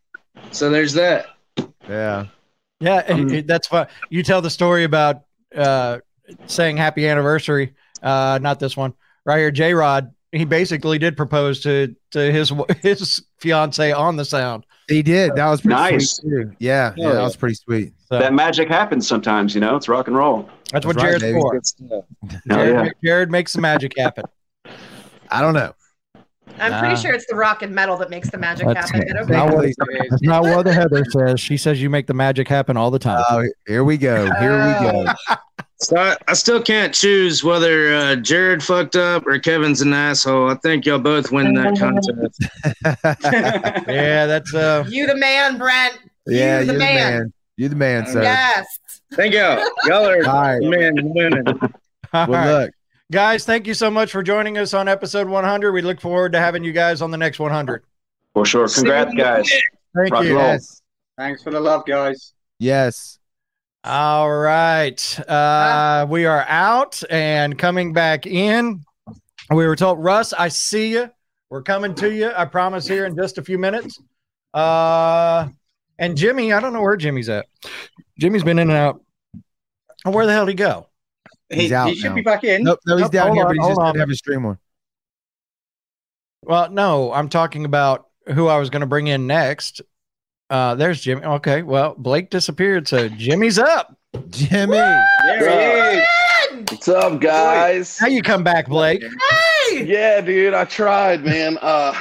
So 0.50 0.70
there's 0.70 0.94
that. 0.94 1.26
Yeah. 1.88 2.26
Yeah, 2.80 3.00
it- 3.12 3.32
it- 3.32 3.46
that's 3.46 3.68
fun. 3.68 3.86
You 4.08 4.22
tell 4.22 4.40
the 4.40 4.48
story 4.50 4.84
about 4.84 5.22
uh, 5.54 5.98
saying 6.46 6.76
happy 6.78 7.06
anniversary. 7.06 7.74
Uh, 8.02 8.38
not 8.40 8.58
this 8.60 8.76
one 8.76 8.94
right 9.26 9.38
here. 9.38 9.50
J 9.50 9.74
Rod. 9.74 10.12
He 10.32 10.44
basically 10.44 10.96
did 10.98 11.16
propose 11.16 11.60
to 11.64 11.94
to 12.12 12.32
his 12.32 12.52
his 12.82 13.22
fiance 13.40 13.92
on 13.92 14.16
the 14.16 14.24
sound. 14.24 14.64
He 14.88 15.02
did. 15.02 15.34
That 15.34 15.48
was 15.50 15.60
pretty 15.60 15.74
Nice. 15.74 16.16
sweet 16.16 16.30
too. 16.30 16.52
Yeah, 16.60 16.94
yeah, 16.96 17.12
that 17.12 17.22
was 17.22 17.36
pretty 17.36 17.56
sweet. 17.56 17.92
So 18.08 18.18
That 18.18 18.32
magic 18.32 18.68
happens 18.68 19.06
sometimes, 19.06 19.54
you 19.54 19.60
know. 19.60 19.76
It's 19.76 19.88
rock 19.88 20.06
and 20.08 20.16
roll. 20.16 20.48
That's 20.72 20.86
what 20.86 20.96
That's 20.96 20.96
right, 20.96 21.20
Jared's 21.20 21.22
baby. 21.22 21.40
for. 21.40 21.52
Good 21.52 21.66
stuff. 21.66 22.04
Hell 22.48 22.58
Jared, 22.58 22.86
yeah. 22.86 22.90
Jared 23.04 23.30
makes 23.30 23.52
the 23.52 23.60
magic 23.60 23.92
happen. 23.96 24.24
I 25.30 25.40
don't 25.40 25.54
know. 25.54 25.72
I'm 26.58 26.78
pretty 26.78 26.94
Nah. 26.94 27.00
sure 27.00 27.12
it's 27.12 27.26
the 27.28 27.36
rock 27.36 27.62
and 27.62 27.74
metal 27.74 27.96
that 27.98 28.10
makes 28.10 28.28
the 28.30 28.36
magic 28.36 28.66
That's- 28.66 28.90
happen. 28.90 29.08
but. 29.16 29.28
Not 29.28 29.54
what, 29.54 29.66
that's 30.10 30.22
not 30.22 30.42
what 30.42 30.64
the 30.64 30.72
Heather 30.72 31.04
says. 31.06 31.40
She 31.40 31.56
says 31.56 31.80
you 31.80 31.88
make 31.88 32.06
the 32.06 32.14
magic 32.14 32.48
happen 32.48 32.76
all 32.76 32.90
the 32.90 32.98
time. 32.98 33.24
Oh, 33.30 33.44
here 33.66 33.84
we 33.84 33.96
go. 33.96 34.24
Here 34.40 34.52
we 34.52 34.90
go. 34.90 35.06
So 35.82 35.96
I, 35.96 36.14
I 36.28 36.34
still 36.34 36.60
can't 36.62 36.92
choose 36.92 37.42
whether 37.42 37.94
uh, 37.94 38.16
Jared 38.16 38.62
fucked 38.62 38.96
up 38.96 39.26
or 39.26 39.38
Kevin's 39.38 39.80
an 39.80 39.94
asshole. 39.94 40.50
I 40.50 40.54
think 40.56 40.84
y'all 40.84 40.98
both 40.98 41.32
win 41.32 41.54
that 41.54 41.78
contest. 42.98 43.88
yeah, 43.88 44.26
that's 44.26 44.54
uh. 44.54 44.84
You 44.88 45.06
the 45.06 45.16
man, 45.16 45.56
Brent. 45.56 45.98
Yeah, 46.26 46.60
you 46.60 46.66
the 46.66 46.72
you're 46.72 46.74
the 46.74 46.78
man. 46.78 47.12
man. 47.20 47.32
You're 47.56 47.68
the 47.70 47.76
man, 47.76 48.06
sir. 48.06 48.22
Yes. 48.22 48.66
Thank 49.14 49.34
y'all. 49.34 49.58
Y'all 49.86 50.06
are 50.06 50.26
All 50.26 50.40
right. 50.40 50.60
the 50.60 50.68
man 50.68 50.98
and 50.98 51.14
winning. 51.14 51.46
all 52.12 52.26
Well, 52.26 52.28
right. 52.28 52.46
look, 52.64 52.70
Guys, 53.12 53.44
thank 53.44 53.66
you 53.66 53.74
so 53.74 53.90
much 53.90 54.12
for 54.12 54.22
joining 54.22 54.56
us 54.56 54.72
on 54.72 54.86
episode 54.86 55.28
100. 55.28 55.72
We 55.72 55.82
look 55.82 56.00
forward 56.00 56.30
to 56.32 56.38
having 56.38 56.62
you 56.62 56.70
guys 56.72 57.02
on 57.02 57.10
the 57.10 57.16
next 57.18 57.40
100. 57.40 57.82
For 58.34 58.46
sure. 58.46 58.68
Congrats, 58.68 59.12
guys. 59.14 59.50
Thank 59.96 60.12
Rock 60.12 60.24
you. 60.24 60.36
yes, 60.36 60.80
Thanks 61.18 61.42
for 61.42 61.50
the 61.50 61.58
love, 61.58 61.84
guys. 61.86 62.34
yes. 62.60 63.18
All 63.82 64.30
right. 64.30 65.18
Uh, 65.28 66.06
we 66.08 66.26
are 66.26 66.44
out 66.46 67.02
and 67.10 67.58
coming 67.58 67.92
back 67.92 68.26
in. 68.26 68.84
We 69.50 69.66
were 69.66 69.74
told, 69.74 69.98
Russ, 70.04 70.32
I 70.32 70.46
see 70.48 70.92
you. 70.92 71.10
We're 71.48 71.62
coming 71.62 71.94
to 71.96 72.12
you. 72.14 72.30
I 72.36 72.44
promise 72.44 72.86
here 72.86 73.06
in 73.06 73.16
just 73.16 73.38
a 73.38 73.42
few 73.42 73.58
minutes. 73.58 73.98
Uh, 74.54 75.48
and 75.98 76.16
Jimmy, 76.16 76.52
I 76.52 76.60
don't 76.60 76.72
know 76.74 76.82
where 76.82 76.96
Jimmy's 76.96 77.28
at. 77.28 77.46
Jimmy's 78.20 78.44
been 78.44 78.58
in 78.58 78.68
and 78.68 78.76
out. 78.78 79.00
Oh, 80.04 80.10
where 80.10 80.26
the 80.26 80.32
hell 80.32 80.44
did 80.44 80.52
he 80.52 80.56
go? 80.56 80.86
He's 81.48 81.72
out 81.72 81.88
he 81.88 81.96
should 81.96 82.10
now. 82.10 82.14
be 82.14 82.22
back 82.22 82.44
in. 82.44 82.62
Nope, 82.62 82.78
no, 82.86 82.96
he's 82.96 83.04
Nope, 83.04 83.12
down 83.12 83.34
here, 83.34 83.44
on, 83.46 83.56
but 83.56 83.62
he 83.62 83.68
just 83.68 83.80
on. 83.80 83.86
didn't 83.86 84.00
have 84.00 84.08
his 84.10 84.18
stream 84.18 84.44
on. 84.46 84.58
Well, 86.42 86.70
no, 86.70 87.12
I'm 87.12 87.28
talking 87.28 87.64
about 87.64 88.08
who 88.34 88.46
I 88.46 88.58
was 88.58 88.70
going 88.70 88.80
to 88.80 88.86
bring 88.86 89.06
in 89.08 89.26
next. 89.26 89.80
Uh, 90.48 90.74
there's 90.74 91.00
Jimmy. 91.00 91.24
Okay, 91.24 91.62
well, 91.62 91.94
Blake 91.96 92.30
disappeared, 92.30 92.86
so 92.88 93.08
Jimmy's 93.08 93.58
up. 93.58 93.96
Jimmy, 94.30 94.72
There 94.76 95.94
he 95.94 95.98
is. 95.98 96.06
What's 96.70 96.88
up, 96.88 97.20
guys? 97.20 97.98
How 97.98 98.06
you 98.08 98.22
come 98.22 98.42
back, 98.44 98.66
Blake? 98.68 99.02
Hey! 99.02 99.84
Yeah, 99.84 100.20
dude, 100.20 100.52
I 100.54 100.64
tried, 100.64 101.24
man. 101.24 101.58
Uh, 101.60 101.94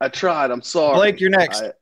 I 0.00 0.08
tried. 0.08 0.50
I'm 0.50 0.62
sorry. 0.62 0.94
Blake, 0.96 1.20
you're 1.20 1.30
next. 1.30 1.62
I- 1.62 1.72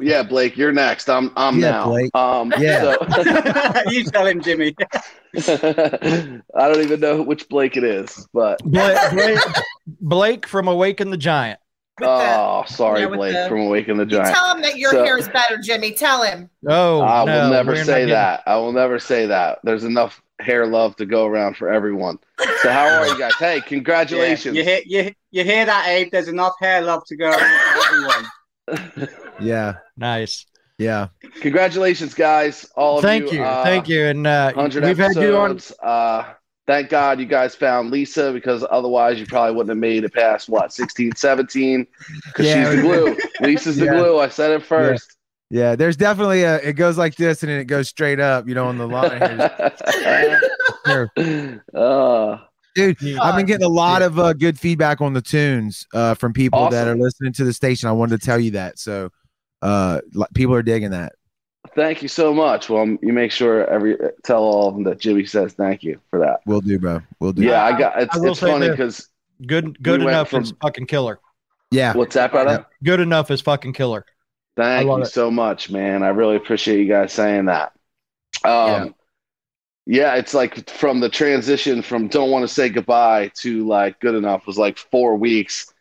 yeah, 0.00 0.22
Blake, 0.22 0.56
you're 0.56 0.72
next. 0.72 1.08
I'm. 1.08 1.32
I'm 1.36 1.58
Yeah, 1.58 1.70
now. 1.70 1.86
Blake. 1.86 2.10
Um, 2.16 2.52
Yeah. 2.58 2.94
so- 3.82 3.82
you 3.90 4.04
tell 4.04 4.26
him, 4.26 4.40
Jimmy. 4.40 4.74
I 5.36 6.40
don't 6.54 6.80
even 6.80 7.00
know 7.00 7.22
which 7.22 7.48
Blake 7.48 7.76
it 7.76 7.84
is, 7.84 8.26
but 8.32 8.62
Blake, 8.64 8.98
Blake, 9.12 9.38
Blake 10.00 10.46
from 10.46 10.68
Awaken 10.68 11.10
the 11.10 11.16
Giant. 11.16 11.58
oh, 12.00 12.64
sorry, 12.66 13.00
yeah, 13.02 13.08
Blake 13.08 13.34
the- 13.34 13.48
from 13.48 13.60
Awaken 13.60 13.96
the 13.96 14.04
You 14.04 14.10
Giant. 14.10 14.34
tell 14.34 14.54
him 14.54 14.62
that 14.62 14.76
your 14.78 14.90
So- 14.92 15.04
hair 15.04 15.18
is 15.18 15.28
better, 15.28 15.58
Jimmy. 15.58 15.92
Tell 15.92 16.22
him. 16.22 16.48
Oh, 16.68 17.02
I 17.02 17.24
no, 17.24 17.44
will 17.44 17.50
never 17.50 17.76
say 17.76 17.84
getting- 17.84 18.08
that. 18.10 18.42
I 18.46 18.56
will 18.56 18.72
never 18.72 18.98
say 18.98 19.26
that. 19.26 19.58
There's 19.64 19.84
enough 19.84 20.22
hair 20.40 20.66
love 20.66 20.96
to 20.96 21.06
go 21.06 21.26
around 21.26 21.56
for 21.56 21.68
everyone. 21.72 22.18
So 22.62 22.70
how 22.70 22.86
are 22.86 23.06
you 23.06 23.18
guys? 23.18 23.32
Hey, 23.38 23.60
congratulations. 23.60 24.56
Yeah, 24.56 24.62
you, 24.84 25.02
hear, 25.02 25.04
you, 25.04 25.12
you 25.30 25.44
hear 25.44 25.64
that, 25.64 25.86
Abe? 25.86 26.10
There's 26.10 26.28
enough 26.28 26.54
hair 26.60 26.80
love 26.82 27.04
to 27.06 27.16
go 27.16 27.26
around 27.28 27.38
for 27.38 27.86
everyone. 27.94 28.24
Yeah, 29.40 29.74
Nice. 29.96 30.46
yeah. 30.78 31.08
Congratulations, 31.40 32.14
guys! 32.14 32.68
All 32.76 32.98
of 32.98 33.02
Thank 33.02 33.32
you. 33.32 33.38
you, 33.38 33.44
uh, 33.44 33.64
thank 33.64 33.88
you, 33.88 34.04
and 34.06 34.26
uh, 34.26 34.52
100 34.52 34.84
we've 34.84 34.96
had 34.98 35.16
you 35.16 35.36
on. 35.36 35.58
Uh, 35.82 36.32
thank 36.66 36.88
God 36.90 37.18
you 37.20 37.26
guys 37.26 37.54
found 37.54 37.90
Lisa 37.90 38.32
because 38.32 38.64
otherwise 38.70 39.18
you 39.20 39.26
probably 39.26 39.54
wouldn't 39.54 39.70
have 39.70 39.78
made 39.78 40.04
it 40.04 40.14
past 40.14 40.48
what 40.48 40.72
16, 40.72 41.12
17 41.16 41.86
because 42.26 42.46
Yeah. 42.46 42.64
she's 42.70 42.76
the 42.76 42.82
glue. 42.82 43.16
Lisa's 43.40 43.76
the 43.76 43.86
Yeah. 43.86 43.92
glue. 43.96 44.18
I 44.18 44.28
said 44.28 44.50
it 44.52 44.62
first. 44.64 45.16
Yeah, 45.50 45.76
there's 45.76 45.96
definitely 45.98 46.44
a. 46.44 46.56
It 46.56 46.74
goes 46.74 46.96
like 46.96 47.14
this, 47.16 47.42
and 47.42 47.50
then 47.52 47.58
it 47.60 47.64
goes 47.66 47.88
straight 47.88 48.20
up. 48.20 48.48
You 48.48 48.54
know, 48.54 48.66
on 48.68 48.78
the 48.78 48.88
line. 48.88 49.50
Here. 50.86 51.62
uh, 51.74 52.38
Dude, 52.74 53.18
I've 53.18 53.36
been 53.36 53.46
getting 53.46 53.66
a 53.66 53.70
lot 53.70 54.02
of 54.02 54.18
uh, 54.18 54.32
good 54.32 54.58
feedback 54.58 55.00
on 55.00 55.12
the 55.12 55.20
tunes 55.20 55.86
uh, 55.92 56.14
from 56.14 56.32
people 56.32 56.70
that 56.70 56.88
are 56.88 56.96
listening 56.96 57.32
to 57.34 57.44
the 57.44 57.52
station. 57.52 57.88
I 57.88 57.92
wanted 57.92 58.20
to 58.20 58.24
tell 58.26 58.38
you 58.38 58.52
that. 58.52 58.78
So, 58.78 59.10
uh, 59.60 60.00
people 60.34 60.54
are 60.54 60.62
digging 60.62 60.90
that. 60.90 61.12
thank 61.74 62.02
you 62.02 62.08
so 62.08 62.32
much. 62.32 62.68
Well, 62.68 62.86
you 63.02 63.12
make 63.12 63.30
sure 63.30 63.66
every 63.68 63.96
tell 64.24 64.42
all 64.42 64.68
of 64.68 64.74
them 64.74 64.84
that 64.84 64.98
Jimmy 65.00 65.26
says 65.26 65.52
thank 65.52 65.82
you 65.82 66.00
for 66.10 66.18
that. 66.20 66.40
We'll 66.46 66.60
do, 66.60 66.78
bro. 66.78 67.00
We'll 67.20 67.32
do. 67.32 67.42
Yeah, 67.42 67.64
I 67.64 67.78
got. 67.78 68.00
It's, 68.00 68.16
I 68.16 68.26
it's 68.26 68.40
funny 68.40 68.70
because 68.70 69.08
Good, 69.46 69.82
good 69.82 70.00
We 70.00 70.08
enough 70.08 70.30
from- 70.30 70.42
is 70.42 70.52
fucking 70.60 70.86
killer. 70.86 71.18
Yeah. 71.70 71.94
what's 71.94 72.14
that, 72.14 72.32
brother? 72.32 72.66
Good 72.84 73.00
enough 73.00 73.30
is 73.30 73.40
fucking 73.40 73.72
killer. 73.72 74.04
Thank 74.56 74.86
you 74.86 75.00
it. 75.00 75.06
so 75.06 75.30
much, 75.30 75.70
man. 75.70 76.02
I 76.02 76.08
really 76.08 76.36
appreciate 76.36 76.78
you 76.78 76.88
guys 76.88 77.12
saying 77.12 77.46
that. 77.46 77.72
Um, 78.44 78.50
yeah. 78.68 78.88
It's 79.86 80.34
like 80.34 80.68
from 80.70 81.00
the 81.00 81.08
transition 81.08 81.82
from 81.82 82.08
don't 82.08 82.30
want 82.30 82.42
to 82.46 82.52
say 82.52 82.68
goodbye 82.68 83.30
to 83.40 83.66
like 83.66 83.98
good 84.00 84.14
enough 84.14 84.46
was 84.46 84.58
like 84.58 84.78
four 84.78 85.16
weeks, 85.16 85.72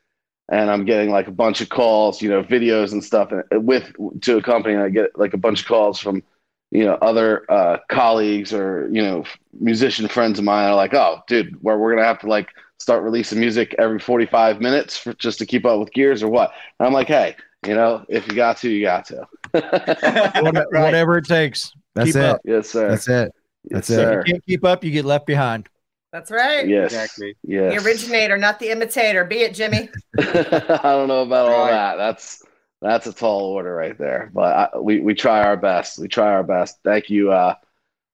and 0.49 0.69
I'm 0.69 0.85
getting 0.85 1.09
like 1.11 1.27
a 1.27 1.31
bunch 1.31 1.61
of 1.61 1.69
calls, 1.69 2.21
you 2.21 2.29
know, 2.29 2.43
videos 2.43 2.91
and 2.91 3.03
stuff, 3.03 3.31
and 3.31 3.65
with 3.65 3.91
to 4.21 4.37
a 4.37 4.41
company, 4.41 4.73
and 4.75 4.83
I 4.83 4.89
get 4.89 5.17
like 5.17 5.33
a 5.33 5.37
bunch 5.37 5.61
of 5.61 5.67
calls 5.67 5.99
from 5.99 6.23
you 6.71 6.85
know 6.85 6.95
other 7.01 7.45
uh, 7.51 7.77
colleagues 7.89 8.53
or 8.53 8.89
you 8.91 9.01
know 9.01 9.23
musician 9.59 10.07
friends 10.07 10.39
of 10.39 10.45
mine 10.45 10.69
are 10.69 10.75
like, 10.75 10.93
oh, 10.93 11.19
dude, 11.27 11.61
where 11.61 11.77
we're 11.77 11.93
gonna 11.93 12.07
have 12.07 12.19
to 12.19 12.27
like 12.27 12.49
start 12.79 13.03
releasing 13.03 13.39
music 13.39 13.75
every 13.77 13.99
45 13.99 14.59
minutes 14.59 14.97
for, 14.97 15.13
just 15.13 15.37
to 15.37 15.45
keep 15.45 15.65
up 15.65 15.79
with 15.79 15.93
gears 15.93 16.23
or 16.23 16.29
what? 16.29 16.51
And 16.79 16.87
I'm 16.87 16.93
like, 16.93 17.07
hey, 17.07 17.35
you 17.67 17.75
know, 17.75 18.03
if 18.09 18.27
you 18.27 18.33
got 18.33 18.57
to, 18.57 18.69
you 18.71 18.83
got 18.83 19.05
to. 19.05 19.27
What- 20.41 20.67
Whatever 20.71 21.17
it 21.19 21.25
takes. 21.25 21.73
That's 21.93 22.07
Keep 22.13 22.15
it. 22.15 22.23
up. 22.25 22.41
Yes, 22.43 22.69
sir. 22.69 22.89
That's 22.89 23.07
it. 23.07 23.31
Yes, 23.63 23.87
That's 23.87 23.89
it. 23.91 23.95
sir. 23.95 24.11
If 24.13 24.27
you 24.27 24.33
can't 24.33 24.45
keep 24.45 24.65
up, 24.65 24.83
you 24.83 24.91
get 24.91 25.05
left 25.05 25.25
behind. 25.25 25.69
That's 26.11 26.29
right. 26.31 26.67
Yes. 26.67 26.91
Exactly. 26.91 27.35
Yes. 27.43 27.81
The 27.81 27.87
originator, 27.87 28.37
not 28.37 28.59
the 28.59 28.69
imitator. 28.69 29.23
Be 29.23 29.41
it, 29.41 29.53
Jimmy. 29.53 29.89
I 30.17 30.79
don't 30.83 31.07
know 31.07 31.21
about 31.21 31.47
all 31.49 31.65
that. 31.67 31.95
That's 31.95 32.43
that's 32.81 33.07
a 33.07 33.13
tall 33.13 33.45
order 33.45 33.73
right 33.73 33.97
there. 33.97 34.29
But 34.33 34.73
I, 34.73 34.77
we 34.79 34.99
we 34.99 35.13
try 35.13 35.43
our 35.43 35.55
best. 35.55 35.99
We 35.99 36.07
try 36.07 36.27
our 36.33 36.43
best. 36.43 36.79
Thank 36.83 37.09
you 37.09 37.31
uh, 37.31 37.55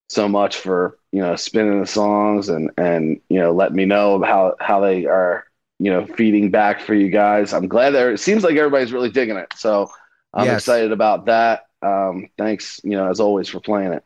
so 0.10 0.28
much 0.28 0.57
for 0.57 0.99
you 1.11 1.22
know 1.22 1.36
spinning 1.36 1.80
the 1.80 1.88
songs 1.88 2.49
and 2.49 2.69
and 2.78 3.19
you 3.30 3.40
know 3.40 3.52
letting 3.52 3.76
me 3.78 3.86
know 3.86 4.22
how 4.22 4.56
how 4.60 4.80
they 4.82 5.06
are 5.06 5.45
you 5.80 5.91
know 5.91 6.06
feeding 6.06 6.52
back 6.52 6.82
for 6.82 6.94
you 6.94 7.10
guys. 7.10 7.52
I'm 7.53 7.68
glad 7.68 7.91
there. 7.91 8.11
It 8.11 8.19
seems 8.19 8.44
like 8.44 8.56
everybody's 8.57 8.94
really 8.94 9.10
digging 9.10 9.38
it. 9.38 9.53
So 9.56 9.90
I'm 10.34 10.45
Yes. 10.45 10.60
excited 10.60 10.91
about 10.91 11.26
that. 11.26 11.65
Um, 11.82 12.30
thanks, 12.38 12.80
you 12.84 12.91
know, 12.91 13.10
as 13.10 13.19
always 13.19 13.49
for 13.49 13.60
playing 13.60 13.94
it. 13.94 14.03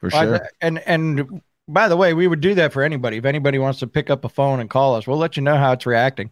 For 0.00 0.14
I- 0.14 0.24
sure. 0.24 0.48
and 0.60 0.78
and 0.86 1.42
by 1.66 1.88
the 1.88 1.96
way, 1.96 2.14
we 2.14 2.26
would 2.26 2.40
do 2.40 2.54
that 2.54 2.72
for 2.72 2.82
anybody. 2.82 3.18
If 3.18 3.24
anybody 3.24 3.58
wants 3.58 3.80
to 3.80 3.86
pick 3.86 4.08
up 4.08 4.24
a 4.24 4.28
phone 4.28 4.60
and 4.60 4.70
call 4.70 4.94
us, 4.94 5.06
we'll 5.06 5.18
let 5.18 5.36
you 5.36 5.42
know 5.42 5.56
how 5.56 5.72
it's 5.72 5.84
reacting. 5.86 6.30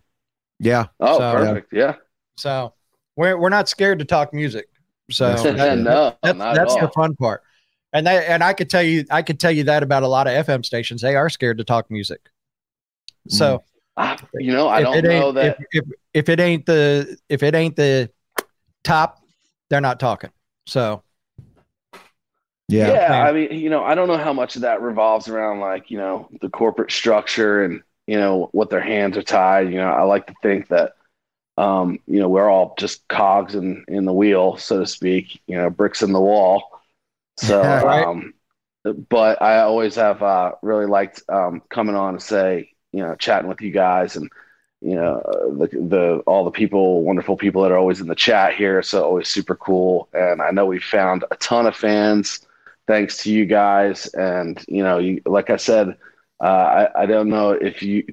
Yeah. 0.58 0.86
Oh, 1.00 1.18
So- 1.18 1.32
perfect. 1.32 1.72
Yeah. 1.72 1.96
So 2.38 2.72
we're 3.16 3.36
we're 3.36 3.50
not 3.50 3.68
scared 3.68 3.98
to 3.98 4.04
talk 4.04 4.32
music. 4.32 4.68
So 5.10 5.28
That's- 5.34 5.56
that- 5.56 5.78
no, 5.78 6.16
that's, 6.22 6.38
that's 6.38 6.74
the 6.76 6.90
fun 6.94 7.14
part. 7.16 7.42
And 7.92 8.06
that 8.06 8.28
and 8.28 8.42
I 8.42 8.52
could 8.52 8.68
tell 8.68 8.82
you 8.82 9.04
I 9.10 9.22
could 9.22 9.40
tell 9.40 9.52
you 9.52 9.64
that 9.64 9.82
about 9.82 10.02
a 10.02 10.08
lot 10.08 10.26
of 10.26 10.46
FM 10.46 10.64
stations. 10.64 11.00
They 11.00 11.16
are 11.16 11.28
scared 11.30 11.58
to 11.58 11.64
talk 11.64 11.90
music. 11.90 12.20
So 13.28 13.58
mm. 13.58 13.62
I, 13.96 14.18
you 14.34 14.52
know, 14.52 14.68
I 14.68 14.82
don't 14.82 15.02
know 15.02 15.32
that. 15.32 15.56
if, 15.72 15.84
if, 15.84 15.84
if 16.12 16.28
it 16.28 16.40
ain't 16.40 16.66
the 16.66 17.16
if 17.28 17.42
it 17.42 17.54
ain't 17.54 17.76
the 17.76 18.10
top, 18.84 19.22
they're 19.70 19.80
not 19.80 19.98
talking. 19.98 20.30
So 20.66 21.02
Yeah. 22.68 22.98
Yeah, 22.98 23.16
I 23.18 23.32
mean, 23.32 23.52
you 23.52 23.70
know, 23.70 23.84
I 23.84 23.94
don't 23.94 24.08
know 24.08 24.16
how 24.18 24.32
much 24.32 24.56
of 24.56 24.62
that 24.62 24.82
revolves 24.82 25.28
around 25.28 25.60
like, 25.60 25.90
you 25.90 25.98
know, 25.98 26.28
the 26.40 26.50
corporate 26.50 26.90
structure 26.92 27.64
and, 27.64 27.82
you 28.06 28.18
know, 28.18 28.48
what 28.52 28.70
their 28.70 28.80
hands 28.80 29.16
are 29.16 29.22
tied. 29.22 29.70
You 29.70 29.76
know, 29.78 29.88
I 29.90 30.02
like 30.02 30.26
to 30.26 30.34
think 30.42 30.68
that 30.68 30.92
um, 31.58 32.00
you 32.06 32.20
know, 32.20 32.28
we're 32.28 32.50
all 32.50 32.74
just 32.78 33.06
cogs 33.08 33.54
in 33.54 33.84
in 33.88 34.06
the 34.06 34.12
wheel, 34.14 34.56
so 34.58 34.80
to 34.80 34.86
speak, 34.86 35.42
you 35.46 35.56
know, 35.56 35.70
bricks 35.70 36.02
in 36.02 36.12
the 36.12 36.20
wall. 36.20 36.82
So 37.38 37.80
Right. 37.82 38.08
um 38.14 38.34
but 39.08 39.42
I 39.42 39.60
always 39.60 39.94
have 39.96 40.22
uh 40.22 40.52
really 40.62 40.86
liked 40.86 41.22
um 41.28 41.62
coming 41.68 41.94
on 41.96 42.14
and 42.14 42.22
say, 42.22 42.70
you 42.92 43.02
know, 43.02 43.14
chatting 43.16 43.48
with 43.48 43.60
you 43.60 43.70
guys 43.72 44.16
and 44.16 44.30
you 44.80 44.94
know 44.94 45.20
uh, 45.20 45.46
the 45.58 45.68
the 45.88 46.22
all 46.26 46.44
the 46.44 46.50
people, 46.50 47.02
wonderful 47.02 47.36
people 47.36 47.62
that 47.62 47.72
are 47.72 47.78
always 47.78 48.00
in 48.00 48.08
the 48.08 48.14
chat 48.14 48.54
here. 48.54 48.82
So 48.82 49.04
always 49.04 49.28
super 49.28 49.56
cool. 49.56 50.08
And 50.12 50.42
I 50.42 50.50
know 50.50 50.66
we 50.66 50.78
found 50.80 51.24
a 51.30 51.36
ton 51.36 51.66
of 51.66 51.76
fans 51.76 52.46
thanks 52.86 53.22
to 53.24 53.32
you 53.32 53.46
guys. 53.46 54.06
And 54.08 54.62
you 54.68 54.82
know, 54.82 54.98
you 54.98 55.22
like 55.26 55.50
I 55.50 55.56
said, 55.56 55.96
uh, 56.40 56.44
I 56.44 57.02
I 57.02 57.06
don't 57.06 57.28
know 57.28 57.50
if 57.50 57.82
you 57.82 58.04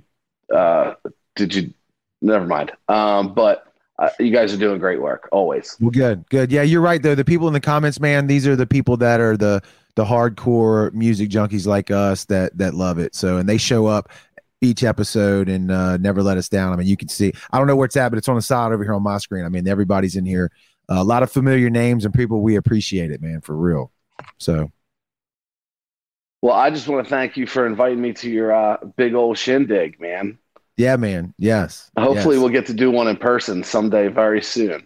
uh, 0.53 0.95
did 1.35 1.53
you. 1.53 1.73
Never 2.21 2.45
mind. 2.45 2.71
Um, 2.87 3.33
but 3.33 3.67
uh, 3.99 4.09
you 4.19 4.31
guys 4.31 4.53
are 4.53 4.57
doing 4.57 4.79
great 4.79 5.01
work 5.01 5.27
always. 5.31 5.75
Well, 5.79 5.91
good, 5.91 6.27
good. 6.29 6.51
Yeah, 6.51 6.61
you're 6.61 6.81
right 6.81 7.01
though. 7.01 7.15
The 7.15 7.25
people 7.25 7.47
in 7.47 7.53
the 7.53 7.59
comments, 7.59 7.99
man, 7.99 8.27
these 8.27 8.47
are 8.47 8.55
the 8.55 8.67
people 8.67 8.97
that 8.97 9.19
are 9.19 9.37
the 9.37 9.61
the 9.95 10.05
hardcore 10.05 10.91
music 10.93 11.29
junkies 11.29 11.67
like 11.67 11.91
us 11.91 12.25
that 12.25 12.57
that 12.57 12.73
love 12.73 12.97
it. 12.97 13.13
So, 13.15 13.37
and 13.37 13.47
they 13.47 13.57
show 13.57 13.87
up 13.87 14.09
each 14.61 14.83
episode 14.83 15.49
and 15.49 15.71
uh, 15.71 15.97
never 15.97 16.23
let 16.23 16.37
us 16.37 16.49
down. 16.49 16.73
I 16.73 16.77
mean, 16.77 16.87
you 16.87 16.97
can 16.97 17.09
see. 17.09 17.33
I 17.51 17.57
don't 17.57 17.67
know 17.67 17.75
where 17.75 17.85
it's 17.85 17.97
at, 17.97 18.09
but 18.09 18.17
it's 18.17 18.29
on 18.29 18.35
the 18.35 18.41
side 18.41 18.71
over 18.71 18.83
here 18.83 18.93
on 18.93 19.03
my 19.03 19.17
screen. 19.17 19.45
I 19.45 19.49
mean, 19.49 19.67
everybody's 19.67 20.15
in 20.15 20.25
here. 20.25 20.51
Uh, 20.89 20.95
a 20.95 21.03
lot 21.03 21.23
of 21.23 21.31
familiar 21.31 21.69
names 21.69 22.05
and 22.05 22.13
people 22.13 22.41
we 22.41 22.55
appreciate 22.55 23.11
it, 23.11 23.21
man, 23.21 23.41
for 23.41 23.55
real. 23.55 23.91
So, 24.39 24.71
Well, 26.41 26.53
I 26.55 26.69
just 26.69 26.87
want 26.87 27.05
to 27.05 27.09
thank 27.09 27.37
you 27.37 27.47
for 27.47 27.65
inviting 27.65 28.01
me 28.01 28.13
to 28.13 28.29
your 28.29 28.53
uh, 28.53 28.77
big 28.97 29.13
old 29.13 29.37
shindig, 29.37 29.99
man. 29.99 30.37
yeah, 30.77 30.95
man. 30.97 31.33
Yes. 31.37 31.91
Hopefully, 31.97 32.35
yes. 32.35 32.41
we'll 32.41 32.51
get 32.51 32.65
to 32.67 32.73
do 32.73 32.91
one 32.91 33.07
in 33.07 33.17
person 33.17 33.63
someday 33.63 34.07
very 34.07 34.41
soon. 34.41 34.85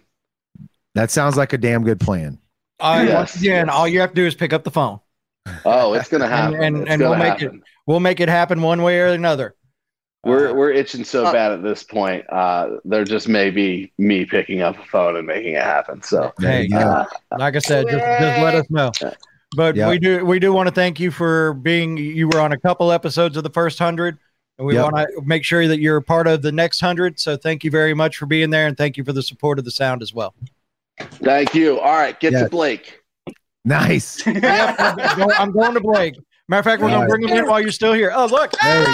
that 0.94 1.10
sounds 1.10 1.36
like 1.36 1.52
a 1.52 1.58
damn 1.58 1.84
good 1.84 2.00
plan. 2.00 2.38
uh, 2.80 3.04
Yes, 3.06 3.14
once 3.14 3.36
again, 3.36 3.68
all 3.70 3.88
you 3.88 4.00
have 4.00 4.10
to 4.10 4.14
do 4.14 4.26
is 4.26 4.34
pick 4.34 4.52
up 4.52 4.64
the 4.64 4.70
phone. 4.70 5.00
Oh, 5.64 5.94
it's 5.94 6.08
gonna 6.08 6.28
happen. 6.28 6.62
and, 6.62 6.76
It's 6.78 6.90
and 6.90 7.00
gonna 7.00 7.10
we'll 7.10 7.18
make 7.18 7.42
it 7.42 7.52
we'll 7.86 8.00
make 8.00 8.20
it 8.20 8.28
happen 8.28 8.62
one 8.62 8.82
way 8.82 9.00
or 9.00 9.06
another. 9.08 9.54
We're 10.24 10.52
we're 10.52 10.72
itching 10.72 11.04
so 11.04 11.24
uh, 11.26 11.32
bad 11.32 11.52
at 11.52 11.62
this 11.62 11.82
point. 11.84 12.28
Uh, 12.28 12.78
there 12.84 13.04
just 13.04 13.28
may 13.28 13.50
be 13.50 13.92
me 13.98 14.24
picking 14.24 14.62
up 14.62 14.76
a 14.78 14.84
phone 14.84 15.16
and 15.16 15.26
making 15.26 15.54
it 15.54 15.62
happen. 15.62 16.02
So 16.02 16.32
Hey, 16.40 16.68
uh, 16.74 17.04
like 17.38 17.54
I 17.54 17.60
said, 17.60 17.86
just, 17.88 18.04
just 18.04 18.40
let 18.42 18.54
us 18.56 18.66
know. 18.68 18.90
But 19.56 19.76
Yeah. 19.76 19.88
we 19.88 19.98
do 19.98 20.24
we 20.26 20.38
do 20.40 20.52
want 20.52 20.68
to 20.68 20.74
thank 20.74 20.98
you 20.98 21.10
for 21.12 21.54
being 21.54 21.96
you 21.96 22.28
were 22.28 22.40
on 22.40 22.52
a 22.52 22.58
couple 22.58 22.90
episodes 22.90 23.36
of 23.36 23.44
the 23.44 23.50
first 23.50 23.78
hundred, 23.78 24.18
and 24.58 24.66
we 24.66 24.74
Yep. 24.74 24.92
want 24.92 24.96
to 24.96 25.22
make 25.24 25.44
sure 25.44 25.68
that 25.68 25.78
you're 25.78 25.96
a 25.98 26.02
part 26.02 26.26
of 26.26 26.42
the 26.42 26.52
next 26.52 26.80
hundred. 26.80 27.20
So 27.20 27.36
thank 27.36 27.62
you 27.62 27.70
very 27.70 27.94
much 27.94 28.16
for 28.16 28.26
being 28.26 28.50
there, 28.50 28.66
and 28.66 28.76
thank 28.76 28.96
you 28.96 29.04
for 29.04 29.12
the 29.12 29.22
support 29.22 29.58
of 29.60 29.64
the 29.64 29.70
sound 29.70 30.02
as 30.02 30.12
well. 30.12 30.34
thank 30.98 31.54
you. 31.54 31.78
All 31.78 31.94
right, 31.96 32.18
get 32.18 32.32
Yeah. 32.32 32.42
to 32.44 32.48
Blake. 32.50 33.00
Nice. 33.64 34.20
Yep, 34.26 34.76
I'm, 34.78 35.16
go- 35.18 35.34
I'm 35.38 35.52
going 35.52 35.74
to 35.74 35.80
Blake. 35.80 36.16
Matter 36.50 36.60
of 36.60 36.64
fact, 36.64 36.82
we're 36.82 36.88
going 36.88 37.02
to 37.02 37.06
bring 37.08 37.28
him 37.28 37.36
in 37.36 37.46
while 37.46 37.60
you're 37.60 37.70
still 37.70 37.92
here. 37.92 38.10
Oh, 38.14 38.26
look. 38.26 38.52
There 38.62 38.80
we 38.80 38.86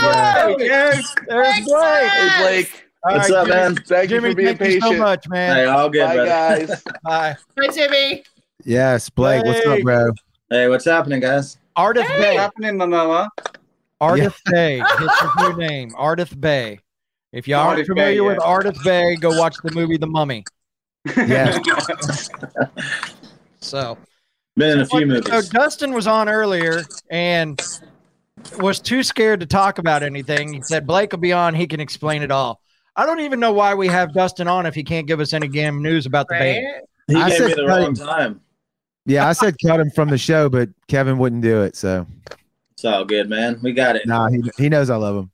go. 0.57 0.59
There's, 0.59 1.15
there's 1.29 1.65
Blake. 1.65 2.09
Hey 2.11 2.43
Blake. 2.43 2.85
All 3.05 3.13
What's 3.17 3.31
right, 3.31 3.37
up, 3.39 3.47
Jimmy- 3.47 3.57
man? 3.61 3.75
Thank 3.77 4.09
Jimmy, 4.09 4.29
you 4.29 4.33
for 4.33 4.37
being 4.37 4.57
thank 4.57 4.73
you 4.73 4.81
so 4.81 4.93
much, 4.95 5.29
man. 5.29 5.57
Hey, 5.57 5.65
all 5.67 5.89
good, 5.91 6.05
Bye, 6.07 6.15
brother. 6.15 6.67
guys. 6.67 6.83
Bye. 7.05 7.37
Hi, 7.59 7.69
Jimmy. 7.69 8.25
Yes, 8.65 9.09
Blake. 9.11 9.45
What's 9.45 9.65
up, 9.67 9.81
bro? 9.83 10.11
Hey, 10.51 10.69
what's 10.69 10.85
happening, 10.87 11.21
guys? 11.21 11.59
Ardeth 11.77 11.97
What's 11.97 12.09
Bay. 12.13 12.35
happening, 12.37 12.77
Momoa? 12.77 13.29
Ardeth 14.01 14.39
Bay. 14.51 14.81
It's 14.81 15.21
his 15.21 15.31
new 15.39 15.57
name. 15.59 15.91
Ardeth 15.91 16.41
Bay. 16.41 16.81
If 17.33 17.47
y'all 17.47 17.69
aren't 17.69 17.87
familiar 17.87 18.15
Bay, 18.15 18.21
with 18.21 18.39
yeah. 18.41 18.47
Ardeth 18.47 18.85
Bay, 18.85 19.17
go 19.17 19.39
watch 19.39 19.57
the 19.63 19.71
movie 19.73 19.97
The 19.97 20.07
Mummy. 20.07 20.45
Yeah. 21.17 21.59
So, 23.61 23.97
Been 24.57 24.71
in 24.79 24.81
a 24.81 24.87
few 24.87 25.07
minutes. 25.07 25.29
so. 25.29 25.43
Dustin 25.43 25.93
was 25.93 26.07
on 26.07 26.29
earlier 26.29 26.83
and 27.11 27.61
was 28.59 28.81
too 28.81 29.03
scared 29.03 29.41
to 29.41 29.47
talk 29.47 29.79
about 29.79 30.03
anything. 30.03 30.53
He 30.55 30.63
said 30.63 30.87
Blake 30.87 31.11
will 31.13 31.19
be 31.19 31.33
on. 31.33 31.55
He 31.55 31.67
can 31.67 31.81
explain 31.81 32.23
it 32.23 32.31
all. 32.31 32.61
I 32.97 33.05
don't 33.07 33.21
even 33.21 33.41
know 33.41 33.53
why 33.53 33.75
we 33.75 33.89
have 33.89 34.15
Dustin 34.15 34.47
on 34.47 34.67
if 34.67 34.75
he 34.75 34.85
can't 34.85 35.09
give 35.09 35.19
us 35.19 35.33
any 35.33 35.49
damn 35.49 35.83
news 35.83 36.07
about 36.07 36.29
the 36.29 36.35
band. 36.35 36.67
He 37.09 37.17
I 37.17 37.29
gave 37.31 37.39
said 37.39 37.47
me 37.49 37.55
the 37.55 37.67
cut 37.67 37.69
wrong 37.69 37.87
him. 37.89 37.95
time. 37.97 38.41
Yeah, 39.07 39.29
I 39.29 39.33
said 39.33 39.57
cut 39.67 39.81
him 39.81 39.91
from 39.91 40.09
the 40.09 40.17
show, 40.19 40.49
but 40.49 40.69
Kevin 40.87 41.19
wouldn't 41.19 41.43
do 41.43 41.63
it. 41.63 41.75
So 41.77 42.07
It's 42.73 42.85
all 42.85 43.05
good, 43.05 43.29
man. 43.29 43.59
We 43.63 43.73
got 43.73 43.97
it. 43.97 44.07
nah, 44.07 44.29
he 44.29 44.43
he 44.57 44.69
knows 44.69 44.89
I 44.89 44.97
love 44.97 45.17
him. 45.17 45.31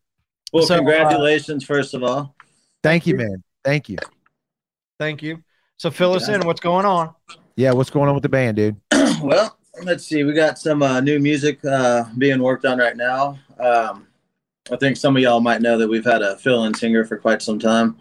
Well, 0.52 0.64
So, 0.64 0.74
uh, 0.74 0.78
congratulations, 0.78 1.64
first 1.64 1.92
of 1.94 2.02
all. 2.02 2.34
Thank 2.82 3.06
you, 3.06 3.16
man. 3.16 3.42
Thank 3.62 3.88
you. 3.90 3.98
Thank 4.98 5.22
you. 5.22 5.44
So 5.76 5.90
fill 5.90 6.14
us 6.14 6.28
in. 6.28 6.40
What's 6.46 6.60
going 6.60 6.86
on? 6.86 7.14
Yeah, 7.56 7.72
what's 7.72 7.90
going 7.90 8.08
on 8.08 8.14
with 8.14 8.22
the 8.22 8.28
band, 8.28 8.56
dude? 8.56 8.76
well, 9.22 9.56
let's 9.82 10.04
see. 10.06 10.24
We 10.24 10.32
got 10.32 10.58
some 10.58 10.82
uh, 10.82 11.00
new 11.00 11.18
music 11.18 11.64
uh, 11.64 12.04
being 12.18 12.42
worked 12.42 12.64
on 12.64 12.78
right 12.78 12.96
now. 12.96 13.38
Um, 13.58 14.06
I 14.70 14.76
think 14.76 14.96
some 14.96 15.16
of 15.16 15.22
y'all 15.22 15.40
might 15.40 15.62
know 15.62 15.76
that 15.78 15.88
we've 15.88 16.04
had 16.04 16.22
a 16.22 16.36
fill-in 16.36 16.74
singer 16.74 17.04
for 17.04 17.16
quite 17.16 17.42
some 17.42 17.58
time 17.58 17.96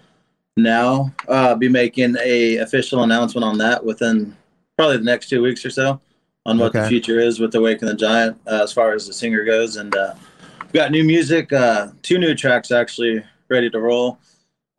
now. 0.55 1.13
Uh, 1.27 1.55
be 1.55 1.69
making 1.69 2.15
a 2.21 2.57
official 2.57 3.03
announcement 3.03 3.43
on 3.43 3.57
that 3.57 3.83
within 3.83 4.35
probably 4.77 4.97
the 4.97 5.03
next 5.03 5.29
two 5.29 5.41
weeks 5.41 5.65
or 5.65 5.69
so 5.69 5.99
on 6.45 6.57
what 6.57 6.73
the 6.73 6.87
future 6.87 7.19
is 7.19 7.39
with 7.39 7.53
Awaken 7.55 7.87
the 7.87 7.93
Giant 7.93 8.39
uh, 8.47 8.63
as 8.63 8.71
far 8.71 8.93
as 8.93 9.05
the 9.05 9.13
singer 9.13 9.43
goes. 9.43 9.75
And 9.75 9.95
uh, 9.95 10.15
we 10.61 10.71
got 10.71 10.91
new 10.91 11.03
music, 11.03 11.51
uh, 11.53 11.89
two 12.01 12.17
new 12.17 12.33
tracks 12.35 12.71
actually 12.71 13.23
ready 13.49 13.69
to 13.69 13.79
roll. 13.79 14.19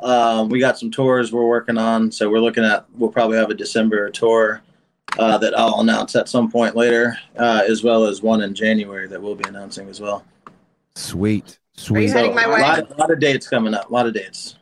Um, 0.02 0.48
we 0.48 0.60
got 0.60 0.78
some 0.78 0.90
tours 0.90 1.32
we're 1.32 1.46
working 1.46 1.78
on, 1.78 2.10
so 2.10 2.30
we're 2.30 2.40
looking 2.40 2.64
at. 2.64 2.86
We'll 2.96 3.10
probably 3.10 3.36
have 3.38 3.50
a 3.50 3.54
December 3.54 4.10
tour 4.10 4.62
uh, 5.18 5.38
that 5.38 5.58
I'll 5.58 5.80
announce 5.80 6.16
at 6.16 6.28
some 6.28 6.50
point 6.50 6.74
later, 6.76 7.16
uh, 7.36 7.62
as 7.68 7.82
well 7.82 8.04
as 8.04 8.22
one 8.22 8.42
in 8.42 8.54
January 8.54 9.06
that 9.08 9.20
we'll 9.20 9.34
be 9.34 9.48
announcing 9.48 9.88
as 9.88 10.00
well. 10.00 10.24
Sweet, 10.94 11.58
sweet. 11.76 12.10
heading 12.10 12.34
my 12.34 12.44
a 12.44 12.50
way? 12.50 12.60
lot, 12.62 12.98
lot 12.98 13.10
of 13.10 13.20
dates 13.20 13.48
coming 13.48 13.74
up. 13.74 13.90
A 13.90 13.92
lot 13.92 14.06
of 14.06 14.14
dates. 14.14 14.56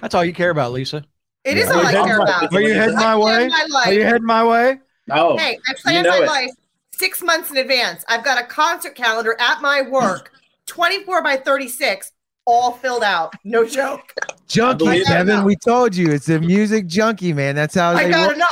That's 0.00 0.14
all 0.14 0.24
you 0.24 0.32
care 0.32 0.50
about, 0.50 0.72
Lisa. 0.72 1.04
It 1.44 1.56
is 1.56 1.68
Are 1.68 1.74
all 1.76 1.86
I 1.86 1.92
care 1.92 2.20
about. 2.20 2.54
Are 2.54 2.60
you 2.60 2.74
heading 2.74 2.96
my 2.96 3.16
way? 3.16 3.48
my. 3.48 3.82
Are 3.86 3.92
you 3.92 4.02
heading 4.04 4.26
my 4.26 4.44
way? 4.44 4.78
Oh, 5.10 5.36
Hey, 5.38 5.58
I 5.68 5.74
plan 5.74 6.04
know 6.04 6.10
my 6.10 6.24
it. 6.24 6.26
life 6.28 6.50
six 6.92 7.22
months 7.22 7.50
in 7.50 7.56
advance. 7.56 8.04
I've 8.08 8.22
got 8.24 8.38
a 8.40 8.46
concert 8.46 8.94
calendar 8.94 9.34
at 9.40 9.62
my 9.62 9.80
work, 9.82 10.32
24 10.66 11.22
by 11.22 11.36
36, 11.36 12.12
all 12.46 12.72
filled 12.72 13.02
out. 13.02 13.34
No 13.44 13.64
joke. 13.78 14.12
Junkie. 14.48 15.04
Kevin. 15.04 15.44
We 15.44 15.56
told 15.56 15.94
you 15.94 16.10
it's 16.10 16.28
a 16.28 16.40
music 16.40 16.86
junkie, 16.86 17.32
man. 17.32 17.54
That's 17.54 17.74
how 17.74 17.90
I 17.92 18.04
they 18.04 18.10
gotta 18.10 18.30
roll. 18.30 18.38
know. 18.38 18.46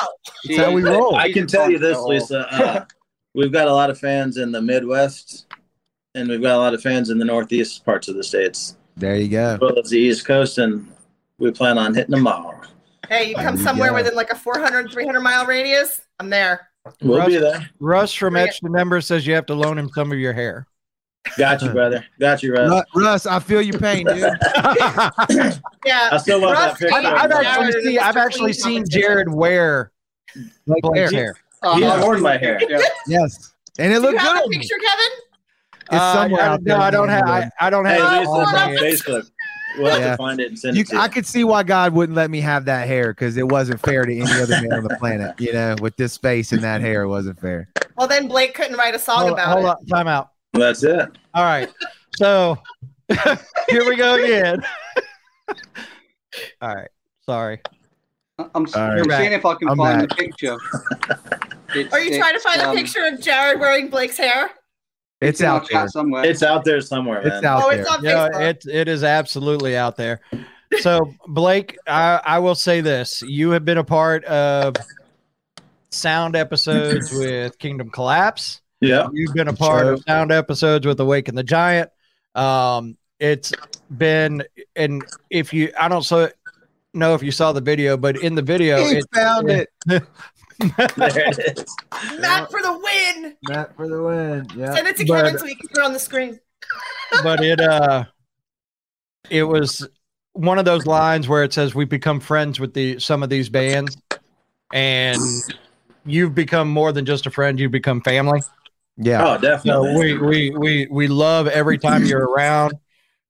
That's 0.46 0.58
how 0.60 0.72
we 0.72 0.82
roll. 0.82 1.16
I 1.16 1.32
can 1.32 1.46
tell 1.46 1.70
you 1.70 1.78
this, 1.78 1.98
Lisa. 1.98 2.46
Uh, 2.52 2.84
we've 3.34 3.52
got 3.52 3.66
a 3.68 3.72
lot 3.72 3.90
of 3.90 3.98
fans 3.98 4.36
in 4.36 4.52
the 4.52 4.62
Midwest, 4.62 5.46
and 6.14 6.28
we've 6.28 6.42
got 6.42 6.54
a 6.54 6.58
lot 6.58 6.74
of 6.74 6.80
fans 6.82 7.10
in 7.10 7.18
the 7.18 7.24
Northeast 7.24 7.84
parts 7.84 8.06
of 8.08 8.14
the 8.16 8.22
states, 8.22 8.76
There 8.96 9.16
you 9.16 9.28
go. 9.28 9.54
as 9.54 9.60
well 9.60 9.78
as 9.78 9.90
the 9.90 9.98
East 9.98 10.24
Coast, 10.24 10.58
and 10.58 10.88
we 11.38 11.50
plan 11.50 11.78
on 11.78 11.94
hitting 11.94 12.12
them 12.14 12.26
all. 12.26 12.54
Hey, 13.08 13.30
you 13.30 13.34
come 13.34 13.44
There 13.44 13.54
you 13.56 13.62
somewhere 13.64 13.88
go. 13.90 13.94
within 13.96 14.14
like 14.14 14.30
a 14.30 14.36
400, 14.36 14.92
300 14.92 15.20
mile 15.20 15.46
radius, 15.46 16.02
I'm 16.20 16.30
there. 16.30 16.68
We'll 17.02 17.18
Russ, 17.18 17.28
be 17.28 17.38
there. 17.38 17.68
Russ 17.80 18.12
from 18.14 18.34
Bring 18.34 18.44
it. 18.44 18.48
Etch 18.50 18.60
the 18.60 18.70
Member 18.70 19.00
says 19.00 19.26
you 19.26 19.34
have 19.34 19.46
to 19.46 19.54
loan 19.54 19.76
him 19.78 19.88
some 19.94 20.12
of 20.12 20.18
your 20.18 20.32
hair. 20.32 20.66
Got 21.36 21.62
you, 21.62 21.70
brother. 21.70 22.04
Got 22.18 22.42
you, 22.42 22.54
Russ. 22.54 22.84
Ru- 22.94 23.02
Russ, 23.04 23.26
I 23.26 23.38
feel 23.38 23.60
your 23.60 23.78
pain, 23.78 24.06
dude. 24.06 24.18
Yeah. 25.84 26.08
I 26.12 26.16
still 26.18 26.40
love 26.40 26.56
that 26.56 26.68
Russ 26.70 26.78
picture. 26.78 26.94
I've, 26.94 27.04
I've 27.06 27.32
actually, 27.32 27.64
and 27.74 27.84
seen, 27.84 27.98
I've 27.98 28.16
actually 28.16 28.52
seen. 28.52 28.84
Jared 28.88 29.28
wear 29.32 29.92
Like 30.66 30.82
Blake's 30.82 31.10
there. 31.10 31.20
hair. 31.20 31.36
He's 31.74 31.84
Uh, 31.84 32.00
worn 32.02 32.20
my 32.22 32.36
hair. 32.36 32.60
Yeah. 32.68 32.78
Yes, 33.06 33.52
and 33.78 33.92
it 33.92 33.96
Do 33.96 34.00
you 34.00 34.06
looked 34.06 34.18
have 34.18 34.36
good. 34.42 34.46
a 34.46 34.58
picture, 34.58 34.74
Kevin? 34.76 35.18
It's 35.80 35.92
Uh, 35.92 36.12
somewhere 36.14 36.42
I, 36.42 36.46
out 36.48 36.64
there. 36.64 36.76
No, 36.78 36.82
I 36.84 36.90
don't 36.90 37.08
have. 37.08 37.24
I, 37.28 37.50
I 37.60 37.70
don't 37.70 37.84
have. 37.84 38.18
Lisa, 38.20 38.30
all 38.30 38.40
on. 38.40 38.54
Facebook. 38.76 39.30
We'll 39.78 39.90
have 39.92 40.00
Yeah. 40.00 40.10
to 40.12 40.16
find 40.16 40.40
it 40.40 40.48
and 40.48 40.58
send 40.58 40.76
You, 40.76 40.82
it 40.82 40.88
to 40.88 40.96
you. 40.96 41.00
I 41.00 41.08
could 41.08 41.26
see 41.26 41.44
why 41.44 41.62
God 41.62 41.92
wouldn't 41.94 42.16
let 42.16 42.30
me 42.30 42.40
have 42.40 42.64
that 42.66 42.86
hair 42.88 43.12
because 43.12 43.36
it 43.36 43.46
wasn't 43.48 43.80
fair 43.80 44.04
to 44.04 44.12
any 44.12 44.22
other 44.40 44.60
man 44.60 44.72
on 44.72 44.82
the 44.84 44.96
planet. 44.98 45.34
You 45.38 45.52
know, 45.52 45.76
with 45.80 45.96
this 45.96 46.16
face 46.16 46.52
and 46.52 46.62
that 46.62 46.80
hair, 46.80 47.02
it 47.02 47.08
wasn't 47.08 47.38
fair. 47.40 47.68
Well, 47.96 48.08
then 48.08 48.28
Blake 48.28 48.54
couldn't 48.54 48.76
write 48.76 48.94
a 48.94 48.98
song 48.98 49.20
Hold, 49.20 49.32
about 49.34 49.48
hold 49.52 49.64
it. 49.64 49.68
on, 49.68 49.86
time 49.86 50.08
out. 50.08 50.30
That's 50.58 50.82
it. 50.82 51.08
All 51.34 51.44
right, 51.44 51.70
so 52.16 52.58
here 53.68 53.88
we 53.88 53.96
go 53.96 54.14
again. 54.16 54.62
All 56.60 56.74
right, 56.74 56.88
sorry. 57.24 57.60
I'm, 58.38 58.46
All 58.54 58.66
I'm 58.74 59.02
right. 59.04 59.18
seeing 59.18 59.32
if 59.32 59.44
I 59.44 59.54
can 59.54 59.68
I'm 59.68 59.76
find 59.76 60.00
back. 60.00 60.08
the 60.10 60.14
picture. 60.24 60.56
It's- 61.74 61.92
Are 61.92 62.00
you 62.00 62.16
trying 62.18 62.30
to 62.32 62.36
it's, 62.36 62.44
find 62.44 62.62
a 62.62 62.68
um, 62.70 62.74
picture 62.76 63.04
of 63.04 63.20
Jared 63.20 63.60
wearing 63.60 63.90
Blake's 63.90 64.16
hair? 64.16 64.48
It's 65.20 65.40
in 65.42 65.46
our 65.48 65.56
out 65.56 65.68
there. 65.70 65.86
somewhere. 65.88 66.24
It's 66.24 66.42
out 66.42 66.64
there 66.64 66.80
somewhere, 66.80 67.22
man. 67.22 67.30
It's 67.32 67.44
out 67.44 67.62
Oh, 67.62 67.68
there. 67.70 67.80
it's 67.80 67.90
on 67.90 68.02
Yeah, 68.02 68.28
Facebook. 68.30 68.40
it 68.40 68.66
it 68.72 68.88
is 68.88 69.04
absolutely 69.04 69.76
out 69.76 69.94
there. 69.98 70.20
So 70.80 71.12
Blake, 71.26 71.76
I, 71.86 72.22
I 72.24 72.38
will 72.38 72.54
say 72.54 72.80
this: 72.80 73.20
you 73.20 73.50
have 73.50 73.66
been 73.66 73.76
a 73.76 73.84
part 73.84 74.24
of 74.24 74.76
sound 75.90 76.36
episodes 76.36 77.12
with 77.12 77.58
Kingdom 77.58 77.90
Collapse. 77.90 78.62
Yeah. 78.80 79.08
You've 79.12 79.34
been 79.34 79.48
a 79.48 79.52
part 79.52 79.84
Sure. 79.84 79.92
of 79.94 80.02
sound 80.06 80.30
episodes 80.32 80.86
with 80.86 81.00
Awaken 81.00 81.34
the 81.34 81.42
Giant. 81.42 81.90
Um, 82.34 82.96
it's 83.18 83.52
been, 83.96 84.44
and 84.76 85.04
if 85.30 85.52
you, 85.52 85.72
I 85.78 85.88
don't 85.88 86.02
so 86.04 86.30
know 86.94 87.14
if 87.14 87.22
you 87.22 87.32
saw 87.32 87.52
the 87.52 87.60
video, 87.60 87.96
but 87.96 88.16
in 88.22 88.34
the 88.34 88.42
video, 88.42 88.78
He 88.84 88.98
it, 88.98 89.04
found 89.14 89.50
it. 89.50 89.68
There 89.86 90.00
it 90.58 91.58
is. 91.58 91.76
Matt 92.20 92.50
for 92.50 92.60
the 92.62 92.72
win. 92.82 93.36
Matt 93.48 93.76
for 93.76 93.88
the 93.88 94.02
win. 94.02 94.46
Yeah. 94.56 94.74
Send 94.74 94.86
it 94.88 94.96
to 94.96 95.06
But- 95.06 95.24
Kevin 95.24 95.38
so 95.38 95.46
he 95.46 95.54
can 95.54 95.68
put 95.68 95.78
it 95.78 95.84
on 95.84 95.92
the 95.92 95.98
screen. 95.98 96.38
but 97.22 97.42
it 97.42 97.60
uh 97.60 98.04
it 99.30 99.44
was 99.44 99.88
one 100.32 100.58
of 100.58 100.64
those 100.64 100.84
lines 100.84 101.26
where 101.28 101.42
it 101.42 101.52
says 101.52 101.74
we've 101.74 101.88
become 101.88 102.20
friends 102.20 102.60
with 102.60 102.74
the 102.74 102.98
some 102.98 103.22
of 103.22 103.30
these 103.30 103.48
bands 103.48 103.96
and 104.72 105.18
you've 106.04 106.34
become 106.34 106.68
more 106.68 106.92
than 106.92 107.04
just 107.06 107.24
a 107.26 107.30
friend 107.30 107.58
you've 107.58 107.72
become 107.72 108.00
family 108.02 108.40
Yeah. 108.98 109.24
Oh, 109.26 109.34
so 109.36 109.40
definitely. 109.40 109.94
we 109.94 110.18
we 110.18 110.50
we 110.50 110.86
we 110.90 111.08
love 111.08 111.46
every 111.46 111.78
time 111.78 112.04
you're 112.04 112.28
around 112.30 112.74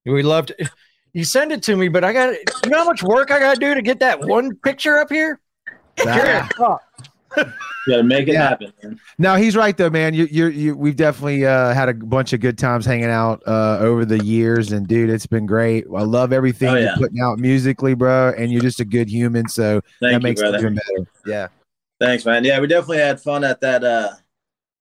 we 0.07 0.23
love 0.23 0.47
to 0.47 0.70
you 1.12 1.24
send 1.24 1.53
it 1.53 1.62
to 1.65 1.77
me 1.77 1.89
but 1.89 2.03
i 2.03 2.12
got 2.15 2.32
you 2.65 2.70
know 2.70 2.78
how 2.78 2.85
much 2.85 3.03
work 3.03 3.31
i 3.31 3.39
gotta 3.39 3.61
do 3.61 3.74
to 3.74 3.82
get 3.82 4.01
that 4.01 4.19
one 4.20 4.57
picture 4.57 4.97
up 4.99 5.11
here 5.11 5.40
Jared, 6.03 6.45
fuck. 6.57 6.81
You 7.36 7.45
gotta 7.89 8.03
make 8.05 8.28
it 8.28 8.32
Yeah. 8.35 8.49
happen, 8.49 8.73
man. 8.82 9.01
No, 9.19 9.35
he's 9.35 9.57
right 9.57 9.77
though, 9.77 9.90
man. 9.90 10.15
You, 10.15 10.28
you, 10.31 10.47
you. 10.47 10.77
We've 10.77 10.95
definitely 10.97 11.45
uh, 11.45 11.74
had 11.74 11.89
a 11.89 11.95
bunch 11.95 12.32
of 12.32 12.40
good 12.40 12.57
times 12.57 12.86
hanging 12.86 13.11
out 13.11 13.43
uh, 13.47 13.78
over 13.81 14.05
the 14.05 14.23
years, 14.24 14.73
and 14.73 14.86
dude, 14.86 15.11
it's 15.11 15.27
been 15.27 15.45
great. 15.47 15.86
I 15.95 16.03
love 16.03 16.32
everything 16.32 16.69
Oh, 16.69 16.77
you're 16.77 16.97
putting 16.97 17.20
out 17.20 17.39
musically, 17.39 17.95
bro. 17.95 18.32
And 18.36 18.53
you're 18.53 18.62
just 18.62 18.78
a 18.81 18.85
good 18.85 19.09
human, 19.09 19.49
so 19.49 19.81
Thank 20.01 20.01
that 20.01 20.12
you, 20.12 20.19
makes 20.20 20.40
it 20.40 20.55
even 20.55 20.74
better. 20.74 21.11
Yeah. 21.27 21.49
Thanks, 22.01 22.24
man. 22.24 22.45
Yeah, 22.45 22.61
we 22.61 22.66
definitely 22.69 22.99
had 22.99 23.20
fun 23.20 23.43
at 23.43 23.61
that 23.62 23.82
uh 23.82 24.11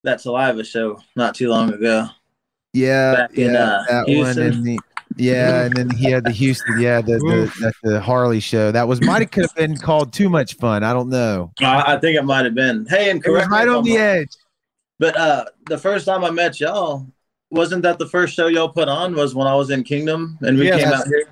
that 0.08 0.22
Saliva 0.22 0.64
show 0.64 1.00
not 1.16 1.36
too 1.36 1.50
long 1.50 1.72
ago. 1.74 2.08
Yeah, 2.74 3.16
Back 3.16 3.34
in, 3.38 3.54
yeah, 3.54 3.64
uh, 3.64 3.84
that 3.88 4.04
one, 4.08 4.14
Houston. 4.14 4.44
and 4.44 4.66
the 4.66 4.80
yeah, 5.18 5.64
and 5.64 5.76
then 5.76 5.90
he 5.90 6.10
had 6.10 6.24
the 6.26 6.32
Houston, 6.32 6.80
yeah, 6.80 7.02
the 7.02 7.18
the, 7.20 7.52
the, 7.84 7.92
the 7.92 8.02
Harley 8.02 8.40
show. 8.40 8.72
That 8.72 8.88
was 8.88 9.02
might 9.02 9.22
have 9.22 9.32
could 9.32 9.44
have 9.44 9.56
been 9.56 9.78
called 9.78 10.14
too 10.14 10.30
much 10.30 10.56
fun. 10.56 10.84
I 10.84 10.94
don't 10.94 11.10
know. 11.10 11.52
I, 11.60 11.96
I 11.96 12.00
think 12.00 12.18
it 12.18 12.24
might 12.24 12.46
have 12.46 12.56
been. 12.56 12.86
Hey, 12.86 13.10
and 13.10 13.24
It 13.26 13.30
was 13.30 13.46
correct 13.46 13.52
right 13.52 13.68
on 13.68 13.84
the 13.84 13.92
wrong, 13.92 14.00
edge. 14.00 14.30
But 15.00 15.18
uh 15.18 15.46
the 15.66 15.78
first 15.78 16.06
time 16.06 16.24
I 16.24 16.30
met 16.30 16.60
y'all, 16.60 17.08
wasn't 17.50 17.82
that 17.84 18.00
the 18.00 18.08
first 18.08 18.34
show 18.36 18.48
y'all 18.48 18.70
put 18.70 18.88
on? 18.88 19.16
Was 19.16 19.36
when 19.36 19.48
I 19.48 19.56
was 19.56 19.70
in 19.72 19.84
Kingdom 19.84 20.38
and 20.42 20.58
we 20.58 20.68
Yeah, 20.68 20.78
came 20.78 20.94
out 20.94 21.08
here. 21.08 21.26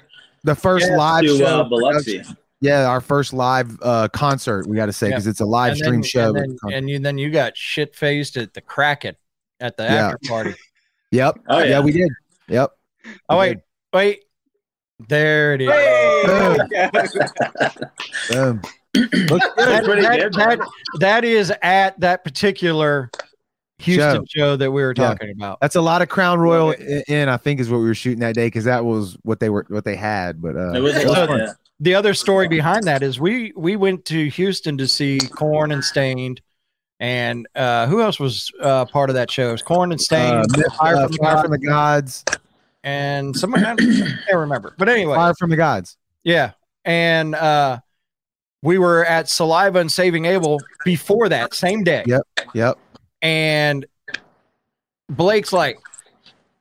The 0.43 0.56
first 0.56 0.88
Yeah, 0.88 0.97
live 0.97 1.23
to, 1.23 1.38
show. 1.38 1.45
uh, 1.45 1.64
Biloxi. 1.64 2.23
Yeah, 2.61 2.88
our 2.88 3.02
first 3.02 3.34
live 3.34 3.77
uh, 3.82 4.07
concert. 4.10 4.65
We 4.68 4.76
got 4.77 4.86
to 4.88 4.94
say 4.94 5.10
because 5.10 5.27
it's 5.27 5.41
a 5.41 5.45
live 5.45 5.72
And 5.73 5.77
stream 5.80 5.94
then- 5.95 6.03
show. 6.03 6.36
And 6.36 6.57
then, 6.64 6.73
and 6.73 6.90
you, 6.90 6.99
then 6.99 7.18
you 7.18 7.30
got 7.30 7.56
shit 7.57 7.95
faced 7.95 8.38
at 8.38 8.53
the 8.53 8.61
Kraken 8.61 9.15
at 9.60 9.77
the 9.77 9.84
Yeah. 9.84 10.07
after 10.10 10.18
party. 10.27 10.56
Yep. 11.11 11.40
Oh, 11.48 11.60
yeah. 11.60 11.65
yeah. 11.65 11.80
we 11.82 11.91
did. 11.94 12.10
Yep. 12.49 12.72
Oh 13.30 13.38
wait, 13.38 13.60
wait. 13.94 14.23
There 15.07 15.53
it 15.53 15.61
is. 15.61 15.69
Boom. 18.32 18.61
That, 18.95 19.82
pretty 19.86 20.02
that- 20.02 20.19
good, 20.19 20.34
that- 20.34 20.60
that 20.99 21.23
is 21.26 21.52
at 21.61 21.99
that 21.99 22.23
particular 22.23 23.11
Houston 23.80 24.26
show, 24.26 24.56
that 24.56 24.72
we 24.72 24.82
were 24.82 24.94
Yeah. 24.98 25.07
talking 25.10 25.32
about. 25.32 25.60
That's 25.61 25.76
a 25.76 25.82
lot 25.82 26.02
of 26.02 26.07
Crown 26.10 26.40
Royal 26.40 26.69
i- 26.69 27.03
in. 27.07 27.27
I 27.30 27.36
think 27.38 27.60
is 27.60 27.69
what 27.69 27.80
we 27.80 27.86
were 27.86 27.94
shooting 27.95 28.22
that 28.22 28.36
day 28.36 28.48
because 28.48 28.64
that 28.65 28.86
was 28.86 29.18
what 29.23 29.40
they 29.41 29.49
were 29.49 29.65
what 29.69 29.84
they 29.86 29.95
had. 29.98 30.41
But 30.41 30.56
uh, 30.56 30.72
it 30.72 30.80
was 30.80 30.95
So 30.95 31.53
The 31.81 31.93
other 31.95 32.14
story 32.14 32.47
behind 32.47 32.85
that 32.85 33.03
is 33.03 33.19
we 33.19 33.52
we 33.56 33.76
went 33.76 34.06
to 34.06 34.30
Houston 34.30 34.77
to 34.77 34.88
see 34.88 35.19
Korn 35.19 35.72
and 35.73 35.84
Staind, 35.84 36.39
and 37.02 37.47
uh, 37.56 37.88
who 37.88 38.02
else 38.02 38.19
was 38.19 38.49
uh, 38.61 38.85
part 38.85 39.10
of 39.10 39.15
that 39.15 39.30
show? 39.30 39.49
It 39.49 39.52
was 39.53 39.61
Korn 39.61 39.91
and 39.91 39.99
Uh, 39.99 40.03
Staind, 40.03 40.45
Myth- 40.56 40.73
Fire, 40.73 40.95
uh, 40.95 41.03
from 41.03 41.11
the 41.11 41.18
Fire 41.18 41.34
Gods, 41.35 41.41
from 41.41 41.52
the 41.52 41.57
Gods. 41.60 42.23
and 42.84 43.35
someone 43.35 43.65
I 43.65 43.76
can't 43.76 44.19
remember. 44.34 44.73
But 44.77 44.88
anyway, 44.89 45.15
Fire 45.15 45.34
from 45.38 45.49
the 45.49 45.57
Gods. 45.57 45.97
Yeah. 46.23 46.52
And 46.85 47.35
uh 47.35 47.80
we 48.64 48.77
were 48.80 49.06
at 49.06 49.27
Saliva 49.30 49.80
and 49.80 49.91
Saving 49.91 50.26
Abel 50.26 50.60
before 50.85 51.30
that 51.30 51.53
same 51.53 51.84
day. 51.84 52.03
Yep. 52.07 52.22
Yep. 52.56 52.77
And 53.22 53.85
Blake's 55.10 55.53
like, 55.53 55.77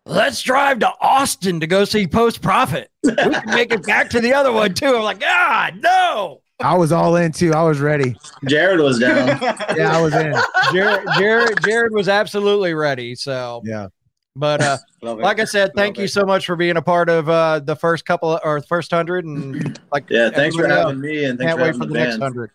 let's 0.05 0.43
drive 0.43 0.81
to 0.81 0.93
Austin 1.01 1.61
to 1.61 1.67
go 1.67 1.85
see 1.87 2.07
Post 2.07 2.43
Profit. 2.43 2.91
We 3.05 3.15
can 3.15 3.43
make 3.47 3.73
it 3.73 3.87
back 3.87 4.11
to 4.11 4.21
the 4.21 4.33
other 4.33 4.53
one 4.53 4.75
too. 4.75 4.97
I'm 4.97 5.03
like, 5.03 5.21
God, 5.21 5.81
no. 5.83 6.41
I 6.61 6.77
was 6.77 6.93
all 6.93 7.17
in 7.17 7.33
too. 7.33 7.53
I 7.53 7.63
was 7.63 7.81
ready. 7.81 8.17
Jared 8.47 8.81
was 8.81 8.99
down. 8.99 9.27
yeah, 9.77 9.97
I 9.97 10.01
was 10.01 10.15
in. 10.15 10.35
Jared, 10.73 11.07
Jared, 11.19 11.63
Jared 11.63 11.93
was 11.93 12.09
absolutely 12.09 12.75
ready. 12.75 13.15
So 13.15 13.63
Yeah. 13.65 13.89
But 14.37 14.61
uh, 14.63 14.79
like 15.03 15.39
I 15.39 15.45
said, 15.45 15.71
thank 15.77 15.97
you 15.97 16.09
so 16.09 16.25
much 16.25 16.47
for 16.47 16.57
being 16.57 16.77
a 16.77 16.83
part 16.83 17.09
of 17.09 17.29
uh, 17.29 17.61
the 17.61 17.77
first 17.77 18.05
couple 18.05 18.41
or 18.43 18.61
first 18.63 18.91
hundred, 18.91 19.25
and 19.25 19.79
like 19.93 20.07
Yeah, 20.09 20.31
thanks 20.31 20.57
for 20.57 20.67
having 20.67 20.95
else, 20.95 20.97
me 20.97 21.25
and 21.27 21.39
thanks 21.39 21.51
can't 21.51 21.59
for 21.59 21.63
wait 21.63 21.67
having 21.67 21.81
for 21.81 21.87
the 21.87 21.93
the 21.93 21.99
next 22.01 22.19
hundred. 22.19 22.51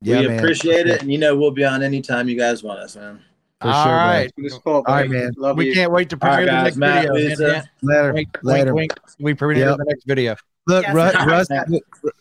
Yeah, 0.00 0.20
we 0.20 0.28
man. 0.28 0.38
appreciate 0.38 0.86
it, 0.86 1.02
and 1.02 1.12
you 1.12 1.18
know 1.18 1.36
we'll 1.36 1.50
be 1.50 1.64
on 1.64 1.82
anytime 1.82 2.26
you 2.30 2.38
guys 2.38 2.62
want 2.62 2.80
us, 2.80 2.96
man. 2.96 3.20
For 3.60 3.68
All 3.68 3.84
sure, 3.84 3.92
bro. 3.92 4.00
right. 4.00 4.32
All 4.66 4.82
right, 4.86 5.10
man. 5.10 5.32
we 5.56 5.74
can't 5.74 5.92
wait 5.92 6.08
to 6.10 6.18
All 6.22 6.28
right, 6.28 6.36
premiere 6.36 6.46
the 6.46 6.50
guys, 6.50 6.64
next 6.64 6.76
Matt, 6.78 7.02
video. 7.02 7.14
Lisa. 7.28 7.70
Later. 7.82 8.12
Wink, 8.14 8.38
Later. 8.42 8.74
wink, 8.74 8.92
wink. 8.94 9.10
We 9.18 9.34
premiere 9.34 9.68
Yep. 9.68 9.76
the 9.78 9.84
next 9.84 10.04
video. 10.06 10.36
Look, 10.66 10.84
Yes. 10.84 10.94
Russ, 10.94 11.26
Russ. 11.50 11.80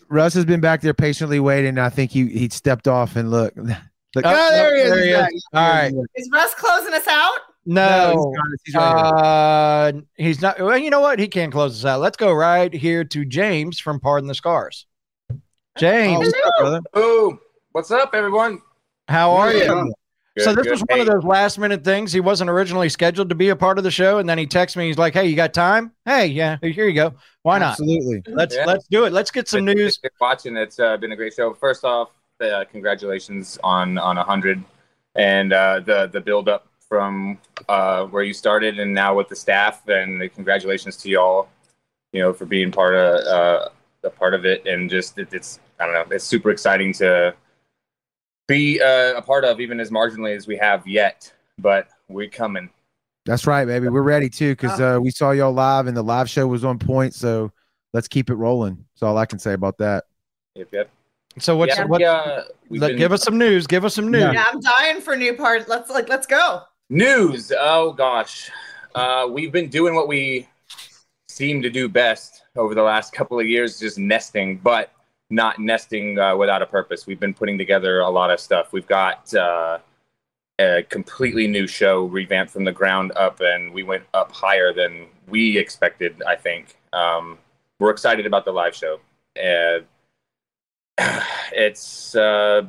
Russ 0.10 0.34
has 0.34 0.44
been 0.45 0.60
back 0.60 0.82
there 0.82 0.94
patiently 0.94 1.40
waiting. 1.40 1.78
I 1.78 1.90
think 1.90 2.11
he 2.11 2.28
he 2.28 2.49
stepped 2.49 2.88
off 2.88 3.16
and 3.16 3.32
look. 3.32 3.53
look 3.57 3.70
Oh, 4.16 4.22
oh, 4.26 4.52
there 4.52 4.76
he 4.76 4.82
is. 4.82 4.90
there 4.90 4.99
he 5.03 5.07
He's 5.10 5.34
is. 5.36 5.48
back. 5.53 5.61
All 5.61 5.70
right. 5.82 5.94
Is 6.16 6.30
Russ 6.34 6.53
closing 6.56 6.94
us 6.94 7.07
out? 7.07 7.38
No, 7.66 8.34
he's 8.66 8.74
right 8.74 8.84
uh, 8.84 9.91
he's 10.16 10.41
not. 10.41 10.60
Well, 10.60 10.78
you 10.78 10.90
know 10.90 11.02
what? 11.02 11.20
He 11.20 11.28
can't 11.28 11.52
close 11.52 11.78
us 11.78 11.86
out. 11.88 11.99
Let's 12.02 12.18
go 12.18 12.34
right 12.34 12.74
here 12.74 13.03
to 13.03 13.26
James 13.26 13.80
from 13.80 13.99
Pardon 13.99 14.28
the 14.28 14.34
Scars. 14.34 14.88
James, 15.78 16.34
Oh, 16.95 17.38
what's 17.72 17.91
up, 17.91 18.11
everyone? 18.14 18.61
how 19.07 19.32
are 19.32 19.53
you? 19.53 19.94
Good, 20.40 20.44
so 20.45 20.53
this 20.53 20.64
good. 20.64 20.72
was 20.72 20.82
one 20.88 20.99
of 21.02 21.07
those 21.07 21.24
last 21.24 21.60
minute 21.60 21.84
things. 21.84 22.11
He 22.11 22.20
wasn't 22.20 22.49
originally 22.49 22.90
scheduled 22.90 23.30
to 23.30 23.36
be 23.36 23.49
a 23.49 23.56
part 23.56 23.78
of 23.78 23.84
the 23.84 23.91
show, 23.91 24.18
and 24.18 24.28
then 24.28 24.38
he 24.38 24.48
texts 24.48 24.76
me. 24.76 24.88
He's 24.88 24.98
like, 24.98 25.14
"Hey, 25.14 25.28
you 25.28 25.36
got 25.36 25.53
time? 25.53 25.91
Hey, 26.06 26.28
yeah, 26.28 26.57
here 26.61 26.88
you 26.88 26.94
go. 26.94 27.14
Why 27.44 27.60
not? 27.60 27.72
Absolutely. 27.72 28.24
Let's 28.34 28.56
Yeah. 28.56 28.66
let's 28.66 28.88
do 28.88 29.06
it. 29.06 29.14
Let's 29.14 29.32
get 29.32 29.48
some 29.48 29.66
news. 29.66 29.98
Good 29.98 30.11
watching. 30.20 30.57
It's 30.57 30.80
uh, 30.80 30.98
been 30.98 31.11
a 31.11 31.16
great 31.16 31.34
show. 31.34 31.53
First 31.53 31.84
off, 31.84 32.10
uh, 32.41 32.66
congratulations 32.72 33.60
on 33.64 33.98
on 33.98 34.18
a 34.18 34.24
hundred, 34.24 34.64
and 35.16 35.53
uh, 35.53 35.82
the 35.82 36.07
the 36.07 36.22
build 36.22 36.49
up 36.49 36.68
from 36.88 37.38
uh, 37.68 38.06
where 38.06 38.24
you 38.24 38.34
started 38.34 38.80
and 38.80 38.94
now 38.94 39.14
with 39.16 39.30
the 39.30 39.36
staff, 39.36 39.88
and 39.88 40.34
congratulations 40.34 40.98
to 40.98 41.10
y'all. 41.10 41.48
You 42.14 42.22
know, 42.22 42.34
for 42.34 42.45
being 42.45 42.72
part 42.72 42.95
of 42.95 43.26
uh, 43.28 43.70
a 44.03 44.10
part 44.10 44.34
of 44.34 44.45
it, 44.45 44.66
and 44.66 44.90
just 44.90 45.18
it, 45.18 45.34
it's 45.34 45.60
I 45.80 45.86
don't 45.86 45.94
know, 45.94 46.16
it's 46.16 46.26
super 46.26 46.49
exciting 46.49 46.94
to 46.94 47.36
be 48.49 48.81
uh, 48.81 49.13
a 49.15 49.21
part 49.21 49.45
of, 49.45 49.61
even 49.61 49.80
as 49.80 49.91
marginally 49.91 50.35
as 50.35 50.47
we 50.47 50.57
have 50.57 50.85
yet. 50.85 51.31
But 51.57 51.88
we're 52.09 52.30
coming. 52.30 52.69
That's 53.26 53.45
right, 53.47 53.65
baby. 53.65 53.88
We're 53.88 54.01
ready 54.01 54.30
too 54.30 54.53
because 54.53 54.81
uh, 54.81 54.99
we 55.01 55.11
saw 55.11 55.31
y'all 55.31 55.53
live 55.53 55.88
and 55.88 55.95
the 55.95 56.01
live 56.01 56.30
show 56.30 56.47
was 56.47 56.65
on 56.65 56.80
point. 56.80 57.13
So 57.13 57.51
let's 57.93 58.07
keep 58.07 58.30
it 58.30 58.35
rolling. 58.35 58.84
That's 58.93 59.03
all 59.03 59.17
I 59.17 59.26
can 59.26 59.39
say 59.39 59.53
about 59.53 59.77
that. 59.77 60.05
Yep, 60.55 60.67
yep. 60.71 60.89
So 61.38 61.55
what's 61.55 61.77
Yeah, 61.77 61.85
what? 61.85 61.99
we, 61.99 62.05
uh, 62.05 62.43
let- 62.69 62.88
been- 62.89 62.97
give 62.97 63.11
us 63.11 63.23
some 63.23 63.38
news. 63.38 63.67
Give 63.67 63.85
us 63.85 63.93
some 63.93 64.09
news. 64.09 64.34
Yeah, 64.34 64.43
I'm 64.51 64.59
dying 64.59 64.99
for 64.99 65.15
new 65.15 65.35
part. 65.35 65.69
Let's 65.69 65.89
like 65.89 66.09
let's 66.09 66.26
go. 66.26 66.63
News. 66.89 67.53
Oh 67.57 67.93
gosh, 67.93 68.49
uh, 68.95 69.27
we've 69.30 69.51
been 69.51 69.69
doing 69.69 69.93
what 69.93 70.07
we 70.07 70.47
seem 71.27 71.61
to 71.61 71.69
do 71.69 71.88
best 71.88 72.43
over 72.55 72.73
the 72.73 72.81
last 72.81 73.13
couple 73.13 73.39
of 73.39 73.45
years, 73.45 73.80
just 73.80 73.99
nesting, 73.99 74.57
but 74.57 74.91
not 75.30 75.60
nesting 75.60 76.18
uh, 76.18 76.35
without 76.35 76.61
a 76.61 76.65
purpose. 76.65 77.06
We've 77.06 77.19
been 77.19 77.34
putting 77.34 77.57
together 77.57 77.99
a 77.99 78.10
lot 78.10 78.31
of 78.31 78.39
stuff. 78.39 78.73
We've 78.73 78.88
got 78.88 79.34
uh, 79.34 79.80
a 80.60 80.84
completely 80.89 81.47
new 81.47 81.68
show, 81.68 82.06
revamped 82.06 82.51
from 82.51 82.64
the 82.64 82.72
ground 82.72 83.11
up, 83.15 83.39
and 83.41 83.72
we 83.73 83.84
went 83.84 84.03
up 84.14 84.31
higher 84.31 84.73
than 84.73 85.07
we 85.27 85.57
expected. 85.57 86.22
I 86.27 86.35
think 86.35 86.76
um, 86.93 87.38
we're 87.80 87.91
excited 87.91 88.26
about 88.26 88.45
the 88.45 88.51
live 88.51 88.76
show. 88.76 88.99
Uh, 91.01 91.23
it's 91.53 92.11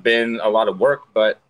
been 0.03 0.39
a 0.41 0.49
lot 0.49 0.69
of 0.69 0.78
work, 0.78 1.03
but 1.12 1.41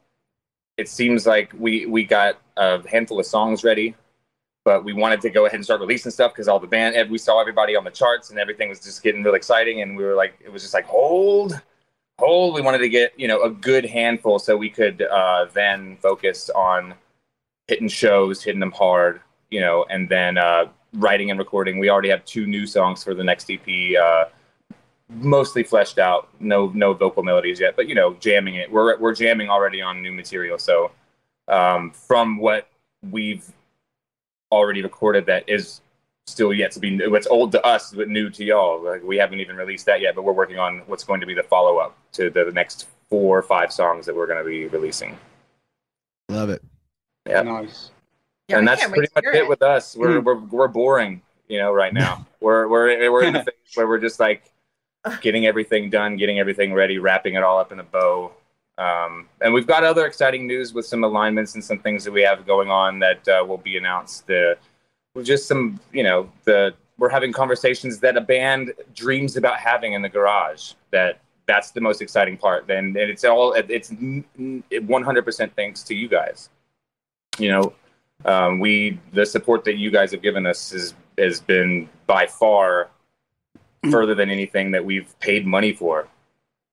it 0.78 0.89
seems 0.89 1.27
like 1.27 1.53
we 1.59 1.85
we 1.85 2.05
got 2.05 2.41
a 2.57 2.89
handful 2.89 3.20
of 3.20 3.27
songs 3.27 3.62
ready, 3.62 3.95
but 4.65 4.85
we 4.85 4.93
wanted 4.93 5.20
to 5.23 5.31
go 5.31 5.47
ahead 5.47 5.57
and 5.57 5.65
start 5.65 5.81
releasing 5.81 6.11
stuff 6.11 6.32
because 6.32 6.49
all 6.49 6.61
the 6.61 6.66
band 6.66 7.11
we 7.11 7.19
saw 7.19 7.41
everybody 7.41 7.77
on 7.77 7.85
the 7.85 7.91
charts 7.91 8.31
and 8.31 8.39
everything 8.39 8.69
was 8.69 8.81
just 8.81 9.03
getting 9.03 9.23
really 9.23 9.37
exciting, 9.37 9.82
and 9.82 9.97
we 9.97 10.05
were 10.05 10.15
like, 10.15 10.35
it 10.45 10.53
was 10.53 10.62
just 10.62 10.74
like 10.74 10.85
hold, 10.85 11.61
hold. 12.19 12.55
We 12.55 12.61
wanted 12.61 12.78
to 12.78 12.89
get 12.89 13.19
you 13.19 13.28
know 13.28 13.43
a 13.43 13.51
good 13.51 13.85
handful 13.85 14.39
so 14.39 14.57
we 14.57 14.70
could 14.70 15.03
uh, 15.03 15.47
then 15.53 15.97
focus 15.97 16.51
on 16.51 16.95
hitting 17.69 17.89
shows, 17.89 18.43
hitting 18.43 18.61
them 18.61 18.73
hard, 18.73 19.20
you 19.51 19.61
know, 19.61 19.87
and 19.89 20.09
then 20.09 20.37
uh, 20.37 20.66
writing 20.95 21.31
and 21.31 21.39
recording. 21.39 21.78
We 21.78 21.89
already 21.89 22.11
have 22.11 22.24
two 22.24 22.47
new 22.47 22.66
songs 22.66 23.03
for 23.03 23.15
the 23.15 23.24
next 23.24 23.51
EP. 23.51 23.97
Uh, 23.97 24.24
mostly 25.09 25.62
fleshed 25.62 25.99
out. 25.99 26.28
No 26.39 26.70
no 26.74 26.93
vocal 26.95 27.23
melodies 27.23 27.61
yet, 27.61 27.77
but 27.77 27.89
you 27.89 27.95
know, 27.95 28.15
jamming 28.15 28.57
it. 28.57 28.70
We're 28.70 28.99
we're 28.99 29.15
jamming 29.15 29.49
already 29.49 29.81
on 29.81 30.03
new 30.03 30.12
material. 30.12 30.59
So 30.59 30.93
um, 31.49 31.91
from 31.93 32.39
what 32.39 32.69
we've 33.11 33.51
already 34.51 34.83
recorded, 34.83 35.27
that 35.27 35.49
is 35.49 35.81
still 36.27 36.53
yet 36.53 36.73
to 36.73 36.81
be 36.81 36.91
new. 36.91 37.11
What's 37.11 37.27
old 37.27 37.53
to 37.53 37.65
us, 37.67 37.93
but 37.93 38.09
new 38.09 38.31
to 38.31 38.45
y'all. 38.45 38.83
Like 38.83 39.03
we 39.03 39.17
haven't 39.17 39.41
even 39.41 39.57
released 39.57 39.87
that 39.87 40.01
yet, 40.01 40.15
but 40.15 40.23
we're 40.23 40.33
working 40.33 40.59
on 40.59 40.83
what's 40.87 41.05
going 41.05 41.21
to 41.21 41.27
be 41.27 41.35
the 41.35 41.43
follow 41.43 41.79
up 41.79 41.97
to 42.13 42.31
the, 42.31 42.45
the 42.45 42.53
next 42.53 42.87
four 43.09 43.39
or 43.39 43.43
five 43.43 43.73
songs 43.73 44.07
that 44.07 44.15
we're 44.15 44.27
going 44.27 44.43
to 44.43 44.49
be 44.49 44.67
releasing. 44.69 45.19
Love 46.29 46.51
it. 46.51 46.63
Yeah, 47.27 47.43
nice. 47.43 47.91
Yeah, 48.49 48.59
and 48.59 48.67
that's 48.67 48.85
pretty 48.87 49.09
much 49.15 49.25
it 49.25 49.35
it. 49.35 49.49
with 49.49 49.63
us. 49.63 49.97
We're 49.97 50.19
hmm. 50.19 50.25
we're 50.25 50.39
we're 50.39 50.69
boring, 50.69 51.23
you 51.49 51.59
know, 51.59 51.73
right 51.73 51.93
now. 51.93 52.27
we're 52.41 52.69
we're 52.69 53.11
we're 53.11 53.25
in 53.25 53.35
the 53.35 53.41
phase 53.45 53.75
where 53.75 53.87
we're 53.87 54.01
just 54.01 54.19
like 54.19 54.51
getting 55.21 55.47
everything 55.47 55.91
done, 55.91 56.17
getting 56.17 56.39
everything 56.39 56.73
ready, 56.73 56.99
wrapping 56.99 57.35
it 57.35 57.43
all 57.43 57.59
up 57.59 57.73
in 57.73 57.79
a 57.79 57.85
bow. 57.85 58.33
Um, 58.81 59.28
and 59.43 59.52
we've 59.52 59.66
got 59.66 59.85
other 59.85 60.07
exciting 60.07 60.47
news 60.47 60.73
with 60.73 60.86
some 60.86 61.05
alignments 61.05 61.55
and 61.55 61.62
some 61.62 61.78
things 61.78 62.05
that 62.05 62.12
we 62.12 62.23
have 62.23 62.47
going 62.47 62.70
on 62.70 62.98
that 63.01 63.28
uh, 63.28 63.44
will 63.44 63.59
be 63.59 63.77
announced. 63.77 64.27
The 64.27 64.57
just 65.23 65.47
some, 65.47 65.78
you 65.93 66.02
know, 66.02 66.31
the 66.44 66.74
we're 66.98 67.11
having 67.11 67.32
conversations 67.32 67.98
that 68.01 68.16
a 68.16 68.20
band 68.20 68.73
dreams 68.94 69.36
about 69.36 69.59
having 69.59 69.93
in 69.93 70.02
the 70.02 70.09
garage. 70.09 70.73
That 70.93 71.20
that's 71.47 71.73
the 71.73 71.81
most 71.81 72.01
exciting 72.01 72.36
part. 72.36 72.66
Then 72.66 72.86
and 72.86 72.97
it's 72.97 73.24
all 73.24 73.52
it's 73.52 73.90
100% 73.90 75.52
thanks 75.57 75.82
to 75.82 75.94
you 75.94 76.09
guys 76.09 76.48
you 77.40 77.51
know, 77.51 77.73
um, 78.24 78.61
we 78.61 79.01
the 79.12 79.24
support 79.24 79.65
that 79.65 79.77
you 79.77 79.90
guys 79.90 80.11
have 80.12 80.23
given 80.23 80.47
us 80.47 80.70
has 80.70 80.94
has 81.19 81.40
been 81.40 81.89
by 82.07 82.27
far 82.27 82.90
further 83.90 84.15
than 84.15 84.31
anything 84.31 84.70
that 84.73 84.85
we've 84.85 85.19
paid 85.20 85.47
money 85.47 85.73
for. 85.73 86.07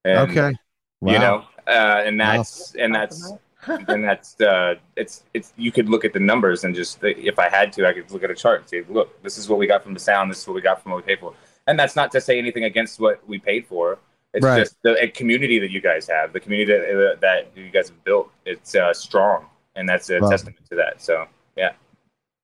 And, 0.03 0.29
Okay. 0.29 0.57
You 1.01 1.19
know, 1.19 1.45
uh, 1.68 2.03
and 2.06 2.19
that's 2.19 2.73
and 2.76 2.94
that's 2.95 3.34
and 3.68 4.03
that's 4.03 4.39
uh, 4.41 4.76
it's 4.95 5.23
it's 5.34 5.53
you 5.57 5.72
could 5.72 5.89
look 5.89 6.06
at 6.06 6.14
the 6.14 6.19
numbers 6.19 6.64
and 6.64 6.73
just 6.73 6.99
if 7.03 7.38
I 7.39 7.49
had 7.49 7.73
to, 7.73 7.88
I 7.88 7.94
could 7.94 8.10
look 8.11 8.23
at 8.23 8.31
a 8.31 8.35
chart 8.35 8.61
and 8.61 8.69
say, 8.69 8.84
look, 8.89 9.22
this 9.23 9.38
is 9.38 9.49
what 9.49 9.60
we 9.60 9.68
got 9.68 9.84
from 9.84 9.94
the 9.94 9.99
sound, 9.99 10.31
this 10.31 10.41
is 10.41 10.48
what 10.48 10.53
we 10.56 10.61
got 10.61 10.81
from 10.81 10.91
what 10.94 11.06
we 11.06 11.07
paid 11.15 11.19
for. 11.19 11.34
And 11.68 11.77
that's 11.77 11.95
not 11.95 12.11
to 12.11 12.22
say 12.22 12.38
anything 12.38 12.64
against 12.64 12.99
what 12.99 13.27
we 13.27 13.39
paid 13.39 13.68
for. 13.68 13.99
It's 14.34 14.45
Right. 14.45 14.60
just 14.60 14.81
the 14.84 15.02
a 15.03 15.07
community 15.10 15.60
that 15.60 15.72
you 15.72 15.81
guys 15.81 16.07
have, 16.07 16.31
the 16.31 16.39
community 16.39 16.72
that, 16.73 17.18
that 17.22 17.52
you 17.56 17.69
guys 17.69 17.89
have 17.89 18.03
built. 18.03 18.30
It's 18.45 18.76
uh, 18.76 18.94
strong, 18.94 19.48
and 19.76 19.88
that's 19.89 20.10
a 20.10 20.19
Wow. 20.22 20.30
testament 20.30 20.57
to 20.69 20.76
that. 20.76 21.02
So, 21.02 21.26
yeah. 21.57 21.72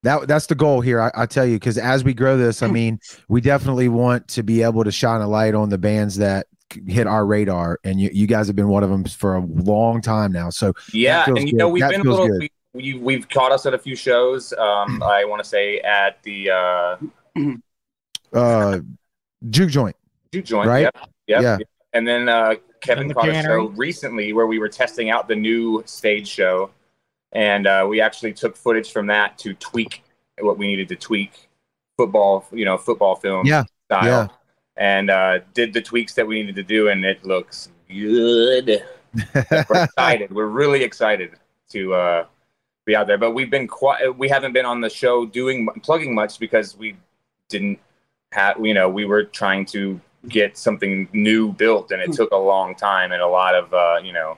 That 0.04 0.28
that's 0.28 0.48
the 0.48 0.56
goal 0.56 0.82
here. 0.82 1.00
I, 1.00 1.12
I 1.16 1.26
tell 1.26 1.46
you, 1.46 1.56
because 1.56 1.78
as 1.78 2.04
we 2.04 2.14
grow 2.14 2.36
this, 2.38 2.62
I 2.64 2.68
mean, 2.80 3.00
we 3.30 3.40
definitely 3.42 3.88
want 3.88 4.28
to 4.30 4.44
be 4.44 4.62
able 4.64 4.84
to 4.84 4.92
shine 4.92 5.22
a 5.22 5.28
light 5.28 5.56
on 5.56 5.70
the 5.70 5.78
bands 5.78 6.18
that 6.18 6.48
c- 6.52 6.53
hit 6.88 7.08
our 7.08 7.26
radar, 7.26 7.80
and 7.84 8.00
you, 8.00 8.10
you 8.14 8.28
guys 8.28 8.48
have 8.48 8.56
been 8.56 8.68
one 8.68 8.84
of 8.84 8.90
them 8.90 9.04
for 9.06 9.36
a 9.36 9.40
long 9.46 10.02
time 10.02 10.32
now. 10.32 10.50
So 10.50 10.74
Yeah, 10.92 11.26
and 11.28 11.40
you 11.40 11.52
good. 11.52 11.58
know 11.58 11.70
we've 11.70 11.82
That 11.82 11.92
been 11.92 12.02
a 12.02 12.04
little. 12.12 12.28
good. 12.28 12.40
We, 12.74 12.94
we, 12.94 13.00
we've 13.00 13.30
caught 13.30 13.52
us 13.52 13.66
at 13.66 13.74
a 13.74 13.78
few 13.78 13.96
shows. 13.96 14.52
Um, 14.54 15.02
I 15.04 15.26
want 15.26 15.44
to 15.44 15.48
say 15.50 15.80
at 15.80 16.22
the 16.24 16.50
uh, 16.50 16.98
uh, 18.34 18.80
juke 19.50 19.70
joint. 19.70 19.96
Juke 20.34 20.46
joint, 20.46 20.68
right? 20.68 20.82
Yep, 20.82 20.98
yep, 21.28 21.42
Yeah. 21.42 21.58
yep. 21.60 21.68
And 21.94 22.08
then 22.08 22.28
uh, 22.28 22.56
Kevin 22.82 23.04
And 23.04 23.10
the 23.12 23.14
caught 23.14 23.30
a 23.30 23.42
show 23.44 23.66
recently 23.76 24.34
where 24.34 24.48
we 24.48 24.58
were 24.58 24.70
testing 24.70 25.12
out 25.12 25.28
the 25.28 25.36
new 25.36 25.84
stage 25.86 26.28
show, 26.28 26.72
and 27.32 27.68
uh, 27.68 27.86
we 27.88 28.02
actually 28.02 28.34
took 28.34 28.58
footage 28.58 28.92
from 28.92 29.08
that 29.08 29.38
to 29.40 29.54
tweak 29.54 30.04
what 30.40 30.58
we 30.58 30.66
needed 30.68 30.88
to 30.90 30.96
tweak 30.96 31.50
football, 31.98 32.48
you 32.52 32.66
know, 32.66 32.78
football 32.78 33.16
film 33.16 33.46
Yeah, 33.46 33.64
style, 33.86 34.06
yeah. 34.06 34.28
And 34.78 35.10
uh, 35.10 35.40
did 35.54 35.74
the 35.74 35.82
tweaks 35.82 36.14
that 36.16 36.26
we 36.28 36.42
needed 36.42 36.56
to 36.56 36.64
do, 36.64 36.90
and 36.90 37.06
it 37.06 37.24
looks 37.26 37.70
good. 37.88 38.84
we're 39.70 39.84
excited. 39.84 40.32
We're 40.32 40.48
really 40.48 40.84
excited 40.84 41.34
to 41.70 41.94
uh, 41.94 42.26
be 42.86 42.96
out 42.96 43.08
there, 43.08 43.18
but 43.18 43.32
we've 43.32 43.52
been 43.52 43.68
quiet. 43.68 44.18
We 44.18 44.28
haven't 44.30 44.54
been 44.54 44.66
on 44.66 44.82
the 44.82 44.90
show 44.90 45.26
doing 45.26 45.68
plugging 45.84 46.16
much 46.16 46.40
because 46.40 46.76
we 46.78 46.96
didn't 47.50 47.80
have. 48.32 48.64
You 48.66 48.74
know, 48.74 48.90
we 48.90 49.06
were 49.06 49.24
trying 49.26 49.66
to 49.68 50.00
get 50.28 50.58
something 50.58 51.08
new 51.14 51.52
built, 51.54 51.92
and 51.92 52.02
it 52.02 52.12
took 52.14 52.32
a 52.32 52.38
long 52.38 52.76
time 52.76 53.12
and 53.12 53.22
a 53.22 53.28
lot 53.28 53.56
of 53.56 53.74
uh, 53.74 54.00
you 54.04 54.14
know, 54.14 54.38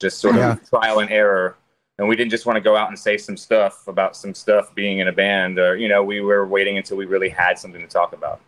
just 0.00 0.18
sort 0.18 0.36
Yeah. 0.36 0.52
of 0.52 0.68
trial 0.68 0.98
and 0.98 1.10
error. 1.10 1.56
And 1.96 2.08
we 2.08 2.16
didn't 2.16 2.32
just 2.32 2.44
want 2.44 2.56
to 2.56 2.60
go 2.60 2.76
out 2.76 2.88
and 2.88 2.98
say 2.98 3.16
some 3.16 3.36
stuff 3.36 3.86
about 3.86 4.16
some 4.16 4.34
stuff 4.34 4.74
being 4.74 4.98
in 4.98 5.06
a 5.06 5.12
band, 5.12 5.58
or 5.60 5.76
you 5.76 5.88
know, 5.88 6.02
we 6.02 6.20
were 6.20 6.44
waiting 6.46 6.76
until 6.76 6.96
we 6.96 7.06
really 7.06 7.28
had 7.28 7.58
something 7.58 7.80
to 7.80 7.86
talk 7.86 8.12
about. 8.12 8.40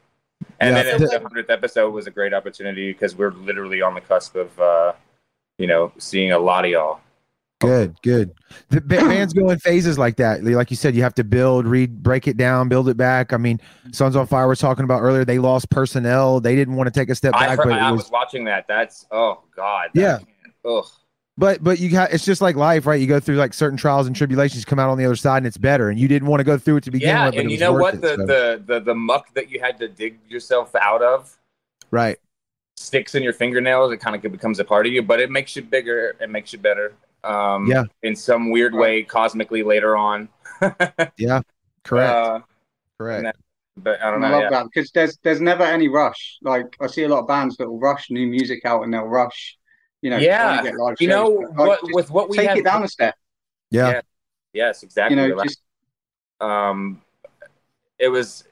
And 0.60 0.74
Yeah. 0.76 0.82
then 0.82 1.00
the 1.02 1.20
hundredth 1.20 1.50
episode 1.50 1.90
was 1.90 2.06
a 2.06 2.10
great 2.10 2.32
opportunity 2.32 2.92
because 2.92 3.16
we're 3.16 3.32
literally 3.32 3.82
on 3.82 3.94
the 3.94 4.00
cusp 4.00 4.36
of, 4.36 4.58
uh, 4.60 4.92
you 5.58 5.66
know, 5.66 5.92
seeing 5.98 6.32
a 6.32 6.38
lot 6.38 6.64
of 6.64 6.70
y'all. 6.70 7.00
Good, 7.60 7.96
good. 8.02 8.34
The 8.68 8.80
ba- 8.80 8.96
bands 9.08 9.32
go 9.32 9.48
in 9.50 9.58
phases 9.58 9.98
like 9.98 10.16
that. 10.16 10.44
Like 10.44 10.70
you 10.70 10.76
said, 10.76 10.94
you 10.94 11.02
have 11.02 11.14
to 11.14 11.24
build, 11.24 11.66
read, 11.66 12.02
break 12.02 12.28
it 12.28 12.36
down, 12.36 12.68
build 12.68 12.88
it 12.88 12.96
back. 12.96 13.32
I 13.32 13.38
mean, 13.38 13.60
Sons 13.92 14.14
on 14.14 14.26
Fire 14.26 14.46
was 14.46 14.58
talking 14.58 14.84
about 14.84 15.00
earlier. 15.00 15.24
They 15.24 15.38
lost 15.38 15.70
personnel. 15.70 16.40
They 16.40 16.54
didn't 16.54 16.76
want 16.76 16.92
to 16.92 16.98
take 16.98 17.08
a 17.08 17.14
step 17.14 17.34
I, 17.34 17.46
back, 17.46 17.58
heard, 17.58 17.68
but 17.68 17.78
I 17.78 17.90
was, 17.92 18.04
was, 18.04 18.10
watching 18.10 18.44
that. 18.44 18.66
That's 18.68 19.06
oh 19.10 19.42
god. 19.54 19.90
that 19.94 20.00
yeah. 20.00 20.70
Ugh. 20.70 20.84
But 21.38 21.62
but 21.62 21.78
you 21.78 21.90
got 21.90 22.12
it's 22.12 22.24
just 22.24 22.40
like 22.40 22.56
life, 22.56 22.86
right? 22.86 22.98
You 23.00 23.06
go 23.06 23.20
through 23.20 23.36
like 23.36 23.52
certain 23.52 23.76
trials 23.76 24.06
and 24.06 24.16
tribulations, 24.16 24.64
come 24.64 24.78
out 24.78 24.88
on 24.88 24.96
the 24.96 25.04
other 25.04 25.16
side, 25.16 25.38
and 25.38 25.46
it's 25.46 25.58
better. 25.58 25.90
And 25.90 25.98
you 26.00 26.08
didn't 26.08 26.28
want 26.28 26.40
to 26.40 26.44
go 26.44 26.56
through 26.56 26.78
it 26.78 26.84
to 26.84 26.90
begin 26.90 27.08
Yeah, 27.08 27.26
with. 27.26 27.34
but 27.34 27.40
and 27.40 27.50
it 27.50 27.54
you 27.54 27.60
know 27.60 27.72
what? 27.72 27.94
it, 27.94 28.00
The, 28.00 28.16
so- 28.16 28.26
the 28.26 28.62
the 28.66 28.80
the 28.80 28.94
muck 28.94 29.32
that 29.34 29.50
you 29.50 29.60
had 29.60 29.78
to 29.80 29.88
dig 29.88 30.18
yourself 30.28 30.74
out 30.74 31.02
of 31.02 31.36
right 31.90 32.18
sticks 32.76 33.14
in 33.14 33.22
your 33.22 33.32
fingernails. 33.34 33.92
It 33.92 33.98
kind 33.98 34.16
of 34.16 34.22
becomes 34.32 34.60
a 34.60 34.64
part 34.64 34.86
of 34.86 34.92
you, 34.92 35.02
but 35.02 35.20
it 35.20 35.30
makes 35.30 35.56
you 35.56 35.62
bigger. 35.62 36.14
It 36.20 36.30
makes 36.30 36.52
you 36.54 36.58
better. 36.58 36.94
Um, 37.24 37.66
Yeah. 37.66 37.84
In 38.02 38.16
some 38.16 38.50
weird 38.50 38.74
way, 38.74 39.02
cosmically 39.02 39.62
later 39.62 39.96
on. 39.96 40.28
yeah, 41.18 41.40
correct, 41.84 42.12
Uh, 42.14 42.40
correct. 42.98 43.22
that- 43.24 43.36
but 43.78 44.00
I 44.00 44.10
don't 44.10 44.22
know. 44.22 44.28
I 44.28 44.30
love 44.30 44.40
yeah. 44.44 44.50
that 44.50 44.64
because 44.72 44.90
there's 44.92 45.18
there's 45.22 45.42
never 45.42 45.62
any 45.62 45.88
rush. 45.88 46.38
Like 46.40 46.74
I 46.80 46.86
see 46.86 47.02
a 47.02 47.08
lot 47.08 47.20
of 47.20 47.28
bands 47.28 47.58
that 47.58 47.68
will 47.68 47.78
rush 47.78 48.10
new 48.10 48.26
music 48.26 48.64
out 48.64 48.82
and 48.84 48.94
they'll 48.94 49.04
rush, 49.04 49.58
you 50.02 50.10
know, 50.10 50.18
Yeah. 50.18 50.42
trying 50.42 50.64
get 50.64 50.74
live 50.76 50.96
You 51.00 51.08
know, 51.08 51.26
Like, 51.28 51.56
what- 51.56 51.80
just 51.80 51.94
with 51.94 52.10
what 52.10 52.28
we 52.28 52.36
take 52.36 52.48
have- 52.48 52.58
it 52.58 52.64
down 52.64 52.82
a 52.82 52.88
step. 52.88 53.16
Yeah. 53.70 53.88
Yeah. 53.90 54.00
Yes, 54.52 54.82
exactly. 54.82 55.20
You 55.20 55.28
know, 55.34 55.42
just 55.42 55.60
um, 56.40 57.02
it 57.98 58.08
was. 58.08 58.44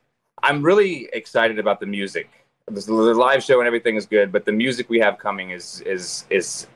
I'm 0.42 0.62
really 0.62 1.08
excited 1.12 1.58
about 1.58 1.80
the 1.80 1.86
music. 1.86 2.28
The, 2.66 2.80
the 2.80 2.92
live 3.14 3.42
show 3.42 3.60
and 3.60 3.66
everything 3.66 3.96
is 3.96 4.06
good, 4.06 4.32
but 4.32 4.44
the 4.44 4.52
music 4.52 4.88
we 4.90 4.98
have 5.00 5.18
coming 5.18 5.50
is 5.50 5.80
is 5.82 6.24
is. 6.30 6.66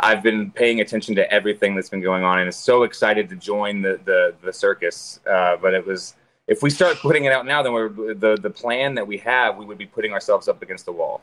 I've 0.00 0.22
been 0.22 0.50
paying 0.50 0.80
attention 0.80 1.14
to 1.16 1.32
everything 1.32 1.76
that's 1.76 1.88
been 1.90 2.00
going 2.00 2.24
on, 2.24 2.40
and 2.40 2.48
is 2.48 2.56
so 2.56 2.82
excited 2.82 3.28
to 3.28 3.36
join 3.36 3.82
the 3.82 4.00
the 4.04 4.34
the 4.42 4.52
circus. 4.52 5.20
Uh, 5.28 5.56
but 5.56 5.74
it 5.74 5.86
was 5.86 6.16
if 6.48 6.62
we 6.62 6.70
start 6.70 6.96
putting 6.98 7.24
it 7.24 7.32
out 7.32 7.46
now, 7.46 7.62
then 7.62 7.72
we're 7.72 7.88
the 8.14 8.36
the 8.40 8.50
plan 8.50 8.94
that 8.96 9.06
we 9.06 9.18
have. 9.18 9.56
We 9.56 9.64
would 9.66 9.78
be 9.78 9.86
putting 9.86 10.12
ourselves 10.12 10.48
up 10.48 10.62
against 10.62 10.86
the 10.86 10.92
wall. 10.92 11.20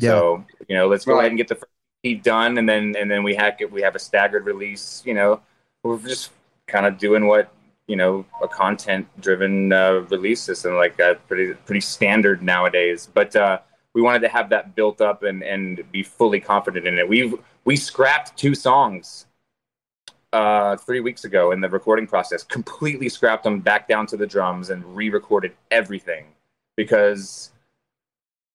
Yeah. 0.00 0.10
So 0.10 0.44
you 0.68 0.76
know, 0.76 0.88
let's 0.88 1.04
go 1.04 1.14
Right. 1.14 1.20
ahead 1.20 1.30
and 1.32 1.38
get 1.38 1.48
the 1.48 1.54
first 1.56 1.70
EP 2.04 2.22
done, 2.22 2.58
and 2.58 2.68
then 2.68 2.94
and 2.98 3.10
then 3.10 3.22
we 3.22 3.34
have 3.36 3.54
we 3.70 3.82
have 3.82 3.94
a 3.94 3.98
staggered 3.98 4.46
release. 4.46 5.02
You 5.04 5.14
know, 5.14 5.40
we're 5.82 5.98
just 5.98 6.30
kind 6.66 6.86
of 6.86 6.98
doing 6.98 7.26
what 7.26 7.52
you 7.86 7.96
know 7.96 8.24
a 8.42 8.48
content 8.48 9.06
driven 9.20 9.72
uh, 9.72 10.04
release 10.10 10.40
system 10.40 10.74
like 10.74 10.98
uh, 11.00 11.14
pretty 11.28 11.54
pretty 11.66 11.80
standard 11.80 12.42
nowadays. 12.42 13.08
But 13.12 13.34
uh, 13.36 13.58
we 13.94 14.02
wanted 14.02 14.20
to 14.20 14.28
have 14.28 14.48
that 14.50 14.74
built 14.74 15.00
up 15.00 15.22
and 15.22 15.42
and 15.42 15.82
be 15.92 16.02
fully 16.02 16.40
confident 16.40 16.86
in 16.86 16.98
it. 16.98 17.08
We've 17.08 17.34
we 17.64 17.76
scrapped 17.76 18.36
two 18.38 18.54
songs 18.54 19.26
uh, 20.32 20.76
three 20.76 21.00
weeks 21.00 21.24
ago 21.24 21.50
in 21.52 21.60
the 21.60 21.68
recording 21.68 22.06
process. 22.06 22.42
Completely 22.42 23.08
scrapped 23.08 23.44
them 23.44 23.60
back 23.60 23.88
down 23.88 24.06
to 24.06 24.16
the 24.16 24.26
drums 24.26 24.70
and 24.70 24.84
re-recorded 24.96 25.52
everything 25.70 26.26
because 26.76 27.50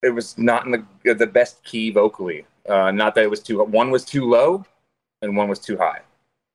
it 0.06 0.14
was 0.14 0.38
not 0.38 0.66
in 0.66 0.72
the 1.04 1.14
the 1.14 1.28
best 1.28 1.64
key 1.64 1.92
vocally. 1.92 2.46
Uh, 2.68 2.92
not 2.92 3.16
that 3.16 3.24
it 3.24 3.30
was 3.30 3.42
too 3.42 3.64
one 3.64 3.92
was 3.92 4.06
too 4.06 4.30
low 4.30 4.66
and 5.22 5.36
one 5.36 5.48
was 5.50 5.60
too 5.60 5.78
high. 5.78 6.02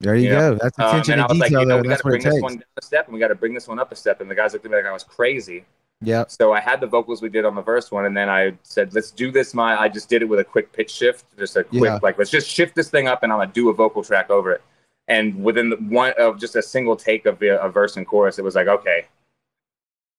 There 0.00 0.14
you, 0.14 0.30
know? 0.30 0.52
go. 0.52 0.58
That's 0.62 0.78
attention 0.78 0.82
Um, 0.82 0.88
attention 0.88 1.12
and 1.12 1.22
I 1.22 1.26
to 1.26 1.32
was 1.32 1.40
like, 1.40 1.50
you 1.50 1.66
know, 1.66 1.76
we 1.78 1.88
got 1.88 1.98
to 1.98 2.02
bring 2.04 2.22
this 2.22 2.42
one 2.42 2.54
down 2.54 2.64
a 2.78 2.82
step, 2.82 3.06
and 3.06 3.14
we 3.14 3.20
got 3.20 3.28
to 3.28 3.34
bring 3.34 3.52
this 3.52 3.68
one 3.68 3.78
up 3.78 3.92
a 3.92 3.96
step. 3.96 4.20
And 4.22 4.30
the 4.30 4.34
guys 4.34 4.54
looked 4.54 4.64
at 4.64 4.70
me 4.70 4.76
like 4.78 4.86
I 4.86 4.92
was 4.92 5.04
crazy. 5.04 5.64
Yeah. 6.00 6.24
So 6.28 6.54
I 6.54 6.60
had 6.60 6.80
the 6.80 6.86
vocals 6.86 7.20
we 7.20 7.28
did 7.28 7.44
on 7.44 7.54
the 7.54 7.62
first 7.62 7.92
one, 7.92 8.06
and 8.06 8.16
then 8.16 8.30
I 8.30 8.54
said, 8.62 8.94
"Let's 8.94 9.10
do 9.10 9.30
this." 9.30 9.52
My 9.52 9.78
I 9.78 9.88
just 9.88 10.08
did 10.08 10.22
it 10.22 10.24
with 10.24 10.40
a 10.40 10.44
quick 10.44 10.72
pitch 10.72 10.90
shift, 10.90 11.26
just 11.38 11.56
a 11.56 11.64
quick 11.64 11.82
Yeah. 11.82 11.98
like, 12.02 12.16
let's 12.16 12.30
just 12.30 12.48
shift 12.48 12.74
this 12.74 12.88
thing 12.88 13.08
up, 13.08 13.22
and 13.22 13.30
I'm 13.30 13.40
gonna 13.40 13.52
do 13.52 13.68
a 13.68 13.74
vocal 13.74 14.02
track 14.02 14.30
over 14.30 14.52
it. 14.52 14.62
And 15.08 15.44
within 15.44 15.68
the 15.68 15.76
one 15.76 16.14
of 16.18 16.40
just 16.40 16.56
a 16.56 16.62
single 16.62 16.96
take 16.96 17.26
of 17.26 17.38
the, 17.38 17.60
a 17.62 17.68
verse 17.68 17.96
and 17.98 18.06
chorus, 18.06 18.38
it 18.38 18.44
was 18.44 18.54
like, 18.54 18.68
okay, 18.68 19.06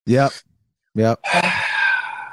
Yep. 0.06 0.32
Yep. 0.96 1.20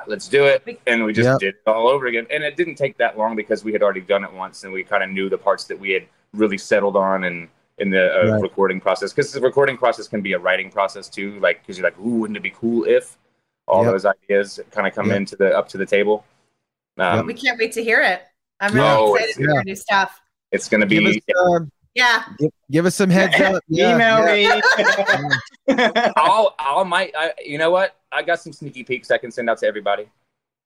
let's 0.09 0.27
do 0.29 0.45
it. 0.47 0.81
And 0.87 1.05
we 1.05 1.13
just 1.13 1.27
Yep. 1.29 1.39
did 1.41 1.55
it 1.55 1.61
all 1.71 1.87
over 1.89 2.07
again. 2.07 2.27
And 2.31 2.43
it 2.43 2.57
didn't 2.57 2.77
take 2.77 2.97
that 2.99 3.17
long 3.19 3.37
because 3.37 3.65
we 3.65 3.73
had 3.73 3.83
already 3.83 4.01
done 4.01 4.25
it 4.25 4.33
once 4.33 4.65
and 4.65 4.73
we 4.73 4.83
kind 4.83 5.03
of 5.03 5.11
knew 5.11 5.29
the 5.29 5.39
parts 5.39 5.65
that 5.65 5.79
we 5.79 5.91
had 5.91 6.05
really 6.35 6.59
settled 6.59 6.97
on 6.97 7.25
and 7.25 7.49
in 7.79 7.91
the 7.91 8.13
uh, 8.13 8.33
Right. 8.33 8.43
recording 8.43 8.81
process. 8.81 9.13
Because 9.13 9.33
the 9.33 9.41
recording 9.41 9.77
process 9.77 10.09
can 10.09 10.21
be 10.21 10.33
a 10.33 10.39
writing 10.39 10.71
process 10.71 11.09
too. 11.09 11.39
Like, 11.41 11.61
because 11.63 11.79
you're 11.79 11.85
like, 11.87 11.99
ooh, 12.01 12.19
wouldn't 12.21 12.37
it 12.37 12.43
be 12.43 12.51
cool 12.51 12.85
if 12.87 13.17
all 13.69 13.85
Yep. 13.85 13.93
those 13.93 14.05
ideas 14.07 14.59
kind 14.73 14.87
of 14.87 14.95
come 14.95 15.09
Yep. 15.09 15.17
into 15.17 15.37
the 15.37 15.57
up 15.57 15.69
to 15.69 15.79
the 15.79 15.87
table? 15.87 16.25
Um, 16.99 17.27
We 17.27 17.35
can't 17.35 17.59
wait 17.59 17.73
to 17.73 17.83
hear 17.85 18.01
it. 18.01 18.23
I'm 18.61 18.75
really 18.75 18.87
Oh, 18.89 19.15
excited 19.15 19.31
it's- 19.31 19.47
for 19.47 19.55
yeah. 19.55 19.63
new 19.65 19.77
stuff. 19.77 20.21
It's 20.51 20.69
going 20.69 20.81
to 20.81 20.87
Give 20.87 21.05
us, 21.05 21.15
be. 21.15 21.23
Yeah. 21.99 22.23
give, 22.39 22.51
give 22.71 22.87
us 22.87 22.95
some 22.95 23.11
heads 23.11 23.41
up. 23.41 23.63
Yeah, 23.69 23.95
Email 23.95 24.37
yeah. 24.37 24.61
me. 25.67 25.77
I'll, 26.17 26.55
I'll, 26.61 26.85
might, 26.85 27.13
I, 27.19 27.33
you 27.45 27.59
know 27.59 27.73
what? 27.73 27.97
I 28.13 28.23
got 28.23 28.41
some 28.41 28.53
sneaky 28.53 28.85
peeks 28.85 29.11
I 29.11 29.19
can 29.19 29.33
send 29.33 29.51
out 29.51 29.59
to 29.59 29.67
everybody 29.67 30.07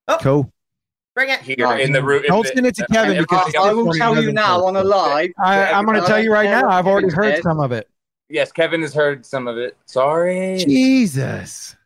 oh. 0.08 0.18
Cool. 0.20 0.52
Bring 1.14 1.30
it. 1.30 1.40
here 1.40 1.76
in 1.78 1.92
the 1.92 2.02
room. 2.02 2.22
Don't 2.26 2.46
send 2.46 2.66
it 2.66 2.74
to 2.76 2.86
Kevin 2.90 3.18
because 3.18 3.54
I 3.54 3.72
will 3.72 3.92
tell 3.92 4.22
you 4.22 4.32
now 4.32 4.64
on 4.64 4.76
a 4.76 4.84
live. 4.84 5.30
I, 5.38 5.70
I'm 5.70 5.84
going 5.84 6.00
to 6.00 6.06
tell 6.06 6.22
you 6.22 6.32
right 6.32 6.48
now. 6.48 6.68
I've 6.68 6.86
already 6.86 7.10
heard 7.10 7.42
some 7.42 7.60
of 7.60 7.72
it. 7.72 7.88
Yes, 8.30 8.50
Kevin 8.50 8.80
has 8.80 8.94
heard 8.94 9.26
some 9.26 9.46
of 9.46 9.58
it. 9.58 9.76
Sorry. 9.84 10.56
Jesus. 10.58 11.76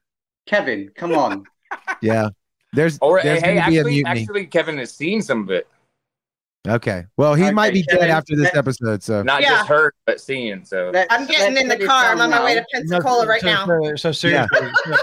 Kevin, 0.47 0.91
come 0.95 1.15
on. 1.15 1.45
Yeah. 2.01 2.29
There's 2.73 2.99
Or 3.01 3.21
there's 3.23 3.41
hey, 3.41 3.57
gonna 3.57 3.71
be 3.71 3.77
a 3.79 3.81
actually, 3.81 4.05
actually, 4.05 4.47
Kevin 4.47 4.79
has 4.79 4.93
seen 4.93 5.23
some 5.23 5.43
of 5.43 5.51
it. 5.51 5.67
Okay. 6.69 7.05
Well, 7.17 7.35
he 7.35 7.45
Okay, 7.45 7.53
might 7.53 7.73
be 7.73 7.83
dead 7.83 8.11
after 8.11 8.35
this 8.37 8.45
let- 8.47 8.57
episode. 8.57 9.03
So 9.03 9.23
Not 9.23 9.43
Yeah. 9.43 9.51
just 9.59 9.69
heard, 9.69 9.93
but 10.07 10.21
seen. 10.21 10.65
So 10.65 10.91
Let's- 10.93 11.07
I'm 11.13 11.27
getting 11.27 11.57
in 11.57 11.69
the 11.69 11.85
car. 11.87 12.07
I'm 12.13 12.21
on 12.21 12.31
my 12.31 12.45
way 12.45 12.55
to 12.55 12.65
Pensacola 12.73 13.27
right 13.27 13.41
so, 13.41 13.47
now. 13.47 13.67
So, 13.67 13.97
so 13.97 14.13
seriously. 14.13 14.59
so, 14.87 14.97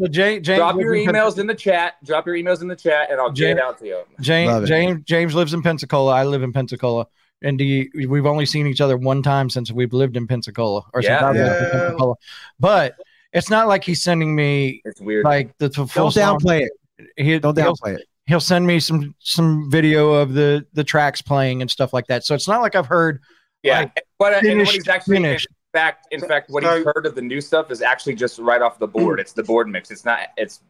so 0.00 0.06
James, 0.08 0.46
James 0.46 0.58
drop 0.58 0.78
your 0.78 0.94
emails 0.94 1.38
in 1.38 1.46
the 1.46 1.54
chat. 1.54 1.94
Drop 2.04 2.26
your 2.26 2.36
emails 2.36 2.62
in 2.62 2.68
the 2.68 2.76
chat, 2.76 3.10
and 3.10 3.20
I'll 3.20 3.30
get 3.30 3.50
it 3.56 3.60
out 3.60 3.78
to 3.80 3.86
you. 3.86 4.02
James. 4.20 4.68
James, 4.68 5.02
James 5.04 5.34
lives 5.34 5.52
in 5.54 5.62
Pensacola. 5.62 6.12
I 6.12 6.24
live 6.24 6.42
in 6.42 6.52
Pensacola. 6.52 7.06
And 7.42 7.56
do 7.56 7.64
you, 7.64 7.90
we've 8.08 8.26
only 8.26 8.44
seen 8.44 8.66
each 8.66 8.82
other 8.82 8.98
one 8.98 9.22
time 9.22 9.48
since 9.48 9.72
we've 9.72 9.94
lived 9.94 10.16
in 10.18 10.26
Pensacola 10.26 10.82
or 10.92 11.00
since 11.02 11.10
Yeah. 11.20 11.30
In 11.30 11.36
Pensacola. 11.70 12.14
But 12.58 12.96
it's 13.32 13.48
not 13.48 13.66
like 13.66 13.82
he's 13.82 14.02
sending 14.02 14.34
me 14.34 14.82
It's 14.84 15.00
weird. 15.00 15.24
like 15.24 15.56
the 15.58 15.66
f- 15.66 15.72
full 15.90 16.10
don't 16.10 16.12
song. 16.12 16.38
downplay 16.38 16.62
it. 16.66 16.72
He, 17.16 17.38
Don't 17.38 17.56
downplay 17.56 17.94
it. 17.94 18.04
He'll 18.30 18.38
send 18.40 18.64
me 18.66 18.78
some 18.78 19.12
some 19.18 19.68
video 19.70 20.12
of 20.14 20.32
the 20.34 20.64
the 20.72 20.84
tracks 20.84 21.20
playing 21.20 21.60
and 21.60 21.70
stuff 21.70 21.92
like 21.92 22.06
that. 22.06 22.24
So 22.24 22.34
it's 22.34 22.46
not 22.48 22.62
like 22.62 22.76
I've 22.76 22.86
heard 22.86 23.20
yeah, 23.64 23.80
like, 23.80 24.04
but 24.18 24.32
and 24.32 24.34
what 24.36 24.42
finished- 24.44 24.72
he's 24.72 24.88
actually 24.88 25.16
finished. 25.16 25.48
in 25.50 25.78
fact, 25.78 26.06
in 26.12 26.20
fact, 26.20 26.48
what 26.50 26.62
he's 26.62 26.84
heard 26.84 27.04
of 27.06 27.14
the 27.16 27.22
new 27.22 27.40
stuff 27.40 27.70
is 27.72 27.82
actually 27.82 28.14
just 28.14 28.38
right 28.38 28.62
off 28.62 28.78
the 28.78 28.86
board. 28.96 29.18
It's 29.20 29.32
the 29.32 29.42
board 29.42 29.68
mix. 29.68 29.90
It's 29.90 30.04
not. 30.04 30.20
It's 30.36 30.60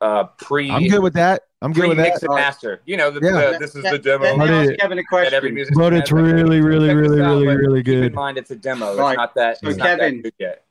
uh 0.00 0.24
pre. 0.38 0.70
I'm 0.70 0.88
good 0.88 1.02
with 1.02 1.12
that. 1.14 1.42
I'm 1.60 1.72
good 1.72 1.86
with 1.88 1.96
Pre-mix 1.98 2.20
that. 2.22 2.26
and 2.30 2.34
master. 2.34 2.80
You 2.86 2.96
know, 2.96 3.12
the, 3.12 3.20
Yeah. 3.22 3.52
the, 3.52 3.58
this 3.60 3.76
is 3.76 3.84
Let- 3.84 3.92
the 3.92 3.98
demo. 3.98 4.24
let 4.34 4.38
me 4.38 4.66
But 4.70 4.80
Kevin 4.80 4.98
a 4.98 5.02
that 5.12 5.32
every 5.32 5.52
question. 5.54 5.74
But 5.76 5.92
it's 5.92 6.10
really, 6.10 6.60
really, 6.60 6.88
Check 6.88 6.96
this 6.96 7.08
really, 7.08 7.22
out, 7.22 7.30
really, 7.34 7.46
but 7.46 7.56
really 7.58 7.82
Keep 7.84 7.94
in 7.94 8.00
good. 8.00 8.14
mind, 8.14 8.36
it's 8.38 8.50
a 8.50 8.56
demo. 8.56 8.96
Right. 8.96 9.10
It's 9.12 9.16
not 9.18 9.34
that. 9.36 9.58
So 9.60 9.68
It's 9.68 9.76
not 9.78 9.84
that 9.84 10.00
Kevin- 10.00 10.24
yet. 10.40 10.64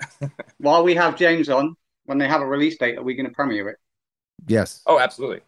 While 0.57 0.83
we 0.83 0.95
have 0.95 1.15
James 1.15 1.47
on, 1.47 1.77
when 2.07 2.17
they 2.17 2.27
have 2.27 2.41
a 2.41 2.45
release 2.45 2.77
date, 2.77 2.97
are 2.97 3.03
we 3.03 3.13
going 3.15 3.25
to 3.29 3.31
premiere 3.33 3.69
it? 3.69 3.77
Yes. 4.47 4.81
Oh, 4.85 4.99
absolutely. 4.99 5.39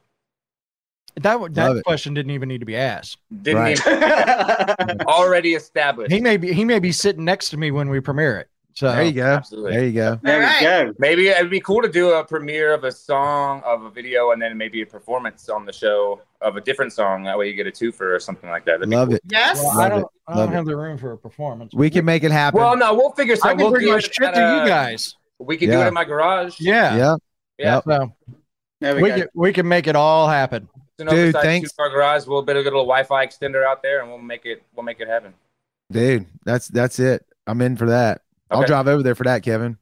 That 1.21 1.39
Love 1.39 1.53
that 1.55 1.77
it. 1.77 1.83
question 1.85 2.13
didn't 2.13 2.31
even 2.31 2.49
need 2.49 2.59
to 2.59 2.65
be 2.65 2.75
asked. 2.75 3.17
Didn't 3.43 3.61
Right. 3.61 3.79
even 3.87 5.01
already 5.07 5.53
established. 5.53 6.11
He 6.11 6.19
may 6.19 6.37
be 6.37 6.53
he 6.53 6.65
may 6.65 6.79
be 6.79 6.91
sitting 6.91 7.23
next 7.25 7.49
to 7.49 7.57
me 7.57 7.71
when 7.71 7.89
we 7.89 7.99
premiere 7.99 8.37
it. 8.39 8.49
So 8.75 8.91
There 8.91 9.03
you 9.03 9.11
go. 9.11 9.25
Absolutely. 9.25 9.71
There 9.71 9.85
you 9.85 9.91
go. 9.91 10.19
There 10.23 10.35
All 10.37 10.41
right. 10.41 10.85
we 10.87 10.91
go. 10.91 10.93
Maybe 10.97 11.27
it'd 11.27 11.51
be 11.51 11.59
cool 11.59 11.83
to 11.83 11.87
do 11.87 12.13
a 12.13 12.23
premiere 12.23 12.73
of 12.73 12.83
a 12.83 12.91
song, 12.91 13.61
of 13.63 13.83
a 13.83 13.91
video, 13.91 14.31
and 14.31 14.41
then 14.41 14.57
maybe 14.57 14.81
a 14.81 14.85
performance 14.87 15.47
on 15.47 15.63
the 15.67 15.71
show 15.71 16.21
of 16.41 16.57
a 16.57 16.61
different 16.61 16.91
song. 16.91 17.21
That 17.25 17.37
way 17.37 17.47
you 17.47 17.53
get 17.53 17.67
a 17.67 17.71
twofer 17.71 18.15
or 18.15 18.19
something 18.19 18.49
like 18.49 18.65
that. 18.65 18.79
That'd 18.79 18.89
Love 18.89 19.09
cool. 19.09 19.17
it. 19.17 19.21
Yes. 19.29 19.61
Well, 19.61 19.79
I 19.79 19.89
don't 19.89 19.99
it. 20.01 20.07
I 20.27 20.35
don't 20.37 20.51
it. 20.51 20.55
have 20.55 20.65
the 20.65 20.75
room 20.75 20.97
for 20.97 21.11
a 21.11 21.17
performance. 21.19 21.75
We 21.75 21.91
can 21.91 22.03
make 22.03 22.23
it 22.23 22.31
happen. 22.31 22.59
Well, 22.59 22.75
no, 22.75 22.95
we'll 22.95 23.11
figure 23.11 23.33
I 23.33 23.37
something. 23.37 23.57
can 23.59 23.63
We'll 23.65 23.71
bring 23.73 23.85
do 23.85 23.91
my 23.91 23.97
it 23.99 24.11
shit 24.11 24.25
at, 24.27 24.33
to 24.33 24.63
you 24.63 24.67
guys. 24.67 25.17
We 25.37 25.55
can 25.57 25.69
do 25.69 25.79
it 25.79 25.87
in 25.87 25.93
my 25.93 26.03
garage. 26.05 26.59
Yeah. 26.59 26.95
yeah. 26.97 27.15
Yeah. 27.59 27.75
Yep. 27.75 27.83
So 27.85 28.95
we, 28.95 29.01
we 29.03 29.09
can 29.11 29.27
we 29.35 29.53
can 29.53 29.67
make 29.67 29.85
it 29.85 29.95
all 29.95 30.27
happen. 30.27 30.67
It's 30.99 31.09
an 31.09 31.15
Dude, 31.15 31.33
thanks. 31.35 31.71
two-car 31.71 31.89
garage. 31.89 32.25
We'll 32.27 32.41
build 32.43 32.57
a 32.57 32.61
little 32.61 32.83
Wi-Fi 32.83 33.25
extender 33.25 33.65
out 33.65 33.81
there, 33.81 34.01
and 34.01 34.09
we'll 34.09 34.19
make 34.19 34.45
it. 34.45 34.61
We'll 34.75 34.83
make 34.83 34.99
it 34.99 35.07
happen. 35.07 35.33
Dude, 35.91 36.25
that's 36.45 36.67
that's 36.67 36.99
it. 36.99 37.25
I'm 37.47 37.61
in 37.61 37.75
for 37.77 37.87
that. 37.87 38.21
I'll 38.51 38.63
drive 38.65 38.87
over 38.87 39.01
there 39.01 39.15
for 39.15 39.23
that, 39.23 39.41
Kevin. 39.43 39.77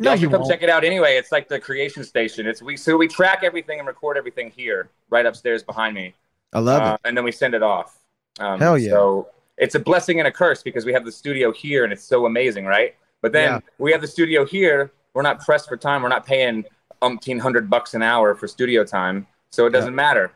No, 0.00 0.10
No, 0.10 0.14
you 0.14 0.22
you 0.22 0.30
come 0.30 0.40
won't. 0.40 0.50
check 0.50 0.62
it 0.62 0.70
out 0.70 0.84
anyway. 0.84 1.16
It's 1.16 1.30
like 1.30 1.48
the 1.48 1.60
creation 1.60 2.02
station. 2.02 2.46
It's 2.46 2.62
we 2.62 2.76
so 2.76 2.96
we 2.96 3.06
track 3.06 3.40
everything 3.42 3.78
and 3.78 3.86
record 3.86 4.16
everything 4.16 4.50
here, 4.50 4.88
right 5.10 5.24
upstairs 5.26 5.62
behind 5.62 5.94
me, 5.94 6.14
I 6.52 6.58
love 6.60 6.82
uh, 6.82 6.94
it. 6.94 7.06
and 7.08 7.16
then 7.16 7.24
we 7.24 7.30
send 7.32 7.54
it 7.54 7.62
off. 7.62 7.98
Um, 8.40 8.58
Hell 8.58 8.76
yeah. 8.78 8.90
So 8.90 9.28
it's 9.58 9.74
a 9.76 9.78
blessing 9.80 10.18
and 10.18 10.26
a 10.26 10.32
curse 10.32 10.62
because 10.62 10.84
we 10.84 10.92
have 10.92 11.04
the 11.04 11.12
studio 11.12 11.52
here 11.52 11.84
and 11.84 11.92
it's 11.92 12.02
so 12.02 12.26
amazing, 12.26 12.64
right? 12.64 12.96
But 13.22 13.30
then 13.32 13.52
Yeah. 13.52 13.60
we 13.78 13.92
have 13.92 14.00
the 14.00 14.08
studio 14.08 14.44
here. 14.44 14.90
We're 15.14 15.22
not 15.22 15.40
pressed 15.44 15.68
for 15.68 15.76
time. 15.76 16.02
We're 16.02 16.08
not 16.08 16.26
paying 16.26 16.64
umpteen 17.02 17.38
hundred 17.38 17.70
bucks 17.70 17.94
an 17.94 18.02
hour 18.02 18.34
for 18.34 18.48
studio 18.48 18.82
time, 18.84 19.26
so 19.54 19.66
it 19.66 19.70
doesn't 19.70 19.94
matter. 19.94 20.32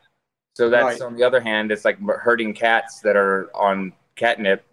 So 0.55 0.69
that's 0.70 1.01
Right. 1.01 1.03
on 1.03 1.15
the 1.16 1.23
other 1.24 1.40
hand, 1.40 1.70
it's 1.70 1.85
like 1.85 1.99
herding 2.20 2.53
cats 2.55 3.01
that 3.01 3.16
are 3.16 3.51
on 3.55 3.93
catnip, 4.16 4.65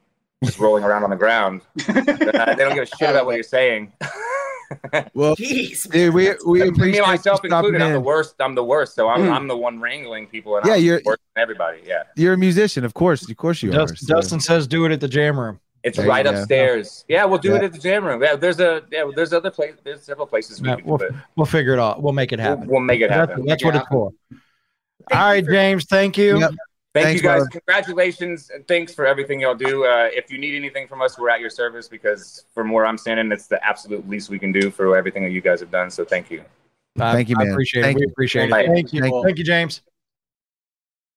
just 0.44 0.60
rolling 0.60 0.84
around 0.84 1.04
on 1.04 1.10
the 1.10 1.16
ground. 1.16 1.62
They 1.88 1.94
don't 1.94 2.74
give 2.74 2.84
a 2.84 2.86
shit 2.98 3.10
about 3.10 3.26
what 3.26 3.36
you're 3.36 3.44
saying. 3.44 3.94
Well, 5.14 5.36
Jeez. 5.36 5.88
dude, 5.92 6.12
we 6.16 6.34
we 6.44 6.72
me 6.72 7.00
myself 7.00 7.42
you 7.44 7.50
stopping 7.50 7.52
included, 7.76 7.82
I'm 7.84 7.94
the 7.94 8.00
worst. 8.00 8.34
I'm 8.40 8.56
the 8.56 8.64
worst. 8.64 8.96
So 8.96 9.08
I'm, 9.08 9.22
Mm. 9.22 9.32
I'm 9.32 9.48
the 9.48 9.56
one 9.56 9.80
wrangling 9.80 10.26
people, 10.26 10.58
and 10.58 10.66
Yeah, 10.66 10.74
I'm 10.74 10.82
you're- 10.84 11.02
worse 11.06 11.20
than 11.36 11.42
everybody. 11.44 11.82
Yeah, 11.86 12.02
You're 12.16 12.34
a 12.34 12.38
musician, 12.38 12.84
of 12.84 12.96
course. 12.96 13.30
Of 13.30 13.38
course 13.38 13.62
you 13.62 13.70
are. 13.70 13.74
Dustin, 13.76 13.98
so- 13.98 14.16
Dustin 14.16 14.40
says 14.40 14.66
do 14.66 14.84
it 14.86 14.92
at 14.92 15.00
the 15.02 15.08
jam 15.08 15.40
room. 15.40 15.60
It's 15.86 15.98
There 15.98 16.08
right 16.08 16.26
go. 16.26 16.32
upstairs. 16.32 17.06
Yeah, 17.08 17.24
we'll 17.26 17.38
do 17.40 17.50
Yeah. 17.52 17.58
it 17.58 17.64
at 17.64 17.72
the 17.74 17.80
jam 17.80 18.04
room. 18.04 18.22
Yeah, 18.22 18.36
there's 18.36 18.60
a 18.60 18.82
yeah, 18.92 19.10
there's 19.16 19.32
other 19.32 19.52
place. 19.52 19.76
There's 19.84 20.02
several 20.04 20.28
places 20.28 20.62
we 20.62 20.68
Yeah, 20.68 20.76
can 20.78 20.86
we'll, 20.86 20.98
do 20.98 21.06
it. 21.06 21.14
we'll 21.38 21.46
figure 21.46 21.74
it 21.74 21.80
out. 21.80 22.02
We'll 22.02 22.12
make 22.12 22.32
it 22.34 22.40
We'll, 22.40 22.48
happen. 22.50 22.68
we'll 22.68 22.80
make 22.82 23.02
it 23.02 23.12
happen. 23.12 23.46
that's 23.46 23.64
Make 23.64 23.74
what 23.74 23.82
it's 23.82 23.88
for. 23.90 24.12
All 25.12 25.20
right, 25.30 25.46
James. 25.46 25.86
Thank 25.86 26.18
you. 26.18 26.40
Yep. 26.40 26.52
Thank 26.94 27.06
Thanks, 27.08 27.22
you 27.22 27.28
guys. 27.28 27.40
brother. 27.42 27.50
Congratulations 27.60 28.50
and 28.50 28.66
thanks 28.68 28.94
for 28.94 29.06
everything 29.06 29.42
y'all 29.42 29.54
do. 29.54 29.84
Uh, 29.86 30.10
if 30.14 30.32
you 30.32 30.38
need 30.38 30.56
anything 30.56 30.88
from 30.88 31.02
us, 31.02 31.20
we're 31.20 31.30
at 31.30 31.42
your 31.42 31.50
service 31.50 31.88
because 31.90 32.46
from 32.54 32.72
where 32.72 32.86
I'm 32.86 32.98
standing, 32.98 33.32
it's 33.34 33.48
the 33.48 33.64
absolute 33.66 34.08
least 34.08 34.30
we 34.30 34.40
can 34.40 34.52
do 34.54 34.72
for 34.72 34.96
everything 34.98 35.24
that 35.24 35.32
you 35.32 35.42
guys 35.42 35.60
have 35.60 35.70
done. 35.72 35.92
So 35.92 36.04
thank 36.06 36.32
you. 36.32 36.44
I- 36.98 37.12
Thank 37.12 37.28
you, 37.30 37.36
I 37.38 37.44
man. 37.44 37.52
appreciate 37.52 37.82
Thank 37.84 37.98
it. 37.98 38.00
We 38.00 38.06
appreciate 38.06 38.50
Thank 38.50 38.68
it. 38.68 38.70
you. 38.70 38.74
Thank 38.76 38.94
you. 38.94 39.02
Thank 39.02 39.14
Thank 39.26 39.38
you. 39.38 39.42
you. 39.42 39.44
James. 39.46 39.82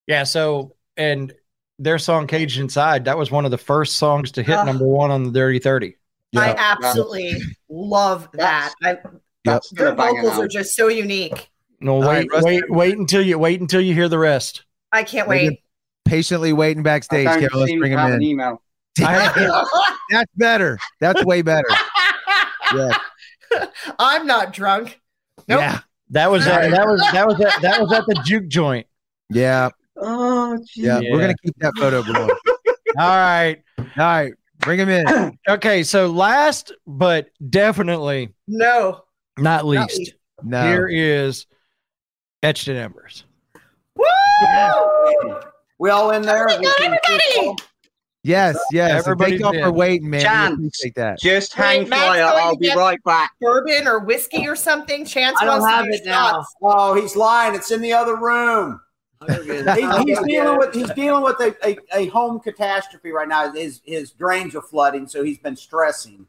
Yeah. 0.08 0.24
So, 0.24 0.74
and 0.96 1.32
their 1.78 1.98
song 1.98 2.26
"Caged 2.26 2.58
Inside" 2.60 3.04
that 3.06 3.16
was 3.18 3.30
one 3.30 3.44
of 3.44 3.50
the 3.50 3.58
first 3.58 3.96
songs 3.96 4.32
to 4.32 4.42
hit 4.42 4.56
Ah. 4.56 4.64
number 4.64 4.84
one 4.86 5.10
on 5.10 5.24
the 5.24 5.30
Dirty 5.30 5.58
Thirty. 5.58 5.96
I 6.36 6.54
absolutely 6.58 7.34
love 7.68 8.28
that. 8.34 8.72
I, 8.82 8.98
That's 9.44 9.70
their 9.70 9.86
gonna 9.94 9.96
bang 9.96 10.16
it 10.16 10.22
vocals 10.22 10.38
are 10.44 10.48
just 10.48 10.74
so 10.74 10.88
unique. 10.88 11.48
No, 11.80 11.96
wait, 12.00 12.06
right, 12.06 12.28
Rusty. 12.32 12.44
wait, 12.46 12.70
wait 12.70 12.98
until 12.98 13.22
you 13.22 13.38
wait 13.38 13.60
until 13.60 13.80
you 13.80 13.94
hear 13.94 14.08
the 14.08 14.18
rest. 14.18 14.64
I 14.92 15.04
can't 15.04 15.28
We've 15.28 15.50
wait. 15.50 15.62
Patiently 16.04 16.52
waiting 16.52 16.82
backstage, 16.82 17.26
don't 17.26 17.54
Let's 17.54 17.72
bring 17.76 17.92
him 17.92 17.98
in. 18.00 18.22
email. 18.22 18.62
That's 18.98 20.32
better. 20.36 20.78
That's 21.00 21.24
way 21.24 21.42
better. 21.42 21.68
Yeah. 22.74 22.90
I'm 23.98 24.26
not 24.26 24.52
drunk. 24.52 25.00
Nope. 25.48 25.60
Yeah. 25.60 25.78
That 26.10 26.30
was 26.30 26.46
at, 26.46 26.70
that 26.70 26.86
was 26.86 27.00
that 27.12 27.26
was 27.26 27.40
at, 27.40 27.62
that 27.62 27.80
was 27.80 27.90
at 27.94 28.04
the 28.06 28.20
juke 28.26 28.46
joint. 28.48 28.86
Yeah. 29.30 29.70
Oh, 30.00 30.58
Yeah. 30.74 31.00
Yeah. 31.00 31.12
We're 31.12 31.20
gonna 31.20 31.34
keep 31.44 31.54
that 31.58 31.74
photo 31.76 32.02
going. 32.02 32.16
All 32.98 33.08
right. 33.08 33.56
All 33.78 33.84
right. 33.98 34.32
Bring 34.60 34.80
him 34.80 34.88
in. 34.88 35.38
Okay. 35.48 35.82
So 35.82 36.08
last 36.08 36.72
but 36.86 37.28
definitely 37.50 38.34
No. 38.46 39.02
not 39.38 39.64
Not 39.64 39.66
least, 39.66 39.98
least. 39.98 40.12
No. 40.42 40.62
here 40.68 40.88
is 40.88 41.46
Etched 42.42 42.68
in 42.68 42.76
Embers. 42.76 43.24
Woo! 43.96 44.04
We 45.80 45.90
all 45.90 46.10
in 46.10 46.22
there? 46.22 46.48
Everybody, 46.48 46.68
everybody! 47.08 47.56
Yes, 48.24 48.56
yes. 48.72 48.90
And 48.90 48.98
Everybody's 49.00 49.40
Thank 49.40 49.54
y'all 49.54 49.62
for 49.64 49.72
waiting, 49.72 50.10
man. 50.10 50.20
Chance. 50.20 50.54
Appreciate 50.54 50.94
that. 50.96 51.18
Just 51.20 51.54
hang 51.54 51.80
Wait, 51.80 51.88
Matt's 51.88 52.02
fire. 52.04 52.24
I'll 52.24 52.56
be 52.56 52.72
right 52.74 53.02
back. 53.04 53.30
Bourbon 53.40 53.86
or 53.86 54.00
whiskey 54.00 54.46
or 54.46 54.56
something. 54.56 55.04
Chance 55.04 55.38
I 55.40 55.44
don't 55.46 55.60
wants 55.62 55.74
have 55.74 55.84
do 55.86 55.92
it 55.92 56.02
now. 56.04 56.30
shots. 56.32 56.54
Oh, 56.62 56.94
he's 57.00 57.14
lying. 57.16 57.54
It's 57.54 57.70
in 57.70 57.80
the 57.80 57.92
other 57.92 58.16
room. 58.16 58.80
He- 59.26 60.04
he's 60.04 60.20
dealing 60.20 60.58
with 60.58 60.74
he's 60.74 60.90
dealing 60.92 61.24
with 61.24 61.40
a, 61.40 61.56
a, 61.66 61.76
a 61.94 62.06
home 62.08 62.38
catastrophe 62.40 63.10
right 63.10 63.26
now. 63.28 63.52
His 63.52 63.80
his 63.84 64.12
drains 64.12 64.54
are 64.54 64.62
flooding, 64.62 65.08
so 65.08 65.24
he's 65.24 65.38
been 65.38 65.56
stressing. 65.56 66.26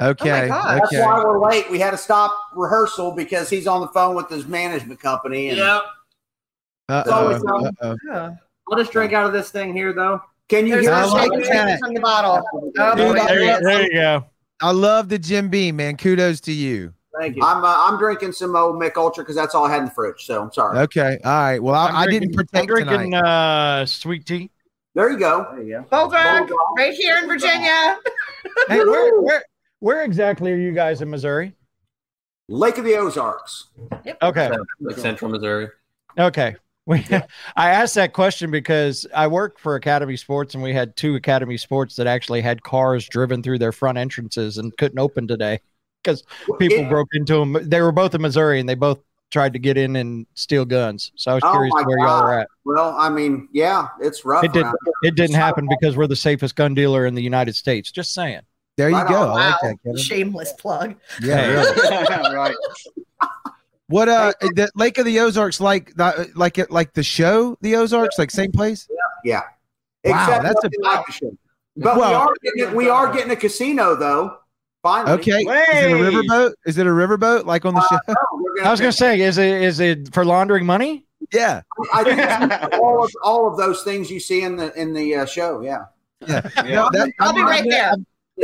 Okay. 0.00 0.44
Oh 0.44 0.48
God. 0.48 0.80
That's 0.80 0.92
okay. 0.92 1.02
why 1.02 1.22
we're 1.22 1.38
late. 1.48 1.70
We 1.70 1.78
had 1.78 1.92
to 1.92 1.96
stop 1.96 2.36
rehearsal 2.54 3.12
because 3.12 3.48
he's 3.48 3.66
on 3.68 3.80
the 3.80 3.88
phone 3.88 4.16
with 4.16 4.28
his 4.28 4.46
management 4.46 4.98
company. 5.00 5.50
And 5.50 5.60
Uh-oh. 5.60 7.34
Um, 7.36 7.64
uh-oh. 7.80 7.96
Yeah. 8.06 8.34
I'll 8.70 8.78
just 8.78 8.92
drink 8.92 9.12
out 9.12 9.26
of 9.26 9.32
this 9.32 9.50
thing 9.50 9.72
here, 9.72 9.92
though. 9.92 10.20
Can 10.48 10.66
you 10.66 10.72
There's 10.74 10.86
hear 10.86 10.94
I 10.94 11.00
no 11.02 11.06
us? 11.06 11.12
like 11.12 11.44
shaking 11.44 11.78
from 11.78 11.94
the 11.94 12.00
bottle. 12.00 12.42
Oh, 12.78 12.96
Dude, 12.96 13.14
boy. 13.16 13.20
I 13.20 13.26
There, 13.34 13.60
there 13.62 13.82
you 13.82 13.92
go. 13.92 14.24
I 14.60 14.70
love 14.72 15.08
the 15.08 15.18
Jim 15.18 15.48
Beam, 15.48 15.76
man. 15.76 15.96
Kudos 15.96 16.40
to 16.42 16.52
you. 16.52 16.92
Thank 17.18 17.36
you. 17.36 17.42
I'm 17.44 17.64
uh, 17.64 17.74
I'm 17.76 17.98
drinking 17.98 18.32
some 18.32 18.56
old 18.56 18.78
Mich 18.78 18.92
Ultra 18.96 19.22
because 19.24 19.36
that's 19.36 19.54
all 19.54 19.64
I 19.66 19.70
had 19.70 19.80
in 19.80 19.84
the 19.86 19.90
fridge. 19.90 20.24
So 20.24 20.42
I'm 20.42 20.52
sorry. 20.52 20.78
Okay. 20.80 21.18
All 21.24 21.30
right. 21.32 21.62
Well, 21.62 21.74
I, 21.74 21.88
I'm 21.88 21.96
I 21.96 22.04
drinking- 22.04 22.20
didn't 22.30 22.40
I'm 22.40 22.46
protect 22.46 22.66
drinking 22.68 23.10
tonight. 23.12 23.80
uh, 23.82 23.86
sweet 23.86 24.26
tea. 24.26 24.50
There 24.94 25.10
you 25.10 25.18
go. 25.18 25.46
There 25.52 25.62
you 25.62 25.72
go. 25.74 25.82
Bulldog, 25.90 26.50
right 26.76 26.92
here 26.94 27.16
in 27.18 27.26
Virginia. 27.26 27.98
Hey, 28.68 28.78
where, 28.84 29.20
where, 29.22 29.44
where 29.80 30.02
exactly 30.04 30.52
are 30.52 30.56
you 30.56 30.72
guys 30.72 31.00
in 31.00 31.08
Missouri? 31.10 31.54
Lake 32.48 32.76
of 32.78 32.84
the 32.84 32.94
Ozarks. 32.94 33.68
Yep. 34.04 34.18
Okay. 34.22 34.50
like 34.80 34.98
Central 34.98 35.30
Missouri. 35.30 35.68
Okay. 36.18 36.56
We, 36.86 37.02
I 37.56 37.70
asked 37.70 37.94
that 37.94 38.12
question 38.12 38.50
because 38.50 39.06
I 39.14 39.26
worked 39.26 39.58
for 39.58 39.74
Academy 39.74 40.18
Sports 40.18 40.52
and 40.52 40.62
we 40.62 40.74
had 40.74 40.94
two 40.96 41.14
Academy 41.14 41.56
Sports 41.56 41.96
that 41.96 42.06
actually 42.06 42.42
had 42.42 42.62
cars 42.62 43.08
driven 43.08 43.42
through 43.42 43.58
their 43.60 43.72
front 43.72 43.96
entrances 43.96 44.58
and 44.58 44.76
couldn't 44.76 44.98
open 44.98 45.26
today 45.26 45.60
because 46.04 46.22
people 46.58 46.78
It- 46.84 46.88
broke 46.90 47.08
into 47.14 47.34
them. 47.34 47.56
They 47.62 47.80
were 47.80 47.92
both 47.92 48.14
in 48.14 48.20
Missouri 48.22 48.60
and 48.60 48.68
they 48.68 48.74
both 48.74 48.98
tried 49.30 49.52
to 49.54 49.58
get 49.58 49.76
in 49.76 49.96
and 49.96 50.26
steal 50.34 50.64
guns. 50.64 51.10
So 51.16 51.32
I 51.32 51.34
was 51.34 51.42
Oh 51.44 51.50
curious 51.52 51.72
my 51.74 51.82
where 51.82 51.98
y'all 51.98 52.06
God. 52.20 52.24
are 52.24 52.38
at. 52.40 52.48
Well, 52.64 52.94
I 52.96 53.08
mean, 53.08 53.48
yeah, 53.52 53.88
it's 54.00 54.24
rough. 54.24 54.44
It 54.44 54.52
didn't. 54.52 54.76
It 55.02 55.16
didn't 55.16 55.34
happen 55.34 55.66
because 55.68 55.96
we're 55.96 56.06
the 56.06 56.14
safest 56.14 56.54
gun 56.54 56.74
dealer 56.74 57.04
in 57.06 57.14
the 57.14 57.22
United 57.22 57.56
States. 57.56 57.90
Just 57.90 58.14
saying. 58.14 58.42
There 58.76 58.90
you 58.90 58.96
Right 58.96 59.08
go. 59.08 59.22
on. 59.30 59.40
I 59.40 59.48
like 59.50 59.62
Wow. 59.62 59.74
that, 59.84 59.98
Shameless 59.98 60.52
plug. 60.54 60.94
Yeah. 61.22 61.36
Hey. 61.36 61.54
Really. 61.54 62.34
right. 62.36 62.54
What 63.88 64.08
uh 64.08 64.32
the 64.40 64.70
Lake 64.74 64.98
of 64.98 65.04
the 65.04 65.20
Ozarks 65.20 65.60
like 65.60 65.94
the, 65.94 66.30
like 66.34 66.58
it 66.58 66.70
like 66.70 66.94
the 66.94 67.02
show 67.02 67.56
the 67.60 67.76
Ozarks 67.76 68.18
like 68.18 68.30
same 68.30 68.50
place? 68.50 68.88
Yeah. 69.24 69.40
Wow, 69.40 69.44
Except 70.04 70.42
that's 70.42 70.64
a 70.64 70.66
nothing 70.68 70.80
like 70.82 71.06
the 71.06 71.12
show. 71.12 71.36
But 71.76 71.96
Well- 71.96 72.10
we 72.10 72.14
are 72.14 72.34
getting 72.56 72.74
we 72.76 72.88
are 72.88 73.12
getting 73.12 73.30
a 73.30 73.36
casino 73.36 73.94
though. 73.94 74.38
Finally. 74.84 75.12
Okay. 75.18 75.40
Is 75.40 75.46
it 75.48 75.92
a 75.92 75.96
riverboat? 75.96 76.52
Is 76.66 76.78
it 76.78 76.86
a 76.86 76.90
riverboat 76.90 77.46
like 77.46 77.64
on 77.64 77.72
the 77.74 77.80
show? 77.88 77.98
No, 78.06 78.14
we're 78.34 78.62
I 78.64 78.70
was 78.70 78.78
going 78.80 78.92
to 78.92 78.96
say, 78.96 79.18
is 79.22 79.38
it 79.38 79.62
is 79.62 79.80
it 79.80 80.12
for 80.14 80.24
laundering 80.26 80.66
money? 80.66 81.06
Yeah. 81.32 81.62
I 81.92 82.04
think 82.04 82.18
it's 82.20 82.76
all 82.82 83.02
of 83.02 83.10
all 83.22 83.48
of 83.50 83.56
those 83.56 83.82
things 83.82 84.10
you 84.10 84.20
see 84.20 84.42
in 84.42 84.56
the 84.56 84.72
in 84.78 84.92
the 84.92 85.14
uh, 85.16 85.24
show. 85.26 85.62
Yeah. 85.62 85.86
Yeah. 86.28 86.42
No, 86.64 86.90
that, 86.92 87.10
I'll 87.18 87.30
I've, 87.30 87.34
be 87.34 87.42
right 87.42 87.60
I've- 87.62 87.70
there. 87.70 87.94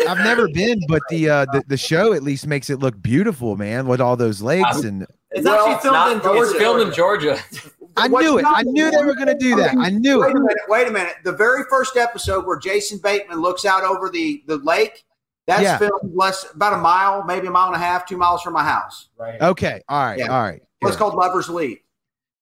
I've 0.08 0.18
never 0.18 0.48
been, 0.48 0.80
but 0.88 1.02
the 1.10 1.28
uh 1.28 1.44
the, 1.52 1.62
the 1.68 1.76
show 1.76 2.14
at 2.14 2.22
least 2.22 2.46
makes 2.46 2.70
it 2.70 2.78
look 2.78 3.00
beautiful, 3.02 3.56
man, 3.56 3.86
with 3.86 4.00
all 4.00 4.16
those 4.16 4.40
lakes 4.40 4.80
and 4.82 5.06
It's 5.32 5.44
Well, 5.44 5.56
actually 5.56 5.74
it's 5.74 5.82
filmed 5.82 5.94
not- 5.94 6.12
in 6.12 6.22
Georgia. 6.22 6.42
It's 6.50 6.58
filmed 6.58 6.82
in 6.82 6.92
Georgia. 6.94 7.38
I 7.98 8.08
knew 8.08 8.38
it. 8.38 8.44
I 8.46 8.62
knew 8.62 8.90
they 8.90 9.04
were 9.04 9.14
gonna 9.16 9.36
do 9.36 9.56
that. 9.56 9.76
I 9.76 9.90
knew 9.90 10.20
Wait 10.20 10.30
it. 10.30 10.36
a 10.36 10.40
minute. 10.40 10.56
Wait 10.68 10.88
a 10.88 10.90
minute. 10.90 11.14
The 11.24 11.32
very 11.32 11.64
first 11.68 11.96
episode 11.98 12.46
where 12.46 12.56
Jason 12.58 12.98
Bateman 13.02 13.40
looks 13.42 13.66
out 13.66 13.82
over 13.84 14.08
the 14.08 14.42
the 14.46 14.56
lake. 14.58 15.04
That's 15.50 15.62
Yeah. 15.62 15.78
filmed 15.78 16.14
less 16.14 16.46
about 16.54 16.72
a 16.74 16.76
mile, 16.78 17.24
maybe 17.24 17.46
a 17.46 17.50
mile 17.50 17.66
and 17.66 17.76
a 17.76 17.78
half, 17.78 18.06
two 18.06 18.16
miles 18.16 18.40
from 18.42 18.52
my 18.54 18.62
house. 18.64 19.08
Right. 19.18 19.40
Okay. 19.40 19.82
All 19.88 20.04
right. 20.04 20.18
Yeah. 20.18 20.28
All 20.32 20.42
right. 20.42 20.62
It's 20.80 20.92
Good. 20.92 20.98
called 20.98 21.14
Lovers 21.14 21.48
Leap. 21.48 21.84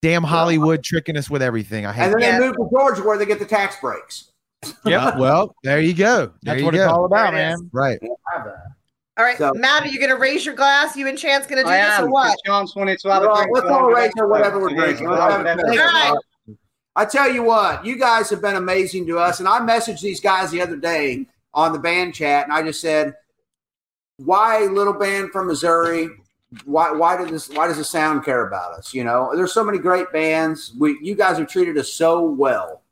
Damn 0.02 0.22
Hollywood 0.22 0.84
tricking 0.84 1.16
us 1.16 1.28
with 1.30 1.42
everything. 1.42 1.84
I 1.86 1.92
hate 1.92 2.04
And 2.04 2.12
then 2.14 2.20
that. 2.20 2.38
they 2.40 2.46
move 2.46 2.56
to 2.56 2.68
Georgia 2.70 3.02
where 3.02 3.18
they 3.18 3.26
get 3.26 3.38
the 3.38 3.44
tax 3.46 3.76
breaks. 3.80 4.30
Uh, 4.62 5.12
well, 5.18 5.54
there 5.64 5.80
you 5.80 5.94
go. 5.94 6.26
There 6.26 6.54
That's 6.54 6.58
you 6.60 6.64
what 6.66 6.74
go. 6.74 6.82
it's 6.84 6.92
all 6.92 7.04
about, 7.06 7.32
There 7.32 7.50
man. 7.50 7.70
Right. 7.72 7.98
All 8.36 9.24
right, 9.24 9.36
So- 9.38 9.52
Matt, 9.54 9.82
are 9.82 9.88
you 9.88 9.98
going 9.98 10.10
to 10.10 10.16
raise 10.16 10.44
your 10.46 10.54
glass? 10.54 10.94
You 10.96 11.08
and 11.08 11.18
Chance 11.18 11.46
going 11.46 11.58
to 11.58 11.64
do 11.64 11.68
I 11.70 11.78
this 11.78 11.98
am. 11.98 12.04
or 12.04 12.10
what? 12.10 12.24
because 12.44 12.58
Chance 12.60 12.76
wanted 12.76 12.98
to 13.00 13.08
have 13.10 13.22
a 13.22 13.26
Well, 13.26 13.36
drink. 13.36 13.50
let's 13.54 13.66
all 13.66 13.80
gonna 13.82 13.94
raise 13.96 14.12
or 14.16 14.28
whatever 14.28 14.60
we're 14.60 14.70
so 14.70 14.76
drinking. 14.76 15.06
a 15.06 15.10
Let's 15.10 15.18
glass 15.20 15.32
have 15.32 15.40
of 15.40 15.46
a 15.46 15.50
everything. 15.50 15.78
All 15.80 15.86
right. 15.86 16.16
I 16.94 17.04
tell 17.04 17.32
you 17.32 17.42
what, 17.44 17.84
you 17.84 17.96
guys 17.98 18.30
have 18.30 18.40
been 18.42 18.56
amazing 18.56 19.06
to 19.06 19.18
us. 19.18 19.40
And 19.40 19.48
I 19.48 19.58
messaged 19.60 20.00
these 20.00 20.20
guys 20.20 20.50
the 20.50 20.60
other 20.60 20.76
day 20.76 21.26
on 21.54 21.72
the 21.72 21.78
band 21.78 22.14
chat, 22.14 22.44
and 22.44 22.52
I 22.52 22.62
just 22.62 22.80
said, 22.80 23.14
"Why 24.16 24.60
little 24.66 24.92
band 24.92 25.30
from 25.32 25.46
Missouri? 25.46 26.08
Why 26.64 26.90
why 26.92 27.16
did 27.16 27.28
this? 27.28 27.48
Why 27.48 27.66
does 27.66 27.76
the 27.76 27.84
sound 27.84 28.24
care 28.24 28.46
about 28.46 28.72
us? 28.72 28.94
You 28.94 29.04
know, 29.04 29.32
there's 29.34 29.52
so 29.52 29.64
many 29.64 29.78
great 29.78 30.10
bands. 30.12 30.72
We 30.78 30.98
you 31.02 31.14
guys 31.14 31.38
have 31.38 31.48
treated 31.48 31.76
us 31.78 31.92
so 31.92 32.22
well. 32.22 32.82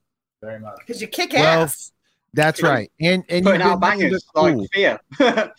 Very 0.42 0.60
much. 0.60 0.78
Because 0.78 1.00
you 1.00 1.08
kick 1.08 1.32
Well, 1.32 1.62
ass. 1.64 1.92
That's 2.34 2.62
right. 2.62 2.90
And 3.00 3.24
and 3.30 3.44
Putting 3.44 3.60
you've 3.62 3.70
out 3.70 3.80
been 3.80 3.88
nothing 3.88 4.00
bangers 4.00 4.26
but 4.34 4.42
like 4.42 4.54
cool. 4.54 4.66
fear. 4.72 5.00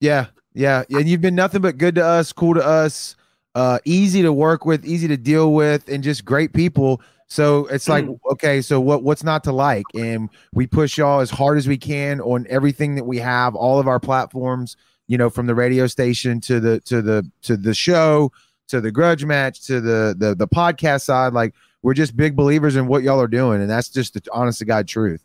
Yeah, 0.00 0.26
yeah, 0.54 0.84
and 0.90 1.08
you've 1.08 1.20
been 1.20 1.34
nothing 1.34 1.60
but 1.60 1.76
good 1.76 1.96
to 1.96 2.04
us, 2.06 2.32
cool 2.32 2.54
to 2.54 2.64
us, 2.64 3.16
uh, 3.54 3.80
easy 3.84 4.22
to 4.22 4.32
work 4.32 4.64
with, 4.64 4.84
easy 4.86 5.08
to 5.08 5.16
deal 5.16 5.52
with, 5.52 5.88
and 5.88 6.04
just 6.04 6.24
great 6.24 6.52
people. 6.52 7.00
So 7.28 7.66
it's 7.66 7.88
like, 7.88 8.06
mm. 8.06 8.18
okay, 8.32 8.62
so 8.62 8.80
what 8.80 9.02
what's 9.02 9.22
not 9.22 9.44
to 9.44 9.52
like? 9.52 9.84
And 9.94 10.30
we 10.54 10.66
push 10.66 10.96
y'all 10.96 11.20
as 11.20 11.30
hard 11.30 11.58
as 11.58 11.68
we 11.68 11.76
can 11.76 12.20
on 12.22 12.46
everything 12.48 12.94
that 12.94 13.04
we 13.04 13.18
have, 13.18 13.54
all 13.54 13.78
of 13.78 13.86
our 13.86 14.00
platforms, 14.00 14.76
you 15.08 15.18
know, 15.18 15.28
from 15.28 15.46
the 15.46 15.54
radio 15.54 15.86
station 15.86 16.40
to 16.42 16.58
the 16.58 16.80
to 16.80 17.02
the 17.02 17.30
to 17.42 17.56
the 17.58 17.74
show, 17.74 18.32
to 18.68 18.80
the 18.80 18.90
grudge 18.90 19.24
match, 19.26 19.66
to 19.66 19.80
the 19.80 20.14
the 20.18 20.34
the 20.34 20.48
podcast 20.48 21.02
side. 21.02 21.34
Like 21.34 21.54
we're 21.82 21.94
just 21.94 22.16
big 22.16 22.34
believers 22.34 22.76
in 22.76 22.86
what 22.86 23.02
y'all 23.02 23.20
are 23.20 23.28
doing, 23.28 23.60
and 23.60 23.70
that's 23.70 23.90
just 23.90 24.14
the 24.14 24.22
honest 24.32 24.60
to 24.60 24.64
God 24.64 24.88
truth. 24.88 25.22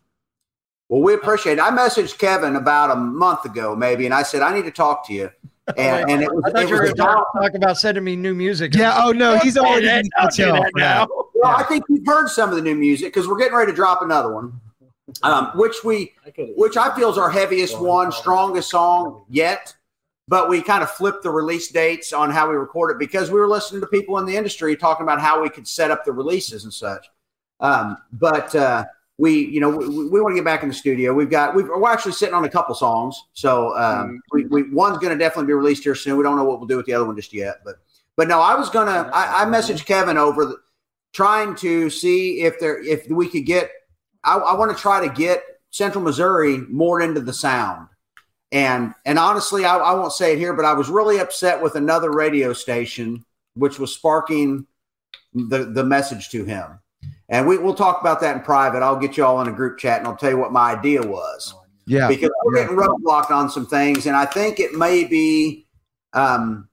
Well, 0.90 1.02
we 1.02 1.14
appreciate 1.14 1.54
it. 1.54 1.62
I 1.62 1.72
messaged 1.72 2.18
Kevin 2.20 2.58
about 2.58 2.92
a 2.92 2.96
month 2.96 3.46
ago, 3.46 3.76
maybe, 3.78 4.06
and 4.06 4.14
I 4.14 4.24
said 4.24 4.42
I 4.42 4.54
need 4.54 4.66
to 4.66 4.72
talk 4.72 5.08
to 5.08 5.14
you. 5.14 5.30
And, 5.78 6.12
and 6.12 6.22
it 6.22 6.30
was, 6.30 6.44
I 6.46 6.52
thought 6.52 6.64
it 6.64 6.70
you 6.70 6.76
were 6.76 6.82
was 6.82 6.92
going 6.92 6.98
to 6.98 7.04
about- 7.04 7.28
talk, 7.34 7.42
talk 7.42 7.54
about 7.54 7.78
sending 7.78 8.04
me 8.04 8.18
new 8.18 8.34
music. 8.36 8.76
Yeah. 8.76 9.00
Oh 9.02 9.14
no, 9.14 9.38
he's 9.38 9.58
already 9.58 9.86
Don't 9.86 9.96
been 9.96 10.04
do 10.04 10.10
that, 10.18 10.22
don't 10.22 10.36
do 10.36 10.44
tell 10.44 10.54
that 10.56 10.72
for 10.74 10.80
that. 10.82 11.08
now. 11.10 11.23
Well, 11.44 11.58
I 11.58 11.64
think 11.64 11.84
you've 11.90 12.06
heard 12.06 12.30
some 12.30 12.50
of 12.50 12.56
the 12.56 12.62
new 12.62 12.76
music 12.76 13.14
because 13.14 13.28
we're 13.28 13.38
getting 13.38 13.56
ready 13.56 13.70
to 13.72 13.76
drop 13.76 14.02
another 14.02 14.34
one, 14.34 14.62
um, 15.24 15.52
which 15.56 15.84
we, 15.84 16.14
which 16.56 16.78
I 16.78 16.96
feel 16.96 17.10
is 17.12 17.18
our 17.18 17.30
heaviest 17.30 17.78
one, 17.82 18.14
strongest 18.14 18.70
song 18.70 19.26
yet. 19.30 19.76
But 20.30 20.48
we 20.48 20.62
kind 20.62 20.82
of 20.82 20.90
flipped 20.90 21.24
the 21.24 21.32
release 21.32 21.70
dates 21.70 22.14
on 22.14 22.32
how 22.32 22.50
we 22.50 22.56
record 22.56 22.92
it 22.92 22.98
because 22.98 23.30
we 23.30 23.42
were 23.42 23.50
listening 23.50 23.82
to 23.82 23.88
people 23.88 24.20
in 24.20 24.26
the 24.26 24.38
industry 24.38 24.78
talking 24.78 25.04
about 25.04 25.20
how 25.20 25.42
we 25.42 25.50
could 25.50 25.68
set 25.68 25.92
up 25.92 26.06
the 26.06 26.14
releases 26.14 26.64
and 26.64 26.74
such. 26.74 27.06
Um, 27.60 27.98
but 28.14 28.56
uh, 28.56 28.86
we, 29.18 29.46
you 29.48 29.60
know, 29.60 29.70
we, 29.70 30.08
we 30.08 30.22
want 30.22 30.32
to 30.32 30.36
get 30.36 30.46
back 30.46 30.64
in 30.64 30.70
the 30.70 30.74
studio. 30.74 31.14
We've 31.14 31.30
got, 31.30 31.54
we've, 31.54 31.68
we're 31.68 31.92
actually 31.92 32.14
sitting 32.14 32.34
on 32.34 32.46
a 32.46 32.50
couple 32.50 32.74
songs. 32.74 33.22
So 33.34 33.78
um, 33.78 34.22
we, 34.32 34.46
we, 34.46 34.64
one's 34.72 34.98
going 35.00 35.12
to 35.12 35.22
definitely 35.22 35.48
be 35.48 35.54
released 35.54 35.84
here 35.84 35.94
soon. 35.94 36.16
We 36.16 36.24
don't 36.24 36.38
know 36.38 36.46
what 36.46 36.60
we'll 36.60 36.70
do 36.70 36.78
with 36.78 36.86
the 36.86 36.94
other 36.94 37.04
one 37.04 37.18
just 37.18 37.34
yet. 37.34 37.58
But, 37.66 37.80
but 38.16 38.30
no, 38.30 38.40
I 38.40 38.56
was 38.56 38.70
going 38.70 38.88
to, 38.88 39.12
I 39.14 39.44
messaged 39.44 39.86
Kevin 39.86 40.18
over 40.18 40.46
the, 40.46 40.58
trying 41.14 41.56
to 41.56 41.90
see 41.90 42.42
if 42.42 42.60
there, 42.60 42.82
if 42.82 43.08
we 43.08 43.30
could 43.30 43.46
get, 43.46 43.72
I, 44.24 44.36
I 44.36 44.56
want 44.56 44.76
to 44.76 44.82
try 44.82 45.08
to 45.08 45.14
get 45.14 45.44
Central 45.70 46.04
Missouri 46.04 46.58
more 46.58 47.02
into 47.02 47.22
the 47.22 47.34
sound. 47.34 47.88
And, 48.52 48.94
and 49.06 49.18
honestly, 49.18 49.66
I, 49.66 49.78
I 49.78 49.94
won't 49.94 50.14
say 50.14 50.34
it 50.34 50.40
here, 50.40 50.54
but 50.54 50.66
I 50.66 50.74
was 50.74 50.90
really 50.90 51.20
upset 51.20 51.62
with 51.62 51.76
another 51.76 52.12
radio 52.12 52.54
station, 52.54 53.26
which 53.56 53.80
was 53.80 53.94
sparking 53.94 54.68
the, 55.34 55.66
the 55.66 55.84
message 55.84 56.30
to 56.30 56.44
him. 56.44 56.80
And 57.30 57.48
we, 57.48 57.58
we'll 57.58 57.74
talk 57.74 58.02
about 58.02 58.22
that 58.22 58.36
in 58.36 58.44
private. 58.44 58.84
I'll 58.84 59.00
get 59.00 59.18
you 59.18 59.26
all 59.26 59.42
in 59.42 59.48
a 59.48 59.52
group 59.52 59.80
chat 59.80 60.00
and 60.00 60.08
I'll 60.08 60.16
tell 60.16 60.30
you 60.30 60.38
what 60.38 60.52
my 60.52 60.74
idea 60.74 61.02
was. 61.02 61.56
Yeah. 61.86 62.08
Because 62.08 62.30
we're 62.46 62.56
getting 62.56 62.76
roadblocked 62.76 63.32
on 63.32 63.50
some 63.50 63.66
things. 63.66 64.06
And 64.06 64.16
I 64.16 64.26
think 64.26 64.60
it 64.60 64.74
may 64.74 65.04
be, 65.04 65.68
um, 66.14 66.70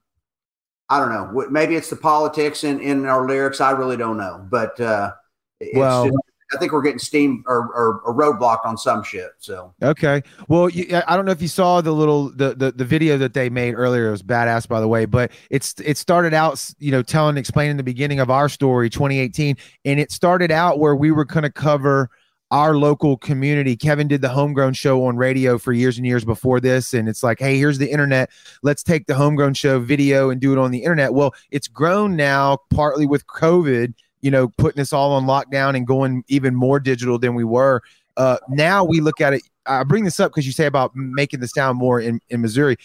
I 0.91 0.99
don't 0.99 1.09
know, 1.09 1.47
maybe 1.49 1.75
it's 1.75 1.89
the 1.89 1.95
politics 1.95 2.63
in, 2.65 2.81
in 2.81 3.05
our 3.05 3.25
lyrics. 3.25 3.61
I 3.61 3.71
really 3.71 3.95
don't 3.97 4.17
know. 4.17 4.45
But 4.49 4.79
uh, 4.79 5.13
it's 5.59 5.75
Well- 5.77 6.05
just- 6.05 6.17
I 6.53 6.57
think 6.57 6.73
we're 6.73 6.81
getting 6.81 6.99
steam 6.99 7.45
or, 7.47 7.67
or, 7.73 8.01
or 8.01 8.13
roadblocked 8.13 8.65
on 8.65 8.77
some 8.77 9.03
shit. 9.03 9.29
So 9.39 9.73
Okay. 9.81 10.21
Well, 10.49 10.67
you, 10.67 11.01
I 11.07 11.15
don't 11.15 11.23
know 11.23 11.31
if 11.31 11.41
you 11.41 11.47
saw 11.47 11.79
the 11.79 11.93
little 11.93 12.29
the, 12.35 12.53
the 12.53 12.73
the 12.73 12.83
video 12.83 13.17
that 13.19 13.33
they 13.33 13.49
made 13.49 13.73
earlier. 13.75 14.09
It 14.09 14.11
was 14.11 14.21
badass, 14.21 14.67
by 14.67 14.81
the 14.81 14.87
way. 14.89 15.05
But 15.05 15.31
it's 15.49 15.75
it 15.79 15.97
started 15.97 16.33
out, 16.33 16.61
you 16.77 16.91
know, 16.91 17.03
telling 17.03 17.37
explaining 17.37 17.77
the 17.77 17.83
beginning 17.83 18.19
of 18.19 18.29
our 18.29 18.49
story, 18.49 18.89
2018, 18.89 19.55
and 19.85 19.97
it 19.97 20.11
started 20.11 20.51
out 20.51 20.77
where 20.77 20.93
we 20.93 21.11
were 21.11 21.23
going 21.23 21.43
to 21.43 21.49
cover 21.49 22.09
our 22.51 22.77
local 22.77 23.17
community. 23.17 23.75
Kevin 23.75 24.07
did 24.07 24.21
the 24.21 24.29
homegrown 24.29 24.73
show 24.73 25.05
on 25.05 25.17
radio 25.17 25.57
for 25.57 25.73
years 25.73 25.97
and 25.97 26.05
years 26.05 26.23
before 26.23 26.59
this, 26.59 26.93
and 26.93 27.09
it's 27.09 27.23
like, 27.23 27.39
hey, 27.39 27.57
here's 27.57 27.79
the 27.79 27.89
internet. 27.89 28.29
Let's 28.61 28.83
take 28.83 29.07
the 29.07 29.15
homegrown 29.15 29.55
show 29.55 29.79
video 29.79 30.29
and 30.29 30.39
do 30.39 30.51
it 30.51 30.59
on 30.59 30.71
the 30.71 30.83
internet. 30.83 31.13
Well, 31.13 31.33
it's 31.49 31.67
grown 31.67 32.15
now, 32.15 32.59
partly 32.69 33.05
with 33.05 33.25
COVID 33.27 33.93
you 34.21 34.31
know, 34.31 34.47
putting 34.47 34.79
us 34.79 34.93
all 34.93 35.13
on 35.13 35.25
lockdown 35.25 35.75
and 35.75 35.85
going 35.85 36.23
even 36.27 36.55
more 36.55 36.79
digital 36.79 37.19
than 37.19 37.35
we 37.35 37.43
were. 37.43 37.81
Uh, 38.17 38.37
now 38.49 38.83
we 38.83 39.01
look 39.01 39.19
at 39.19 39.33
it. 39.33 39.41
I 39.65 39.83
bring 39.83 40.03
this 40.03 40.19
up 40.19 40.31
because 40.31 40.45
you 40.45 40.51
say 40.51 40.65
about 40.65 40.95
making 40.95 41.39
the 41.39 41.47
sound 41.47 41.77
more 41.77 41.99
in, 41.99 42.19
in 42.29 42.41
Missouri. 42.41 42.77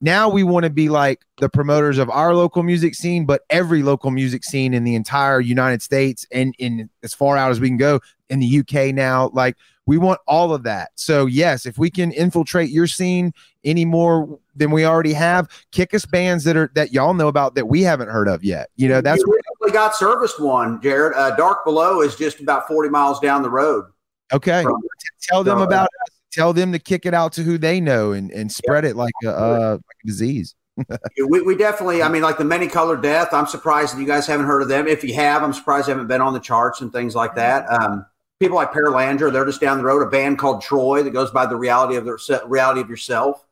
Now 0.00 0.30
we 0.30 0.42
want 0.42 0.64
to 0.64 0.70
be 0.70 0.88
like 0.88 1.20
the 1.38 1.48
promoters 1.48 1.98
of 1.98 2.08
our 2.08 2.34
local 2.34 2.62
music 2.62 2.94
scene, 2.94 3.26
but 3.26 3.42
every 3.50 3.82
local 3.82 4.10
music 4.10 4.44
scene 4.44 4.72
in 4.72 4.84
the 4.84 4.94
entire 4.94 5.40
United 5.40 5.82
States 5.82 6.26
and 6.32 6.54
in 6.58 6.88
as 7.02 7.12
far 7.12 7.36
out 7.36 7.50
as 7.50 7.60
we 7.60 7.68
can 7.68 7.76
go 7.76 8.00
in 8.30 8.40
the 8.40 8.60
UK 8.60 8.94
now. 8.94 9.30
Like 9.34 9.56
we 9.86 9.98
want 9.98 10.20
all 10.26 10.54
of 10.54 10.62
that. 10.62 10.90
So 10.94 11.26
yes, 11.26 11.66
if 11.66 11.76
we 11.76 11.90
can 11.90 12.12
infiltrate 12.12 12.70
your 12.70 12.86
scene 12.86 13.32
any 13.64 13.84
more 13.84 14.38
than 14.54 14.70
we 14.70 14.84
already 14.84 15.12
have, 15.12 15.48
kick 15.72 15.92
us 15.92 16.06
bands 16.06 16.44
that 16.44 16.56
are 16.56 16.70
that 16.74 16.92
y'all 16.92 17.12
know 17.12 17.28
about 17.28 17.54
that 17.56 17.66
we 17.66 17.82
haven't 17.82 18.08
heard 18.08 18.28
of 18.28 18.42
yet. 18.44 18.70
You 18.76 18.88
know, 18.88 19.00
that's 19.00 19.22
we 19.60 19.70
got 19.72 19.94
serviced 19.94 20.40
one, 20.40 20.80
Jared. 20.80 21.16
Uh, 21.16 21.34
Dark 21.36 21.64
Below 21.64 22.00
is 22.02 22.16
just 22.16 22.40
about 22.40 22.66
40 22.68 22.88
miles 22.88 23.20
down 23.20 23.42
the 23.42 23.50
road. 23.50 23.86
Okay. 24.32 24.62
From- 24.62 24.80
Tell 25.22 25.44
them 25.44 25.58
uh, 25.58 25.64
about 25.64 25.84
us. 25.84 26.16
Tell 26.32 26.52
them 26.52 26.70
to 26.72 26.78
kick 26.78 27.06
it 27.06 27.12
out 27.12 27.32
to 27.34 27.42
who 27.42 27.58
they 27.58 27.80
know 27.80 28.12
and, 28.12 28.30
and 28.30 28.50
spread 28.50 28.84
it 28.84 28.94
like 28.94 29.12
a, 29.24 29.30
uh, 29.30 29.70
like 29.72 29.96
a 30.04 30.06
disease. 30.06 30.54
we, 31.28 31.42
we 31.42 31.56
definitely, 31.56 32.02
I 32.02 32.08
mean, 32.08 32.22
like 32.22 32.38
the 32.38 32.44
Many 32.44 32.68
Colored 32.68 33.02
Death. 33.02 33.32
I'm 33.32 33.46
surprised 33.46 33.94
that 33.94 34.00
you 34.00 34.06
guys 34.06 34.26
haven't 34.26 34.46
heard 34.46 34.62
of 34.62 34.68
them. 34.68 34.86
If 34.86 35.02
you 35.02 35.12
have, 35.14 35.42
I'm 35.42 35.52
surprised 35.52 35.88
they 35.88 35.92
haven't 35.92 36.06
been 36.06 36.20
on 36.20 36.32
the 36.32 36.40
charts 36.40 36.80
and 36.80 36.92
things 36.92 37.16
like 37.16 37.34
that. 37.34 37.68
Um, 37.70 38.06
people 38.40 38.56
like 38.56 38.72
Paralandra, 38.72 39.30
they're 39.32 39.44
just 39.44 39.60
down 39.60 39.78
the 39.78 39.84
road. 39.84 40.00
A 40.02 40.06
band 40.10 40.38
called 40.38 40.62
Troy 40.62 41.02
that 41.02 41.10
goes 41.10 41.30
by 41.30 41.46
the 41.46 41.54
reality 41.56 41.96
of 41.96 42.06
the 42.06 42.42
reality 42.46 42.80
of 42.80 42.88
yourself. 42.88 43.46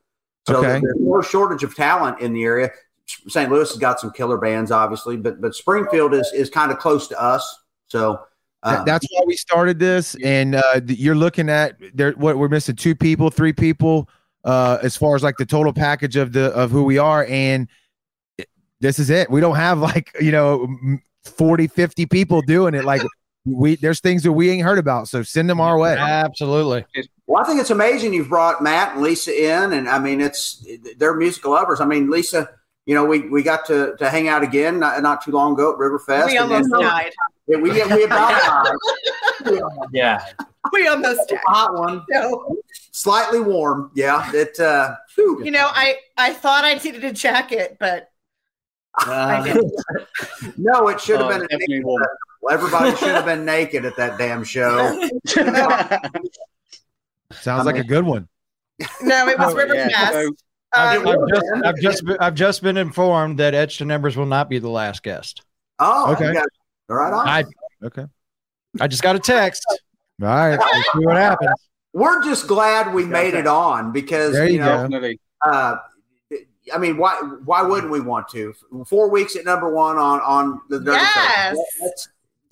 So 0.49 0.57
Okay. 0.57 0.81
there's 0.81 0.97
no 0.99 1.21
shortage 1.21 1.63
of 1.63 1.77
talent 1.77 2.21
in 2.21 2.33
the 2.33 2.43
area. 2.43 2.71
St. 3.29 3.51
Louis 3.51 3.69
has 3.69 3.79
got 3.79 4.01
some 4.01 4.11
killer 4.11 4.39
bands, 4.39 4.71
obviously, 4.71 5.17
but 5.17 5.41
but 5.41 5.55
Springfield 5.55 6.15
is 6.15 6.31
is 6.35 6.51
kind 6.51 6.73
of 6.73 6.79
close 6.79 7.07
to 7.09 7.23
us. 7.23 7.61
So 7.89 8.21
um, 8.65 8.85
That's 8.85 9.07
why 9.13 9.23
we 9.27 9.37
started 9.37 9.79
this, 9.79 10.17
and 10.25 10.55
uh, 10.57 10.81
you're 10.87 11.15
looking 11.15 11.49
at 11.49 11.77
there. 11.95 12.13
What 12.13 12.39
we're 12.39 12.49
missing 12.49 12.77
two 12.77 12.95
people, 12.95 13.31
three 13.31 13.53
people, 13.53 14.09
uh, 14.45 14.79
as 14.83 14.97
far 14.97 15.15
as 15.15 15.23
like 15.23 15.37
the 15.37 15.47
total 15.47 15.73
package 15.73 16.17
of 16.17 16.33
the 16.33 16.47
of 16.55 16.71
who 16.71 16.83
we 16.85 16.99
are, 16.99 17.25
and 17.27 17.69
this 18.81 18.99
is 18.99 19.11
it. 19.11 19.31
We 19.31 19.41
don't 19.41 19.57
have 19.57 19.79
like 19.79 20.15
you 20.21 20.33
know 20.33 20.65
m- 20.65 21.03
40, 21.25 21.67
50 21.67 22.07
people 22.07 22.43
doing 22.43 22.75
it. 22.75 22.85
Like 22.85 23.03
we 23.45 23.77
there's 23.77 24.01
things 24.01 24.23
that 24.25 24.33
we 24.33 24.51
ain't 24.51 24.63
heard 24.65 24.79
about, 24.79 25.09
so 25.09 25.23
send 25.23 25.49
them 25.49 25.61
our 25.61 25.79
way. 25.79 25.97
Absolutely. 25.97 26.85
Well, 27.27 27.43
I 27.43 27.47
think 27.47 27.61
it's 27.61 27.71
amazing 27.71 28.13
you've 28.15 28.29
brought 28.29 28.63
Matt 28.63 28.95
and 28.95 29.03
Lisa 29.03 29.33
in, 29.35 29.73
and 29.73 29.89
I 29.89 29.99
mean, 29.99 30.21
it's 30.21 30.67
they're 30.97 31.15
musical 31.15 31.53
lovers. 31.53 31.81
I 31.81 31.87
mean, 31.87 32.11
Lisa, 32.11 32.49
you 32.87 32.95
know, 32.95 33.05
we, 33.05 33.29
we 33.29 33.43
got 33.43 33.67
to, 33.67 33.95
to 33.99 34.09
hang 34.11 34.29
out 34.29 34.43
again 34.43 34.79
not, 34.81 35.03
not 35.03 35.23
too 35.23 35.31
long 35.31 35.53
ago 35.53 35.73
at 35.73 35.79
Riverfest. 35.79 36.27
We 36.27 36.37
and- 36.39 36.51
almost 36.53 36.73
and- 36.73 36.83
died. 36.83 37.13
Yeah, 37.47 37.57
we 37.59 37.71
we 37.71 38.05
about 38.05 38.67
died. 39.45 39.61
Yeah. 39.93 40.23
We 40.73 40.87
almost 40.87 41.29
died. 41.31 41.41
hot 41.47 41.73
one, 41.79 42.05
No. 42.11 42.57
slightly 42.93 43.41
warm. 43.41 43.91
Yeah, 43.95 44.31
it. 44.35 44.61
Uh, 44.61 44.97
whew. 45.15 45.43
You 45.43 45.51
know, 45.51 45.69
I 45.71 45.97
I 46.19 46.35
thought 46.35 46.65
I 46.65 46.75
needed 46.75 47.05
a 47.05 47.13
jacket, 47.13 47.79
but 47.81 48.11
I 48.99 49.43
didn't. 49.45 49.73
no, 50.59 50.89
it 50.89 51.01
should 51.01 51.21
have 51.21 51.31
Oh, 51.31 51.47
been. 51.47 51.49
A 51.51 51.83
definitely 52.47 52.71
naked, 52.71 52.73
warm. 52.73 52.91
everybody 52.91 52.97
should 52.97 53.15
have 53.15 53.25
been 53.25 53.45
naked 53.45 53.85
at 53.85 53.97
that 53.97 54.19
damn 54.19 54.45
show. 54.45 55.09
Sounds 57.33 57.67
like 57.67 57.77
a 57.77 57.85
good 57.85 58.05
one. 58.05 58.29
No, 59.03 59.29
it 59.29 59.39
was 59.39 59.55
Oh, 59.55 59.59
yeah. 59.75 59.89
Riverfest. 59.89 60.13
So- 60.13 60.33
I've, 60.75 61.07
Um, 61.07 61.17
I've 61.25 61.29
just, 61.31 61.53
I've 61.65 61.77
just, 61.81 62.05
been, 62.05 62.17
I've 62.21 62.35
just 62.35 62.63
been 62.63 62.77
informed 62.77 63.39
that 63.39 63.55
Etched 63.55 63.81
and 63.81 63.91
Embers 63.91 64.17
will 64.19 64.27
not 64.27 64.51
be 64.51 64.59
the 64.59 64.69
last 64.69 65.03
guest. 65.03 65.43
Oh, 65.79 66.13
Okay. 66.13 66.29
you 66.29 66.35
got- 66.35 66.45
all 66.91 66.97
right 66.97 67.13
on. 67.13 67.27
I, 67.29 67.45
Okay. 67.85 68.05
I 68.81 68.87
just 68.89 69.03
got 69.03 69.17
a 69.17 69.19
text. 69.19 69.65
All 70.21 70.27
right. 70.29 70.59
We'll 70.59 70.83
see 70.83 71.07
what 71.07 71.17
happens. 71.17 71.51
We're 71.95 72.23
just 72.23 72.47
glad 72.49 72.93
we 72.93 73.05
made 73.07 73.35
it 73.35 73.47
on 73.47 73.93
because 73.93 74.33
There 74.35 74.47
you 74.47 74.55
you 74.55 74.59
know 74.61 74.67
Definitely. 74.83 75.21
uh, 75.43 75.77
I 76.75 76.79
mean, 76.79 76.99
why 76.99 77.15
why 77.45 77.63
wouldn't 77.63 77.91
we 77.91 78.01
want 78.01 78.29
to? 78.31 78.55
Four 78.87 79.09
weeks 79.11 79.37
at 79.37 79.45
number 79.47 79.73
one 79.73 79.97
on 79.97 80.21
on 80.21 80.61
the 80.69 80.81
Dirty 80.81 80.99
Yes. 80.99 81.57
South. 81.57 81.65
That's 81.81 82.09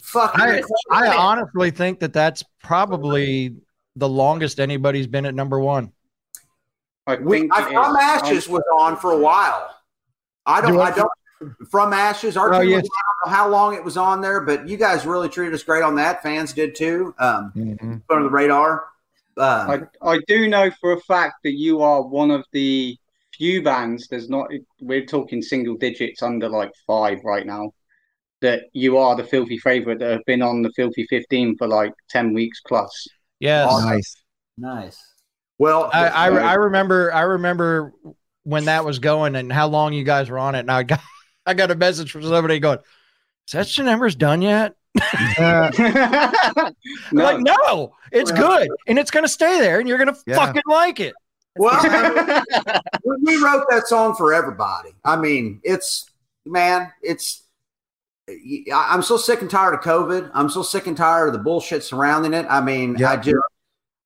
fucking. 0.06 0.62
I. 0.90 1.06
I 1.08 1.16
honestly 1.16 1.70
think 1.70 2.00
that 2.00 2.12
that's 2.12 2.42
probably 2.62 3.54
the 3.96 4.08
longest 4.08 4.60
anybody's 4.60 5.06
been 5.06 5.26
at 5.26 5.34
number 5.34 5.58
one. 5.60 5.92
I 7.06 7.16
We, 7.16 7.48
I, 7.52 7.62
From 7.72 7.96
is. 7.96 8.02
Ashes 8.02 8.48
was 8.48 8.62
on 8.78 8.96
for 8.96 9.12
a 9.12 9.18
while. 9.18 9.74
I 10.44 10.60
don't. 10.60 10.72
Do 10.74 10.80
I 10.80 10.88
I- 10.88 10.96
don't. 10.96 11.10
From 11.70 11.92
Ashes, 11.92 12.34
our 12.38 12.54
Oh, 12.54 12.60
yes. 12.60 12.80
was, 12.82 12.88
I 12.90 13.02
don't 13.04 13.30
know 13.30 13.36
how 13.36 13.48
long 13.50 13.74
it 13.74 13.84
was 13.84 13.98
on 13.98 14.22
there, 14.22 14.40
but 14.40 14.66
you 14.66 14.78
guys 14.78 15.04
really 15.04 15.28
treated 15.28 15.52
us 15.52 15.62
great 15.62 15.82
on 15.82 15.94
that. 15.96 16.22
Fans 16.22 16.54
did 16.54 16.74
too. 16.74 17.14
Um, 17.18 17.52
Mm-hmm. 17.54 17.96
under 18.08 18.22
the 18.24 18.30
radar. 18.30 18.86
Um, 19.36 19.88
I, 20.02 20.12
I 20.12 20.18
do 20.26 20.48
know 20.48 20.70
for 20.80 20.92
a 20.92 21.00
fact 21.02 21.34
that 21.44 21.52
you 21.52 21.82
are 21.82 22.00
one 22.00 22.30
of 22.30 22.46
the 22.52 22.96
few 23.34 23.62
bands. 23.62 24.08
There's 24.08 24.30
not. 24.30 24.48
We're 24.80 25.04
talking 25.04 25.42
single 25.42 25.76
digits 25.76 26.22
under 26.22 26.48
like 26.48 26.72
five 26.86 27.18
right 27.22 27.44
now. 27.44 27.70
That 28.42 28.64
you 28.74 28.98
are 28.98 29.16
the 29.16 29.24
filthy 29.24 29.58
favorite 29.58 29.98
that 30.00 30.10
have 30.10 30.24
been 30.26 30.42
on 30.42 30.62
the 30.62 30.70
filthy 30.76 31.06
fifteen 31.08 31.56
for 31.56 31.66
like 31.66 31.92
ten 32.10 32.34
weeks 32.34 32.60
plus. 32.66 33.08
Yes. 33.40 33.70
Nice. 33.82 34.16
Nice. 34.58 35.02
Well, 35.58 35.90
I, 35.92 36.08
I, 36.08 36.26
I 36.28 36.54
remember 36.54 37.12
I 37.12 37.22
remember 37.22 37.92
when 38.44 38.66
that 38.66 38.84
was 38.84 38.98
going 38.98 39.36
and 39.36 39.50
how 39.50 39.68
long 39.68 39.92
you 39.94 40.04
guys 40.04 40.28
were 40.28 40.38
on 40.38 40.54
it. 40.54 40.60
And 40.60 40.70
I 40.70 40.82
got 40.82 41.00
I 41.46 41.54
got 41.54 41.70
a 41.70 41.74
message 41.74 42.12
from 42.12 42.22
somebody 42.22 42.58
going, 42.58 42.78
"Is 43.48 43.52
that 43.52 43.68
shit 43.68 43.84
numbers 43.86 44.14
done 44.16 44.42
yet?" 44.42 44.74
Uh, 45.38 45.70
I'm 45.76 46.74
Like, 47.12 47.40
no, 47.40 47.94
it's 48.12 48.32
good 48.32 48.68
and 48.86 48.98
it's 48.98 49.10
gonna 49.10 49.28
stay 49.28 49.60
there, 49.60 49.80
and 49.80 49.88
you're 49.88 49.98
gonna 49.98 50.16
Yeah. 50.26 50.36
fucking 50.36 50.62
like 50.66 51.00
it. 51.00 51.14
Well, 51.58 51.72
I 51.74 52.42
mean, 53.04 53.16
we 53.24 53.36
we 53.36 53.42
wrote 53.42 53.64
that 53.70 53.86
song 53.86 54.14
for 54.14 54.34
everybody. 54.34 54.90
I 55.04 55.16
mean, 55.16 55.60
it's 55.64 56.10
man, 56.44 56.92
it's. 57.02 57.42
I- 58.28 58.88
I'm 58.92 59.02
so 59.02 59.16
sick 59.16 59.40
and 59.40 59.50
tired 59.50 59.74
of 59.74 59.80
COVID. 59.80 60.30
I'm 60.34 60.48
so 60.50 60.62
sick 60.62 60.86
and 60.86 60.96
tired 60.96 61.28
of 61.28 61.32
the 61.32 61.38
bullshit 61.38 61.84
surrounding 61.84 62.34
it. 62.34 62.46
I 62.48 62.60
mean, 62.60 63.02
I 63.04 63.16
just, 63.16 63.36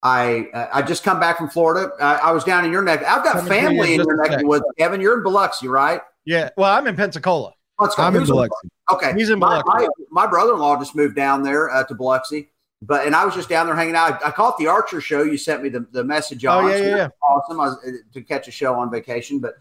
I, 0.02 0.68
I 0.72 0.82
just 0.82 1.04
come 1.04 1.18
back 1.20 1.38
from 1.38 1.48
Florida. 1.48 1.90
I, 2.00 2.16
I 2.16 2.30
was 2.32 2.44
down 2.44 2.64
in 2.64 2.72
your 2.72 2.82
neck. 2.82 3.02
I've 3.02 3.24
got 3.24 3.36
Coming 3.36 3.48
family 3.52 3.94
in 3.94 4.00
your 4.00 4.14
a 4.14 4.16
neck 4.18 4.26
of 4.28 4.32
sec. 4.34 4.40
the 4.40 4.46
woods. 4.46 4.64
Kevin, 4.78 5.00
you're 5.00 5.16
in 5.16 5.22
Biloxi, 5.22 5.68
right? 5.68 6.00
Yeah. 6.24 6.50
Well, 6.56 6.70
I'm 6.72 6.86
in 6.86 6.96
Pensacola. 6.96 7.54
Let's 7.78 7.94
go. 7.94 8.02
I'm 8.02 8.14
in 8.14 8.20
Who's 8.20 8.28
Biloxi. 8.30 8.68
Okay, 8.92 9.12
He's 9.14 9.30
in 9.30 9.38
my, 9.38 9.62
Biloxi. 9.62 9.86
my, 10.10 10.24
my 10.24 10.30
brother-in-law 10.30 10.78
just 10.80 10.94
moved 10.94 11.16
down 11.16 11.42
there 11.42 11.70
uh, 11.70 11.84
to 11.84 11.94
Biloxi, 11.94 12.50
but 12.82 13.06
and 13.06 13.14
I 13.16 13.24
was 13.24 13.34
just 13.34 13.48
down 13.48 13.66
there 13.66 13.74
hanging 13.74 13.94
out. 13.94 14.22
I, 14.22 14.28
I 14.28 14.30
caught 14.32 14.58
the 14.58 14.66
Archer 14.66 15.00
show. 15.00 15.22
You 15.22 15.38
sent 15.38 15.62
me 15.62 15.70
the, 15.70 15.86
the 15.92 16.04
message 16.04 16.44
Oh, 16.44 16.66
yeah, 16.66 16.76
so 16.76 16.82
yeah, 16.84 16.96
that's 16.96 17.12
awesome. 17.26 17.60
I 17.60 17.64
was, 17.68 17.78
uh, 17.86 17.90
to 18.12 18.20
catch 18.22 18.48
a 18.48 18.50
show 18.50 18.74
on 18.74 18.90
vacation, 18.90 19.38
but 19.38 19.54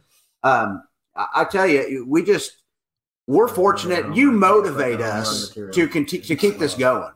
um, 0.44 0.84
I, 1.16 1.28
I 1.36 1.44
tell 1.46 1.66
you, 1.68 2.06
we 2.10 2.24
just 2.24 2.58
we're 3.30 3.48
fortunate. 3.48 4.16
You 4.16 4.32
motivate 4.32 5.02
us 5.02 5.50
to 5.52 5.88
continue 5.88 6.26
to 6.26 6.36
keep 6.36 6.58
this 6.58 6.74
going. 6.74 7.12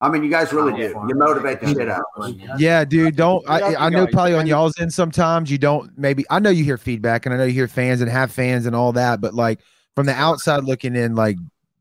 I 0.00 0.08
mean, 0.10 0.22
you 0.22 0.30
guys 0.30 0.52
really 0.52 0.72
do. 0.74 0.94
You 1.08 1.14
motivate 1.16 1.60
the 1.60 1.68
shit 1.74 1.88
out. 1.88 2.02
of 2.16 2.24
us. 2.24 2.34
Yeah, 2.60 2.84
dude. 2.84 3.16
Don't 3.16 3.42
I? 3.48 3.74
I 3.74 3.88
know 3.88 4.06
probably 4.06 4.34
on 4.34 4.46
y'all's 4.46 4.78
end 4.78 4.92
sometimes 4.92 5.50
you 5.50 5.58
don't. 5.58 5.90
Maybe 5.98 6.24
I 6.30 6.38
know 6.38 6.50
you 6.50 6.62
hear 6.62 6.78
feedback 6.78 7.26
and 7.26 7.34
I 7.34 7.38
know 7.38 7.44
you 7.44 7.52
hear 7.52 7.66
fans 7.66 8.00
and 8.00 8.08
have 8.10 8.30
fans 8.30 8.66
and 8.66 8.76
all 8.76 8.92
that, 8.92 9.20
but 9.20 9.34
like 9.34 9.60
from 9.96 10.06
the 10.06 10.12
outside 10.14 10.62
looking 10.64 10.94
in, 10.94 11.16
like 11.16 11.36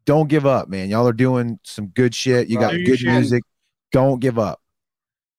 don't 0.06 0.30
give 0.30 0.46
up, 0.48 0.68
man. 0.68 0.90
Y'all 0.90 1.08
are 1.08 1.14
doing 1.14 1.60
some 1.64 1.88
good 1.88 2.16
shit. 2.16 2.48
You 2.48 2.58
got 2.58 2.74
Right. 2.74 2.86
good 2.86 3.00
should. 3.00 3.10
music. 3.12 3.44
Don't 3.92 4.20
give 4.20 4.40
up. 4.40 4.62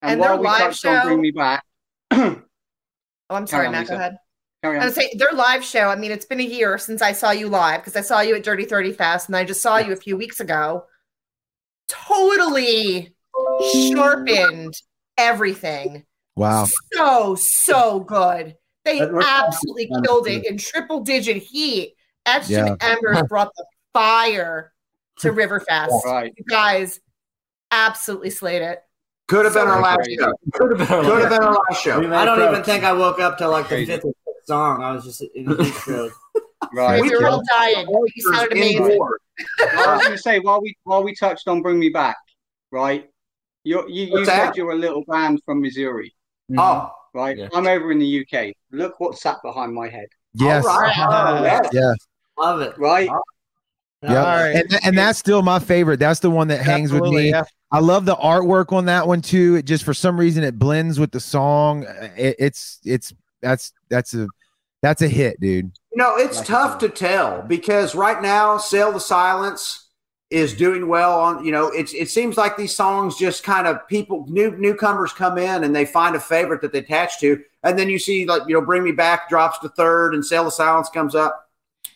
And, 0.03 0.13
And 0.13 0.23
their 0.23 0.37
we 0.37 0.45
live 0.47 0.59
touched 0.59 0.85
on 0.87 1.01
show- 1.03 1.07
Bring 1.09 1.21
Me 1.21 1.31
Back, 1.33 1.65
Oh, 2.13 2.37
I'm 3.31 3.47
sorry, 3.47 3.69
Matt. 3.71 3.89
Go 3.89 3.95
ahead. 3.97 4.19
Carry 4.67 4.77
I 4.79 4.81
on. 4.81 4.87
would 4.87 4.95
say 4.95 5.13
their 5.17 5.33
live 5.33 5.65
show. 5.65 5.89
I 5.89 5.97
mean, 5.97 6.11
it's 6.11 6.27
been 6.27 6.41
a 6.41 6.45
year 6.45 6.79
since 6.79 7.01
I 7.03 7.13
saw 7.13 7.31
you 7.31 7.49
live 7.49 7.81
because 7.81 7.97
I 7.97 8.01
saw 8.03 8.21
you 8.21 8.35
at 8.37 8.43
Dirty 8.45 8.65
Thirty 8.65 8.93
Fest, 8.93 9.29
and 9.29 9.37
I 9.37 9.45
just 9.45 9.63
saw 9.63 9.79
you 9.79 9.93
a 9.93 9.97
few 9.97 10.17
weeks 10.17 10.41
ago. 10.41 10.85
Totally 11.89 13.15
sharpened 13.93 14.75
everything. 15.17 16.05
Wow. 16.35 16.67
So 16.93 17.35
so 17.37 18.01
good. 18.01 18.57
They 18.85 18.99
That 19.01 19.13
worked 19.13 19.27
absolutely 19.29 19.91
killed 20.05 20.29
it 20.29 20.47
in 20.47 20.59
triple 20.59 21.01
digit 21.01 21.39
heat. 21.39 21.95
Etched 22.27 22.51
Yeah. 22.51 22.67
and 22.67 22.83
Embers 22.83 23.23
brought 23.29 23.51
the 23.57 23.65
fire 23.93 24.73
to 25.21 25.33
Riverfest. 25.33 26.05
Right. 26.05 26.33
You 26.37 26.45
guys 26.49 27.01
absolutely 27.71 28.31
slayed 28.31 28.63
it. 28.63 28.81
Could 29.29 29.45
have 29.45 29.55
been 29.55 29.65
So 29.65 29.69
our 29.71 29.81
last 29.83 30.09
show. 30.09 30.33
Could 30.53 30.79
have 30.79 30.89
been 30.89 30.97
our 30.97 31.03
Could 31.05 31.23
have 31.23 31.31
last- 31.31 31.39
been 31.41 31.43
our 31.49 31.55
last 31.69 31.83
show. 31.83 32.13
I 32.15 32.25
don't 32.25 32.49
even 32.53 32.63
think 32.65 32.85
I 32.85 32.93
woke 32.93 33.19
up 33.21 33.39
till 33.39 33.51
like 33.51 33.69
the 33.69 33.85
fifth 33.87 34.05
or 34.05 34.13
sixth 34.13 34.16
song. 34.47 34.83
I 34.83 34.93
was 34.93 35.05
just 35.05 35.23
in 35.35 35.45
the 35.45 35.63
heat 35.65 35.75
stroke. 35.75 36.13
Right. 36.73 37.01
We 37.03 37.11
were 37.11 37.27
all 37.29 37.43
dying. 37.49 37.87
You 37.89 38.33
sounded 38.33 38.53
amazing. 38.53 38.99
I 39.61 39.95
was 39.95 40.03
going 40.03 40.13
to 40.17 40.19
say 40.19 40.39
while 40.41 40.61
we 40.61 40.75
while 40.85 41.03
we 41.03 41.15
touched 41.15 41.49
on 41.49 41.63
Bring 41.63 41.79
Me 41.79 41.89
Back, 41.91 42.17
right? 42.71 43.09
You're, 43.65 43.89
you 43.89 44.07
you 44.07 44.13
What's 44.13 44.29
said 44.29 44.39
that? 44.49 44.57
you're 44.57 44.71
a 44.71 44.77
little 44.77 45.05
band 45.07 45.41
from 45.45 45.61
Missouri, 45.61 46.15
mm-hmm. 46.51 46.59
Oh, 46.61 46.91
right? 47.15 47.37
Yeah. 47.37 47.49
I'm 47.53 47.67
over 47.67 47.91
in 47.93 47.99
the 47.99 48.21
UK. 48.27 48.55
Look 48.73 48.99
what 49.01 49.19
sat 49.19 49.37
behind 49.43 49.75
my 49.75 49.89
head, 49.89 50.07
Yes. 50.35 50.65
all 50.65 50.81
right. 50.81 50.95
Yes. 51.43 51.69
Yeah. 51.73 51.93
Love 52.39 52.61
it. 52.61 52.79
right? 52.79 53.09
Yep. 54.03 54.11
All 54.11 54.17
right. 54.17 54.55
And, 54.55 54.79
and 54.85 54.99
that's 54.99 55.19
still 55.19 55.43
my 55.43 55.59
favorite. 55.59 55.99
That's 55.99 56.21
the 56.21 56.31
one 56.31 56.49
that 56.49 56.61
hangs 56.63 56.93
with 56.93 57.03
me. 57.03 57.31
yeah. 57.31 57.45
I 57.73 57.81
love 57.81 58.05
the 58.05 58.15
artwork 58.15 58.73
on 58.73 58.85
that 58.85 59.09
one 59.09 59.21
too. 59.21 59.57
It 59.57 59.65
just 59.65 59.85
for 59.85 59.95
some 59.95 60.19
reason 60.19 60.45
it 60.45 60.59
blends 60.59 61.01
with 61.01 61.11
the 61.11 61.21
song. 61.21 61.85
It, 62.17 62.37
it's 62.39 62.79
it's 62.85 63.13
that's 63.43 63.73
that's 63.89 64.15
a 64.15 64.29
that's 64.87 65.03
a 65.03 65.09
hit, 65.09 65.41
dude. 65.41 65.73
You 65.93 65.97
know, 66.03 66.17
it's 66.17 66.41
tough 66.43 66.79
to 66.79 66.89
tell 66.89 67.43
because 67.43 67.95
right 67.95 68.23
now, 68.23 68.57
Sail 68.57 68.93
the 68.93 69.01
Silence 69.01 69.89
is 70.31 70.55
doing 70.55 70.87
well 70.89 71.19
on, 71.21 71.45
you 71.45 71.51
know, 71.53 71.69
it's 71.69 71.93
it 71.95 72.09
seems 72.09 72.37
like 72.37 72.57
these 72.57 72.75
songs 72.75 73.17
just 73.17 73.43
kind 73.43 73.67
of 73.67 73.87
people 73.89 74.27
new 74.29 74.51
newcomers 74.57 75.13
come 75.13 75.39
in 75.39 75.65
and 75.65 75.75
they 75.75 75.85
find 75.85 76.15
a 76.15 76.21
favorite 76.21 76.61
that 76.61 76.73
they 76.73 76.79
attach 76.81 77.19
to. 77.21 77.43
And 77.65 77.79
then 77.79 77.89
you 77.89 77.99
see 77.99 78.27
like, 78.27 78.43
you 78.47 78.55
know, 78.55 78.61
Bring 78.61 78.85
Me 78.85 78.93
Back 78.93 79.29
drops 79.29 79.59
to 79.61 79.69
third 79.71 80.15
and 80.15 80.25
Sail 80.25 80.45
the 80.45 80.51
Silence 80.51 80.89
comes 80.89 81.15
up. 81.15 81.43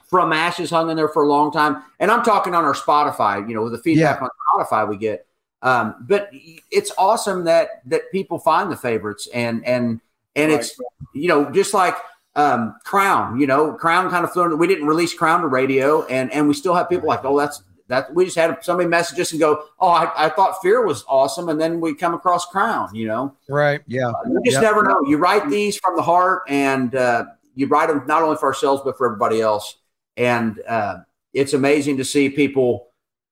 From 0.08 0.32
Ashes 0.32 0.70
hung 0.70 0.90
in 0.90 0.96
there 0.96 1.08
for 1.08 1.22
a 1.22 1.28
long 1.28 1.52
time. 1.52 1.84
And 2.00 2.10
I'm 2.10 2.24
talking 2.24 2.52
on 2.52 2.64
our 2.64 2.74
Spotify, 2.74 3.48
you 3.48 3.54
know, 3.54 3.62
with 3.62 3.72
the 3.72 3.78
feedback 3.78 4.20
Yeah. 4.20 4.26
on 4.26 4.64
Spotify 4.66 4.88
we 4.88 4.96
get. 4.96 5.24
Um, 5.62 5.94
but 6.08 6.30
it's 6.72 6.90
awesome 6.98 7.44
that 7.44 7.82
that 7.86 8.10
people 8.10 8.40
find 8.40 8.72
the 8.72 8.76
favorites 8.76 9.28
and 9.32 9.64
and 9.64 10.00
and 10.34 10.50
it's 10.50 10.74
you 11.14 11.28
know 11.28 11.50
just 11.50 11.74
like 11.74 11.94
um, 12.36 12.76
Crown, 12.84 13.40
you 13.40 13.46
know, 13.46 13.72
Crown 13.74 14.10
kind 14.10 14.24
of 14.24 14.32
flew. 14.32 14.54
We 14.56 14.66
didn't 14.66 14.86
release 14.86 15.12
Crown 15.14 15.40
to 15.42 15.48
radio, 15.48 16.04
and 16.06 16.32
and 16.32 16.46
we 16.48 16.54
still 16.54 16.74
have 16.74 16.88
people 16.88 17.08
like, 17.08 17.24
oh, 17.24 17.38
that's 17.38 17.62
that. 17.88 18.14
We 18.14 18.24
just 18.24 18.36
had 18.36 18.56
somebody 18.62 18.88
message 18.88 19.18
us 19.18 19.32
and 19.32 19.40
go, 19.40 19.64
oh, 19.80 19.88
I, 19.88 20.26
I 20.26 20.28
thought 20.28 20.62
Fear 20.62 20.86
was 20.86 21.04
awesome, 21.08 21.48
and 21.48 21.60
then 21.60 21.80
we 21.80 21.94
come 21.94 22.14
across 22.14 22.46
Crown, 22.46 22.94
you 22.94 23.08
know. 23.08 23.34
Right. 23.48 23.80
Yeah. 23.86 24.12
You 24.26 24.40
just 24.44 24.54
Yep. 24.54 24.62
never 24.62 24.82
know. 24.84 25.00
You 25.06 25.16
write 25.18 25.50
these 25.50 25.76
from 25.78 25.96
the 25.96 26.02
heart, 26.02 26.42
and 26.48 26.94
uh, 26.94 27.24
you 27.54 27.66
write 27.66 27.88
them 27.88 28.04
not 28.06 28.22
only 28.22 28.36
for 28.36 28.46
ourselves 28.46 28.82
but 28.84 28.96
for 28.96 29.06
everybody 29.06 29.40
else. 29.40 29.76
And 30.16 30.60
uh, 30.68 30.98
it's 31.32 31.52
amazing 31.52 31.96
to 31.96 32.04
see 32.04 32.28
people 32.30 32.88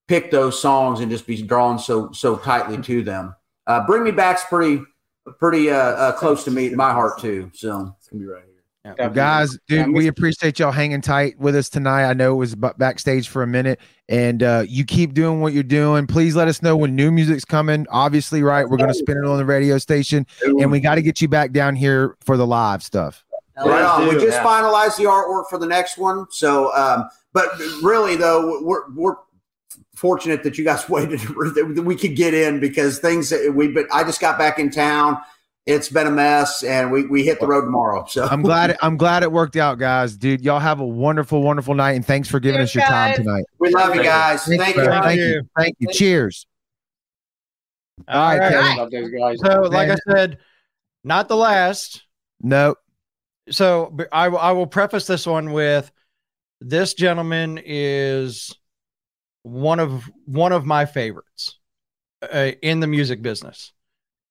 pick 0.09 0.31
those 0.31 0.61
songs 0.61 1.01
and 1.01 1.11
just 1.11 1.27
be 1.27 1.41
drawn 1.43 1.79
so 1.79 2.11
so 2.13 2.37
tightly 2.37 2.79
to 2.83 3.03
them. 3.03 3.37
Uh, 3.67 3.87
Bring 3.87 4.03
Me 4.03 4.11
Back's 4.11 4.45
pretty 4.45 4.83
pretty 5.39 5.71
uh, 5.71 5.77
uh, 5.77 6.13
close 6.13 6.43
to 6.45 6.51
me, 6.51 6.71
my 6.71 6.91
heart 6.93 7.21
too. 7.21 7.51
So 7.55 7.95
It's 7.99 8.09
gonna 8.09 8.23
be 8.23 8.27
right 8.27 8.43
here. 8.47 8.58
Well, 8.99 9.11
guys, 9.11 9.59
dude, 9.67 9.93
we 9.93 10.07
appreciate 10.07 10.59
y'all 10.59 10.71
hanging 10.73 11.01
tight 11.01 11.39
with 11.39 11.57
us 11.57 11.69
tonight. 11.69 12.05
I 12.05 12.13
know 12.13 12.35
it 12.35 12.37
was 12.37 12.55
bu- 12.55 12.75
backstage 12.79 13.29
for 13.29 13.43
a 13.43 13.47
minute, 13.47 13.81
and 14.09 14.43
uh, 14.43 14.65
you 14.69 14.85
keep 14.85 15.15
doing 15.15 15.41
what 15.41 15.53
you're 15.53 15.63
doing. 15.63 16.07
Please 16.07 16.37
let 16.37 16.49
us 16.49 16.63
know 16.63 16.77
when 16.77 16.95
new 16.95 17.11
music's 17.11 17.45
coming. 17.45 17.87
Obviously, 17.91 18.43
right? 18.43 18.69
We're 18.69 18.77
gonna 18.77 18.95
spin 18.95 19.17
it 19.17 19.25
on 19.25 19.37
the 19.37 19.45
radio 19.45 19.79
station, 19.79 20.27
and 20.43 20.71
we 20.71 20.81
got 20.81 20.95
to 20.95 21.03
get 21.03 21.21
you 21.21 21.29
back 21.29 21.53
down 21.53 21.77
here 21.77 22.17
for 22.25 22.37
the 22.37 22.47
live 22.47 22.83
stuff. 22.83 23.25
Right 23.65 23.83
on. 23.83 24.09
We 24.09 24.15
just 24.15 24.39
finalized 24.39 24.97
the 24.97 25.05
artwork 25.05 25.49
for 25.49 25.59
the 25.59 25.67
next 25.67 25.99
one. 25.99 26.27
So, 26.31 26.73
um, 26.75 27.09
but 27.33 27.49
really 27.83 28.17
though, 28.17 28.63
we're 28.63 28.91
we're 28.93 29.17
fortunate 29.95 30.45
that 30.45 30.57
you 30.57 30.65
guys 30.65 30.89
waited 30.89 31.21
that 31.21 31.83
we 31.85 31.97
could 31.97 32.17
get 32.17 32.35
in 32.35 32.61
because 32.61 32.99
things 32.99 33.31
that 33.31 33.53
we. 33.55 33.69
But 33.69 33.87
I 33.93 34.05
just 34.05 34.21
got 34.21 34.39
back 34.39 34.59
in 34.59 34.71
town. 34.71 35.19
It's 35.69 35.91
been 35.91 36.07
a 36.07 36.11
mess, 36.11 36.63
and 36.63 36.91
we 36.91 37.05
we 37.05 37.25
hit 37.25 37.41
the 37.41 37.47
road 37.47 37.61
tomorrow. 37.67 38.07
So 38.09 38.25
I'm 38.25 38.41
glad. 38.41 38.79
I'm 38.81 38.97
glad 38.97 39.23
it 39.23 39.31
worked 39.31 39.55
out, 39.55 39.79
guys. 39.79 40.17
Dude, 40.17 40.41
y'all 40.41 40.61
have 40.61 40.81
a 40.81 40.87
wonderful, 40.87 41.43
wonderful 41.43 41.75
night, 41.75 41.93
and 41.93 42.07
thanks 42.07 42.27
for 42.27 42.41
giving 42.41 42.63
us 42.63 42.75
your 42.75 42.85
time 42.85 43.17
tonight. 43.17 43.45
We 43.59 43.69
love 43.69 43.95
you 43.95 44.03
guys. 44.03 44.45
Thank, 44.45 44.63
Thank 44.63 44.77
you. 44.77 44.83
you. 44.83 44.89
Thank 44.89 45.21
you. 45.21 45.43
Thank 45.59 45.77
you. 45.79 45.89
Cheers. 45.93 46.47
All 48.09 48.39
right, 48.39 48.51
Kevin. 48.51 48.89
Those 48.91 49.11
guys. 49.11 49.39
So, 49.45 49.61
like 49.63 49.91
I 49.91 49.97
said, 50.11 50.39
not 51.05 51.29
the 51.29 51.37
last. 51.37 52.03
Nope. 52.41 52.79
So 53.51 53.95
I, 54.11 54.29
will- 54.29 54.39
I 54.39 54.53
will 54.53 54.67
preface 54.67 55.07
this 55.07 55.27
one 55.27 55.53
with 55.53 55.91
this 56.63 56.95
gentleman 56.95 57.61
is 57.63 58.55
one 59.43 59.81
of 59.81 60.11
one 60.25 60.53
of 60.53 60.65
my 60.65 60.87
favorites 60.87 61.59
uh, 62.23 62.53
in 62.63 62.81
the 62.81 62.87
music 62.87 63.21
business. 63.21 63.73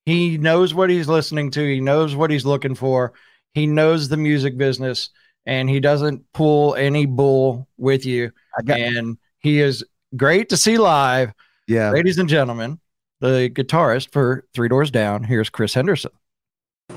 He 0.08 0.38
knows 0.38 0.74
what 0.74 0.90
he's 0.90 1.10
listening 1.10 1.52
to. 1.52 1.60
He 1.62 1.82
knows 1.82 2.16
what 2.16 2.32
he's 2.32 2.46
looking 2.46 2.76
for. 2.76 3.12
He 3.54 3.68
knows 3.68 4.08
the 4.08 4.16
music 4.16 4.58
business, 4.58 5.10
and 5.46 5.70
he 5.70 5.82
doesn't 5.82 6.24
pull 6.32 6.76
any 6.76 7.06
bull 7.06 7.68
with 7.78 8.06
you. 8.06 8.32
and 8.70 9.18
he 9.40 9.60
is 9.60 9.84
great 10.16 10.48
to 10.48 10.56
see 10.56 10.78
live. 10.78 11.34
Yeah. 11.68 11.92
Ladies 11.92 12.20
and 12.20 12.30
gentlemen, 12.30 12.80
the 13.20 13.52
guitarist 13.54 14.14
for 14.14 14.46
Three 14.54 14.70
Doors 14.70 14.92
Down, 14.92 15.26
here's 15.26 15.50
Chris 15.50 15.74
Henderson. 15.74 16.12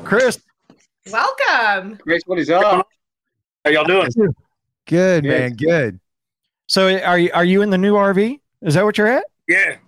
Chris, 0.05 0.39
Welcome. 1.11 1.97
Chris, 1.97 2.23
what 2.27 2.39
is 2.39 2.49
up? 2.49 2.87
How 3.65 3.71
y'all 3.73 3.83
doing? 3.83 4.09
Good, 4.87 5.25
man. 5.25 5.55
Good. 5.55 5.99
so 6.69 6.97
are 7.01 7.19
you 7.19 7.31
are 7.35 7.45
you 7.45 7.63
in 7.63 7.71
the 7.71 7.79
new 7.79 7.95
RV? 7.95 8.39
Is 8.63 8.75
that 8.75 8.85
what 8.85 8.99
you're 8.99 9.09
at? 9.09 9.25
Yeah. 9.49 9.79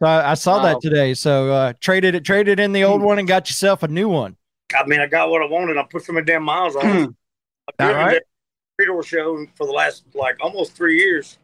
So 0.00 0.08
I, 0.08 0.32
I 0.32 0.34
saw 0.34 0.56
Wow. 0.56 0.62
that 0.64 0.80
today. 0.80 1.14
So 1.14 1.52
uh, 1.52 1.72
traded 1.80 2.14
it, 2.14 2.24
traded 2.24 2.58
in 2.58 2.72
the 2.72 2.84
old 2.84 3.02
one, 3.02 3.18
and 3.18 3.28
got 3.28 3.48
yourself 3.48 3.82
a 3.82 3.88
new 3.88 4.08
one. 4.08 4.36
I 4.74 4.86
mean, 4.86 5.00
I 5.00 5.06
got 5.06 5.30
what 5.30 5.42
I 5.42 5.46
wanted. 5.46 5.76
I 5.76 5.82
put 5.82 6.04
so 6.04 6.12
many 6.12 6.24
damn 6.24 6.42
miles 6.42 6.76
on 6.76 6.86
it. 6.86 6.90
I've 6.90 7.06
All 7.78 7.86
been 7.88 7.96
right. 7.96 8.22
Show 9.04 9.46
for 9.56 9.66
the 9.66 9.72
last 9.72 10.04
like 10.14 10.38
almost 10.40 10.72
three 10.72 10.96
years. 10.96 11.36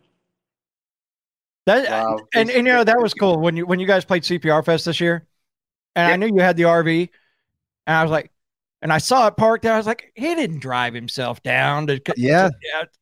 That 1.67 1.87
and, 2.35 2.51
and 2.51 2.51
you 2.51 2.63
know 2.63 2.83
that 2.83 2.99
was 2.99 3.13
cool 3.13 3.39
when 3.39 3.59
you 3.59 3.67
when 3.67 3.79
you 3.79 3.87
guys 3.87 4.07
played 4.07 4.23
CPR 4.23 4.65
Fest 4.65 4.87
this 4.87 5.01
year, 5.01 5.27
and 5.95 6.13
I 6.13 6.17
knew 6.17 6.35
you 6.35 6.41
had 6.41 6.57
the 6.57 6.63
RV, 6.63 7.11
and 7.87 7.97
I 7.97 8.03
was 8.03 8.11
like, 8.11 8.31
and 8.81 8.91
I 8.91 8.97
saw 8.99 9.27
it 9.27 9.37
parked 9.37 9.65
there. 9.65 9.75
I 9.75 9.77
was 9.77 9.87
like, 9.87 10.13
he 10.15 10.35
didn't 10.35 10.61
drive 10.61 10.95
himself 10.95 11.43
down 11.43 11.89
to. 11.89 12.01
Yeah. 12.17 12.49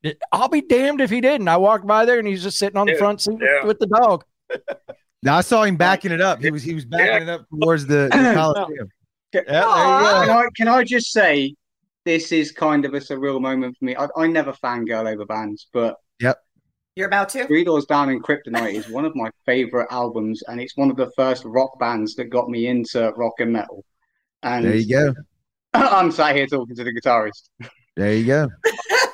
Yeah, 0.02 0.12
I'll 0.32 0.48
be 0.48 0.62
damned 0.62 1.00
if 1.00 1.10
he 1.10 1.20
didn't. 1.20 1.46
I 1.46 1.56
walked 1.56 1.86
by 1.86 2.04
there 2.04 2.18
and 2.18 2.26
he's 2.26 2.42
just 2.42 2.58
sitting 2.58 2.76
on 2.76 2.86
the 2.86 2.94
front 2.94 3.20
seat 3.20 3.38
yeah. 3.40 3.64
with 3.64 3.78
the 3.78 3.86
dog. 3.86 4.24
Now 5.24 5.38
I 5.38 5.40
saw 5.40 5.62
him 5.62 5.76
backing 5.76 6.12
it 6.12 6.20
up. 6.20 6.40
He 6.40 6.50
was 6.50 6.62
he 6.62 6.74
was 6.74 6.84
backing 6.84 7.28
it 7.28 7.30
up 7.30 7.46
towards 7.48 7.86
the, 7.86 8.10
the 8.12 8.32
Coliseum. 8.34 8.88
Yeah, 9.32 9.42
Can 9.42 10.30
I, 10.30 10.46
can 10.54 10.68
I 10.68 10.84
just 10.84 11.10
say, 11.10 11.54
this 12.04 12.30
is 12.30 12.52
kind 12.52 12.84
of 12.84 12.94
a 12.94 12.98
surreal 12.98 13.40
moment 13.40 13.76
for 13.76 13.86
me. 13.86 13.96
I, 13.96 14.06
I 14.16 14.26
never 14.28 14.52
fangirl 14.52 15.10
over 15.10 15.24
bands, 15.24 15.66
but 15.72 15.96
Yep. 16.20 16.38
You're 16.94 17.08
about 17.08 17.30
to? 17.30 17.44
Three 17.46 17.64
Doors 17.64 17.86
Down 17.86 18.10
in 18.10 18.22
Kryptonite 18.22 18.74
is 18.74 18.88
one 18.88 19.04
of 19.04 19.16
my 19.16 19.28
favorite 19.46 19.88
albums, 19.90 20.44
and 20.46 20.60
it's 20.60 20.76
one 20.76 20.90
of 20.90 20.96
the 20.96 21.10
first 21.16 21.44
rock 21.44 21.76
bands 21.80 22.14
that 22.14 22.26
got 22.26 22.48
me 22.48 22.68
into 22.68 23.10
rock 23.16 23.40
and 23.40 23.52
metal. 23.52 23.84
And 24.44 24.64
There 24.64 24.76
you 24.76 24.88
go. 24.88 25.14
I'm 25.74 26.12
sat 26.12 26.36
here 26.36 26.46
talking 26.46 26.76
to 26.76 26.84
the 26.84 26.92
guitarist. 26.92 27.48
There 27.96 28.14
you 28.14 28.26
go. 28.26 28.48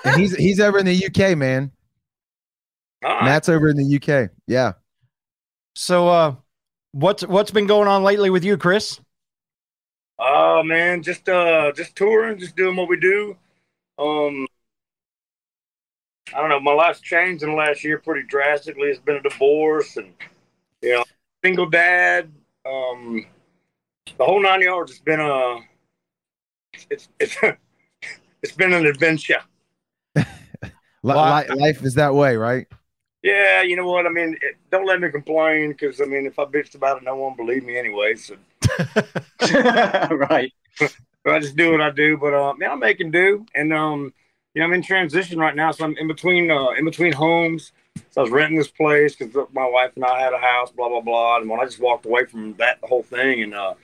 and 0.04 0.20
he's 0.20 0.34
he's 0.34 0.60
over 0.60 0.78
in 0.78 0.84
the 0.86 1.06
UK, 1.06 1.38
man. 1.38 1.70
Matt's 3.02 3.48
over 3.48 3.68
in 3.68 3.76
the 3.76 3.96
UK. 3.96 4.30
Yeah. 4.46 4.72
So, 5.74 6.08
uh, 6.08 6.36
what's 6.92 7.22
what's 7.26 7.50
been 7.50 7.66
going 7.66 7.88
on 7.88 8.02
lately 8.02 8.30
with 8.30 8.44
you, 8.44 8.56
Chris? 8.56 9.00
Oh 10.18 10.62
man, 10.62 11.02
just 11.02 11.28
uh 11.28 11.72
just 11.72 11.96
touring, 11.96 12.38
just 12.38 12.54
doing 12.56 12.76
what 12.76 12.88
we 12.88 12.98
do. 12.98 13.36
Um 13.98 14.46
I 16.34 16.40
don't 16.40 16.48
know, 16.48 16.60
my 16.60 16.72
life's 16.72 17.00
changed 17.00 17.42
in 17.42 17.50
the 17.50 17.56
last 17.56 17.82
year 17.82 17.98
pretty 17.98 18.26
drastically. 18.26 18.88
It's 18.88 19.00
been 19.00 19.16
a 19.16 19.22
divorce 19.22 19.96
and 19.96 20.12
you 20.82 20.92
know, 20.96 21.04
single 21.44 21.68
dad. 21.68 22.30
Um 22.66 23.26
the 24.18 24.24
whole 24.24 24.42
nine 24.42 24.62
yards 24.62 24.92
has 24.92 25.00
been 25.00 25.20
a 25.20 25.60
it's 26.90 27.08
it's 27.18 27.36
it's 28.42 28.52
been 28.52 28.72
an 28.72 28.86
adventure. 28.86 29.40
Li- 31.02 31.14
li- 31.22 31.50
life 31.50 31.82
is 31.84 31.94
that 31.94 32.14
way, 32.14 32.36
right? 32.36 32.66
Yeah, 33.22 33.62
you 33.62 33.76
know 33.76 33.86
what? 33.86 34.06
I 34.06 34.08
mean, 34.08 34.38
it, 34.40 34.56
don't 34.70 34.86
let 34.86 35.00
me 35.00 35.10
complain 35.10 35.70
because 35.70 36.00
I 36.00 36.04
mean, 36.04 36.26
if 36.26 36.38
I 36.38 36.44
bitched 36.44 36.74
about 36.74 36.98
it, 36.98 37.04
no 37.04 37.16
one 37.16 37.36
believe 37.36 37.64
me 37.64 37.76
anyway. 37.76 38.14
So 38.14 38.36
right. 40.16 40.52
So 40.76 40.88
I 41.26 41.38
just 41.38 41.56
do 41.56 41.72
what 41.72 41.82
I 41.82 41.90
do, 41.90 42.16
but 42.16 42.32
uh, 42.32 42.54
man, 42.54 42.70
I'm 42.70 42.78
making 42.78 43.10
do, 43.10 43.44
and 43.54 43.72
um, 43.74 44.14
you 44.54 44.60
know, 44.60 44.66
I'm 44.66 44.72
in 44.72 44.82
transition 44.82 45.38
right 45.38 45.54
now, 45.54 45.70
so 45.70 45.84
I'm 45.84 45.96
in 45.98 46.08
between 46.08 46.50
uh, 46.50 46.70
in 46.70 46.84
between 46.84 47.12
homes. 47.12 47.72
So 48.10 48.20
I 48.20 48.22
was 48.22 48.30
renting 48.30 48.56
this 48.56 48.68
place 48.68 49.16
because 49.16 49.34
my 49.52 49.66
wife 49.66 49.92
and 49.96 50.04
I 50.04 50.20
had 50.20 50.32
a 50.32 50.38
house, 50.38 50.70
blah 50.70 50.88
blah 50.88 51.02
blah, 51.02 51.38
and 51.38 51.50
when 51.50 51.60
I 51.60 51.64
just 51.66 51.80
walked 51.80 52.06
away 52.06 52.24
from 52.24 52.54
that 52.54 52.78
whole 52.82 53.02
thing 53.02 53.42
and 53.42 53.54
uh, 53.54 53.74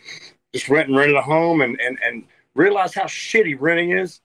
just 0.54 0.68
rent 0.70 0.88
and 0.88 0.96
rented 0.96 1.16
a 1.16 1.22
home 1.22 1.60
and 1.60 1.78
and 1.80 1.98
and 2.02 2.24
realized 2.54 2.94
how 2.94 3.04
shitty 3.04 3.56
renting 3.58 3.90
is. 3.90 4.20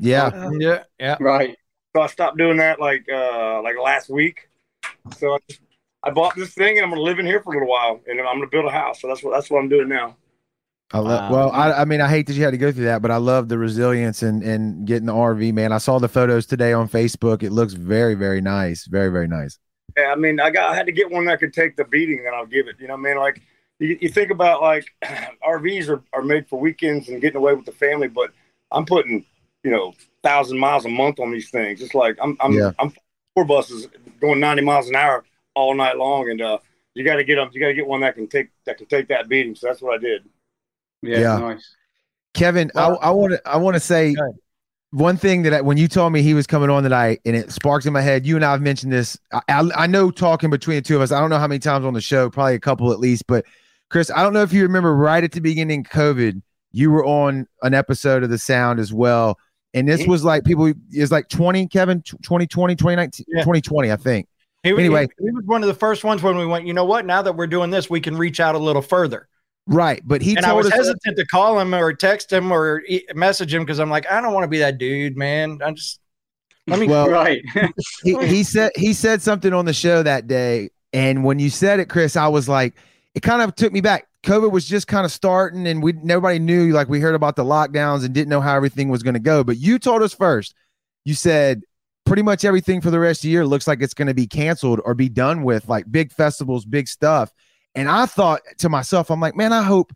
Yeah. 0.00 0.50
Yeah. 0.58 0.84
Yeah. 0.98 1.16
Right. 1.20 1.56
So 1.94 2.02
I 2.02 2.06
stopped 2.06 2.38
doing 2.38 2.56
that 2.56 2.80
like 2.80 3.06
uh 3.12 3.62
like 3.62 3.76
last 3.82 4.08
week. 4.08 4.48
So 5.12 5.34
I, 5.34 5.38
just, 5.48 5.60
I 6.02 6.10
bought 6.10 6.34
this 6.34 6.54
thing 6.54 6.78
and 6.78 6.84
I'm 6.84 6.90
gonna 6.90 7.02
live 7.02 7.18
in 7.18 7.26
here 7.26 7.42
for 7.42 7.50
a 7.50 7.56
little 7.56 7.68
while, 7.68 8.00
and 8.06 8.20
I'm 8.20 8.36
gonna 8.36 8.46
build 8.46 8.64
a 8.66 8.70
house. 8.70 9.00
So 9.00 9.08
that's 9.08 9.22
what 9.22 9.34
that's 9.34 9.50
what 9.50 9.60
I'm 9.60 9.68
doing 9.68 9.88
now. 9.88 10.16
I 10.92 10.98
love. 10.98 11.30
Well, 11.30 11.50
I, 11.50 11.72
I 11.72 11.84
mean, 11.86 12.00
I 12.00 12.08
hate 12.08 12.26
that 12.26 12.34
you 12.34 12.44
had 12.44 12.52
to 12.52 12.58
go 12.58 12.70
through 12.70 12.84
that, 12.84 13.02
but 13.02 13.10
I 13.10 13.16
love 13.16 13.48
the 13.48 13.58
resilience 13.58 14.22
and 14.22 14.42
and 14.42 14.86
getting 14.86 15.06
the 15.06 15.12
RV, 15.12 15.52
man. 15.52 15.72
I 15.72 15.78
saw 15.78 15.98
the 15.98 16.08
photos 16.08 16.46
today 16.46 16.72
on 16.72 16.88
Facebook. 16.88 17.42
It 17.42 17.50
looks 17.50 17.72
very, 17.72 18.14
very 18.14 18.40
nice. 18.40 18.86
Very, 18.86 19.10
very 19.10 19.26
nice. 19.26 19.58
Yeah, 19.96 20.12
I 20.12 20.16
mean, 20.16 20.40
I 20.40 20.50
got 20.50 20.70
I 20.70 20.74
had 20.74 20.86
to 20.86 20.92
get 20.92 21.10
one 21.10 21.24
that 21.26 21.40
could 21.40 21.52
take 21.52 21.76
the 21.76 21.84
beating 21.84 22.22
that 22.24 22.34
I'll 22.34 22.46
give 22.46 22.68
it. 22.68 22.76
You 22.78 22.88
know 22.88 22.94
what 22.94 23.08
I 23.08 23.14
mean? 23.14 23.18
Like 23.18 23.42
you, 23.78 23.98
you 24.00 24.08
think 24.08 24.30
about 24.30 24.62
like 24.62 24.86
RVs 25.42 25.88
are, 25.88 26.02
are 26.12 26.22
made 26.22 26.48
for 26.48 26.58
weekends 26.60 27.08
and 27.08 27.20
getting 27.20 27.38
away 27.38 27.54
with 27.54 27.66
the 27.66 27.72
family, 27.72 28.08
but 28.08 28.30
I'm 28.70 28.84
putting, 28.84 29.24
you 29.62 29.70
know, 29.70 29.94
thousand 30.22 30.58
miles 30.58 30.84
a 30.84 30.88
month 30.88 31.18
on 31.18 31.32
these 31.32 31.50
things. 31.50 31.82
It's 31.82 31.94
like 31.94 32.16
I'm 32.22 32.36
I'm 32.40 32.52
Yeah. 32.52 32.72
I'm 32.78 32.92
four 33.34 33.44
buses 33.44 33.88
going 34.24 34.40
90 34.40 34.62
miles 34.62 34.88
an 34.88 34.96
hour 34.96 35.24
all 35.54 35.74
night 35.74 35.96
long, 35.96 36.30
and 36.30 36.40
uh, 36.40 36.58
you 36.94 37.04
got 37.04 37.16
to 37.16 37.24
get 37.24 37.36
them. 37.36 37.50
You 37.52 37.60
got 37.60 37.68
to 37.68 37.74
get 37.74 37.86
one 37.86 38.00
that 38.00 38.14
can 38.14 38.26
take 38.26 38.48
that 38.66 38.78
can 38.78 38.86
take 38.86 39.08
that 39.08 39.28
beating. 39.28 39.54
So 39.54 39.66
that's 39.66 39.82
what 39.82 39.94
I 39.94 39.98
did. 39.98 40.28
Yeah, 41.02 41.18
Yeah. 41.18 41.38
nice. 41.38 41.74
Kevin, 42.34 42.70
I 42.74 42.86
I 42.88 43.10
want 43.10 43.32
to 43.32 43.48
I 43.48 43.56
want 43.56 43.74
to 43.74 43.80
say 43.80 44.14
one 44.90 45.16
thing 45.16 45.42
that 45.42 45.52
I, 45.52 45.60
when 45.60 45.76
you 45.76 45.88
told 45.88 46.12
me 46.12 46.22
he 46.22 46.34
was 46.34 46.46
coming 46.46 46.70
on 46.70 46.82
tonight, 46.84 47.20
and 47.24 47.34
it 47.34 47.52
sparked 47.52 47.86
in 47.86 47.92
my 47.92 48.00
head. 48.00 48.26
You 48.26 48.36
and 48.36 48.44
I 48.44 48.52
have 48.52 48.62
mentioned 48.62 48.92
this. 48.92 49.18
I, 49.32 49.40
I, 49.48 49.70
I 49.76 49.86
know 49.86 50.10
talking 50.10 50.50
between 50.50 50.76
the 50.76 50.82
two 50.82 50.96
of 50.96 51.02
us. 51.02 51.12
I 51.12 51.20
don't 51.20 51.30
know 51.30 51.38
how 51.38 51.48
many 51.48 51.58
times 51.58 51.84
on 51.84 51.94
the 51.94 52.00
show, 52.00 52.30
probably 52.30 52.54
a 52.54 52.60
couple 52.60 52.92
at 52.92 53.00
least. 53.00 53.26
But 53.26 53.44
Chris, 53.90 54.10
I 54.14 54.22
don't 54.22 54.32
know 54.32 54.42
if 54.42 54.52
you 54.52 54.62
remember 54.62 54.94
right 54.94 55.22
at 55.22 55.32
the 55.32 55.40
beginning 55.40 55.80
of 55.80 55.86
COVID, 55.86 56.40
you 56.72 56.90
were 56.90 57.04
on 57.04 57.46
an 57.62 57.74
episode 57.74 58.22
of 58.22 58.30
the 58.30 58.38
Sound 58.38 58.80
as 58.80 58.92
well, 58.92 59.38
and 59.74 59.88
this 59.88 60.06
was 60.06 60.24
like 60.24 60.44
people. 60.44 60.72
It's 60.90 61.12
like 61.12 61.28
twenty, 61.28 61.66
Kevin, 61.66 62.00
2020, 62.02 62.76
2019, 62.76 63.26
2020, 63.26 63.92
I 63.92 63.96
think. 63.96 64.28
He, 64.62 64.70
anyway, 64.70 65.08
he, 65.18 65.26
he 65.26 65.30
was 65.32 65.44
one 65.44 65.62
of 65.62 65.66
the 65.66 65.74
first 65.74 66.04
ones 66.04 66.22
when 66.22 66.38
we 66.38 66.46
went. 66.46 66.66
You 66.66 66.72
know 66.72 66.84
what? 66.84 67.04
Now 67.04 67.20
that 67.22 67.34
we're 67.34 67.46
doing 67.46 67.70
this, 67.70 67.90
we 67.90 68.00
can 68.00 68.16
reach 68.16 68.40
out 68.40 68.54
a 68.54 68.58
little 68.58 68.80
further. 68.80 69.28
right, 69.66 70.00
but 70.04 70.22
he 70.22 70.36
and 70.36 70.46
I 70.46 70.52
was 70.52 70.68
us 70.68 70.72
hesitant 70.72 71.16
to 71.18 71.26
call 71.26 71.58
him 71.58 71.74
or 71.74 71.92
text 71.92 72.32
him 72.32 72.50
or 72.52 72.82
e- 72.88 73.04
message 73.14 73.52
him 73.52 73.62
because 73.62 73.80
I'm 73.80 73.90
like, 73.90 74.10
I 74.10 74.20
don't 74.20 74.32
want 74.32 74.44
to 74.44 74.48
be 74.48 74.58
that 74.58 74.78
dude, 74.78 75.16
man. 75.16 75.58
I 75.62 75.72
just 75.72 76.00
let 76.66 76.78
me. 76.78 76.86
Well, 76.86 77.10
right. 77.10 77.42
he, 78.04 78.16
he 78.26 78.42
said 78.44 78.70
he 78.76 78.94
said 78.94 79.20
something 79.20 79.52
on 79.52 79.64
the 79.64 79.74
show 79.74 80.02
that 80.02 80.26
day, 80.26 80.70
and 80.92 81.24
when 81.24 81.38
you 81.38 81.50
said 81.50 81.80
it, 81.80 81.88
Chris, 81.88 82.16
I 82.16 82.28
was 82.28 82.48
like, 82.48 82.74
it 83.14 83.20
kind 83.20 83.42
of 83.42 83.54
took 83.54 83.72
me 83.72 83.80
back. 83.80 84.06
COVID 84.24 84.50
was 84.50 84.66
just 84.66 84.88
kind 84.88 85.04
of 85.04 85.12
starting, 85.12 85.66
and 85.66 85.82
we 85.82 85.92
nobody 85.92 86.38
knew. 86.38 86.72
Like 86.72 86.88
we 86.88 87.00
heard 87.00 87.14
about 87.14 87.36
the 87.36 87.44
lockdowns 87.44 88.04
and 88.04 88.14
didn't 88.14 88.30
know 88.30 88.40
how 88.40 88.56
everything 88.56 88.88
was 88.88 89.02
going 89.02 89.14
to 89.14 89.20
go. 89.20 89.44
But 89.44 89.58
you 89.58 89.78
told 89.78 90.02
us 90.02 90.14
first. 90.14 90.54
You 91.04 91.14
said 91.14 91.62
pretty 92.06 92.22
much 92.22 92.44
everything 92.44 92.80
for 92.80 92.90
the 92.90 92.98
rest 92.98 93.20
of 93.20 93.22
the 93.24 93.28
year 93.28 93.46
looks 93.46 93.66
like 93.66 93.82
it's 93.82 93.94
going 93.94 94.08
to 94.08 94.14
be 94.14 94.26
canceled 94.26 94.80
or 94.84 94.94
be 94.94 95.08
done 95.08 95.42
with, 95.42 95.68
like 95.68 95.90
big 95.90 96.12
festivals, 96.12 96.64
big 96.64 96.88
stuff. 96.88 97.32
And 97.74 97.88
I 97.88 98.06
thought 98.06 98.40
to 98.58 98.68
myself, 98.68 99.10
I'm 99.10 99.20
like, 99.20 99.36
man, 99.36 99.52
I 99.52 99.62
hope 99.62 99.92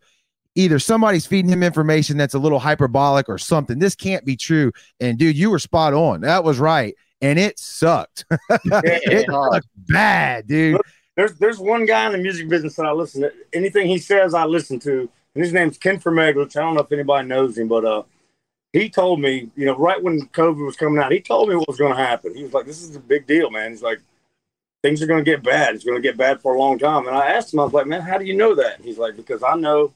either 0.55 0.79
somebody's 0.79 1.25
feeding 1.25 1.51
him 1.51 1.63
information 1.63 2.17
that's 2.17 2.33
a 2.33 2.39
little 2.39 2.59
hyperbolic 2.59 3.29
or 3.29 3.37
something. 3.37 3.79
This 3.79 3.95
can't 3.95 4.25
be 4.25 4.35
true. 4.35 4.71
And 4.99 5.17
dude, 5.17 5.37
you 5.37 5.49
were 5.49 5.59
spot 5.59 5.93
on. 5.93 6.21
That 6.21 6.43
was 6.43 6.59
right. 6.59 6.95
And 7.21 7.39
it 7.39 7.59
sucked. 7.59 8.25
it 8.49 9.25
sucked 9.29 9.67
bad, 9.75 10.47
dude. 10.47 10.81
There's 11.15 11.33
there's 11.33 11.59
one 11.59 11.85
guy 11.85 12.05
in 12.05 12.13
the 12.13 12.17
music 12.17 12.47
business 12.47 12.75
that 12.75 12.85
I 12.85 12.91
listen 12.91 13.21
to. 13.21 13.31
Anything 13.53 13.87
he 13.87 13.97
says, 13.97 14.33
I 14.33 14.45
listen 14.45 14.79
to. 14.81 15.09
And 15.35 15.43
his 15.43 15.53
name's 15.53 15.77
Ken 15.77 15.99
Fermaglich. 15.99 16.55
I 16.55 16.61
don't 16.61 16.75
know 16.75 16.81
if 16.81 16.91
anybody 16.91 17.27
knows 17.27 17.57
him, 17.57 17.67
but 17.67 17.85
uh, 17.85 18.03
he 18.73 18.89
told 18.89 19.19
me, 19.19 19.49
you 19.55 19.65
know, 19.65 19.77
right 19.77 20.01
when 20.01 20.27
COVID 20.27 20.65
was 20.65 20.75
coming 20.75 21.01
out, 21.01 21.11
he 21.11 21.19
told 21.19 21.49
me 21.49 21.55
what 21.55 21.67
was 21.67 21.77
going 21.77 21.95
to 21.95 22.01
happen. 22.01 22.35
He 22.35 22.43
was 22.43 22.53
like, 22.53 22.65
"This 22.65 22.81
is 22.81 22.95
a 22.95 22.99
big 22.99 23.27
deal, 23.27 23.49
man." 23.49 23.71
He's 23.71 23.81
like, 23.81 23.99
"Things 24.83 25.01
are 25.01 25.07
going 25.07 25.23
to 25.23 25.29
get 25.29 25.43
bad. 25.43 25.75
It's 25.75 25.83
going 25.83 26.01
to 26.01 26.07
get 26.07 26.17
bad 26.17 26.41
for 26.41 26.55
a 26.55 26.59
long 26.59 26.79
time." 26.79 27.07
And 27.07 27.15
I 27.15 27.31
asked 27.31 27.53
him, 27.53 27.59
I 27.59 27.63
was 27.63 27.73
like, 27.73 27.87
"Man, 27.87 28.01
how 28.01 28.17
do 28.17 28.25
you 28.25 28.35
know 28.35 28.55
that?" 28.55 28.77
And 28.77 28.85
he's 28.85 28.97
like, 28.97 29.15
"Because 29.15 29.43
I 29.43 29.55
know, 29.55 29.93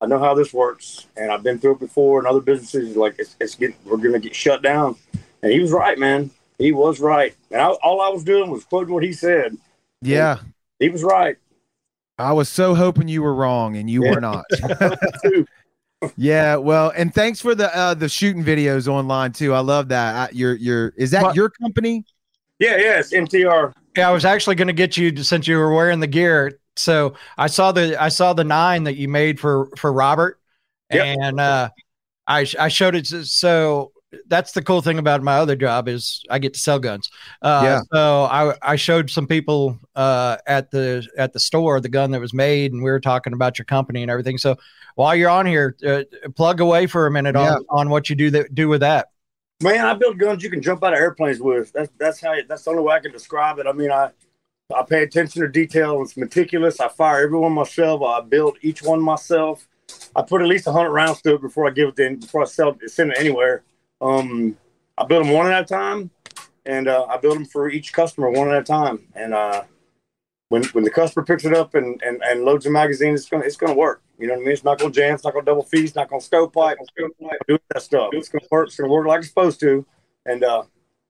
I 0.00 0.06
know 0.06 0.18
how 0.18 0.34
this 0.34 0.52
works, 0.52 1.06
and 1.16 1.30
I've 1.30 1.42
been 1.42 1.58
through 1.58 1.72
it 1.72 1.80
before 1.80 2.20
in 2.20 2.26
other 2.26 2.40
businesses. 2.40 2.96
Like, 2.96 3.16
it's, 3.18 3.36
it's 3.40 3.54
getting, 3.54 3.76
we're 3.84 3.96
going 3.96 4.12
to 4.12 4.20
get 4.20 4.34
shut 4.34 4.62
down." 4.62 4.96
And 5.42 5.52
he 5.52 5.60
was 5.60 5.72
right, 5.72 5.98
man. 5.98 6.30
He 6.58 6.72
was 6.72 7.00
right. 7.00 7.34
And 7.50 7.60
I, 7.60 7.66
all 7.66 8.00
I 8.00 8.08
was 8.08 8.24
doing 8.24 8.50
was 8.50 8.64
quoting 8.64 8.94
what 8.94 9.02
he 9.02 9.12
said. 9.12 9.56
Yeah. 10.06 10.38
He 10.78 10.88
was 10.88 11.02
right. 11.02 11.36
I 12.18 12.32
was 12.32 12.48
so 12.48 12.74
hoping 12.74 13.08
you 13.08 13.22
were 13.22 13.34
wrong 13.34 13.76
and 13.76 13.88
you 13.90 14.04
Yeah. 14.04 14.10
were 14.14 14.20
not. 14.20 14.44
yeah, 16.16 16.56
well, 16.56 16.92
and 16.94 17.14
thanks 17.14 17.40
for 17.40 17.54
the 17.54 17.74
uh 17.76 17.94
the 17.94 18.08
shooting 18.08 18.44
videos 18.44 18.86
online 18.88 19.32
too. 19.32 19.54
I 19.54 19.60
love 19.60 19.88
that. 19.88 20.14
I, 20.14 20.32
your 20.32 20.54
your 20.54 20.88
is 20.96 21.10
that 21.12 21.34
your 21.34 21.48
company? 21.50 22.04
Yeah, 22.58 22.76
yeah, 22.76 22.98
it's 23.00 23.12
MTR. 23.12 23.72
Yeah, 23.96 24.08
I 24.08 24.12
was 24.12 24.24
actually 24.24 24.54
going 24.56 24.68
to 24.68 24.74
get 24.74 24.96
you 24.96 25.10
to- 25.12 25.24
since 25.24 25.48
you 25.48 25.56
were 25.56 25.72
wearing 25.74 26.00
the 26.00 26.06
gear. 26.06 26.58
So 26.76 27.14
I 27.38 27.46
saw 27.46 27.72
the 27.72 28.00
I 28.00 28.08
saw 28.10 28.32
the 28.32 28.44
nine 28.44 28.84
that 28.84 28.96
you 28.96 29.08
made 29.08 29.40
for 29.40 29.68
for 29.78 29.92
Robert, 29.92 30.38
and 30.90 31.40
uh, 31.40 31.70
I 32.26 32.46
I 32.58 32.68
showed 32.68 32.94
it. 32.96 33.06
to- 33.06 33.24
So 33.24 33.92
that's 34.26 34.52
the 34.52 34.62
cool 34.62 34.80
thing 34.80 34.98
about 34.98 35.22
my 35.22 35.36
other 35.36 35.56
job 35.56 35.88
is 35.88 36.22
I 36.30 36.38
get 36.38 36.54
to 36.54 36.60
sell 36.60 36.78
guns. 36.78 37.10
Uh, 37.42 37.60
Yeah. 37.64 37.80
So 37.92 38.24
I 38.24 38.54
I 38.62 38.76
showed 38.76 39.10
some 39.10 39.26
people 39.26 39.78
uh, 39.94 40.36
at 40.46 40.70
the 40.70 41.06
at 41.16 41.32
the 41.32 41.40
store 41.40 41.80
the 41.80 41.88
gun 41.88 42.10
that 42.12 42.20
was 42.20 42.32
made, 42.34 42.72
and 42.72 42.82
we 42.82 42.90
were 42.90 43.00
talking 43.00 43.32
about 43.32 43.58
your 43.58 43.64
company 43.66 44.02
and 44.02 44.10
everything. 44.10 44.38
So 44.38 44.56
while 44.96 45.14
you're 45.14 45.30
on 45.30 45.46
here, 45.46 45.76
uh, 45.86 46.04
plug 46.36 46.60
away 46.60 46.86
for 46.86 47.06
a 47.06 47.10
minute 47.10 47.34
Yeah. 47.34 47.54
on 47.54 47.64
on 47.70 47.90
what 47.90 48.08
you 48.10 48.16
do 48.16 48.30
that 48.30 48.54
do 48.54 48.68
with 48.68 48.80
that. 48.80 49.08
Man, 49.62 49.84
I 49.84 49.94
build 49.94 50.18
guns 50.18 50.42
you 50.42 50.50
can 50.50 50.60
jump 50.60 50.82
out 50.82 50.92
of 50.92 50.98
airplanes 50.98 51.40
with. 51.40 51.72
That's 51.72 51.90
that's 51.98 52.20
how 52.20 52.34
that's 52.48 52.64
the 52.64 52.70
only 52.70 52.82
way 52.82 52.94
I 52.94 53.00
can 53.00 53.12
describe 53.12 53.58
it. 53.58 53.66
I 53.66 53.72
mean, 53.72 53.90
I 53.90 54.10
I 54.74 54.82
pay 54.82 55.02
attention 55.02 55.42
to 55.42 55.48
detail. 55.48 56.02
It's 56.02 56.16
meticulous. 56.16 56.80
I 56.80 56.88
fire 56.88 57.22
every 57.24 57.38
one 57.38 57.52
myself. 57.52 58.02
I 58.02 58.20
build 58.20 58.56
each 58.62 58.82
one 58.82 59.00
myself. 59.00 59.68
I 60.16 60.22
put 60.22 60.40
at 60.42 60.48
least 60.48 60.66
hundred 60.66 60.90
rounds 60.90 61.20
to 61.22 61.34
it 61.34 61.40
before 61.40 61.66
I 61.68 61.70
give 61.70 61.88
it 61.90 61.96
to 61.96 62.16
before 62.16 62.42
I 62.42 62.46
sell 62.46 62.76
it, 62.80 62.90
send 62.90 63.12
it 63.12 63.18
anywhere. 63.18 63.62
Um, 64.00 64.56
I 64.96 65.04
build 65.04 65.24
them 65.24 65.32
one 65.32 65.50
at 65.50 65.62
a 65.62 65.64
time, 65.64 66.10
and 66.66 66.88
uh, 66.88 67.06
I 67.06 67.16
build 67.16 67.36
them 67.36 67.44
for 67.44 67.68
each 67.68 67.92
customer 67.92 68.30
one 68.30 68.50
at 68.50 68.56
a 68.56 68.64
time. 68.64 69.06
And 69.14 69.34
uh, 69.34 69.64
when 70.48 70.64
when 70.66 70.84
the 70.84 70.90
customer 70.90 71.24
picks 71.24 71.44
it 71.44 71.54
up 71.54 71.74
and, 71.74 72.00
and, 72.02 72.22
and 72.22 72.44
loads 72.44 72.64
the 72.64 72.70
magazine, 72.70 73.14
it's 73.14 73.28
gonna 73.28 73.44
it's 73.44 73.56
gonna 73.56 73.74
work. 73.74 74.02
You 74.18 74.28
know 74.28 74.34
what 74.34 74.40
I 74.40 74.44
mean? 74.44 74.52
It's 74.52 74.64
not 74.64 74.78
gonna 74.78 74.92
jam. 74.92 75.14
It's 75.14 75.24
not 75.24 75.32
gonna 75.32 75.44
double 75.44 75.64
feed. 75.64 75.84
It's 75.84 75.96
not 75.96 76.08
gonna 76.08 76.20
stovepipe. 76.20 76.78
Do 77.48 77.58
that 77.70 77.82
stuff. 77.82 78.10
It's 78.12 78.28
gonna 78.28 78.46
work. 78.50 78.68
It's 78.68 78.76
gonna 78.76 78.92
work 78.92 79.06
like 79.06 79.18
it's 79.20 79.28
supposed 79.28 79.60
to. 79.60 79.84
And 80.26 80.44
uh, 80.44 80.62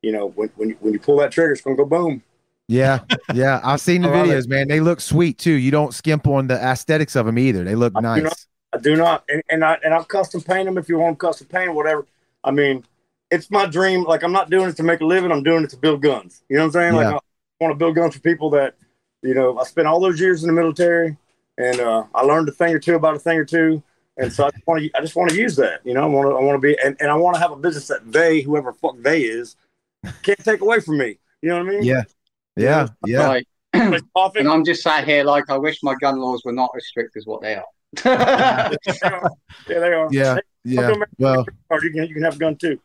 you 0.02 0.12
know, 0.12 0.28
when 0.31 0.51
when 0.56 0.70
you, 0.70 0.77
when 0.81 0.93
you 0.93 1.01
pull 1.01 1.19
that 1.19 1.32
trigger, 1.32 1.52
it's 1.52 1.61
gonna 1.61 1.77
go 1.77 1.85
boom. 1.85 2.23
Yeah, 2.69 3.01
yeah. 3.35 3.61
I've 3.62 3.81
seen 3.81 4.02
the 4.02 4.09
videos, 4.11 4.48
man. 4.48 4.69
They 4.69 4.81
look 4.81 5.01
sweet 5.01 5.39
too. 5.39 5.52
You 5.52 5.70
don't 5.70 5.93
skimp 5.93 6.27
on 6.27 6.47
the 6.47 6.55
aesthetics 6.55 7.15
of 7.16 7.27
them 7.27 7.39
either. 7.39 7.65
They 7.65 7.74
look 7.74 7.93
I 7.97 8.01
do 8.01 8.02
nice. 8.02 8.23
not. 8.23 8.47
I 8.73 8.78
do 8.78 8.97
not. 8.97 9.24
And, 9.28 9.43
and 9.51 9.65
I 9.65 9.78
and 9.85 9.93
I'll 9.93 10.05
custom 10.05 10.40
paint 10.40 10.66
them 10.66 10.78
if 10.78 10.89
you 10.89 10.98
want 10.98 11.19
them 11.19 11.28
custom 11.28 11.47
paint 11.48 11.74
whatever. 11.74 12.06
I 12.44 12.50
mean, 12.50 12.84
it's 13.30 13.50
my 13.50 13.66
dream. 13.66 14.04
Like 14.04 14.22
I'm 14.22 14.32
not 14.32 14.50
doing 14.50 14.68
it 14.68 14.76
to 14.76 14.82
make 14.82 15.00
a 15.00 15.04
living. 15.06 15.32
I'm 15.32 15.42
doing 15.42 15.64
it 15.64 15.70
to 15.70 15.76
build 15.76 16.02
guns. 16.02 16.42
You 16.48 16.56
know 16.56 16.62
what 16.62 16.66
I'm 16.66 16.72
saying? 16.72 16.94
Like 16.94 17.06
I 17.06 17.18
want 17.60 17.72
to 17.72 17.78
build 17.78 17.96
guns 17.96 18.14
for 18.14 18.20
people 18.20 18.50
that, 18.50 18.76
you 19.22 19.34
know, 19.34 19.58
I 19.58 19.64
spent 19.64 19.88
all 19.88 20.00
those 20.00 20.20
years 20.20 20.44
in 20.44 20.48
the 20.48 20.52
military, 20.52 21.16
and 21.58 21.80
uh, 21.80 22.04
I 22.14 22.22
learned 22.22 22.48
a 22.48 22.52
thing 22.52 22.74
or 22.74 22.78
two 22.78 22.94
about 22.94 23.16
a 23.16 23.18
thing 23.18 23.38
or 23.38 23.44
two. 23.44 23.82
And 24.16 24.32
so 24.32 24.46
I 24.46 24.50
just 24.50 24.66
want 24.66 24.82
to. 24.82 24.90
I 24.96 25.00
just 25.00 25.16
want 25.16 25.30
to 25.30 25.36
use 25.36 25.56
that. 25.56 25.80
You 25.84 25.94
know, 25.94 26.02
I 26.02 26.06
want 26.06 26.28
to. 26.28 26.36
I 26.36 26.40
want 26.40 26.60
to 26.60 26.66
be, 26.66 26.78
and, 26.84 26.96
and 27.00 27.10
I 27.10 27.14
want 27.14 27.34
to 27.34 27.40
have 27.40 27.50
a 27.50 27.56
business 27.56 27.88
that 27.88 28.12
they, 28.12 28.42
whoever 28.42 28.72
fuck 28.72 28.96
they 28.98 29.22
is, 29.22 29.56
can't 30.22 30.38
take 30.44 30.60
away 30.60 30.80
from 30.80 30.98
me. 30.98 31.18
You 31.42 31.48
know 31.48 31.64
what 31.64 31.68
I 31.68 31.70
mean? 31.70 31.82
Yeah, 31.82 32.02
yeah, 32.56 32.88
yeah. 33.06 33.26
Right. 33.26 33.46
and 33.74 34.48
I'm 34.48 34.64
just 34.64 34.82
sat 34.82 35.04
here 35.04 35.24
like 35.24 35.50
I 35.50 35.58
wish 35.58 35.82
my 35.82 35.96
gun 35.96 36.20
laws 36.20 36.42
were 36.44 36.52
not 36.52 36.70
as 36.76 36.86
strict 36.86 37.16
as 37.16 37.26
what 37.26 37.40
they 37.42 37.56
are. 37.56 37.64
yeah, 38.04 38.70
they 39.66 39.92
are. 39.92 40.08
Yeah, 40.12 40.36
Hey, 40.36 40.40
yeah. 40.64 40.80
I'll 40.82 40.94
go 40.94 40.98
make- 41.00 41.08
Well, 41.18 41.44
you 41.82 41.90
can 41.90 42.04
you 42.08 42.14
can 42.14 42.22
have 42.22 42.36
a 42.36 42.38
gun 42.38 42.56
too. 42.56 42.78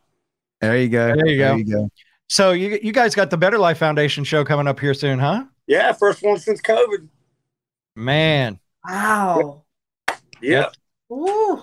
there 0.60 0.76
you 0.78 0.88
go. 0.88 1.14
There 1.14 1.26
you 1.26 1.38
go. 1.38 1.48
There 1.48 1.58
you 1.58 1.64
go. 1.64 1.90
So 2.28 2.52
you 2.52 2.78
you 2.82 2.92
guys 2.92 3.14
got 3.14 3.30
the 3.30 3.36
Better 3.36 3.58
Life 3.58 3.78
Foundation 3.78 4.22
show 4.24 4.44
coming 4.44 4.66
up 4.68 4.78
here 4.78 4.94
soon, 4.94 5.18
huh? 5.18 5.44
Yeah, 5.66 5.92
first 5.92 6.22
one 6.22 6.38
since 6.38 6.60
COVID. 6.60 7.08
Man, 7.96 8.58
Wow. 8.88 9.64
Yeah. 10.40 10.68
Ooh. 11.12 11.60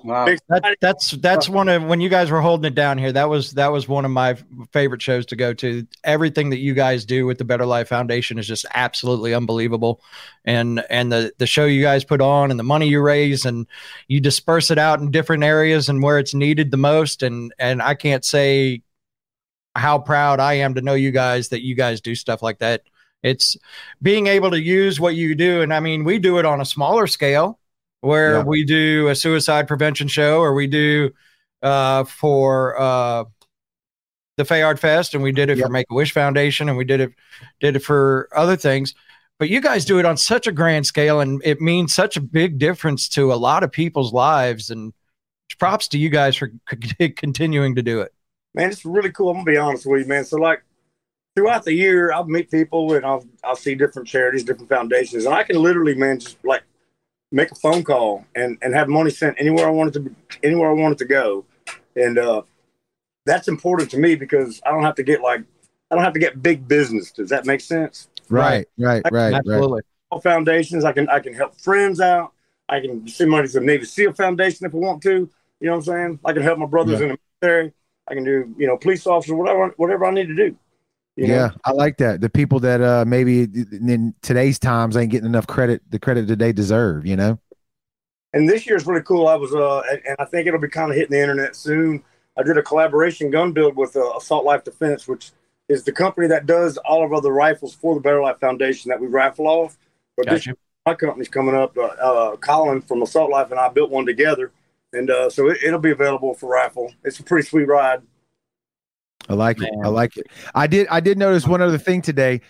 That, 0.50 0.78
that's 0.82 1.12
that's 1.12 1.48
one 1.48 1.70
of 1.70 1.84
when 1.86 2.02
you 2.02 2.10
guys 2.10 2.30
were 2.30 2.42
holding 2.42 2.70
it 2.70 2.76
down 2.76 2.98
here. 2.98 3.14
That 3.14 3.30
was 3.30 3.54
that 3.54 3.72
was 3.72 3.88
one 3.88 4.04
of 4.04 4.12
my 4.12 4.36
favorite 4.74 5.02
shows 5.02 5.26
to 5.28 5.38
go 5.38 5.54
to. 5.54 5.88
Everything 6.04 6.50
that 6.50 6.58
you 6.58 6.74
guys 6.74 7.06
do 7.06 7.26
with 7.26 7.38
the 7.38 7.46
Better 7.46 7.66
Life 7.66 7.88
Foundation 7.88 8.38
is 8.38 8.46
just 8.46 8.66
absolutely 8.74 9.34
unbelievable, 9.34 10.02
and 10.44 10.84
and 10.90 11.12
the 11.12 11.32
the 11.38 11.48
show 11.48 11.64
you 11.66 11.82
guys 11.82 12.04
put 12.04 12.20
on 12.20 12.52
and 12.52 12.60
the 12.60 12.64
money 12.64 12.90
you 12.90 13.00
raise 13.00 13.46
and 13.46 13.68
you 14.10 14.20
disperse 14.20 14.70
it 14.70 14.78
out 14.78 15.00
in 15.00 15.12
different 15.12 15.44
areas 15.44 15.88
and 15.88 16.04
where 16.04 16.20
it's 16.20 16.34
needed 16.34 16.70
the 16.70 16.78
most. 16.78 17.24
And 17.24 17.54
and 17.58 17.82
I 17.82 17.96
can't 17.96 18.26
say 18.26 18.82
how 19.78 19.98
proud 19.98 20.42
I 20.42 20.56
am 20.56 20.74
to 20.74 20.82
know 20.82 20.94
you 20.94 21.12
guys 21.12 21.50
that 21.50 21.64
you 21.64 21.74
guys 21.74 22.02
do 22.02 22.16
stuff 22.16 22.42
like 22.42 22.60
that. 22.60 22.82
It's 23.24 23.56
being 24.02 24.28
able 24.28 24.52
to 24.52 24.62
use 24.62 25.00
what 25.00 25.16
you 25.16 25.36
do, 25.36 25.62
and 25.62 25.74
I 25.74 25.80
mean 25.80 26.04
we 26.04 26.20
do 26.20 26.38
it 26.38 26.44
on 26.44 26.60
a 26.60 26.66
smaller 26.66 27.08
scale 27.08 27.60
where 28.02 28.36
Yeah. 28.38 28.44
we 28.44 28.64
do 28.66 29.08
a 29.10 29.16
suicide 29.16 29.68
prevention 29.68 30.08
show 30.08 30.40
or 30.40 30.54
we 30.54 30.68
do 30.68 31.12
uh, 31.64 32.04
for 32.04 32.80
uh, 32.80 33.24
the 34.38 34.44
Fayard 34.44 34.80
Fest 34.80 35.14
and 35.16 35.24
we 35.24 35.32
did 35.32 35.50
it 35.50 35.58
for 35.60 35.70
Make 35.70 35.88
a 35.90 35.96
Wish 35.96 36.12
Foundation 36.14 36.70
and 36.70 36.78
we 36.78 36.86
did 36.86 37.00
it 37.02 37.12
did 37.60 37.76
it 37.76 37.80
for 37.80 38.30
other 38.36 38.56
things. 38.56 38.94
But 39.40 39.50
you 39.50 39.62
guys 39.62 39.86
do 39.86 40.00
it 40.00 40.06
on 40.06 40.18
such 40.18 40.48
a 40.48 40.52
grand 40.52 40.86
scale 40.86 41.20
and 41.20 41.42
it 41.44 41.60
means 41.62 41.94
such 41.94 42.18
a 42.18 42.22
big 42.22 42.58
difference 42.60 43.08
to 43.10 43.32
a 43.34 43.36
lot 43.36 43.64
of 43.64 43.72
people's 43.72 44.14
lives. 44.14 44.70
And 44.70 44.94
props 45.60 45.88
to 45.88 45.98
you 45.98 46.10
guys 46.10 46.36
for 46.36 46.52
c- 47.00 47.10
continuing 47.16 47.74
to 47.76 47.82
do 47.82 48.02
it. 48.02 48.14
man, 48.54 48.70
it's 48.70 48.86
really 48.86 49.12
cool. 49.12 49.30
I'm 49.30 49.38
gonna 49.38 49.46
be 49.46 49.58
honest 49.58 49.86
with 49.88 50.02
you, 50.02 50.08
man. 50.08 50.24
So 50.26 50.38
like 50.38 50.62
throughout 51.36 51.64
the 51.66 51.74
year, 51.74 52.12
I'll 52.12 52.26
meet 52.26 52.52
people 52.52 52.94
and 52.94 53.04
I'll 53.06 53.26
I'll 53.44 53.56
see 53.56 53.74
different 53.74 54.08
charities, 54.08 54.44
different 54.44 54.70
foundations, 54.70 55.26
and 55.26 55.34
I 55.34 55.42
can 55.44 55.56
literally, 55.62 55.96
man, 55.96 56.20
just 56.20 56.38
like 56.44 56.62
make 57.32 57.52
a 57.52 57.56
phone 57.56 57.84
call 57.84 58.26
and 58.36 58.58
and 58.62 58.74
have 58.74 58.88
money 58.88 59.10
sent 59.10 59.40
anywhere 59.40 59.68
I 59.68 59.72
wanted 59.72 59.94
to 59.94 60.16
anywhere 60.44 60.70
I 60.70 60.74
want 60.74 60.94
it 60.94 60.98
to 61.00 61.06
go, 61.06 61.46
and 61.96 62.18
uh, 62.18 62.42
that's 63.26 63.48
important 63.48 63.92
to 63.92 63.98
me 63.98 64.16
because 64.16 64.62
I 64.66 64.72
don't 64.72 64.84
have 64.84 64.96
to 64.96 65.04
get 65.04 65.22
like 65.22 65.42
I 65.92 65.96
don't 65.96 66.04
have 66.04 66.14
to 66.14 66.20
get 66.20 66.42
big 66.42 66.68
business. 66.68 67.12
Does 67.12 67.30
that 67.30 67.46
make 67.46 67.62
sense? 67.62 68.08
Right, 68.30 68.68
right, 68.78 69.04
right, 69.12 69.42
right. 69.46 69.84
All 70.10 70.22
foundations. 70.22 70.86
I 70.86 70.92
can 70.94 71.10
I 71.10 71.20
can 71.20 71.34
help 71.34 71.60
friends 71.60 72.00
out. 72.00 72.34
I 72.70 72.80
can 72.80 73.08
send 73.08 73.32
money 73.32 73.48
to 73.48 73.54
the 73.60 73.66
Navy 73.66 73.86
SEAL 73.86 74.14
Foundation 74.14 74.66
if 74.66 74.74
I 74.74 74.78
want 74.78 75.02
to. 75.04 75.30
You 75.60 75.68
know 75.68 75.72
what 75.72 75.78
I'm 75.78 75.84
saying? 75.84 76.20
I 76.26 76.34
can 76.34 76.44
help 76.44 76.60
my 76.60 76.66
brothers 76.66 77.00
Yeah. 77.00 77.08
in 77.08 77.12
the 77.14 77.20
military. 77.42 77.74
I 78.08 78.14
can 78.14 78.24
do 78.24 78.54
you 78.58 78.68
know 78.68 78.78
police 78.78 79.06
officers 79.08 79.34
whatever 79.34 79.74
whatever 79.78 80.06
I 80.06 80.12
need 80.12 80.28
to 80.28 80.36
do. 80.36 80.56
You 81.18 81.28
know? 81.28 81.34
yeah, 81.34 81.52
I 81.66 81.72
like 81.72 81.98
that. 81.98 82.22
The 82.22 82.30
people 82.30 82.60
that 82.60 82.80
uh 82.80 83.04
maybe 83.06 83.44
in 83.44 84.14
today's 84.22 84.60
times 84.60 84.96
ain't 84.96 85.12
getting 85.12 85.28
enough 85.28 85.48
credit, 85.48 85.82
the 85.90 86.00
credit 86.00 86.28
that 86.28 86.40
they 86.40 86.54
deserve. 86.54 87.06
You 87.06 87.16
know. 87.16 87.40
And 88.34 88.48
this 88.48 88.68
year's 88.68 88.86
really 88.86 89.02
cool. 89.02 89.28
I 89.28 89.36
was, 89.36 89.56
uh, 89.56 89.82
and, 89.90 90.02
and 90.06 90.16
I 90.20 90.26
think 90.26 90.48
it'll 90.48 90.60
be 90.60 90.68
kind 90.68 90.92
of 90.92 90.98
hitting 90.98 91.12
the 91.12 91.22
internet 91.22 91.56
soon. 91.56 92.04
I 92.38 92.44
did 92.44 92.58
a 92.58 92.62
collaboration 92.62 93.32
gun 93.32 93.52
build 93.52 93.76
with 93.76 93.96
uh, 93.96 94.16
Assault 94.16 94.46
Life 94.46 94.64
Defense, 94.64 95.08
which 95.08 95.32
is 95.70 95.84
the 95.84 95.92
company 95.92 96.28
that 96.28 96.46
does 96.46 96.78
all 96.78 97.04
of 97.04 97.12
our 97.14 97.22
the 97.22 97.32
rifles 97.32 97.74
for 97.74 97.96
the 97.96 98.02
Better 98.02 98.22
Life 98.22 98.40
Foundation 98.40 98.90
that 98.90 99.00
we 99.00 99.08
raffle 99.08 99.48
off. 99.48 99.78
But 100.16 100.28
this 100.28 100.42
Gotcha. 100.42 100.50
year, 100.50 100.58
my 100.86 100.94
company's 100.94 101.30
coming 101.30 101.56
up. 101.56 101.76
Uh, 101.76 101.86
uh, 101.86 102.36
Colin 102.38 102.82
from 102.82 103.02
Assault 103.02 103.32
Life 103.32 103.50
and 103.50 103.60
I 103.60 103.70
built 103.70 103.90
one 103.90 104.06
together, 104.06 104.52
and 104.94 105.10
uh, 105.10 105.30
so 105.30 105.50
it, 105.50 105.58
it'll 105.64 105.80
be 105.80 105.92
available 105.92 106.36
for 106.36 106.52
raffle. 106.52 106.94
It's 107.04 107.20
a 107.20 107.24
pretty 107.24 107.48
sweet 107.48 107.68
ride. 107.68 108.04
I 109.30 109.34
like 109.34 109.62
it. 109.62 109.70
I 109.84 109.88
like 109.90 110.18
it. 110.18 110.28
I 110.56 110.68
did. 110.68 110.88
I 110.88 111.00
did 111.00 111.18
notice 111.18 111.46
one 111.46 111.62
other 111.62 111.78
thing 111.78 112.02
today. 112.02 112.42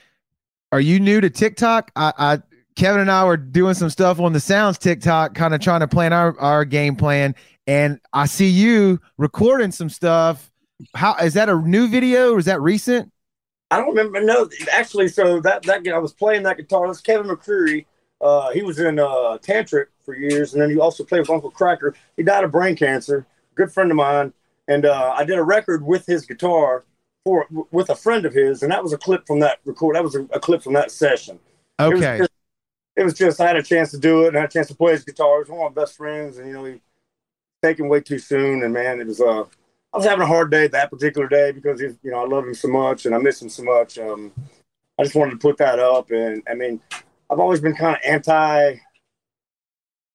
Are 0.72 0.82
you 0.82 1.00
new 1.00 1.22
to 1.22 1.30
TikTok? 1.30 1.92
I, 1.96 2.14
I 2.18 2.38
Kevin 2.76 3.02
and 3.02 3.12
I 3.12 3.26
were 3.26 3.38
doing 3.38 3.74
some 3.74 3.90
stuff 3.90 4.20
on 4.20 4.34
the 4.34 4.40
Sounds 4.40 4.78
TikTok, 4.78 5.34
kind 5.34 5.56
of 5.56 5.62
trying 5.62 5.80
to 5.80 5.88
plan 5.88 6.14
our 6.14 6.40
our 6.40 6.66
game 6.66 6.96
plan, 6.96 7.36
and 7.66 8.00
I 8.14 8.26
see 8.26 8.48
you 8.48 9.00
recording 9.18 9.72
some 9.72 9.90
stuff. 9.90 10.52
How 10.94 11.16
is 11.16 11.34
that 11.34 11.50
a 11.50 11.56
new 11.56 11.88
video 11.88 12.34
or 12.34 12.40
is 12.40 12.46
that 12.46 12.62
recent? 12.62 13.12
I 13.72 13.78
don't 13.78 13.90
remember. 13.90 14.22
No, 14.22 14.48
actually, 14.72 15.08
so 15.08 15.42
that 15.42 15.64
that 15.64 15.88
I 15.88 15.98
was 15.98 16.14
playing 16.14 16.44
that 16.44 16.58
guitar. 16.58 16.88
That's 16.88 17.02
Kevin 17.02 17.28
McCreery. 17.28 17.86
Uh, 18.22 18.52
he 18.52 18.62
was 18.62 18.80
in 18.80 19.00
uh, 19.00 19.38
Tantric 19.42 19.88
for 20.04 20.16
years, 20.16 20.54
and 20.54 20.62
then 20.62 20.70
he 20.70 20.78
also 20.78 21.04
played 21.04 21.20
with 21.20 21.30
Uncle 21.30 21.52
Kracker. 21.52 21.94
He 22.16 22.24
died 22.24 22.44
of 22.44 22.52
brain 22.52 22.76
cancer. 22.76 23.26
Good 23.56 23.72
friend 23.72 23.92
of 23.92 23.98
mine, 23.98 24.34
and 24.68 24.86
uh, 24.86 25.14
I 25.18 25.24
did 25.24 25.38
a 25.38 25.44
record 25.44 25.84
with 25.86 26.06
his 26.06 26.26
guitar 26.26 26.84
for 27.24 27.48
with 27.72 27.90
a 27.90 27.96
friend 27.96 28.26
of 28.26 28.34
his, 28.34 28.64
and 28.64 28.72
that 28.72 28.84
was 28.84 28.94
a 28.94 28.98
clip 28.98 29.26
from 29.28 29.40
that 29.42 29.60
record. 29.66 29.96
That 29.96 30.04
was 30.04 30.16
a, 30.16 30.24
a 30.34 30.40
clip 30.40 30.62
from 30.64 30.74
that 30.74 30.92
session. 30.92 31.40
It 31.80 31.84
was 31.94 31.94
Okay. 32.04 32.18
just- 32.20 32.32
It 32.96 33.04
was 33.04 33.14
just 33.14 33.40
I 33.40 33.48
had 33.48 33.56
a 33.58 33.64
chance 33.64 33.92
to 33.92 33.98
do 34.00 34.24
it, 34.24 34.30
and 34.30 34.38
I 34.38 34.42
had 34.42 34.50
a 34.50 34.54
chance 34.54 34.68
to 34.70 34.76
play 34.76 34.94
his 34.94 35.04
guitar. 35.04 35.36
He 35.36 35.40
was 35.42 35.50
one 35.50 35.68
of 35.68 35.76
my 35.76 35.82
best 35.82 35.96
friends, 35.96 36.38
and 36.38 36.48
you 36.48 36.54
know 36.54 36.66
he 36.66 36.82
taken 37.62 37.90
way 37.90 38.02
too 38.02 38.18
soon, 38.20 38.64
and 38.64 38.74
man, 38.74 39.00
it 39.00 39.08
was 39.08 39.22
uh. 39.22 39.44
I 39.94 39.98
was 39.98 40.06
having 40.06 40.22
a 40.24 40.28
hard 40.28 40.52
day 40.52 40.68
that 40.68 40.90
particular 40.92 41.28
day 41.30 41.52
because 41.52 41.80
he's, 41.80 41.96
you 42.04 42.12
know 42.12 42.18
I 42.24 42.28
love 42.28 42.46
him 42.46 42.54
so 42.54 42.68
much 42.68 43.06
and 43.06 43.16
I 43.16 43.20
miss 43.20 43.42
him 43.42 43.50
so 43.50 43.64
much. 43.64 43.98
Um, 43.98 44.32
I 45.00 45.04
just 45.04 45.16
wanted 45.16 45.32
to 45.32 45.38
put 45.38 45.58
that 45.58 45.80
up, 45.80 46.12
and 46.12 46.44
I 46.50 46.56
mean, 46.56 46.82
I've 47.30 47.40
always 47.40 47.62
been 47.62 47.76
kind 47.76 47.96
of 47.96 48.02
anti, 48.04 48.76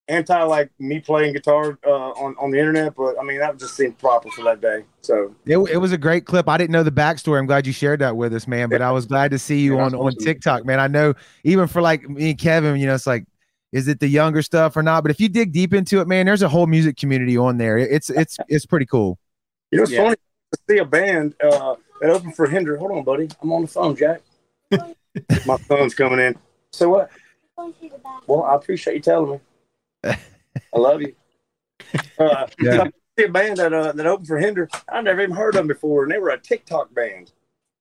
anti 0.08 0.42
like 0.42 0.70
me 0.78 1.00
playing 1.00 1.32
guitar 1.32 1.78
uh, 1.86 1.90
on 1.90 2.34
on 2.38 2.50
the 2.50 2.58
internet, 2.58 2.94
but 2.96 3.14
I 3.20 3.22
mean 3.22 3.38
that 3.38 3.58
just 3.58 3.76
seemed 3.76 3.98
proper 3.98 4.30
for 4.30 4.42
that 4.44 4.60
day. 4.60 4.84
So 5.00 5.34
It, 5.46 5.56
it 5.58 5.76
was 5.78 5.92
a 5.92 5.98
great 5.98 6.26
clip. 6.26 6.48
I 6.48 6.56
didn't 6.58 6.70
know 6.72 6.82
the 6.82 6.90
backstory. 6.90 7.38
I'm 7.38 7.46
glad 7.46 7.66
you 7.66 7.72
shared 7.72 8.00
that 8.00 8.16
with 8.16 8.34
us, 8.34 8.46
man. 8.46 8.68
But 8.68 8.82
I 8.82 8.90
was 8.90 9.06
glad 9.06 9.30
to 9.30 9.38
see 9.38 9.60
you 9.60 9.76
Yeah, 9.76 9.84
on 9.84 9.92
that's 9.92 10.02
on. 10.02 10.14
TikTok, 10.16 10.64
man. 10.64 10.80
I 10.80 10.86
know 10.88 11.14
even 11.44 11.66
for 11.68 11.80
like 11.80 12.08
me 12.08 12.30
and 12.30 12.38
Kevin, 12.38 12.76
you 12.78 12.86
know, 12.86 12.94
it's 12.94 13.06
like, 13.06 13.24
is 13.72 13.88
it 13.88 14.00
the 14.00 14.08
younger 14.08 14.42
stuff 14.42 14.76
or 14.76 14.82
not? 14.82 15.02
But 15.02 15.10
if 15.10 15.20
you 15.20 15.28
dig 15.28 15.52
deep 15.52 15.72
into 15.72 16.00
it, 16.00 16.08
man, 16.08 16.26
there's 16.26 16.42
a 16.42 16.48
whole 16.48 16.66
music 16.66 16.96
community 16.96 17.36
on 17.36 17.56
there. 17.58 17.78
It's 17.78 18.10
it's 18.10 18.38
it's 18.48 18.66
pretty 18.66 18.86
cool. 18.86 19.18
you 19.70 19.78
know, 19.78 19.84
it's 19.84 19.92
Yeah. 19.92 20.04
funny 20.04 20.16
to 20.52 20.58
see 20.68 20.78
a 20.78 20.84
band 20.84 21.34
uh, 21.42 21.76
that 22.00 22.10
opened 22.10 22.36
for 22.36 22.46
Hinder. 22.46 22.76
Hold 22.76 22.92
on, 22.92 23.04
buddy, 23.04 23.28
I'm 23.42 23.52
on 23.52 23.62
the 23.62 23.68
phone, 23.68 23.96
Jack. 23.96 24.20
My 25.46 25.56
phone's 25.68 25.94
coming 25.94 26.18
in. 26.20 26.36
So 26.72 26.88
what? 26.88 27.10
Well, 28.26 28.44
I 28.44 28.54
appreciate 28.56 28.94
you 28.94 29.00
telling 29.00 29.32
me. 29.32 29.40
I 30.04 30.16
love 30.74 31.00
you. 31.02 31.14
Uh, 32.18 32.46
Yeah. 32.58 32.84
see 33.18 33.24
a 33.24 33.28
band 33.28 33.58
that 33.58 33.72
uh, 33.72 33.92
that 33.92 34.06
opened 34.06 34.26
for 34.28 34.38
Hinder. 34.38 34.68
I 34.88 35.00
never 35.02 35.20
even 35.22 35.34
heard 35.36 35.50
of 35.50 35.60
them 35.60 35.66
before, 35.66 36.04
and 36.04 36.12
they 36.12 36.18
were 36.18 36.30
a 36.30 36.38
TikTok 36.38 36.94
band. 36.94 37.32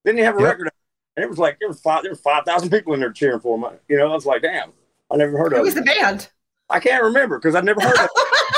Then 0.03 0.15
they 0.15 0.23
have 0.23 0.35
a 0.35 0.41
Yep. 0.41 0.47
record, 0.47 0.69
and 1.15 1.23
it 1.23 1.29
was 1.29 1.37
like 1.37 1.59
there 1.59 1.67
was 1.67 1.79
five 1.79 2.03
there 2.03 2.11
were 2.11 2.17
five 2.17 2.43
thousand 2.45 2.69
people 2.69 2.93
in 2.93 2.99
there 2.99 3.11
cheering 3.11 3.39
for 3.39 3.57
them. 3.57 3.77
You 3.87 3.97
know, 3.97 4.11
I 4.11 4.13
was 4.13 4.25
like, 4.25 4.41
damn, 4.41 4.71
I 5.11 5.15
never 5.17 5.37
heard 5.37 5.53
of. 5.53 5.59
Who 5.59 5.65
was 5.65 5.75
them. 5.75 5.85
the 5.85 5.91
band? 5.99 6.29
I 6.69 6.79
can't 6.79 7.03
remember 7.03 7.37
because 7.37 7.53
I've 7.55 7.63
never 7.65 7.81
heard 7.81 7.99
of. 7.99 8.09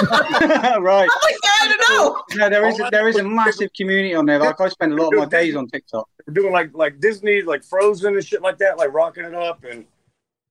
right. 0.09 0.29
I'm 0.71 0.83
like, 0.83 1.09
I 1.09 1.67
don't 1.67 1.89
know. 1.89 2.23
No, 2.35 2.49
there 2.49 2.67
is 2.67 2.79
a, 2.79 2.89
there 2.91 3.07
is 3.07 3.15
a 3.17 3.23
massive 3.23 3.71
community 3.75 4.13
on 4.13 4.25
there. 4.25 4.39
Like 4.39 4.59
I 4.61 4.67
spend 4.69 4.93
a 4.93 4.95
lot 4.95 5.13
of 5.13 5.19
my 5.19 5.25
days 5.25 5.55
on 5.55 5.67
TikTok. 5.67 6.07
We're 6.27 6.33
doing 6.33 6.53
like 6.53 6.71
like 6.73 6.99
Disney, 6.99 7.41
like 7.41 7.63
Frozen 7.63 8.15
and 8.15 8.23
shit 8.25 8.41
like 8.41 8.57
that, 8.59 8.77
like 8.77 8.93
rocking 8.93 9.25
it 9.25 9.33
up. 9.33 9.63
And 9.63 9.85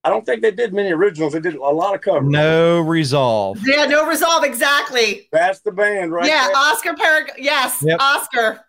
I 0.05 0.11
don't 0.11 0.27
think 0.27 0.43
they 0.43 0.51
did 0.51 0.73
many 0.75 0.91
originals. 0.93 1.33
They 1.35 1.41
did 1.41 1.55
a 1.55 1.61
lot 1.61 1.95
of 1.95 2.01
covers. 2.01 2.29
No 2.29 2.81
resolve. 2.81 3.59
Yeah, 3.65 3.87
no 3.87 4.07
resolve 4.07 4.43
exactly. 4.45 5.29
That's 5.31 5.61
the 5.61 5.71
band, 5.71 6.13
right? 6.13 6.27
yeah, 6.27 6.49
there. 6.49 6.57
Oscar 6.57 6.93
Parag. 6.95 7.31
Yes, 7.39 7.83
Yep. 7.87 8.01
Oscar. 8.01 8.61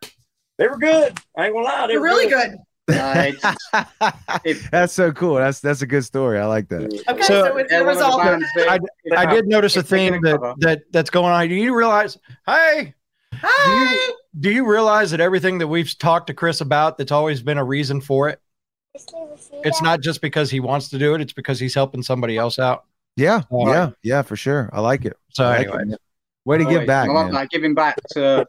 They 0.59 0.67
were 0.67 0.77
good. 0.77 1.17
I 1.35 1.45
ain't 1.45 1.53
gonna 1.55 1.65
lie. 1.65 1.87
They 1.87 1.93
They're 1.93 1.99
were 2.01 2.05
really 2.05 2.29
good. 2.29 2.57
That's 4.71 4.93
so 4.93 5.11
cool. 5.13 5.35
That's 5.35 5.59
that's 5.61 5.81
a 5.81 5.87
good 5.87 6.03
story. 6.03 6.37
I 6.39 6.45
like 6.45 6.67
that. 6.69 6.83
Okay, 7.09 7.21
So- 7.23 7.45
so, 7.45 7.57
it's 7.57 7.71
Yeah, 7.71 7.79
no 7.79 7.85
one 7.85 7.93
of 7.93 7.99
the 8.39 8.45
resolve. 8.45 8.79
I, 9.17 9.21
I 9.21 9.25
did 9.25 9.47
notice 9.47 9.75
a 9.75 9.79
it's 9.79 9.89
taking 9.89 10.13
theme 10.13 10.21
that, 10.23 10.55
that 10.59 10.81
that's 10.91 11.09
going 11.09 11.31
on. 11.31 11.47
Do 11.47 11.55
you 11.55 11.75
realize? 11.75 12.17
Hey, 12.45 12.93
Hi. 13.33 14.11
do 14.39 14.51
you 14.51 14.65
realize 14.69 15.11
that 15.11 15.21
everything 15.21 15.57
that 15.59 15.67
we've 15.67 15.97
talked 15.97 16.27
to 16.27 16.33
Chris 16.33 16.61
about, 16.61 16.97
that's 16.97 17.11
always 17.11 17.41
been 17.41 17.57
a 17.57 17.63
reason 17.63 18.01
for 18.01 18.29
it. 18.29 18.39
It's 19.63 19.81
not 19.81 20.01
just 20.01 20.21
because 20.21 20.51
he 20.51 20.59
wants 20.59 20.89
to 20.89 20.99
do 20.99 21.15
it; 21.15 21.21
it's 21.21 21.33
because 21.33 21.59
he's 21.59 21.73
helping 21.73 22.03
somebody 22.03 22.37
else 22.37 22.59
out. 22.59 22.85
Yeah, 23.15 23.41
All 23.49 23.67
yeah, 23.67 23.85
right. 23.85 23.93
yeah, 24.03 24.21
for 24.21 24.35
sure. 24.35 24.69
I 24.73 24.81
like 24.81 25.05
it. 25.05 25.15
So 25.29 25.45
I 25.45 25.57
like 25.59 25.67
anyway. 25.67 25.83
it, 25.93 26.01
way 26.45 26.57
to 26.59 26.65
Oh, 26.65 26.69
give 26.69 26.79
wait, 26.79 26.87
back, 26.87 27.09
I 27.09 27.13
love 27.13 27.25
man. 27.27 27.33
that, 27.35 27.49
giving 27.49 27.73
back 27.73 27.95
to 28.11 28.45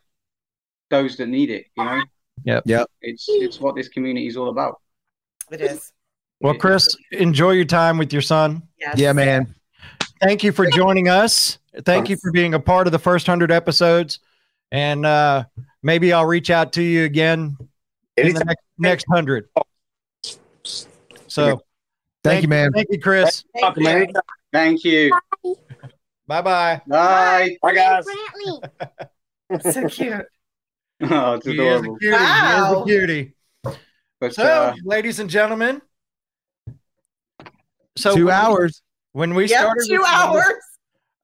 those 0.91 1.17
that 1.17 1.29
need 1.29 1.51
it. 1.51 1.67
You 1.77 1.85
know, 1.85 2.03
Yep. 2.45 2.63
Yep. 2.67 2.91
it's 3.03 3.25
it's 3.29 3.61
what 3.61 3.75
this 3.75 3.89
community 3.89 4.27
is 4.27 4.37
all 4.37 4.49
about. 4.51 4.81
It 5.51 5.61
is. 5.61 5.93
Well, 6.41 6.55
Chris, 6.55 6.95
enjoy 7.13 7.53
your 7.53 7.65
time 7.65 7.97
with 7.97 8.13
your 8.13 8.23
son. 8.23 8.63
Yes. 8.79 8.99
Yeah, 8.99 9.13
man. 9.13 9.55
Thank 10.21 10.43
you 10.43 10.53
for 10.53 10.67
joining 10.67 11.09
us. 11.09 11.59
Thank 11.85 12.09
you 12.11 12.17
for 12.17 12.31
being 12.33 12.55
a 12.55 12.61
part 12.61 12.87
of 12.87 12.93
the 12.93 12.99
first 12.99 13.27
hundred 13.27 13.51
episodes, 13.51 14.19
and 14.73 15.07
uh, 15.07 15.45
maybe 15.83 16.13
I'll 16.13 16.27
reach 16.27 16.51
out 16.51 16.73
to 16.75 16.83
you 16.83 17.05
again 17.05 17.57
in 18.17 18.35
the 18.35 18.45
next, 18.45 18.63
next 18.79 19.07
hundred. 19.11 19.49
So, 21.35 21.61
Thank 22.23 22.43
you, 22.43 22.49
man. 22.49 22.73
Thank 22.73 22.87
you, 22.91 23.01
Chris. 23.01 23.43
Fuck, 23.61 23.77
man. 23.77 24.07
Thank 24.53 24.85
you. 24.85 25.11
Bye 26.29 26.41
bye. 26.43 26.81
Bye. 26.87 27.57
Bye, 27.61 27.75
guys. 27.75 28.05
So 29.73 29.89
cute. 29.89 30.15
Oh, 31.03 31.35
it's 31.35 31.45
He 31.47 31.53
is 31.53 31.59
a 31.59 31.63
adorable. 31.63 31.97
cutie. 31.99 32.07
He 32.07 32.15
is 32.15 32.21
Wow. 32.21 32.83
a 32.83 32.87
cutie. 32.87 33.35
But 34.21 34.35
So, 34.35 34.45
uh, 34.45 34.75
ladies 34.85 35.19
and 35.19 35.29
gentlemen, 35.29 35.83
so 37.97 38.15
Two 38.15 38.27
when 38.27 38.27
we- 38.27 38.31
hours. 38.33 38.83
when 39.13 39.35
we 39.35 39.47
Yep, 39.49 39.59
started, 39.61 39.85
two 39.89 39.99
with- 39.99 40.07
hours. 40.07 40.45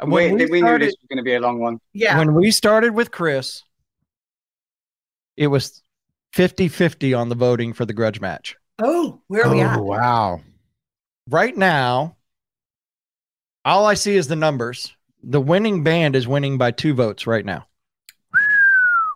When 0.00 0.34
we, 0.34 0.44
we, 0.44 0.50
we 0.50 0.62
knew 0.62 0.78
this 0.78 0.88
was 0.88 1.06
going 1.08 1.18
to 1.18 1.22
be 1.22 1.34
a 1.34 1.40
long 1.40 1.60
one. 1.60 1.78
Yeah. 1.92 2.18
when 2.18 2.34
we 2.34 2.50
started 2.50 2.94
with 2.94 3.10
Chris, 3.12 3.62
it 5.36 5.46
was 5.46 5.82
50-50 6.34 7.16
on 7.18 7.28
the 7.28 7.34
voting 7.36 7.72
for 7.72 7.86
the 7.86 7.92
grudge 7.94 8.20
match. 8.20 8.56
Oh, 8.82 9.20
where 9.28 9.46
are 9.46 9.50
we 9.54 9.60
at? 9.60 9.78
Oh, 9.78 9.82
wow. 9.82 10.40
Right 11.28 11.56
now, 11.56 12.16
all 13.64 13.86
I 13.86 13.94
see 13.94 14.16
is 14.16 14.26
the 14.28 14.36
numbers. 14.36 14.94
The 15.22 15.40
winning 15.40 15.84
band 15.84 16.16
is 16.16 16.26
winning 16.26 16.56
by 16.58 16.70
two 16.70 16.94
votes 16.94 17.26
right 17.26 17.44
now. 17.44 17.66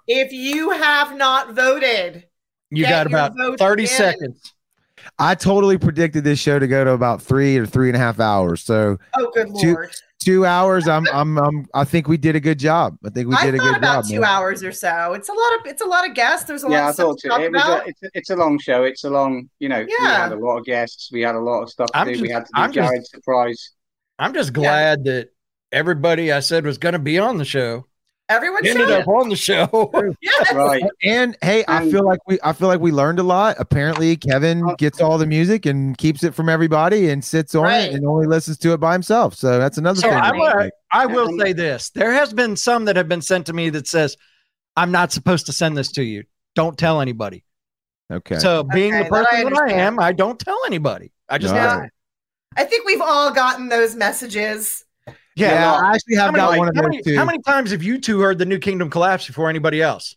If 0.07 0.33
you 0.33 0.71
have 0.71 1.17
not 1.17 1.55
voted, 1.55 2.27
You 2.71 2.85
got 2.85 3.07
about 3.07 3.33
30 3.59 3.83
in. 3.83 3.89
seconds. 3.89 4.53
I 5.19 5.35
totally 5.35 5.77
predicted 5.79 6.25
this 6.25 6.39
show 6.39 6.59
to 6.59 6.67
go 6.67 6.85
to 6.85 6.91
about 6.93 7.21
three 7.23 7.57
or 7.59 7.67
three 7.67 7.89
and 7.89 7.97
a 7.97 7.99
half 7.99 8.21
hours. 8.21 8.63
So 8.63 8.99
oh 9.17 9.31
good 9.35 9.49
lord. 9.51 9.61
two 9.61 9.77
hours. 10.45 10.89
I'm, 10.89 11.05
I'm, 11.13 11.39
I'm. 11.39 11.67
I 11.75 11.85
think 11.85 12.09
we 12.09 12.17
did 12.17 12.35
a 12.37 12.41
good 12.41 12.59
job. 12.59 12.97
I 13.05 13.11
think 13.11 13.29
we 13.29 13.35
I 13.35 13.45
did 13.47 13.55
a 13.55 13.59
thought 13.59 13.65
good 13.65 13.77
about 13.77 14.05
job. 14.05 14.11
two 14.11 14.21
man. 14.21 14.31
hours 14.31 14.63
or 14.65 14.73
so. 14.73 15.13
It's 15.13 15.29
a 15.29 15.33
lot 15.33 15.61
of 15.61 15.67
it's 15.67 15.83
a 15.83 15.87
lot 15.87 16.09
of 16.09 16.15
guests. 16.15 16.47
There's 16.47 16.63
a 16.63 16.69
lot 16.69 16.73
Yeah, 16.77 16.87
I 16.87 16.89
of 16.89 16.95
stuff 16.95 17.07
thought 17.07 17.19
to 17.19 17.27
it. 17.27 17.31
talk 17.31 17.41
It 17.41 17.53
was 17.53 17.63
about. 17.63 17.87
a, 17.87 17.89
it's, 17.89 18.03
a, 18.03 18.09
it's 18.15 18.31
a 18.31 18.37
long 18.37 18.59
show. 18.59 18.85
It's 18.85 19.05
a 19.05 19.11
long, 19.11 19.49
you 19.59 19.69
know, 19.69 19.81
Yeah. 19.81 19.87
we 20.01 20.07
had 20.07 20.33
a 20.33 20.37
lot 20.37 20.59
of 20.59 20.65
guests. 20.65 21.11
We 21.13 21.21
had 21.23 21.35
a 21.35 21.41
lot 21.41 21.63
of 21.63 21.71
stuff 21.71 21.91
to 21.93 21.99
I'm 21.99 22.13
do. 22.13 22.21
we 22.23 22.31
had 22.31 22.47
to 22.47 22.53
do 22.55 22.61
I'm 22.61 22.73
just- 22.73 22.89
Jared's 22.89 23.11
surprise. 23.11 23.71
I'm 24.19 24.33
just 24.35 24.53
glad 24.53 25.05
that 25.05 25.31
everybody 25.73 26.31
I 26.33 26.41
said 26.41 26.65
was 26.65 26.79
going 26.79 26.93
to 26.93 26.99
be 27.01 27.19
on 27.19 27.37
the 27.39 27.45
show 27.45 27.87
Everyone 28.31 28.67
ended 28.67 28.91
up 28.91 29.07
on 29.07 29.29
the 29.29 29.37
show. 29.37 29.67
Yes. 30.23 30.55
Right. 30.55 30.83
And 31.03 31.37
hey, 31.43 31.65
I 31.69 31.91
feel 31.91 32.05
like 32.05 32.21
we, 32.27 32.39
I 32.43 32.55
feel 32.55 32.69
like 32.69 32.81
we 32.81 32.91
learned 32.91 33.19
a 33.19 33.23
lot. 33.23 33.57
Apparently, 33.59 34.17
Kevin 34.17 34.75
gets 34.79 35.01
all 35.01 35.19
the 35.19 35.27
music 35.27 35.67
and 35.67 35.97
keeps 35.99 36.25
it 36.25 36.35
from 36.35 36.49
everybody 36.49 37.11
and 37.11 37.23
sits 37.23 37.55
on 37.55 37.65
Right. 37.65 37.91
it 37.91 37.95
and 37.95 38.07
only 38.07 38.27
listens 38.27 38.57
to 38.59 38.73
it 38.73 38.79
by 38.79 38.93
himself. 38.95 39.35
So 39.35 39.59
that's 39.59 39.77
another 39.77 40.01
So 40.01 40.09
thing. 40.09 40.17
I, 40.19 40.33
will- 40.33 40.39
like. 40.57 40.73
I 40.91 41.07
will 41.07 41.39
say 41.39 41.53
this: 41.53 41.91
there 41.91 42.13
has 42.13 42.33
been 42.33 42.57
some 42.57 42.87
that 42.87 42.97
have 42.97 43.09
been 43.09 43.21
sent 43.21 43.45
to 43.47 43.53
me 43.53 43.69
that 43.71 43.87
says, 43.87 44.17
"I'm 44.77 44.91
not 44.91 45.13
supposed 45.13 45.45
to 45.47 45.53
send 45.53 45.77
this 45.77 45.93
to 45.93 46.03
you. 46.03 46.25
Don't 46.55 46.79
tell 46.79 47.01
anybody." 47.03 47.45
Okay. 48.11 48.39
So, 48.39 48.63
being 48.65 48.95
Okay, 48.95 49.05
the 49.05 49.11
that 49.11 49.27
I 49.27 49.43
person 49.43 49.53
that 49.55 49.63
I 49.63 49.73
am, 49.73 49.99
I 50.01 50.13
don't 50.13 50.39
tell 50.39 50.59
anybody. 50.67 51.13
I 51.29 51.37
just 51.39 51.55
All 51.55 51.87
I 52.57 52.65
think 52.65 52.87
we've 52.87 53.01
all 53.01 53.33
gotten 53.33 53.69
those 53.69 53.95
messages. 53.97 54.84
Yeah. 55.37 55.49
yeah, 55.51 55.73
well, 55.73 55.85
I 55.85 55.95
actually 55.95 56.17
how 56.17 56.25
have 56.27 56.33
many, 56.33 56.45
got 56.47 56.59
one 56.59 56.69
of 56.69 56.75
those 56.75 56.83
many- 56.83 57.03
too. 57.03 57.17
how 57.17 57.25
many 57.25 57.39
times 57.43 57.71
have 57.73 57.83
you 57.83 58.01
two 58.01 58.21
heard 58.21 58.39
the 58.39 58.47
New 58.47 58.59
Kingdom 58.59 58.89
collapse 58.91 59.27
before 59.27 59.51
anybody 59.51 59.83
else? 59.83 60.17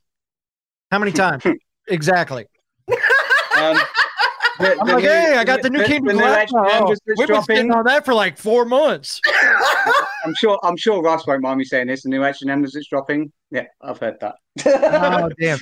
How 0.91 0.99
many 0.99 1.11
times? 1.11 1.43
exactly. 1.87 2.45
Um, 2.89 2.95
the, 4.59 4.77
I'm 4.79 4.87
the 4.87 4.93
like, 4.93 5.03
new- 5.03 5.09
hey, 5.09 5.35
I 5.37 5.43
got 5.43 5.61
the 5.63 5.69
New 5.69 5.83
Kingdom 5.83 6.17
new 6.17 6.21
collapse. 6.23 6.53
Edge 6.53 6.55
Oh, 6.55 6.65
Enders 6.65 6.99
that's 7.05 7.19
we've 7.19 7.27
been 7.27 7.43
sitting 7.43 7.71
on 7.71 7.85
that 7.85 8.05
for 8.05 8.13
like 8.13 8.37
four 8.37 8.63
months. 8.65 9.19
I'm 10.25 10.33
sure. 10.35 10.59
I'm 10.63 10.77
sure 10.77 11.01
Ross 11.01 11.25
won't 11.25 11.41
mind 11.41 11.57
me 11.59 11.63
saying 11.65 11.87
this. 11.87 12.03
The 12.03 12.09
new 12.09 12.23
H 12.23 12.41
and 12.41 12.51
M 12.51 12.61
that's 12.61 12.87
dropping. 12.87 13.31
Yeah, 13.49 13.65
I've 13.81 13.97
heard 13.97 14.19
that. 14.19 14.35
oh 14.65 15.29
damn! 15.39 15.59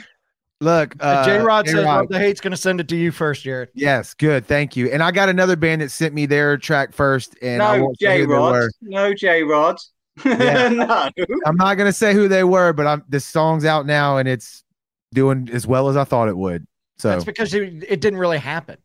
Look, 0.62 0.96
uh, 1.02 1.26
J 1.26 1.40
Rod 1.40 1.68
says 1.68 1.76
J-Rod, 1.76 2.08
the 2.10 2.18
hate's 2.18 2.40
going 2.40 2.52
to 2.52 2.58
send 2.58 2.80
it 2.80 2.88
to 2.88 2.96
you 2.96 3.12
first, 3.12 3.44
Jared. 3.44 3.70
Yes, 3.74 4.14
good. 4.14 4.46
Thank 4.46 4.78
you. 4.78 4.90
And 4.90 5.04
I 5.04 5.12
got 5.12 5.28
another 5.28 5.58
band 5.58 5.82
that 5.82 5.92
sent 5.92 6.14
me 6.14 6.26
their 6.26 6.58
track 6.58 6.94
first, 6.94 7.36
and 7.42 7.62
I 7.62 7.78
no 7.78 7.84
won't 7.84 8.00
say 8.00 8.06
J 8.06 8.22
who 8.22 8.28
they 8.28 8.34
Rod. 8.34 8.52
were. 8.52 8.72
No 8.82 9.14
J 9.14 9.44
Rod. 9.44 9.78
Yeah. 10.24 10.70
no. 10.70 11.10
I'm 11.46 11.58
not 11.58 11.76
gonna 11.76 11.92
say 11.92 12.14
who 12.14 12.30
they 12.30 12.46
were, 12.46 12.72
but 12.72 12.88
I'm 12.88 13.04
the 13.10 13.20
song's 13.20 13.66
out 13.66 13.86
now, 13.86 14.18
and 14.18 14.30
it's 14.30 14.64
doing 15.14 15.50
as 15.52 15.68
well 15.68 15.90
as 15.90 15.98
I 15.98 16.06
thought 16.06 16.30
it 16.30 16.38
would. 16.38 16.66
So 16.98 17.10
That's 17.10 17.26
because 17.26 17.54
it, 17.54 17.84
it 17.90 18.00
didn't 18.00 18.20
really 18.20 18.38
happen. 18.38 18.78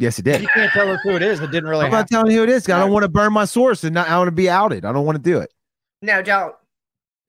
yes, 0.00 0.18
it 0.18 0.22
did. 0.22 0.42
you 0.42 0.48
can't 0.52 0.72
tell 0.72 0.90
us 0.90 0.98
who 1.04 1.10
it 1.10 1.22
is, 1.22 1.38
it 1.38 1.52
didn't 1.52 1.68
really 1.68 1.84
I'm 1.84 1.92
not 1.92 2.08
telling 2.08 2.32
you 2.32 2.38
who 2.38 2.42
it 2.42 2.50
is. 2.50 2.68
I 2.68 2.80
don't 2.80 2.90
want 2.90 3.04
to 3.04 3.08
burn 3.08 3.32
my 3.32 3.44
source, 3.44 3.84
and 3.84 3.94
not, 3.94 4.08
I 4.08 4.18
want 4.18 4.26
to 4.26 4.32
be 4.32 4.50
outed. 4.50 4.84
I 4.84 4.92
don't 4.92 5.06
want 5.06 5.16
to 5.16 5.22
do 5.22 5.38
it. 5.38 5.52
No, 6.02 6.22
don't. 6.22 6.56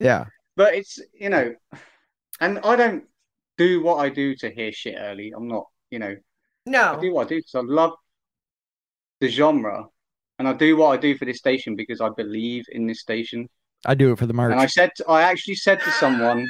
Yeah. 0.00 0.24
But 0.56 0.74
it's 0.74 0.98
you 1.14 1.28
know, 1.28 1.54
and 2.40 2.58
I 2.58 2.74
don't 2.74 3.04
do 3.60 3.82
what 3.82 3.96
I 3.96 4.08
do 4.08 4.34
to 4.36 4.50
hear 4.50 4.72
shit 4.72 4.96
early. 4.98 5.32
I'm 5.36 5.46
not. 5.46 5.66
You 5.90 5.98
know, 5.98 6.16
no. 6.66 6.94
I 6.94 7.00
do 7.00 7.12
what 7.12 7.26
I 7.26 7.28
do 7.28 7.36
because 7.36 7.54
I 7.54 7.60
love 7.60 7.92
the 9.20 9.28
genre, 9.28 9.86
and 10.38 10.48
I 10.48 10.54
do 10.54 10.76
what 10.78 10.88
I 10.88 10.96
do 10.96 11.16
for 11.16 11.26
this 11.26 11.38
station 11.38 11.76
because 11.76 12.00
I 12.00 12.08
believe 12.16 12.64
in 12.72 12.86
this 12.86 13.00
station. 13.00 13.48
I 13.84 13.94
do 13.94 14.12
it 14.12 14.18
for 14.18 14.26
the 14.26 14.32
merch. 14.32 14.52
And 14.52 14.60
I 14.60 14.66
said, 14.66 14.90
I 15.08 15.22
actually 15.22 15.56
said 15.56 15.80
to 15.80 15.90
someone, 15.92 16.46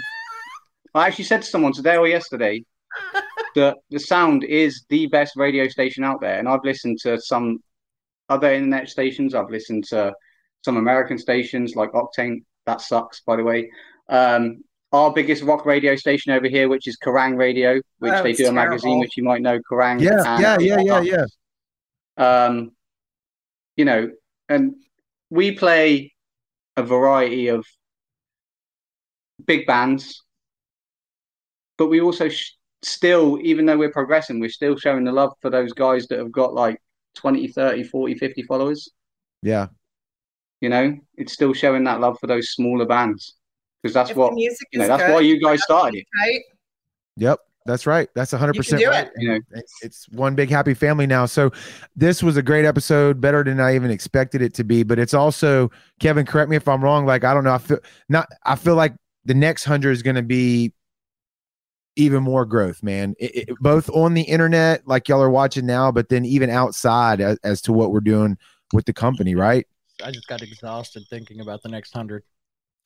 I 0.94 1.06
actually 1.08 1.24
said 1.24 1.42
to 1.42 1.48
someone 1.48 1.72
today 1.72 1.96
or 1.96 2.06
yesterday 2.06 2.64
that 3.56 3.78
the 3.90 4.00
sound 4.00 4.44
is 4.44 4.84
the 4.88 5.06
best 5.06 5.36
radio 5.36 5.66
station 5.68 6.04
out 6.04 6.20
there. 6.20 6.38
And 6.38 6.48
I've 6.48 6.64
listened 6.64 6.98
to 7.02 7.20
some 7.20 7.58
other 8.28 8.52
internet 8.52 8.88
stations. 8.88 9.34
I've 9.34 9.50
listened 9.50 9.84
to 9.88 10.12
some 10.64 10.76
American 10.76 11.18
stations 11.18 11.74
like 11.74 11.92
Octane. 11.92 12.42
That 12.66 12.80
sucks, 12.80 13.20
by 13.20 13.36
the 13.36 13.44
way. 13.44 13.70
Um, 14.08 14.62
our 14.92 15.12
biggest 15.12 15.42
rock 15.42 15.66
radio 15.66 15.94
station 15.94 16.32
over 16.32 16.48
here, 16.48 16.68
which 16.68 16.88
is 16.88 16.96
Kerrang 16.98 17.36
Radio, 17.36 17.80
which 17.98 18.12
Oh, 18.12 18.22
they 18.22 18.32
do 18.32 18.48
a 18.48 18.52
magazine, 18.52 18.98
which 18.98 19.16
you 19.16 19.22
might 19.22 19.42
know, 19.42 19.58
Kerrang. 19.70 20.00
Yeah, 20.00 20.22
and 20.26 20.42
yeah, 20.42 20.80
yeah, 20.80 21.00
yeah, 21.02 21.24
yeah. 22.18 22.44
um, 22.46 22.72
you 23.76 23.84
know, 23.84 24.10
and 24.48 24.74
we 25.30 25.52
play 25.52 26.12
a 26.76 26.82
variety 26.82 27.48
of 27.48 27.64
big 29.46 29.66
bands, 29.66 30.22
but 31.78 31.86
we 31.86 32.00
also 32.00 32.28
sh- 32.28 32.52
still, 32.82 33.38
even 33.42 33.66
though 33.66 33.78
we're 33.78 33.92
progressing, 33.92 34.40
we're 34.40 34.50
still 34.50 34.76
showing 34.76 35.04
the 35.04 35.12
love 35.12 35.32
for 35.40 35.50
those 35.50 35.72
guys 35.72 36.08
that 36.08 36.18
have 36.18 36.32
got 36.32 36.52
like 36.52 36.80
20, 37.14 37.46
30, 37.48 37.84
40, 37.84 38.14
50 38.16 38.42
followers. 38.42 38.88
Yeah. 39.42 39.68
You 40.60 40.68
know, 40.68 40.98
it's 41.16 41.32
still 41.32 41.54
showing 41.54 41.84
that 41.84 42.00
love 42.00 42.18
for 42.20 42.26
those 42.26 42.50
smaller 42.50 42.86
bands 42.86 43.36
because 43.82 43.94
that's 43.94 44.10
If 44.10 44.14
the 44.16 44.20
what, 44.20 44.34
music 44.34 44.68
you 44.72 44.78
know, 44.78 44.84
is 44.84 44.88
that's 44.88 45.02
good, 45.02 45.14
why 45.14 45.20
you 45.20 45.40
guys 45.40 45.62
started 45.62 45.98
it. 45.98 46.06
Right? 46.20 46.40
Yep, 47.16 47.38
that's 47.66 47.86
right. 47.86 48.08
That's 48.14 48.32
100% 48.32 48.54
You 48.54 48.62
can 48.62 48.78
do 48.78 48.88
right. 48.88 49.06
it. 49.06 49.12
You 49.18 49.28
know, 49.30 49.38
It's, 49.52 49.74
it's 49.82 50.08
one 50.10 50.34
big 50.34 50.50
happy 50.50 50.74
family 50.74 51.06
now. 51.06 51.26
So 51.26 51.50
this 51.96 52.22
was 52.22 52.36
a 52.36 52.42
great 52.42 52.64
episode, 52.64 53.20
better 53.20 53.42
than 53.44 53.60
I 53.60 53.74
even 53.74 53.90
expected 53.90 54.42
it 54.42 54.54
to 54.54 54.64
be. 54.64 54.82
But 54.82 54.98
it's 54.98 55.14
also 55.14 55.70
Kevin. 55.98 56.26
Correct 56.26 56.50
me 56.50 56.56
if 56.56 56.66
I'm 56.68 56.82
wrong. 56.82 57.06
Like 57.06 57.24
I 57.24 57.34
don't 57.34 57.44
know. 57.44 57.52
I 57.54 57.58
feel 57.58 57.78
not. 58.08 58.28
I 58.44 58.56
feel 58.56 58.74
like 58.74 58.94
the 59.24 59.34
next 59.34 59.64
hundred 59.64 59.92
is 59.92 60.02
going 60.02 60.16
to 60.16 60.22
be 60.22 60.72
even 61.96 62.22
more 62.22 62.46
growth, 62.46 62.82
man. 62.82 63.14
It, 63.18 63.48
it- 63.48 63.58
both 63.60 63.90
on 63.90 64.14
the 64.14 64.22
internet, 64.22 64.86
like 64.86 65.08
y'all 65.08 65.20
are 65.22 65.28
watching 65.30 65.66
now, 65.66 65.90
but 65.92 66.08
then 66.08 66.24
even 66.24 66.48
outside 66.48 67.20
as, 67.20 67.38
as 67.44 67.60
to 67.62 67.72
what 67.72 67.92
we're 67.92 68.00
doing 68.00 68.38
with 68.72 68.86
the 68.86 68.92
company, 68.92 69.34
right? 69.34 69.66
I 70.02 70.10
just 70.10 70.26
got 70.28 70.40
exhausted 70.40 71.04
thinking 71.10 71.40
about 71.40 71.62
the 71.62 71.68
next 71.68 71.92
hundred. 71.92 72.22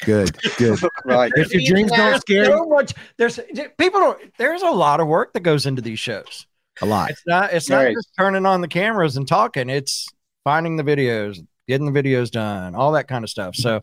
Good, 0.02 0.36
good. 0.58 0.78
right. 1.04 1.32
If 1.36 1.52
your 1.54 1.62
dreams 1.62 1.92
don't 1.92 2.20
scare 2.20 2.46
so 2.46 2.64
you, 2.64 2.68
much. 2.68 2.92
There's 3.16 3.38
people 3.78 4.00
don't. 4.00 4.36
There's 4.38 4.62
a 4.62 4.70
lot 4.70 5.00
of 5.00 5.06
work 5.06 5.32
that 5.34 5.40
goes 5.40 5.66
into 5.66 5.82
these 5.82 5.98
shows. 6.00 6.46
a 6.82 6.86
lot. 6.86 7.10
It's 7.10 7.22
not. 7.26 7.52
It's 7.52 7.68
There 7.68 7.78
not 7.82 7.88
is. 7.90 7.94
just 7.94 8.10
turning 8.18 8.44
on 8.46 8.60
the 8.60 8.68
cameras 8.68 9.16
and 9.16 9.26
talking. 9.26 9.70
It's 9.70 10.08
finding 10.42 10.76
the 10.76 10.82
videos, 10.82 11.38
getting 11.68 11.90
the 11.90 12.02
videos 12.02 12.30
done, 12.30 12.74
all 12.74 12.92
that 12.92 13.08
kind 13.08 13.24
of 13.24 13.30
stuff. 13.30 13.54
So 13.54 13.82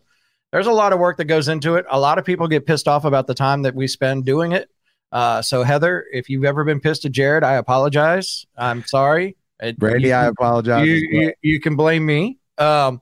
there's 0.52 0.66
a 0.66 0.72
lot 0.72 0.92
of 0.92 0.98
work 0.98 1.16
that 1.16 1.24
goes 1.24 1.48
into 1.48 1.76
it. 1.76 1.86
A 1.90 1.98
lot 1.98 2.18
of 2.18 2.24
people 2.24 2.46
get 2.46 2.66
pissed 2.66 2.86
off 2.86 3.04
about 3.04 3.26
the 3.26 3.34
time 3.34 3.62
that 3.62 3.74
we 3.74 3.86
spend 3.88 4.24
doing 4.26 4.52
it. 4.52 4.68
Uh, 5.10 5.42
so 5.42 5.62
Heather, 5.62 6.04
if 6.12 6.28
you've 6.28 6.44
ever 6.44 6.62
been 6.64 6.78
pissed 6.80 7.04
at 7.04 7.12
Jared, 7.12 7.42
I 7.42 7.54
apologize. 7.54 8.46
I'm 8.56 8.84
sorry. 8.84 9.36
It- 9.60 9.78
Brandy, 9.78 10.08
you 10.08 10.14
I 10.14 10.26
apologize. 10.26 10.86
You, 10.86 11.08
well. 11.12 11.22
you, 11.22 11.32
you 11.42 11.60
can 11.60 11.74
blame 11.74 12.04
me. 12.04 12.38
Um, 12.58 13.00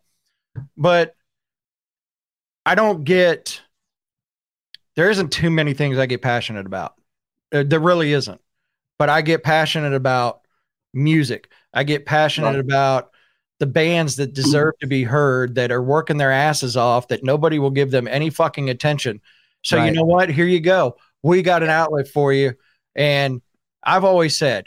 but 0.76 1.14
I 2.70 2.76
don't 2.76 3.02
get. 3.02 3.60
There 4.94 5.10
isn't 5.10 5.32
too 5.32 5.50
many 5.50 5.74
things 5.74 5.98
I 5.98 6.06
get 6.06 6.22
passionate 6.22 6.66
about. 6.66 6.94
Uh, 7.52 7.64
there 7.66 7.80
really 7.80 8.12
isn't. 8.12 8.40
But 8.96 9.08
I 9.08 9.22
get 9.22 9.42
passionate 9.42 9.92
about 9.92 10.42
music. 10.94 11.50
I 11.74 11.82
get 11.82 12.06
passionate 12.06 12.50
Right. 12.50 12.60
about 12.60 13.10
the 13.58 13.66
bands 13.66 14.14
that 14.16 14.34
deserve 14.34 14.74
to 14.82 14.86
be 14.86 15.02
heard 15.02 15.56
that 15.56 15.72
are 15.72 15.82
working 15.82 16.16
their 16.16 16.30
asses 16.30 16.76
off 16.76 17.08
that 17.08 17.24
nobody 17.24 17.58
will 17.58 17.70
give 17.72 17.90
them 17.90 18.06
any 18.06 18.30
fucking 18.30 18.70
attention. 18.70 19.20
So 19.62 19.82
you 19.82 19.90
know 19.90 20.04
what? 20.04 20.28
Here 20.28 20.46
you 20.46 20.60
go. 20.60 20.96
We 21.24 21.42
got 21.42 21.64
an 21.64 21.70
outlet 21.70 22.06
for 22.06 22.32
you. 22.32 22.54
And 22.94 23.42
I've 23.82 24.04
always 24.04 24.38
said 24.38 24.66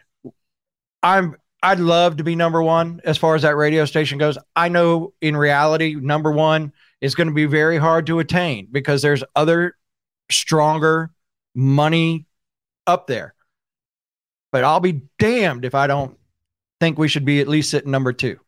I'm 1.01 1.37
I'd 1.61 1.79
love 1.79 2.17
to 2.17 2.25
be 2.25 2.35
number 2.35 2.61
one 2.61 2.99
as 3.05 3.17
far 3.17 3.35
as 3.35 3.43
that 3.43 3.55
radio 3.55 3.85
station 3.85 4.17
goes. 4.17 4.37
I 4.57 4.67
know 4.67 5.13
in 5.21 5.37
reality, 5.37 5.95
number 5.95 6.33
one 6.33 6.73
is 7.03 7.15
going 7.15 7.27
to 7.27 7.33
be 7.33 7.45
very 7.45 7.77
hard 7.77 8.07
to 8.07 8.19
attain 8.19 8.65
because 8.71 9.01
there's 9.01 9.25
other 9.35 9.75
stronger 10.31 11.11
money 11.53 12.25
up 12.87 13.07
there. 13.07 13.35
But 14.53 14.63
I'll 14.63 14.79
be 14.79 15.01
damned 15.19 15.65
if 15.65 15.75
I 15.75 15.85
don't 15.85 16.17
think 16.79 16.97
we 16.97 17.09
should 17.09 17.25
be 17.25 17.41
at 17.41 17.49
least 17.49 17.73
at 17.73 17.85
number 17.85 18.13
two. 18.13 18.39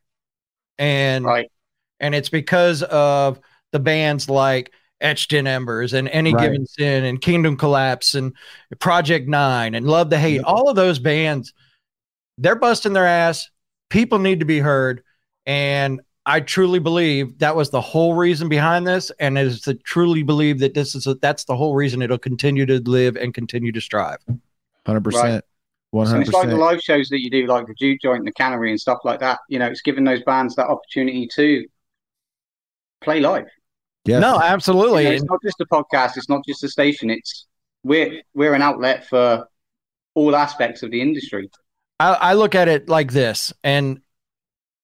And 0.80 1.26
Right. 1.26 1.52
and 1.99 2.15
it's 2.15 2.30
because 2.30 2.82
of 2.84 3.41
the 3.73 3.80
bands 3.80 4.30
like 4.30 4.72
Etched 5.02 5.34
in 5.34 5.48
Embers 5.48 5.91
and 5.91 6.07
Any 6.07 6.34
Right. 6.34 6.44
Given 6.44 6.65
Sin 6.65 7.03
and 7.03 7.19
Kingdom 7.19 7.57
Collapse 7.57 8.15
and 8.15 8.34
Project 8.80 9.27
Nine 9.27 9.76
and 9.76 9.86
Love 9.86 10.10
the 10.10 10.18
Hate. 10.18 10.41
All 10.45 10.69
of 10.69 10.77
those 10.77 10.98
bands, 10.99 11.53
they're 12.38 12.56
busting 12.56 12.94
their 12.94 13.06
ass. 13.06 13.49
People 13.90 14.19
need 14.19 14.40
to 14.40 14.45
be 14.45 14.60
heard. 14.60 15.03
And 15.45 15.99
I 16.26 16.40
truly 16.40 16.80
believe 16.80 17.38
that 17.40 17.56
was 17.56 17.70
the 17.70 17.82
whole 17.82 18.16
reason 18.16 18.50
behind 18.50 18.88
this. 18.88 19.12
And 19.20 19.38
is 19.38 19.62
to 19.62 19.76
truly 19.76 20.24
believe 20.24 20.60
that 20.60 20.74
this 20.74 20.96
is 20.96 21.08
that's 21.22 21.46
the 21.46 21.56
whole 21.56 21.76
reason 21.76 22.02
it'll 22.02 22.18
continue 22.18 22.66
to 22.66 22.80
live 22.80 23.16
and 23.16 23.34
continue 23.34 23.72
to 23.72 23.82
strive. 23.82 24.18
Hundred 24.86 25.04
percent, 25.04 25.46
one 25.92 26.06
So 26.06 26.12
hundred 26.14 26.28
it's 26.28 26.34
like 26.34 26.50
the 26.50 26.56
live 26.56 26.82
shows 26.82 27.10
that 27.10 27.22
you 27.22 27.30
do, 27.30 27.46
like 27.48 27.68
the 27.68 27.74
Juke 27.76 28.02
Joint, 28.02 28.20
and 28.20 28.28
the 28.28 28.32
Cannery, 28.34 28.72
and 28.72 28.80
stuff 28.80 29.00
like 29.04 29.20
that. 29.20 29.40
You 29.50 29.60
know, 29.60 29.68
it's 29.68 29.82
giving 29.82 30.04
those 30.04 30.24
bands 30.24 30.56
that 30.56 30.68
opportunity 30.68 31.28
to 31.36 31.66
play 33.02 33.20
live. 33.20 33.48
Yes. 34.06 34.22
No, 34.22 34.36
You 34.36 34.42
absolutely. 34.42 35.04
know, 35.06 35.12
it's 35.12 35.24
not 35.24 35.40
just 35.44 35.60
a 35.62 35.66
podcast. 35.66 36.18
It's 36.18 36.30
not 36.30 36.46
just 36.48 36.64
a 36.64 36.70
station. 36.70 37.10
It's 37.10 37.48
we're 37.84 38.22
we're 38.34 38.54
an 38.54 38.62
outlet 38.62 39.08
for 39.08 39.48
all 40.14 40.36
aspects 40.36 40.84
of 40.84 40.92
the 40.92 41.02
industry. 41.02 41.50
I, 42.00 42.14
I 42.14 42.34
look 42.34 42.56
at 42.56 42.68
it 42.68 42.90
like 42.90 43.12
this, 43.12 43.54
and 43.64 44.02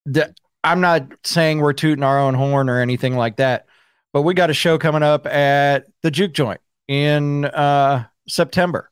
the, 0.06 0.34
I'm 0.64 0.82
not 0.82 1.08
saying 1.24 1.60
we're 1.60 1.74
tooting 1.74 2.04
our 2.04 2.20
own 2.20 2.34
horn 2.34 2.70
or 2.70 2.80
anything 2.80 3.16
like 3.16 3.38
that, 3.38 3.66
but 4.14 4.22
we 4.22 4.34
got 4.34 4.50
a 4.50 4.54
show 4.54 4.78
coming 4.78 5.04
up 5.04 5.26
at 5.26 5.86
the 6.04 6.12
Juke 6.12 6.34
Joint 6.34 6.62
in 6.88 7.46
uh, 7.46 8.06
September. 8.28 8.90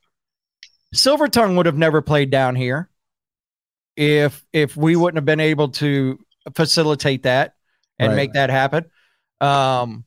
Silver 0.92 1.28
Tongue 1.28 1.56
would 1.56 1.66
have 1.66 1.78
never 1.78 2.02
played 2.02 2.30
down 2.30 2.56
here 2.56 2.88
if 3.96 4.44
if 4.52 4.76
we 4.76 4.96
wouldn't 4.96 5.16
have 5.18 5.24
been 5.24 5.38
able 5.40 5.68
to 5.68 6.18
facilitate 6.54 7.22
that 7.24 7.54
and 7.98 8.10
Right. 8.10 8.16
make 8.16 8.32
that 8.32 8.50
happen. 8.50 8.86
Um, 9.40 10.04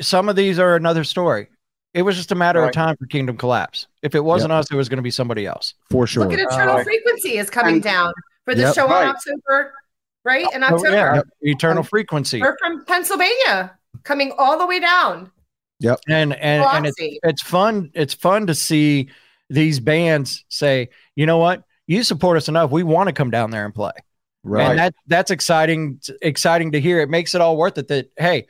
some 0.00 0.28
of 0.30 0.36
these 0.36 0.58
are 0.58 0.76
another 0.76 1.04
story. 1.04 1.48
It 1.92 2.02
was 2.02 2.16
just 2.16 2.32
a 2.32 2.36
matter 2.36 2.64
of 2.64 2.72
time 2.72 2.96
for 2.96 3.06
Kingdom 3.06 3.36
Collapse. 3.36 3.86
If 4.02 4.14
it 4.14 4.20
wasn't 4.24 4.52
us, 4.52 4.70
it 4.70 4.76
was 4.76 4.88
going 4.88 4.98
to 4.98 5.02
be 5.02 5.10
somebody 5.10 5.44
else. 5.44 5.74
For 5.90 6.06
sure. 6.06 6.22
Look 6.24 6.32
at 6.32 6.38
Eternal 6.38 6.76
Right. 6.76 6.84
Frequency 6.84 7.36
is 7.36 7.50
coming 7.50 7.74
And- 7.74 7.82
down 7.82 8.12
for 8.44 8.54
the 8.54 8.62
Yep. 8.62 8.74
show 8.76 8.86
Right. 8.88 9.08
on 9.08 9.16
October, 9.16 9.74
right? 10.24 10.46
In 10.54 10.62
Oh, 10.62 10.68
October. 10.68 10.90
yeah, 10.90 11.22
Eternal 11.42 11.82
Frequency. 11.82 12.40
We're 12.40 12.56
from 12.58 12.84
Pennsylvania, 12.84 13.76
coming 14.04 14.32
all 14.38 14.58
the 14.58 14.66
way 14.66 14.80
down. 14.80 15.30
Yep. 15.82 16.00
and 16.08 16.34
and 16.34 16.62
and 16.62 16.86
it's 16.86 16.96
it's 17.00 17.42
fun 17.42 17.90
it's 17.94 18.12
fun 18.12 18.46
to 18.48 18.54
see 18.54 19.08
these 19.48 19.80
bands 19.80 20.44
say 20.50 20.90
you 21.16 21.24
know 21.24 21.38
what 21.38 21.64
you 21.86 22.02
support 22.02 22.36
us 22.36 22.48
enough 22.50 22.70
we 22.70 22.82
want 22.82 23.06
to 23.08 23.14
come 23.14 23.30
down 23.30 23.50
there 23.50 23.64
and 23.64 23.74
play 23.74 23.92
Right. 24.44 24.68
and 24.68 24.78
that 24.78 24.94
that's 25.06 25.30
exciting 25.30 25.98
exciting 26.20 26.72
to 26.72 26.80
hear 26.82 27.00
it 27.00 27.08
makes 27.08 27.34
it 27.34 27.40
all 27.40 27.56
worth 27.56 27.78
it 27.78 27.88
that 27.88 28.10
hey 28.18 28.46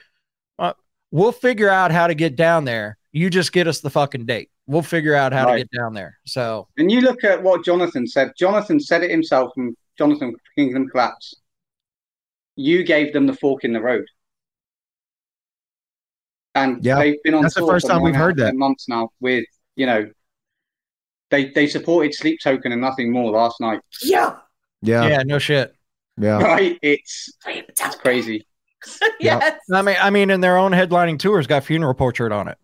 uh, 0.59 0.73
we'll 1.13 1.31
figure 1.31 1.69
out 1.71 1.93
how 1.93 2.09
to 2.09 2.15
get 2.17 2.35
down 2.35 2.65
there 2.65 2.99
you 3.13 3.31
just 3.31 3.53
get 3.53 3.69
us 3.69 3.79
the 3.79 3.91
fucking 3.91 4.27
date 4.27 4.51
we'll 4.67 4.83
figure 4.83 5.15
out 5.15 5.33
how 5.33 5.45
Right. 5.47 5.59
to 5.59 5.59
get 5.61 5.71
down 5.71 5.95
there 5.95 6.19
so 6.27 6.67
And 6.79 6.91
you 6.91 7.01
look 7.01 7.23
at 7.23 7.41
what 7.41 7.65
Jonathan 7.65 8.09
said. 8.09 8.33
Jonathan 8.37 8.81
said 8.81 9.05
it 9.05 9.11
himself, 9.13 9.53
and 9.57 9.77
Jonathan 9.97 10.35
Kingdom 10.59 10.89
Collapse. 10.89 11.33
You 12.57 12.85
gave 12.85 13.13
them 13.13 13.27
the 13.27 13.35
fork 13.35 13.65
in 13.65 13.73
the 13.73 13.81
road, 13.81 14.05
and 16.55 16.85
Yeah, 16.85 16.97
they've 16.99 17.23
been 17.23 17.35
on. 17.35 17.43
that's 17.43 17.55
the 17.55 17.67
first 17.67 17.87
for 17.87 17.93
time 17.93 18.03
we've 18.03 18.15
heard 18.15 18.37
that. 18.39 18.55
months 18.55 18.89
now. 18.89 19.11
With 19.21 19.45
you 19.77 19.87
know, 19.87 20.11
they 21.31 21.51
they 21.51 21.67
supported 21.67 22.15
Sleep 22.15 22.39
Token 22.43 22.73
and 22.73 22.81
nothing 22.81 23.13
more 23.13 23.31
last 23.31 23.61
night. 23.61 23.81
Yeah. 24.03 24.37
Yeah. 24.83 25.07
yeah 25.07 25.23
no 25.25 25.39
shit 25.39 25.75
Yeah. 26.19 26.39
Right? 26.43 26.79
It's 26.83 27.31
it's 27.47 27.97
crazy. 27.97 28.47
yes. 29.21 29.59
i 29.71 29.83
mean 29.83 29.97
i 30.01 30.09
mean 30.09 30.31
in 30.31 30.41
their 30.41 30.57
own 30.57 30.73
headlining 30.73 31.19
tours 31.19 31.47
got 31.47 31.65
funeral 31.65 31.93
portrait 31.93 32.33
on 32.33 32.49
it 32.49 32.57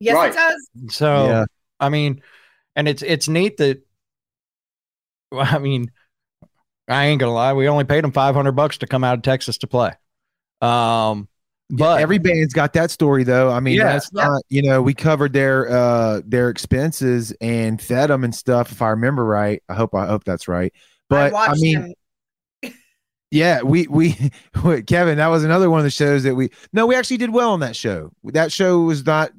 Yes, 0.00 0.14
Right. 0.14 0.32
it 0.32 0.34
does. 0.34 0.96
So 0.96 1.26
Yeah. 1.26 1.44
I 1.78 1.88
mean, 1.90 2.22
and 2.74 2.88
it's 2.88 3.02
it's 3.02 3.28
neat 3.28 3.56
that 3.58 3.82
well, 5.30 5.46
I 5.50 5.58
mean, 5.58 5.90
I 6.88 7.06
ain't 7.06 7.20
gonna 7.20 7.32
lie, 7.32 7.52
we 7.52 7.68
only 7.68 7.84
paid 7.84 8.04
them 8.04 8.12
five 8.12 8.34
hundred 8.34 8.52
bucks 8.52 8.78
to 8.78 8.86
come 8.86 9.04
out 9.04 9.16
of 9.16 9.22
Texas 9.22 9.58
to 9.58 9.66
play. 9.66 9.92
Um, 10.60 11.28
but 11.70 12.00
Every 12.00 12.18
band's 12.18 12.54
got 12.54 12.72
that 12.72 12.90
story 12.90 13.24
though. 13.24 13.50
I 13.50 13.60
mean, 13.60 13.76
Yeah. 13.76 13.92
that's 13.92 14.12
not, 14.12 14.42
you 14.48 14.62
know, 14.62 14.80
we 14.80 14.94
covered 14.94 15.32
their 15.34 15.68
uh 15.70 16.22
their 16.24 16.48
expenses 16.48 17.32
and 17.40 17.80
fed 17.80 18.08
them 18.10 18.24
and 18.24 18.34
stuff, 18.34 18.72
if 18.72 18.80
I 18.80 18.88
remember 18.90 19.24
right. 19.24 19.62
I 19.68 19.74
hope 19.74 19.94
I 19.94 20.06
hope 20.06 20.24
that's 20.24 20.48
right. 20.48 20.72
But 21.10 21.30
I, 21.30 21.34
watched 21.34 21.60
mean, 21.60 21.94
him. 22.62 22.74
yeah, 23.30 23.60
we 23.62 23.86
we 23.88 24.30
wait, 24.64 24.86
Kevin, 24.86 25.18
that 25.18 25.26
was 25.28 25.44
another 25.44 25.68
one 25.70 25.80
of 25.80 25.84
the 25.84 25.90
shows 25.90 26.22
that 26.22 26.34
we 26.34 26.50
no, 26.72 26.86
we 26.86 26.94
actually 26.94 27.18
did 27.18 27.30
well 27.30 27.50
on 27.50 27.60
that 27.60 27.76
show. 27.76 28.12
That 28.24 28.50
show 28.50 28.80
was 28.80 29.04
not 29.04 29.30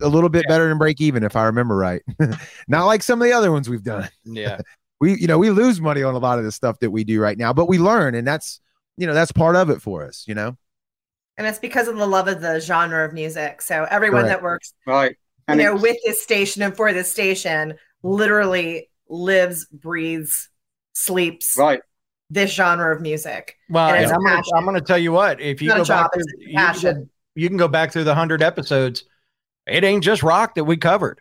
a 0.00 0.08
little 0.08 0.28
bit 0.30 0.46
better 0.48 0.68
than 0.68 0.78
break 0.78 1.00
even, 1.00 1.22
if 1.22 1.36
I 1.36 1.44
remember 1.44 1.76
right. 1.76 2.02
not 2.68 2.86
like 2.86 3.02
some 3.04 3.20
of 3.22 3.26
the 3.26 3.32
other 3.32 3.52
ones 3.52 3.68
we've 3.68 3.82
done. 3.84 4.08
yeah, 4.24 4.58
We 5.00 5.18
you 5.18 5.26
know, 5.26 5.38
we 5.38 5.50
lose 5.50 5.80
money 5.80 6.02
on 6.02 6.14
a 6.14 6.18
lot 6.18 6.38
of 6.38 6.44
the 6.44 6.52
stuff 6.52 6.78
that 6.80 6.90
we 6.90 7.04
do 7.04 7.20
right 7.20 7.38
now, 7.38 7.52
but 7.52 7.68
we 7.68 7.78
learn 7.78 8.14
and 8.14 8.26
that's 8.26 8.60
you 8.96 9.06
know, 9.06 9.14
that's 9.14 9.30
part 9.32 9.54
of 9.56 9.70
it 9.70 9.80
for 9.80 10.04
us, 10.04 10.24
you 10.26 10.34
know. 10.34 10.56
And 11.36 11.46
it's 11.46 11.60
because 11.60 11.86
of 11.86 11.96
the 11.96 12.06
love 12.06 12.26
of 12.26 12.40
the 12.40 12.58
genre 12.58 13.04
of 13.06 13.12
music. 13.12 13.62
So 13.62 13.86
everyone 13.88 14.22
Correct. 14.22 14.38
that 14.38 14.42
works, 14.42 14.74
Right. 14.86 15.16
you 15.48 15.54
know, 15.54 15.76
with 15.76 15.96
this 16.04 16.20
station 16.20 16.62
and 16.62 16.74
for 16.76 16.92
this 16.92 17.12
station 17.12 17.74
literally 18.02 18.90
lives, 19.08 19.66
breathes, 19.66 20.48
sleeps 20.94 21.56
right. 21.56 21.80
this 22.28 22.50
genre 22.52 22.92
of 22.94 23.00
music. 23.00 23.56
well, 23.70 23.86
And 23.88 23.96
and 23.98 24.04
it's 24.04 24.12
a 24.12 24.16
I'm 24.16 24.24
gonna. 24.24 24.42
I'm 24.56 24.64
gonna 24.64 24.80
tell 24.80 24.98
you 24.98 25.12
what, 25.12 25.40
if 25.40 25.62
you 25.62 25.68
Not 25.68 25.76
a 25.78 25.80
go 25.82 25.88
back 25.88 26.12
through, 26.12 26.24
you, 26.40 26.56
passion. 26.56 27.10
you 27.36 27.46
can 27.48 27.56
go 27.56 27.68
back 27.68 27.92
through 27.92 28.04
the 28.04 28.16
hundred 28.16 28.42
episodes. 28.42 29.04
It 29.64 29.84
ain't 29.84 30.02
just 30.02 30.24
rock 30.24 30.56
that 30.56 30.64
we 30.64 30.76
covered. 30.76 31.20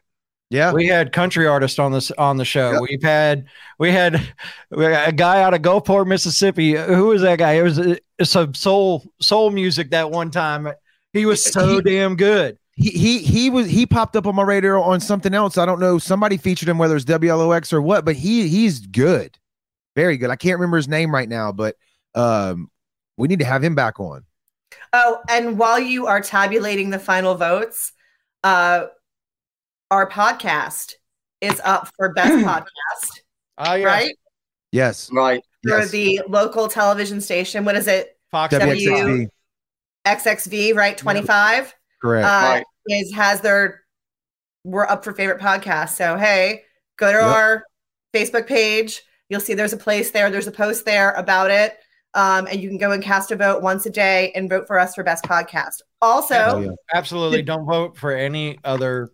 Yeah. 0.49 0.71
We 0.71 0.87
had 0.87 1.11
country 1.11 1.45
artists 1.45 1.77
on 1.77 1.91
this 1.91 2.09
on 2.11 2.37
the 2.37 2.45
show. 2.45 2.79
We've 2.81 3.03
had 3.03 3.47
we 3.79 3.91
had 3.91 4.21
we 4.71 4.85
had 4.85 5.09
a 5.09 5.11
guy 5.11 5.41
out 5.41 5.53
of 5.53 5.61
Gulfport, 5.61 6.07
Mississippi. 6.07 6.73
Who 6.75 7.07
was 7.07 7.21
that 7.21 7.37
guy? 7.39 7.53
It 7.53 7.63
was 7.63 7.79
uh, 7.79 7.95
some 8.23 8.53
soul 8.53 9.03
soul 9.19 9.51
music 9.51 9.89
that 9.91 10.09
one 10.09 10.31
time. 10.31 10.69
He 11.13 11.25
was 11.25 11.43
so 11.43 11.67
He- 11.75 11.81
damn 11.81 12.15
good. 12.15 12.57
he 12.75 12.91
he 12.91 13.17
he 13.19 13.49
was 13.49 13.67
he 13.67 13.85
popped 13.85 14.15
up 14.15 14.25
on 14.25 14.35
my 14.35 14.43
radar 14.43 14.77
on 14.77 14.99
something 15.01 15.33
else. 15.33 15.57
I 15.57 15.65
don't 15.65 15.79
know. 15.81 15.97
Somebody 15.97 16.37
featured 16.37 16.69
him, 16.69 16.77
whether 16.77 16.95
it's 16.95 17.05
WLOX 17.05 17.73
or 17.73 17.81
what, 17.81 18.05
but 18.05 18.15
he 18.15 18.47
he's 18.47 18.79
good, 18.79 19.37
very 19.97 20.15
good. 20.15 20.29
I 20.29 20.37
can't 20.37 20.59
remember 20.59 20.77
his 20.77 20.87
name 20.87 21.13
right 21.13 21.27
now, 21.27 21.51
but 21.51 21.75
um, 22.15 22.69
we 23.17 23.27
need 23.27 23.39
to 23.39 23.45
have 23.45 23.63
him 23.63 23.75
back 23.75 23.99
on. 23.99 24.23
Oh, 24.93 25.19
and 25.29 25.57
while 25.59 25.79
you 25.79 26.07
are 26.07 26.21
tabulating 26.21 26.89
the 26.89 26.99
final 26.99 27.35
votes, 27.35 27.91
uh, 28.43 28.85
our 29.91 30.09
podcast 30.09 30.93
is 31.41 31.61
up 31.63 31.89
for 31.97 32.13
best 32.13 32.33
podcast, 32.45 33.19
Oh, 33.57 33.73
yeah. 33.75 33.85
right? 33.85 34.15
Yes. 34.71 35.09
Right. 35.11 35.41
For 35.63 35.79
Yes. 35.79 35.91
the 35.91 36.21
local 36.27 36.67
television 36.67 37.21
station. 37.21 37.65
What 37.65 37.75
is 37.75 37.87
it? 37.87 38.17
Fox 38.31 38.53
WXXV. 38.53 39.27
XXV, 40.05 40.75
right? 40.75 40.97
25 40.97 41.73
Correct. 42.01 42.25
uh, 42.25 42.29
Right. 42.29 42.63
is 42.87 43.13
has 43.13 43.41
their 43.41 43.81
we're 44.63 44.85
up 44.85 45.03
for 45.03 45.13
favorite 45.13 45.39
podcast. 45.39 45.89
So 45.89 46.17
hey, 46.17 46.63
go 46.97 47.11
to 47.11 47.17
Yep. 47.17 47.27
our 47.35 47.63
Facebook 48.13 48.47
page. 48.47 49.01
You'll 49.29 49.39
see 49.39 49.53
there's 49.53 49.73
a 49.73 49.77
place 49.77 50.11
there. 50.11 50.29
There's 50.29 50.47
a 50.47 50.51
post 50.51 50.85
there 50.85 51.11
about 51.13 51.51
it. 51.51 51.77
Um, 52.13 52.47
and 52.47 52.61
you 52.61 52.67
can 52.69 52.77
go 52.77 52.91
and 52.91 53.03
cast 53.03 53.31
a 53.31 53.35
vote 53.35 53.61
once 53.61 53.85
a 53.85 53.89
day 53.89 54.31
and 54.35 54.49
vote 54.49 54.65
for 54.67 54.79
us 54.79 54.95
for 54.95 55.03
best 55.03 55.23
podcast. 55.25 55.81
Also, 56.01 56.35
Oh, 56.35 56.59
yeah. 56.59 56.69
Absolutely. 56.93 57.41
Don't 57.43 57.65
vote 57.65 57.95
for 57.97 58.11
any 58.11 58.59
other. 58.63 59.09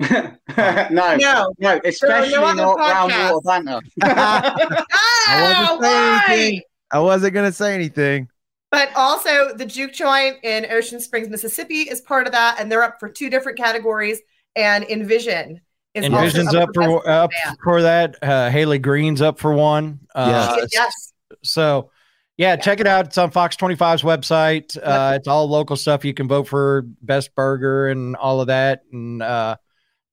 no, 0.90 1.16
No. 1.16 1.52
no, 1.58 1.80
especially 1.84 2.34
other 2.34 2.54
not 2.56 2.76
brown 2.76 3.10
podcast. 3.10 3.32
water 3.32 3.40
banter. 3.44 3.80
I 4.02 4.86
Ah, 5.28 5.76
wasn't 5.78 6.26
saying. 6.26 6.62
I 6.92 6.98
wasn't 6.98 7.34
gonna 7.34 7.52
say 7.52 7.74
anything. 7.74 8.28
But 8.70 8.90
also, 8.94 9.52
the 9.54 9.66
Juke 9.66 9.92
Joint 9.92 10.36
in 10.44 10.66
Ocean 10.70 11.00
Springs, 11.00 11.28
Mississippi, 11.28 11.80
is 11.82 12.00
part 12.00 12.26
of 12.26 12.32
that, 12.32 12.56
and 12.60 12.70
they're 12.70 12.82
up 12.84 13.00
for 13.00 13.08
two 13.08 13.28
different 13.28 13.58
categories. 13.58 14.20
And 14.56 14.84
Envision 14.84 15.60
is 15.94 16.04
also 16.04 16.16
Envision's 16.16 16.54
up 16.54 16.72
Best 16.72 16.86
for 16.88 17.08
up 17.08 17.30
Band. 17.44 17.56
for 17.62 17.82
that. 17.82 18.16
Uh, 18.22 18.48
Hailey 18.50 18.78
Green's 18.78 19.20
up 19.22 19.38
for 19.38 19.52
one. 19.54 20.00
Uh, 20.14 20.66
yes. 20.72 21.12
So, 21.42 21.90
yeah, 22.36 22.56
check 22.56 22.78
it 22.80 22.86
out. 22.86 23.06
It's 23.06 23.18
on 23.18 23.30
Fox 23.32 23.56
25's 23.56 24.02
website. 24.02 24.76
Uh, 24.80 25.14
it's 25.16 25.26
all 25.28 25.48
local 25.48 25.76
stuff. 25.76 26.04
You 26.04 26.14
can 26.14 26.26
vote 26.28 26.46
for 26.48 26.82
best 27.02 27.34
burger 27.34 27.88
and 27.88 28.14
all 28.16 28.40
of 28.40 28.46
that, 28.48 28.82
and 28.92 29.20
uh, 29.22 29.56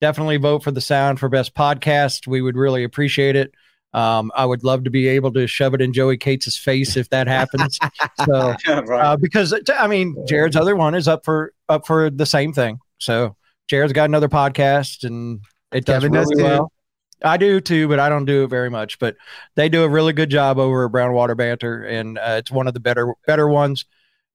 definitely 0.02 0.38
vote 0.38 0.64
for 0.64 0.72
the 0.72 0.82
sound 0.82 1.20
for 1.20 1.30
best 1.30 1.56
podcast. 1.56 2.28
We 2.28 2.42
would 2.42 2.56
really 2.56 2.84
appreciate 2.84 3.36
it. 3.36 3.54
Um, 3.94 4.32
I 4.36 4.46
would 4.46 4.64
love 4.64 4.84
to 4.84 4.90
be 4.90 5.08
able 5.08 5.32
to 5.34 5.48
shove 5.48 5.74
it 5.74 5.82
in 5.82 5.94
Joey 5.94 6.18
Cates' 6.18 6.58
face 6.58 6.98
if 6.98 7.10
that 7.10 7.28
happens. 7.28 7.80
so, 8.26 8.56
right. 8.68 9.06
uh, 9.06 9.18
because 9.18 9.54
I 9.76 9.88
mean, 9.88 10.16
Jared's 10.28 10.56
other 10.56 10.76
one 10.76 10.94
is 10.94 11.08
up 11.08 11.26
for 11.26 11.54
up 11.70 11.88
for 11.88 12.10
the 12.10 12.26
same 12.26 12.54
thing. 12.54 12.80
So, 13.00 13.36
Jared's 13.68 13.94
got 13.94 14.06
another 14.06 14.30
podcast, 14.30 15.04
and 15.04 15.40
it 15.72 15.86
does 15.86 16.04
Kevin 16.04 16.12
really 16.12 16.36
too. 16.36 16.44
well. 16.44 16.72
I 17.24 17.38
do 17.38 17.60
too, 17.60 17.88
but 17.88 18.00
I 18.00 18.10
don't 18.10 18.26
do 18.26 18.44
it 18.44 18.48
very 18.48 18.70
much. 18.70 19.00
But 19.00 19.16
they 19.56 19.70
do 19.70 19.84
a 19.84 19.90
really 19.90 20.14
good 20.14 20.30
job 20.30 20.60
over 20.60 20.86
at 20.86 20.92
Brown 20.92 21.14
Water 21.14 21.34
Banter, 21.34 21.84
and 21.84 22.18
uh, 22.18 22.36
it's 22.38 22.52
one 22.52 22.68
of 22.68 22.74
the 22.74 22.80
better 22.80 23.14
better 23.26 23.48
ones. 23.48 23.86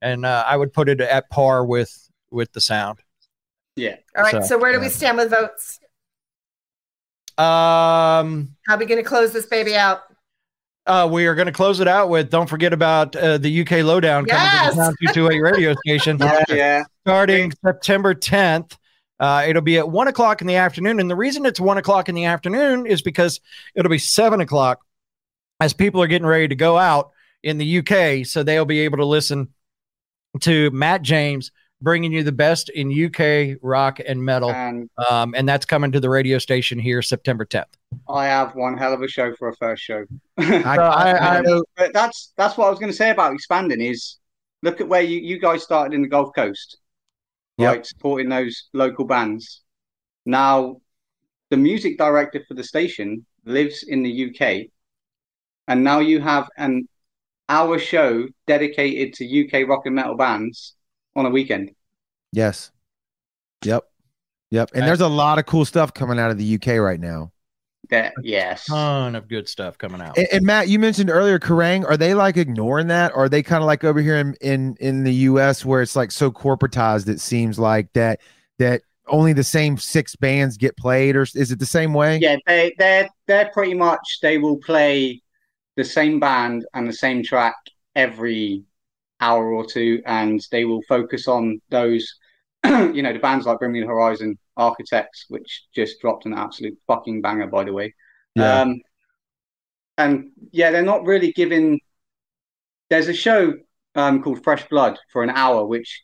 And 0.01 0.26
uh, 0.26 0.44
I 0.47 0.56
would 0.56 0.72
put 0.72 0.89
it 0.89 1.01
at 1.01 1.30
par 1.30 1.64
with 1.64 2.10
with 2.30 2.52
the 2.52 2.60
sound. 2.60 2.98
Yeah. 3.76 3.96
All 4.16 4.22
right. 4.22 4.32
So, 4.32 4.40
So, 4.42 4.58
where 4.58 4.72
do 4.72 4.80
we 4.80 4.88
stand 4.88 5.16
with 5.16 5.30
votes? 5.30 5.78
Um, 7.38 8.54
How 8.66 8.74
are 8.74 8.78
we 8.78 8.86
going 8.86 9.02
to 9.02 9.08
close 9.08 9.32
this 9.32 9.46
baby 9.46 9.74
out? 9.76 10.00
uh, 10.86 11.08
we 11.10 11.26
are 11.26 11.34
going 11.34 11.46
to 11.46 11.52
close 11.52 11.80
it 11.80 11.88
out 11.88 12.08
with. 12.10 12.28
Don't 12.28 12.48
forget 12.48 12.72
about 12.72 13.14
uh, 13.16 13.38
the 13.38 13.60
UK 13.62 13.84
lowdown 13.84 14.26
coming 14.26 14.70
to 14.70 14.76
the 14.76 14.82
Sound 14.82 14.96
Two 15.00 15.12
Two 15.12 15.30
Eight 15.30 15.40
radio 15.40 15.74
station. 15.86 16.18
yeah. 16.48 16.82
starting 17.06 17.52
September 17.64 18.14
10th. 18.14 18.76
Uh, 19.20 19.44
it'll 19.46 19.62
be 19.62 19.78
at 19.78 19.88
one 19.88 20.08
o'clock 20.08 20.40
in 20.40 20.48
the 20.48 20.56
afternoon. 20.56 20.98
And 20.98 21.08
the 21.08 21.14
reason 21.16 21.46
it's 21.46 21.60
one 21.60 21.78
o'clock 21.78 22.08
in 22.08 22.14
the 22.16 22.24
afternoon 22.24 22.86
is 22.86 23.00
because 23.00 23.40
it'll 23.76 23.90
be 23.90 23.98
seven 23.98 24.40
o'clock 24.40 24.80
as 25.60 25.72
people 25.72 26.02
are 26.02 26.08
getting 26.08 26.26
ready 26.26 26.48
to 26.48 26.56
go 26.56 26.76
out 26.76 27.12
in 27.44 27.56
the 27.58 27.78
UK. 27.78 28.26
So 28.26 28.42
they'll 28.42 28.64
be 28.64 28.80
able 28.80 28.98
to 28.98 29.06
listen 29.06 29.48
to 30.40 30.70
Matt 30.72 31.02
James 31.02 31.52
bringing 31.82 32.12
you 32.12 32.22
the 32.22 32.32
best 32.32 32.68
in 32.70 32.90
UK 32.90 33.59
rock 33.60 34.00
and 34.06 34.22
metal. 34.24 34.50
And 34.52 34.88
Um, 35.10 35.34
and 35.36 35.48
that's 35.48 35.66
coming 35.66 35.92
to 35.92 36.00
the 36.00 36.09
radio 36.09 36.38
station 36.38 36.78
here 36.78 37.02
September 37.02 37.44
10th. 37.44 37.66
I 38.09 38.26
have 38.26 38.54
one 38.54 38.78
hell 38.78 38.94
of 38.94 39.02
a 39.02 39.09
show 39.09 39.34
for 39.34 39.48
a 39.48 39.56
first 39.56 39.82
show. 39.82 40.04
I, 40.38 40.62
I- 40.64 40.76
I, 40.76 41.38
I- 41.38 41.40
know. 41.42 41.64
But 41.76 41.92
that's 41.92 42.32
that's 42.36 42.56
what 42.56 42.66
I 42.68 42.70
was 42.70 42.78
going 42.78 42.90
to 42.92 42.96
say 42.96 43.10
about 43.10 43.34
expanding 43.34 43.80
is 43.80 44.16
look 44.62 44.80
at 44.80 44.88
where 44.88 45.02
you, 45.02 45.18
you 45.18 45.38
guys 45.40 45.62
started 45.62 45.94
in 45.94 46.02
the 46.02 46.09
Gulf 46.09 46.30
Coast, 46.34 46.78
Yep. 47.59 47.68
right? 47.68 47.86
Supporting 47.86 48.28
those 48.28 48.68
local 48.72 49.04
bands. 49.04 49.62
Now, 50.24 50.76
the 51.50 51.56
music 51.56 51.98
director 51.98 52.42
for 52.46 52.54
the 52.54 52.64
station 52.64 53.26
lives 53.44 53.82
in 53.82 54.04
the 54.04 54.26
UK, 54.30 54.68
and 55.66 55.82
now 55.82 55.98
you 55.98 56.20
have 56.20 56.48
an 56.56 56.88
hour 57.48 57.78
show 57.78 58.26
dedicated 58.46 59.14
to 59.14 59.24
UK 59.44 59.68
rock 59.68 59.84
and 59.84 59.96
metal 59.96 60.16
bands 60.16 60.74
on 61.16 61.26
a 61.26 61.30
weekend. 61.30 61.72
Yes. 62.32 62.70
Yep. 63.64 63.84
Yep. 64.51 64.70
And 64.74 64.86
there's 64.86 65.01
a 65.01 65.09
lot 65.09 65.39
of 65.39 65.47
cool 65.47 65.64
stuff 65.64 65.94
coming 65.94 66.18
out 66.18 66.30
of 66.30 66.39
the 66.39 66.55
UK 66.55 66.78
right 66.78 67.01
now. 67.01 67.32
That 67.90 68.14
yes, 68.22 68.66
Ton 68.66 69.16
of 69.16 69.28
good 69.28 69.48
stuff 69.48 69.76
coming 69.76 70.01
out. 70.01 70.16
And, 70.16 70.28
and 70.32 70.47
Matt, 70.47 70.68
you 70.68 70.78
mentioned 70.78 71.10
earlier 71.10 71.39
Kerrang. 71.39 71.84
Are 71.84 71.97
they 71.97 72.14
like 72.14 72.36
ignoring 72.36 72.86
that? 72.86 73.12
Or 73.12 73.24
are 73.24 73.28
they 73.28 73.43
kind 73.43 73.62
of 73.62 73.66
like 73.66 73.82
over 73.82 74.01
here 74.01 74.16
in, 74.16 74.34
in 74.40 74.76
in 74.80 75.05
the 75.05 75.12
US 75.12 75.64
where 75.64 75.82
it's 75.82 75.97
like 75.97 76.10
so 76.10 76.30
corporatized 76.30 77.09
it 77.09 77.20
seems 77.20 77.59
like 77.59 77.93
that 77.94 78.20
that 78.59 78.82
only 79.09 79.32
the 79.32 79.44
same 79.44 79.76
six 79.76 80.14
bands 80.16 80.56
get 80.56 80.76
played, 80.76 81.16
or 81.16 81.22
is 81.22 81.51
it 81.51 81.59
the 81.59 81.66
same 81.66 81.93
way? 81.93 82.18
yeah, 82.18 82.36
they 82.47 82.72
they're 82.78 83.09
they're 83.26 83.51
pretty 83.52 83.74
much 83.74 84.18
they 84.22 84.39
will 84.39 84.59
play 84.59 85.20
the 85.76 85.84
same 85.84 86.20
band 86.20 86.64
and 86.74 86.89
the 86.89 86.93
same 86.93 87.22
track 87.22 87.56
every 87.97 88.62
hour 89.22 89.52
or 89.52 89.64
two, 89.64 90.02
and 90.06 90.46
they 90.50 90.66
will 90.66 90.82
focus 90.88 91.28
on 91.28 91.60
those. 91.70 92.18
you 92.66 93.02
know, 93.02 93.12
the 93.12 93.18
bands 93.18 93.46
like 93.46 93.58
Bring 93.58 93.72
Me 93.72 93.80
the 93.80 93.86
Horizon, 93.86 94.38
Architects, 94.56 95.26
which 95.28 95.64
just 95.74 96.00
dropped 96.00 96.26
an 96.26 96.34
absolute 96.34 96.78
fucking 96.86 97.22
banger, 97.22 97.48
by 97.48 97.64
the 97.64 97.72
way. 97.72 97.94
Yeah. 98.36 98.60
Um, 98.62 98.80
and 99.98 100.30
yeah, 100.52 100.70
they're 100.70 100.82
not 100.82 101.04
really 101.04 101.32
giving. 101.32 101.80
There's 102.90 103.08
a 103.08 103.14
show 103.14 103.54
um, 103.94 104.22
called 104.22 104.44
Fresh 104.44 104.68
Blood 104.68 104.98
for 105.12 105.22
an 105.22 105.30
hour, 105.30 105.66
which 105.66 106.02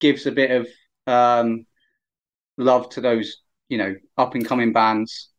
gives 0.00 0.26
a 0.26 0.32
bit 0.32 0.50
of 0.50 0.68
um, 1.06 1.66
love 2.56 2.88
to 2.90 3.00
those, 3.00 3.38
you 3.68 3.78
know, 3.78 3.94
up 4.18 4.34
and 4.34 4.46
coming 4.46 4.72
bands. 4.72 5.30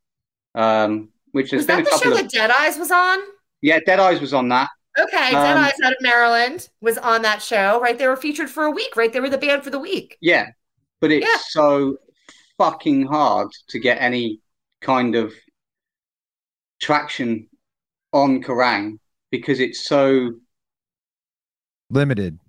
Um, 0.55 1.09
which 1.31 1.51
has 1.51 1.59
Was 1.59 1.65
been 1.65 1.84
that 1.84 1.84
a 1.84 1.85
the 1.85 1.91
show 1.91 2.13
of 2.13 2.13
that 2.13 2.31
Dead 2.31 2.51
Eyes 2.51 2.77
was 2.77 2.91
on? 2.91 3.19
yeah, 3.61 3.80
Dead 3.85 3.99
Eyes 3.99 4.22
was 4.22 4.34
on 4.34 4.49
that. 4.49 4.69
Okay, 4.97 5.31
Dead 5.31 5.57
Um, 5.57 5.63
Eyes 5.63 5.73
out 5.84 5.91
of 5.91 5.97
Maryland 6.01 6.69
was 6.81 6.97
on 6.97 7.22
that 7.23 7.41
show, 7.41 7.80
right? 7.81 7.97
They 7.97 8.07
were 8.07 8.15
featured 8.15 8.49
for 8.49 8.63
a 8.65 8.72
week, 8.72 8.95
right? 8.95 9.11
They 9.11 9.19
were 9.19 9.30
the 9.30 9.38
band 9.38 9.63
for 9.63 9.69
the 9.69 9.80
week. 9.80 10.17
Yeah, 10.22 10.47
but 11.01 11.11
it's 11.11 11.26
Yeah. 11.26 11.38
so 11.49 11.97
fucking 12.57 13.05
hard 13.07 13.49
to 13.69 13.80
get 13.80 14.01
any 14.01 14.39
kind 14.81 15.15
of 15.15 15.34
traction 16.80 17.47
on 18.13 18.41
Kerrang 18.41 18.99
because 19.31 19.59
it's 19.59 19.85
so 19.85 20.31
Limited. 21.89 22.39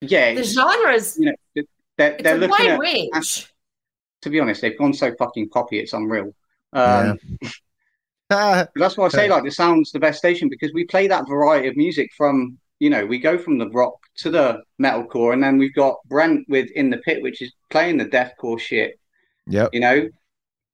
yeah. 0.00 0.34
The 0.34 0.44
genres, 0.44 1.18
you 1.18 1.26
know, 1.26 1.64
they're, 1.96 2.12
it's 2.12 2.22
they're 2.22 2.36
a 2.36 2.38
looking 2.38 2.66
wide 2.66 2.70
at. 2.70 2.78
range. 2.78 3.48
To 4.22 4.30
be 4.30 4.38
honest, 4.40 4.60
they've 4.62 4.78
gone 4.78 4.92
so 4.94 5.12
fucking 5.18 5.48
poppy, 5.48 5.80
it's 5.80 5.92
unreal. 5.92 6.32
Um, 6.72 7.18
Yeah. 7.42 7.48
That's 8.76 8.96
why 8.96 9.06
I 9.06 9.08
say 9.08 9.28
like 9.28 9.44
the 9.44 9.50
sound's 9.50 9.90
the 9.92 9.98
best 10.00 10.18
station 10.18 10.48
because 10.48 10.72
we 10.72 10.84
play 10.84 11.06
that 11.08 11.28
variety 11.28 11.68
of 11.68 11.76
music 11.76 12.10
from 12.16 12.58
you 12.78 12.90
know 12.90 13.04
we 13.06 13.18
go 13.18 13.38
from 13.38 13.58
the 13.58 13.68
rock 13.70 13.94
to 14.18 14.30
the 14.30 14.62
metalcore 14.80 15.32
and 15.32 15.42
then 15.42 15.58
we've 15.58 15.74
got 15.74 15.96
Brent 16.08 16.46
with 16.48 16.68
In 16.74 16.90
the 16.90 16.98
Pit 16.98 17.22
which 17.22 17.40
is 17.42 17.52
playing 17.70 17.96
the 17.98 18.06
deathcore 18.06 18.58
shit 18.58 18.98
Yeah, 19.46 19.68
you 19.72 19.80
know 19.80 20.08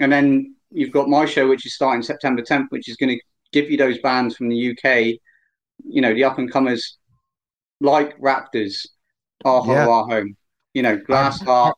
and 0.01 0.13
then 0.13 0.55
you've 0.71 0.93
got 0.93 1.09
my 1.09 1.25
show 1.27 1.49
which 1.49 1.67
is 1.67 1.75
starting 1.75 2.03
September 2.03 2.43
10th 2.43 2.67
which 2.71 2.89
is 2.89 2.97
going 2.97 3.17
to 3.17 3.21
give 3.53 3.71
you 3.71 3.77
those 3.77 3.99
bands 3.99 4.37
from 4.37 4.49
the 4.49 4.71
UK 4.71 5.19
you 5.85 6.01
know 6.01 6.15
the 6.15 6.25
up 6.25 6.39
and 6.39 6.51
comers 6.51 6.97
like 7.81 8.19
Raptors 8.19 8.87
ah 9.45 9.57
Our 9.57 9.63
Hollow 9.63 9.75
Yeah. 9.75 9.89
Our 9.89 10.09
Home 10.09 10.37
you 10.75 10.83
know 10.83 10.97
Glass 10.99 11.41
um, 11.41 11.47
Heart 11.47 11.77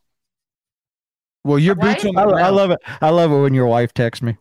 Well, 1.44 1.58
your 1.58 1.74
boots 1.74 2.04
on 2.04 2.16
I, 2.16 2.24
the 2.24 2.28
I 2.28 2.32
ground. 2.34 2.56
love 2.56 2.70
it. 2.70 2.78
I 3.00 3.10
love 3.10 3.32
it 3.32 3.40
when 3.40 3.54
your 3.54 3.66
wife 3.66 3.94
texts 3.94 4.22
me. 4.22 4.36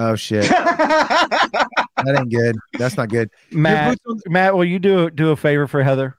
Oh 0.00 0.14
shit. 0.14 0.44
that 0.48 2.16
ain't 2.16 2.30
good. 2.30 2.56
That's 2.74 2.96
not 2.96 3.08
good. 3.08 3.30
Matt, 3.50 3.98
on- 4.08 4.20
Matt, 4.28 4.54
will 4.54 4.64
you 4.64 4.78
do 4.78 5.10
do 5.10 5.30
a 5.30 5.36
favor 5.36 5.66
for 5.66 5.82
Heather? 5.82 6.16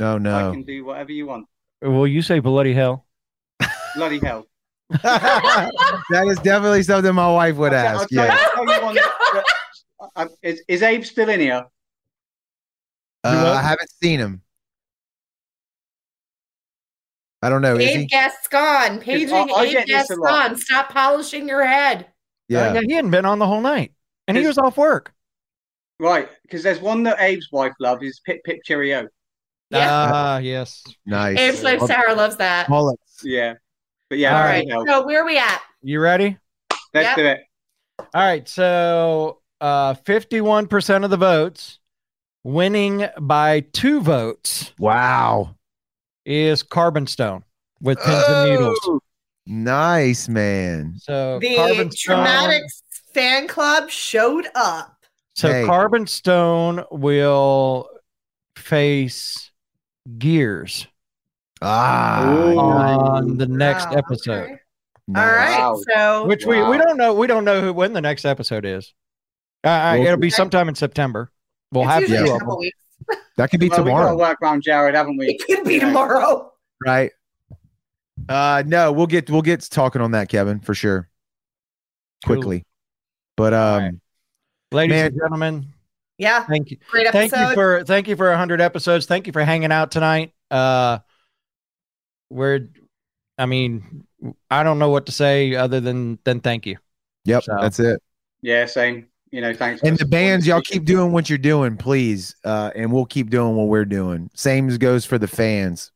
No, 0.00 0.18
no. 0.18 0.48
I 0.48 0.52
can 0.52 0.64
do 0.64 0.84
whatever 0.84 1.12
you 1.12 1.26
want 1.26 1.46
Will 1.82 2.06
you 2.08 2.20
say 2.22 2.40
bloody 2.40 2.74
hell? 2.74 3.06
bloody 3.94 4.18
hell 4.18 4.46
that 4.90 6.24
is 6.26 6.38
definitely 6.40 6.82
something 6.82 7.14
my 7.14 7.30
wife 7.32 7.56
would 7.56 7.72
I'll 7.72 8.00
ask. 8.00 8.08
tell- 8.08 8.26
Yeah. 8.26 8.36
I'll 8.56 8.66
tell 8.66 8.94
you 8.94 9.00
that- 9.00 9.44
uh, 10.16 10.26
is, 10.42 10.62
is 10.66 10.82
Abe 10.82 11.04
still 11.04 11.28
in 11.28 11.38
here? 11.38 11.64
Uh, 13.22 13.54
I 13.56 13.62
haven't 13.62 13.88
seen 14.02 14.18
him. 14.18 14.42
I 17.40 17.48
don't 17.48 17.62
know. 17.62 17.74
Abe 17.76 17.80
Eight 17.82 17.96
he? 18.00 18.06
guests 18.06 18.48
gone. 18.48 18.98
Paging 19.00 19.32
I- 19.32 19.42
I 19.54 19.64
eight 19.64 19.72
get 19.72 19.86
this 19.86 19.94
guests 19.96 20.10
a 20.10 20.16
lot. 20.16 20.48
gone. 20.48 20.58
Stop 20.58 20.88
polishing 20.90 21.46
your 21.48 21.64
head. 21.64 22.08
Yeah. 22.48 22.68
Uh, 22.68 22.80
he 22.86 22.92
hadn't 22.94 23.10
been 23.10 23.24
on 23.24 23.38
the 23.38 23.46
whole 23.46 23.60
night, 23.60 23.92
and 24.28 24.36
he 24.36 24.46
was 24.46 24.58
off 24.58 24.76
work. 24.76 25.12
Right, 25.98 26.28
because 26.42 26.62
there's 26.62 26.80
one 26.80 27.02
that 27.04 27.18
Abe's 27.20 27.48
wife 27.52 27.72
loves 27.78 28.02
is 28.02 28.20
Pip 28.26 28.42
Pip 28.44 28.60
Cheerio. 28.64 29.08
Yeah. 29.70 29.88
Ah, 30.12 30.38
yes. 30.38 30.82
Nice. 31.06 31.38
Abe's 31.38 31.62
wife 31.62 31.80
Sarah 31.82 32.14
loves 32.14 32.36
that. 32.36 32.68
Mullets. 32.68 33.20
Yeah, 33.22 33.54
But 34.10 34.18
yeah, 34.18 34.32
All 34.36 34.42
that 34.42 34.50
right. 34.50 34.64
would 34.64 34.72
help. 34.72 34.88
So 34.88 35.06
where 35.06 35.22
are 35.22 35.26
we 35.26 35.38
at? 35.38 35.60
You 35.82 36.00
ready? 36.00 36.36
let's 36.92 37.06
Yep. 37.06 37.16
do 37.16 37.24
it. 37.26 37.40
All 38.14 38.22
right. 38.22 38.46
So 38.48 39.40
uh, 39.60 39.94
51% 39.94 41.04
of 41.04 41.10
the 41.10 41.16
votes, 41.16 41.78
winning 42.44 43.06
by 43.20 43.60
two 43.60 44.00
votes, 44.02 44.72
Wow. 44.78 45.54
is 46.26 46.62
Carbon 46.62 47.06
Stone 47.06 47.44
with 47.80 47.98
pins 48.00 48.24
and 48.28 48.50
needles. 48.50 49.00
Nice, 49.52 50.28
man. 50.30 50.94
So 50.96 51.38
The 51.38 51.56
Carbon 51.56 51.90
Stone. 51.90 52.16
Dramatics 52.16 52.82
fan 53.12 53.46
club 53.48 53.90
showed 53.90 54.48
up. 54.54 54.96
So 55.34 55.52
Hey. 55.52 55.66
Carbon 55.66 56.06
Stone 56.06 56.84
will 56.90 57.88
face 58.56 59.50
Gears 60.18 60.86
Ah. 61.60 62.24
on 62.56 63.36
the 63.36 63.46
next 63.46 63.86
Wow, 63.90 63.96
episode. 63.96 64.42
okay. 64.44 64.56
All 65.14 65.26
right. 65.26 65.58
Wow. 65.58 65.80
So 65.94 66.26
Which 66.26 66.46
we, 66.46 66.62
we 66.62 66.78
don't 66.78 66.96
know. 66.96 67.12
We 67.12 67.26
don't 67.26 67.44
know 67.44 67.60
who 67.60 67.72
when 67.74 67.92
the 67.92 68.00
next 68.00 68.24
episode 68.24 68.64
is. 68.64 68.94
Uh, 69.64 69.68
uh, 69.68 69.94
Well- 69.98 70.06
it'll 70.06 70.16
be 70.16 70.30
sometime 70.30 70.68
in 70.70 70.74
September. 70.74 71.30
We'll 71.72 71.84
have 71.84 72.02
usually 72.02 72.18
two 72.26 72.32
a 72.32 72.34
of 72.34 72.40
couple 72.40 72.54
them. 72.56 72.60
weeks. 72.60 72.78
That 73.36 73.50
could 73.50 73.60
be 73.60 73.68
Well, 73.68 73.84
we've 73.84 73.92
got 73.94 74.10
to 74.10 74.16
work 74.16 74.38
around 74.42 74.62
Jared, 74.62 74.94
haven't 74.94 75.16
we? 75.18 75.28
It 75.28 75.44
could 75.46 75.64
be 75.66 75.78
tomorrow. 75.78 76.52
right? 76.86 77.10
Uh 78.28 78.62
no, 78.66 78.92
we'll 78.92 79.06
get 79.06 79.28
we'll 79.30 79.42
get 79.42 79.60
talking 79.70 80.00
on 80.02 80.12
that, 80.12 80.28
Kevin, 80.28 80.60
for 80.60 80.74
sure. 80.74 81.08
Cool. 82.24 82.36
Quickly. 82.36 82.64
But 83.36 83.54
um 83.54 83.82
right. 83.82 83.92
Ladies 84.70 84.94
Man. 84.94 85.06
and 85.06 85.16
gentlemen, 85.18 85.66
Yeah. 86.18 86.44
thank 86.44 86.70
you. 86.70 86.78
Great 86.90 87.06
episode. 87.06 87.30
Thank 87.30 87.48
you 87.50 87.54
for 87.54 87.84
thank 87.84 88.08
you 88.08 88.16
for 88.16 88.28
100 88.30 88.60
episodes. 88.60 89.06
Thank 89.06 89.26
you 89.26 89.32
for 89.32 89.44
hanging 89.44 89.72
out 89.72 89.90
tonight. 89.90 90.32
Uh 90.50 90.98
we're 92.30 92.68
I 93.38 93.46
mean, 93.46 94.06
I 94.50 94.62
don't 94.62 94.78
know 94.78 94.90
what 94.90 95.06
to 95.06 95.12
say 95.12 95.54
other 95.54 95.80
than 95.80 96.18
than 96.24 96.40
thank 96.40 96.66
you. 96.66 96.78
yep, 97.24 97.42
So- 97.44 97.56
that's 97.60 97.80
it. 97.80 98.00
Yeah, 98.40 98.66
same. 98.66 99.06
You 99.30 99.40
know, 99.40 99.54
thanks. 99.54 99.82
And 99.82 99.96
the 99.96 100.04
bands, 100.04 100.46
y'all 100.46 100.60
keep 100.60 100.84
doing 100.84 101.10
what 101.12 101.28
you're 101.30 101.38
doing, 101.38 101.76
please. 101.76 102.36
Uh 102.44 102.70
and 102.74 102.92
we'll 102.92 103.06
keep 103.06 103.30
doing 103.30 103.56
what 103.56 103.68
we're 103.68 103.84
doing. 103.84 104.30
Same 104.34 104.68
as 104.68 104.78
goes 104.78 105.04
for 105.04 105.18
the 105.18 105.28
fans. 105.28 105.90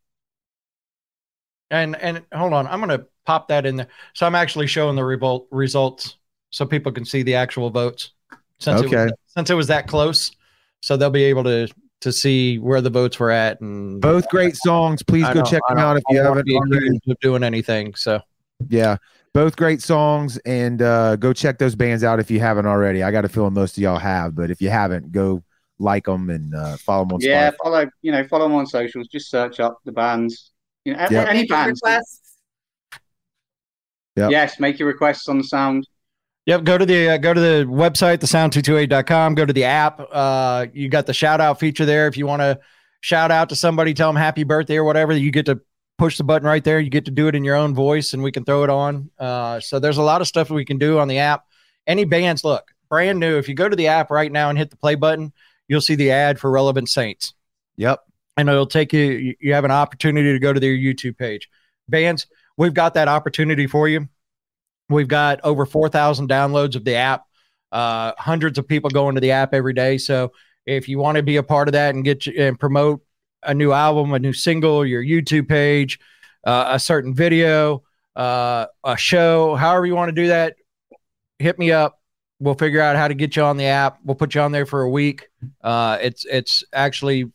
And 1.71 1.97
and 1.97 2.23
hold 2.35 2.53
on, 2.53 2.67
I'm 2.67 2.81
gonna 2.81 3.05
pop 3.25 3.49
that 3.49 3.67
in 3.67 3.77
there. 3.77 3.89
So 4.15 4.27
I'm 4.27 4.35
actually 4.35 4.67
showing 4.69 4.95
the 4.97 5.05
revolt 5.05 5.49
results 5.51 6.17
so 6.51 6.65
people 6.65 6.93
can 6.93 7.05
see 7.05 7.23
the 7.23 7.35
actual 7.35 7.71
votes. 7.71 8.13
Since 8.59 8.83
it 8.83 8.87
Okay. 8.87 9.05
was, 9.05 9.13
since 9.27 9.51
it 9.51 9.55
was 9.55 9.67
that 9.67 9.87
close, 9.89 10.31
so 10.81 10.97
they'll 10.97 11.11
be 11.11 11.25
able 11.25 11.45
to 11.45 11.69
to 12.03 12.13
see 12.13 12.59
where 12.59 12.81
the 12.81 12.91
votes 12.91 13.19
were 13.19 13.31
at 13.31 13.61
and 13.61 14.01
Both 14.01 14.29
great 14.29 14.55
songs. 14.57 15.03
Please 15.03 15.25
I 15.25 15.33
go 15.35 15.41
don't- 15.41 15.51
check 15.51 15.63
I 15.69 15.75
them 15.75 15.83
out 15.83 15.97
if 15.97 16.03
I 16.11 16.15
you 16.15 16.21
haven't 16.23 16.47
be 16.47 16.55
already. 16.57 17.01
of 17.09 17.19
doing 17.21 17.43
anything. 17.43 17.95
So 17.95 18.21
Yeah. 18.69 18.97
Both 19.35 19.57
great 19.57 19.83
songs 19.83 20.39
and 20.47 20.81
uh 20.81 21.17
go 21.17 21.33
check 21.33 21.59
those 21.59 21.75
bands 21.75 22.05
out 22.05 22.21
if 22.21 22.31
you 22.31 22.39
haven't 22.41 22.67
already. 22.67 23.03
I 23.03 23.11
got 23.11 23.25
a 23.25 23.29
feeling 23.29 23.55
most 23.55 23.77
of 23.77 23.83
y'all 23.83 23.99
have, 23.99 24.35
but 24.35 24.51
if 24.51 24.63
you 24.63 24.71
haven't, 24.71 25.11
go 25.13 25.43
like 25.79 26.05
them 26.07 26.31
and 26.31 26.55
uh, 26.55 26.77
follow 26.79 27.05
them 27.05 27.15
on 27.15 27.21
Yeah, 27.21 27.51
Spotify. 27.51 27.55
follow. 27.63 27.91
You 28.03 28.13
know, 28.13 28.25
follow 28.29 28.45
them 28.45 28.55
on 28.55 28.67
socials. 28.67 29.09
Just 29.09 29.29
search 29.31 29.61
up 29.61 29.79
the 29.85 29.93
bands. 29.93 30.53
You 30.87 30.95
know, 30.95 31.07
Yep. 31.11 31.29
any 31.29 31.41
Make 31.41 31.49
bands. 31.49 31.81
requests. 31.83 32.21
Yep. 34.17 34.31
Yes, 34.31 34.61
make 34.61 34.79
your 34.79 34.89
requests 34.89 35.29
on 35.29 35.39
the 35.39 35.45
sound. 35.45 35.87
Yep, 36.47 36.63
go 36.63 36.79
to 36.79 36.87
the 36.87 37.09
uh, 37.11 37.17
go 37.19 37.35
to 37.35 37.41
the 37.41 37.65
website, 37.69 38.19
thesound228.com, 38.19 39.35
go 39.35 39.45
to 39.45 39.53
the 39.53 39.65
app. 39.65 40.01
Uh 40.13 40.67
you 40.73 40.89
got 40.89 41.07
the 41.07 41.13
shout 41.13 41.41
out 41.41 41.59
feature 41.59 41.85
there. 41.85 42.07
If 42.07 42.17
you 42.17 42.25
want 42.27 42.41
to 42.41 42.61
shout 43.01 43.33
out 43.33 43.49
to 43.49 43.57
somebody, 43.57 43.93
tell 43.95 44.09
them 44.09 44.17
happy 44.17 44.45
birthday 44.45 44.77
or 44.77 44.85
whatever, 44.85 45.13
you 45.13 45.33
get 45.33 45.47
to 45.47 45.61
push 45.99 46.19
the 46.19 46.25
button 46.25 46.47
right 46.47 46.63
there. 46.63 46.79
You 46.79 46.89
get 46.89 47.05
to 47.07 47.11
do 47.11 47.27
it 47.27 47.35
in 47.35 47.43
your 47.43 47.57
own 47.57 47.75
voice 47.75 48.15
and 48.15 48.23
we 48.23 48.31
can 48.31 48.45
throw 48.45 48.63
it 48.63 48.71
on. 48.71 49.11
Uh 49.19 49.59
so 49.59 49.81
there's 49.81 49.99
a 49.99 50.03
lot 50.03 50.21
of 50.21 50.29
stuff 50.29 50.49
we 50.49 50.65
can 50.65 50.79
do 50.79 51.01
on 51.01 51.09
the 51.09 51.19
app. 51.19 51.45
Any 51.89 52.05
bands, 52.05 52.45
look, 52.45 52.71
brand 52.89 53.19
new. 53.19 53.39
If 53.39 53.49
you 53.49 53.55
go 53.57 53.69
to 53.69 53.75
the 53.77 53.89
app 53.89 54.11
right 54.13 54.31
now 54.31 54.49
and 54.49 54.57
hit 54.57 54.71
the 54.71 54.77
play 54.77 54.95
button, 54.95 55.33
you'll 55.67 55.81
see 55.81 55.97
the 55.97 56.13
ad 56.13 56.39
for 56.39 56.49
Relevant 56.51 56.89
Saints. 56.89 57.35
Yep. 57.77 58.01
And 58.37 58.49
it'll 58.49 58.67
take 58.67 58.93
you 58.93 59.35
you- 59.41 59.53
have 59.53 59.65
an 59.65 59.71
opportunity 59.71 60.33
to 60.33 60.39
go 60.39 60.53
to 60.53 60.61
their 60.61 60.75
youtube 60.75 61.17
page. 61.17 61.49
Bands 61.89 62.27
we've 62.57 62.75
got 62.75 62.95
that 62.95 63.09
opportunity 63.09 63.67
for 63.67 63.89
you. 63.89 64.09
We've 64.89 65.09
got 65.09 65.41
over 65.45 65.67
4000 65.67 66.29
downloads 66.29 66.77
of 66.77 66.85
the 66.85 66.95
app 66.95 67.25
uh, 67.73 68.13
hundreds 68.19 68.59
of 68.59 68.69
people 68.69 68.89
going 68.91 69.17
to 69.17 69.21
the 69.21 69.33
app 69.33 69.53
every 69.53 69.73
day. 69.73 69.99
So 69.99 70.33
if 70.65 70.89
you 70.89 70.99
want 70.99 71.17
to 71.17 71.23
be 71.23 71.37
a 71.37 71.43
part 71.43 71.69
of 71.69 71.73
that 71.73 71.95
and 71.95 72.05
get 72.05 72.27
you, 72.27 72.35
and 72.41 72.59
promote 72.59 73.03
a 73.43 73.55
new 73.55 73.73
album 73.73 74.13
a 74.15 74.19
new 74.19 74.33
single 74.33 74.85
your 74.85 75.05
youtube 75.05 75.47
page 75.49 76.01
uh, 76.45 76.71
a 76.71 76.81
certain 76.81 77.15
video 77.15 77.83
uh, 78.17 78.67
a 78.83 78.97
show 78.97 79.55
however 79.55 79.87
you 79.87 79.95
want 79.95 80.09
to 80.09 80.15
do 80.15 80.29
that 80.29 80.55
hit 81.39 81.59
me 81.59 81.73
up. 81.73 82.01
We'll 82.39 82.55
figure 82.55 82.81
out 82.81 82.97
how 82.97 83.09
to 83.09 83.15
get 83.15 83.37
you 83.37 83.43
on 83.43 83.57
the 83.57 83.67
app. 83.67 83.99
We'll 84.05 84.15
put 84.15 84.35
you 84.35 84.41
on 84.43 84.53
there 84.53 84.67
for 84.67 84.83
a 84.83 84.91
week. 84.91 85.29
Uh, 85.63 85.99
it's 86.01 86.27
it's 86.27 86.65
actually 86.73 87.33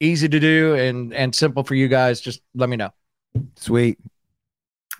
easy 0.00 0.28
to 0.28 0.38
do 0.40 0.74
and 0.74 1.12
and 1.14 1.34
simple 1.34 1.64
for 1.64 1.74
you 1.74 1.88
guys 1.88 2.20
just 2.20 2.40
let 2.54 2.68
me 2.68 2.76
know 2.76 2.90
Sweet. 3.56 3.98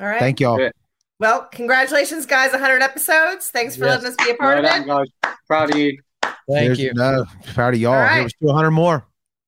All 0.00 0.06
right. 0.06 0.18
Thank 0.20 0.38
y'all. 0.40 0.70
Well, 1.18 1.48
congratulations, 1.50 2.24
guys. 2.26 2.52
100 2.52 2.82
episodes. 2.82 3.48
Thanks 3.50 3.74
for 3.74 3.86
Yes. 3.86 4.02
letting 4.04 4.08
us 4.10 4.16
be 4.24 4.30
a 4.30 4.34
part 4.36 4.58
of 4.58 4.64
Well 4.64 4.82
it. 4.82 4.86
guys. 4.86 5.06
Uh, 5.24 5.32
proud 5.48 5.70
of 5.72 5.76
you. 5.78 5.98
thank 6.22 6.36
There's- 6.46 6.78
you 6.78 6.92
No, 6.94 7.24
proud 7.54 7.74
of 7.74 7.80
y'all. 7.80 7.94
All 7.94 7.98
right. 8.00 8.14
There 8.16 8.22
was 8.24 8.34
200 8.34 8.70
more. 8.70 9.06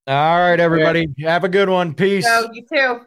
all 0.08 0.38
right 0.40 0.58
everybody 0.58 1.06
have 1.20 1.44
a 1.44 1.48
good 1.48 1.68
one 1.68 1.94
peace 1.94 2.24
So, 2.24 2.50
you 2.52 2.64
too. 2.72 3.00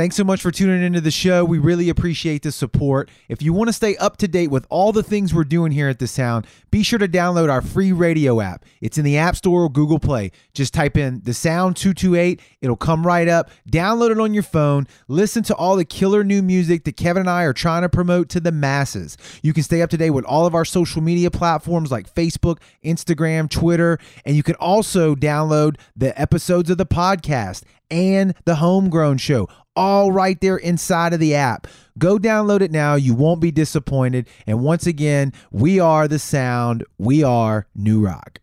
Thanks 0.00 0.16
so 0.16 0.24
much 0.24 0.40
for 0.40 0.50
tuning 0.50 0.82
into 0.82 1.02
the 1.02 1.10
show. 1.10 1.44
We 1.44 1.58
really 1.58 1.90
appreciate 1.90 2.42
the 2.42 2.52
support. 2.52 3.10
If 3.28 3.42
you 3.42 3.52
want 3.52 3.68
to 3.68 3.72
stay 3.74 3.98
up 3.98 4.16
to 4.16 4.28
date 4.28 4.50
with 4.50 4.66
all 4.70 4.92
the 4.92 5.02
things 5.02 5.34
we're 5.34 5.44
doing 5.44 5.72
here 5.72 5.90
at 5.90 5.98
The 5.98 6.06
Sound, 6.06 6.46
be 6.70 6.82
sure 6.82 6.98
to 6.98 7.06
download 7.06 7.50
our 7.50 7.60
free 7.60 7.92
radio 7.92 8.40
app. 8.40 8.64
It's 8.80 8.96
in 8.96 9.04
the 9.04 9.18
App 9.18 9.36
Store 9.36 9.64
or 9.64 9.68
Google 9.68 9.98
Play. 9.98 10.30
Just 10.54 10.72
type 10.72 10.96
in 10.96 11.20
The 11.24 11.34
Sound 11.34 11.76
228, 11.76 12.40
it'll 12.62 12.76
come 12.76 13.06
right 13.06 13.28
up. 13.28 13.50
Download 13.70 14.10
it 14.10 14.18
on 14.18 14.32
your 14.32 14.42
phone. 14.42 14.86
Listen 15.06 15.42
to 15.42 15.54
all 15.54 15.76
the 15.76 15.84
killer 15.84 16.24
new 16.24 16.40
music 16.40 16.84
that 16.84 16.96
Kevin 16.96 17.20
and 17.20 17.28
I 17.28 17.42
are 17.42 17.52
trying 17.52 17.82
to 17.82 17.90
promote 17.90 18.30
to 18.30 18.40
the 18.40 18.52
masses. 18.52 19.18
You 19.42 19.52
can 19.52 19.64
stay 19.64 19.82
up 19.82 19.90
to 19.90 19.98
date 19.98 20.12
with 20.12 20.24
all 20.24 20.46
of 20.46 20.54
our 20.54 20.64
social 20.64 21.02
media 21.02 21.30
platforms 21.30 21.90
like 21.90 22.10
Facebook, 22.14 22.56
Instagram, 22.82 23.50
Twitter, 23.50 23.98
and 24.24 24.34
you 24.34 24.42
can 24.42 24.54
also 24.54 25.14
download 25.14 25.78
the 25.94 26.18
episodes 26.18 26.70
of 26.70 26.78
the 26.78 26.86
podcast 26.86 27.64
and 27.90 28.34
the 28.44 28.56
Homegrown 28.56 29.18
Show, 29.18 29.48
all 29.80 30.12
right 30.12 30.38
there 30.42 30.58
inside 30.58 31.14
of 31.14 31.20
the 31.20 31.34
app. 31.34 31.66
Go 31.96 32.18
download 32.18 32.60
it 32.60 32.70
now. 32.70 32.96
You 32.96 33.14
won't 33.14 33.40
be 33.40 33.50
disappointed. 33.50 34.28
And 34.46 34.60
once 34.60 34.86
again, 34.86 35.32
we 35.50 35.80
are 35.80 36.06
the 36.06 36.18
sound. 36.18 36.84
We 36.98 37.22
are 37.24 37.66
New 37.74 38.04
Rock. 38.04 38.40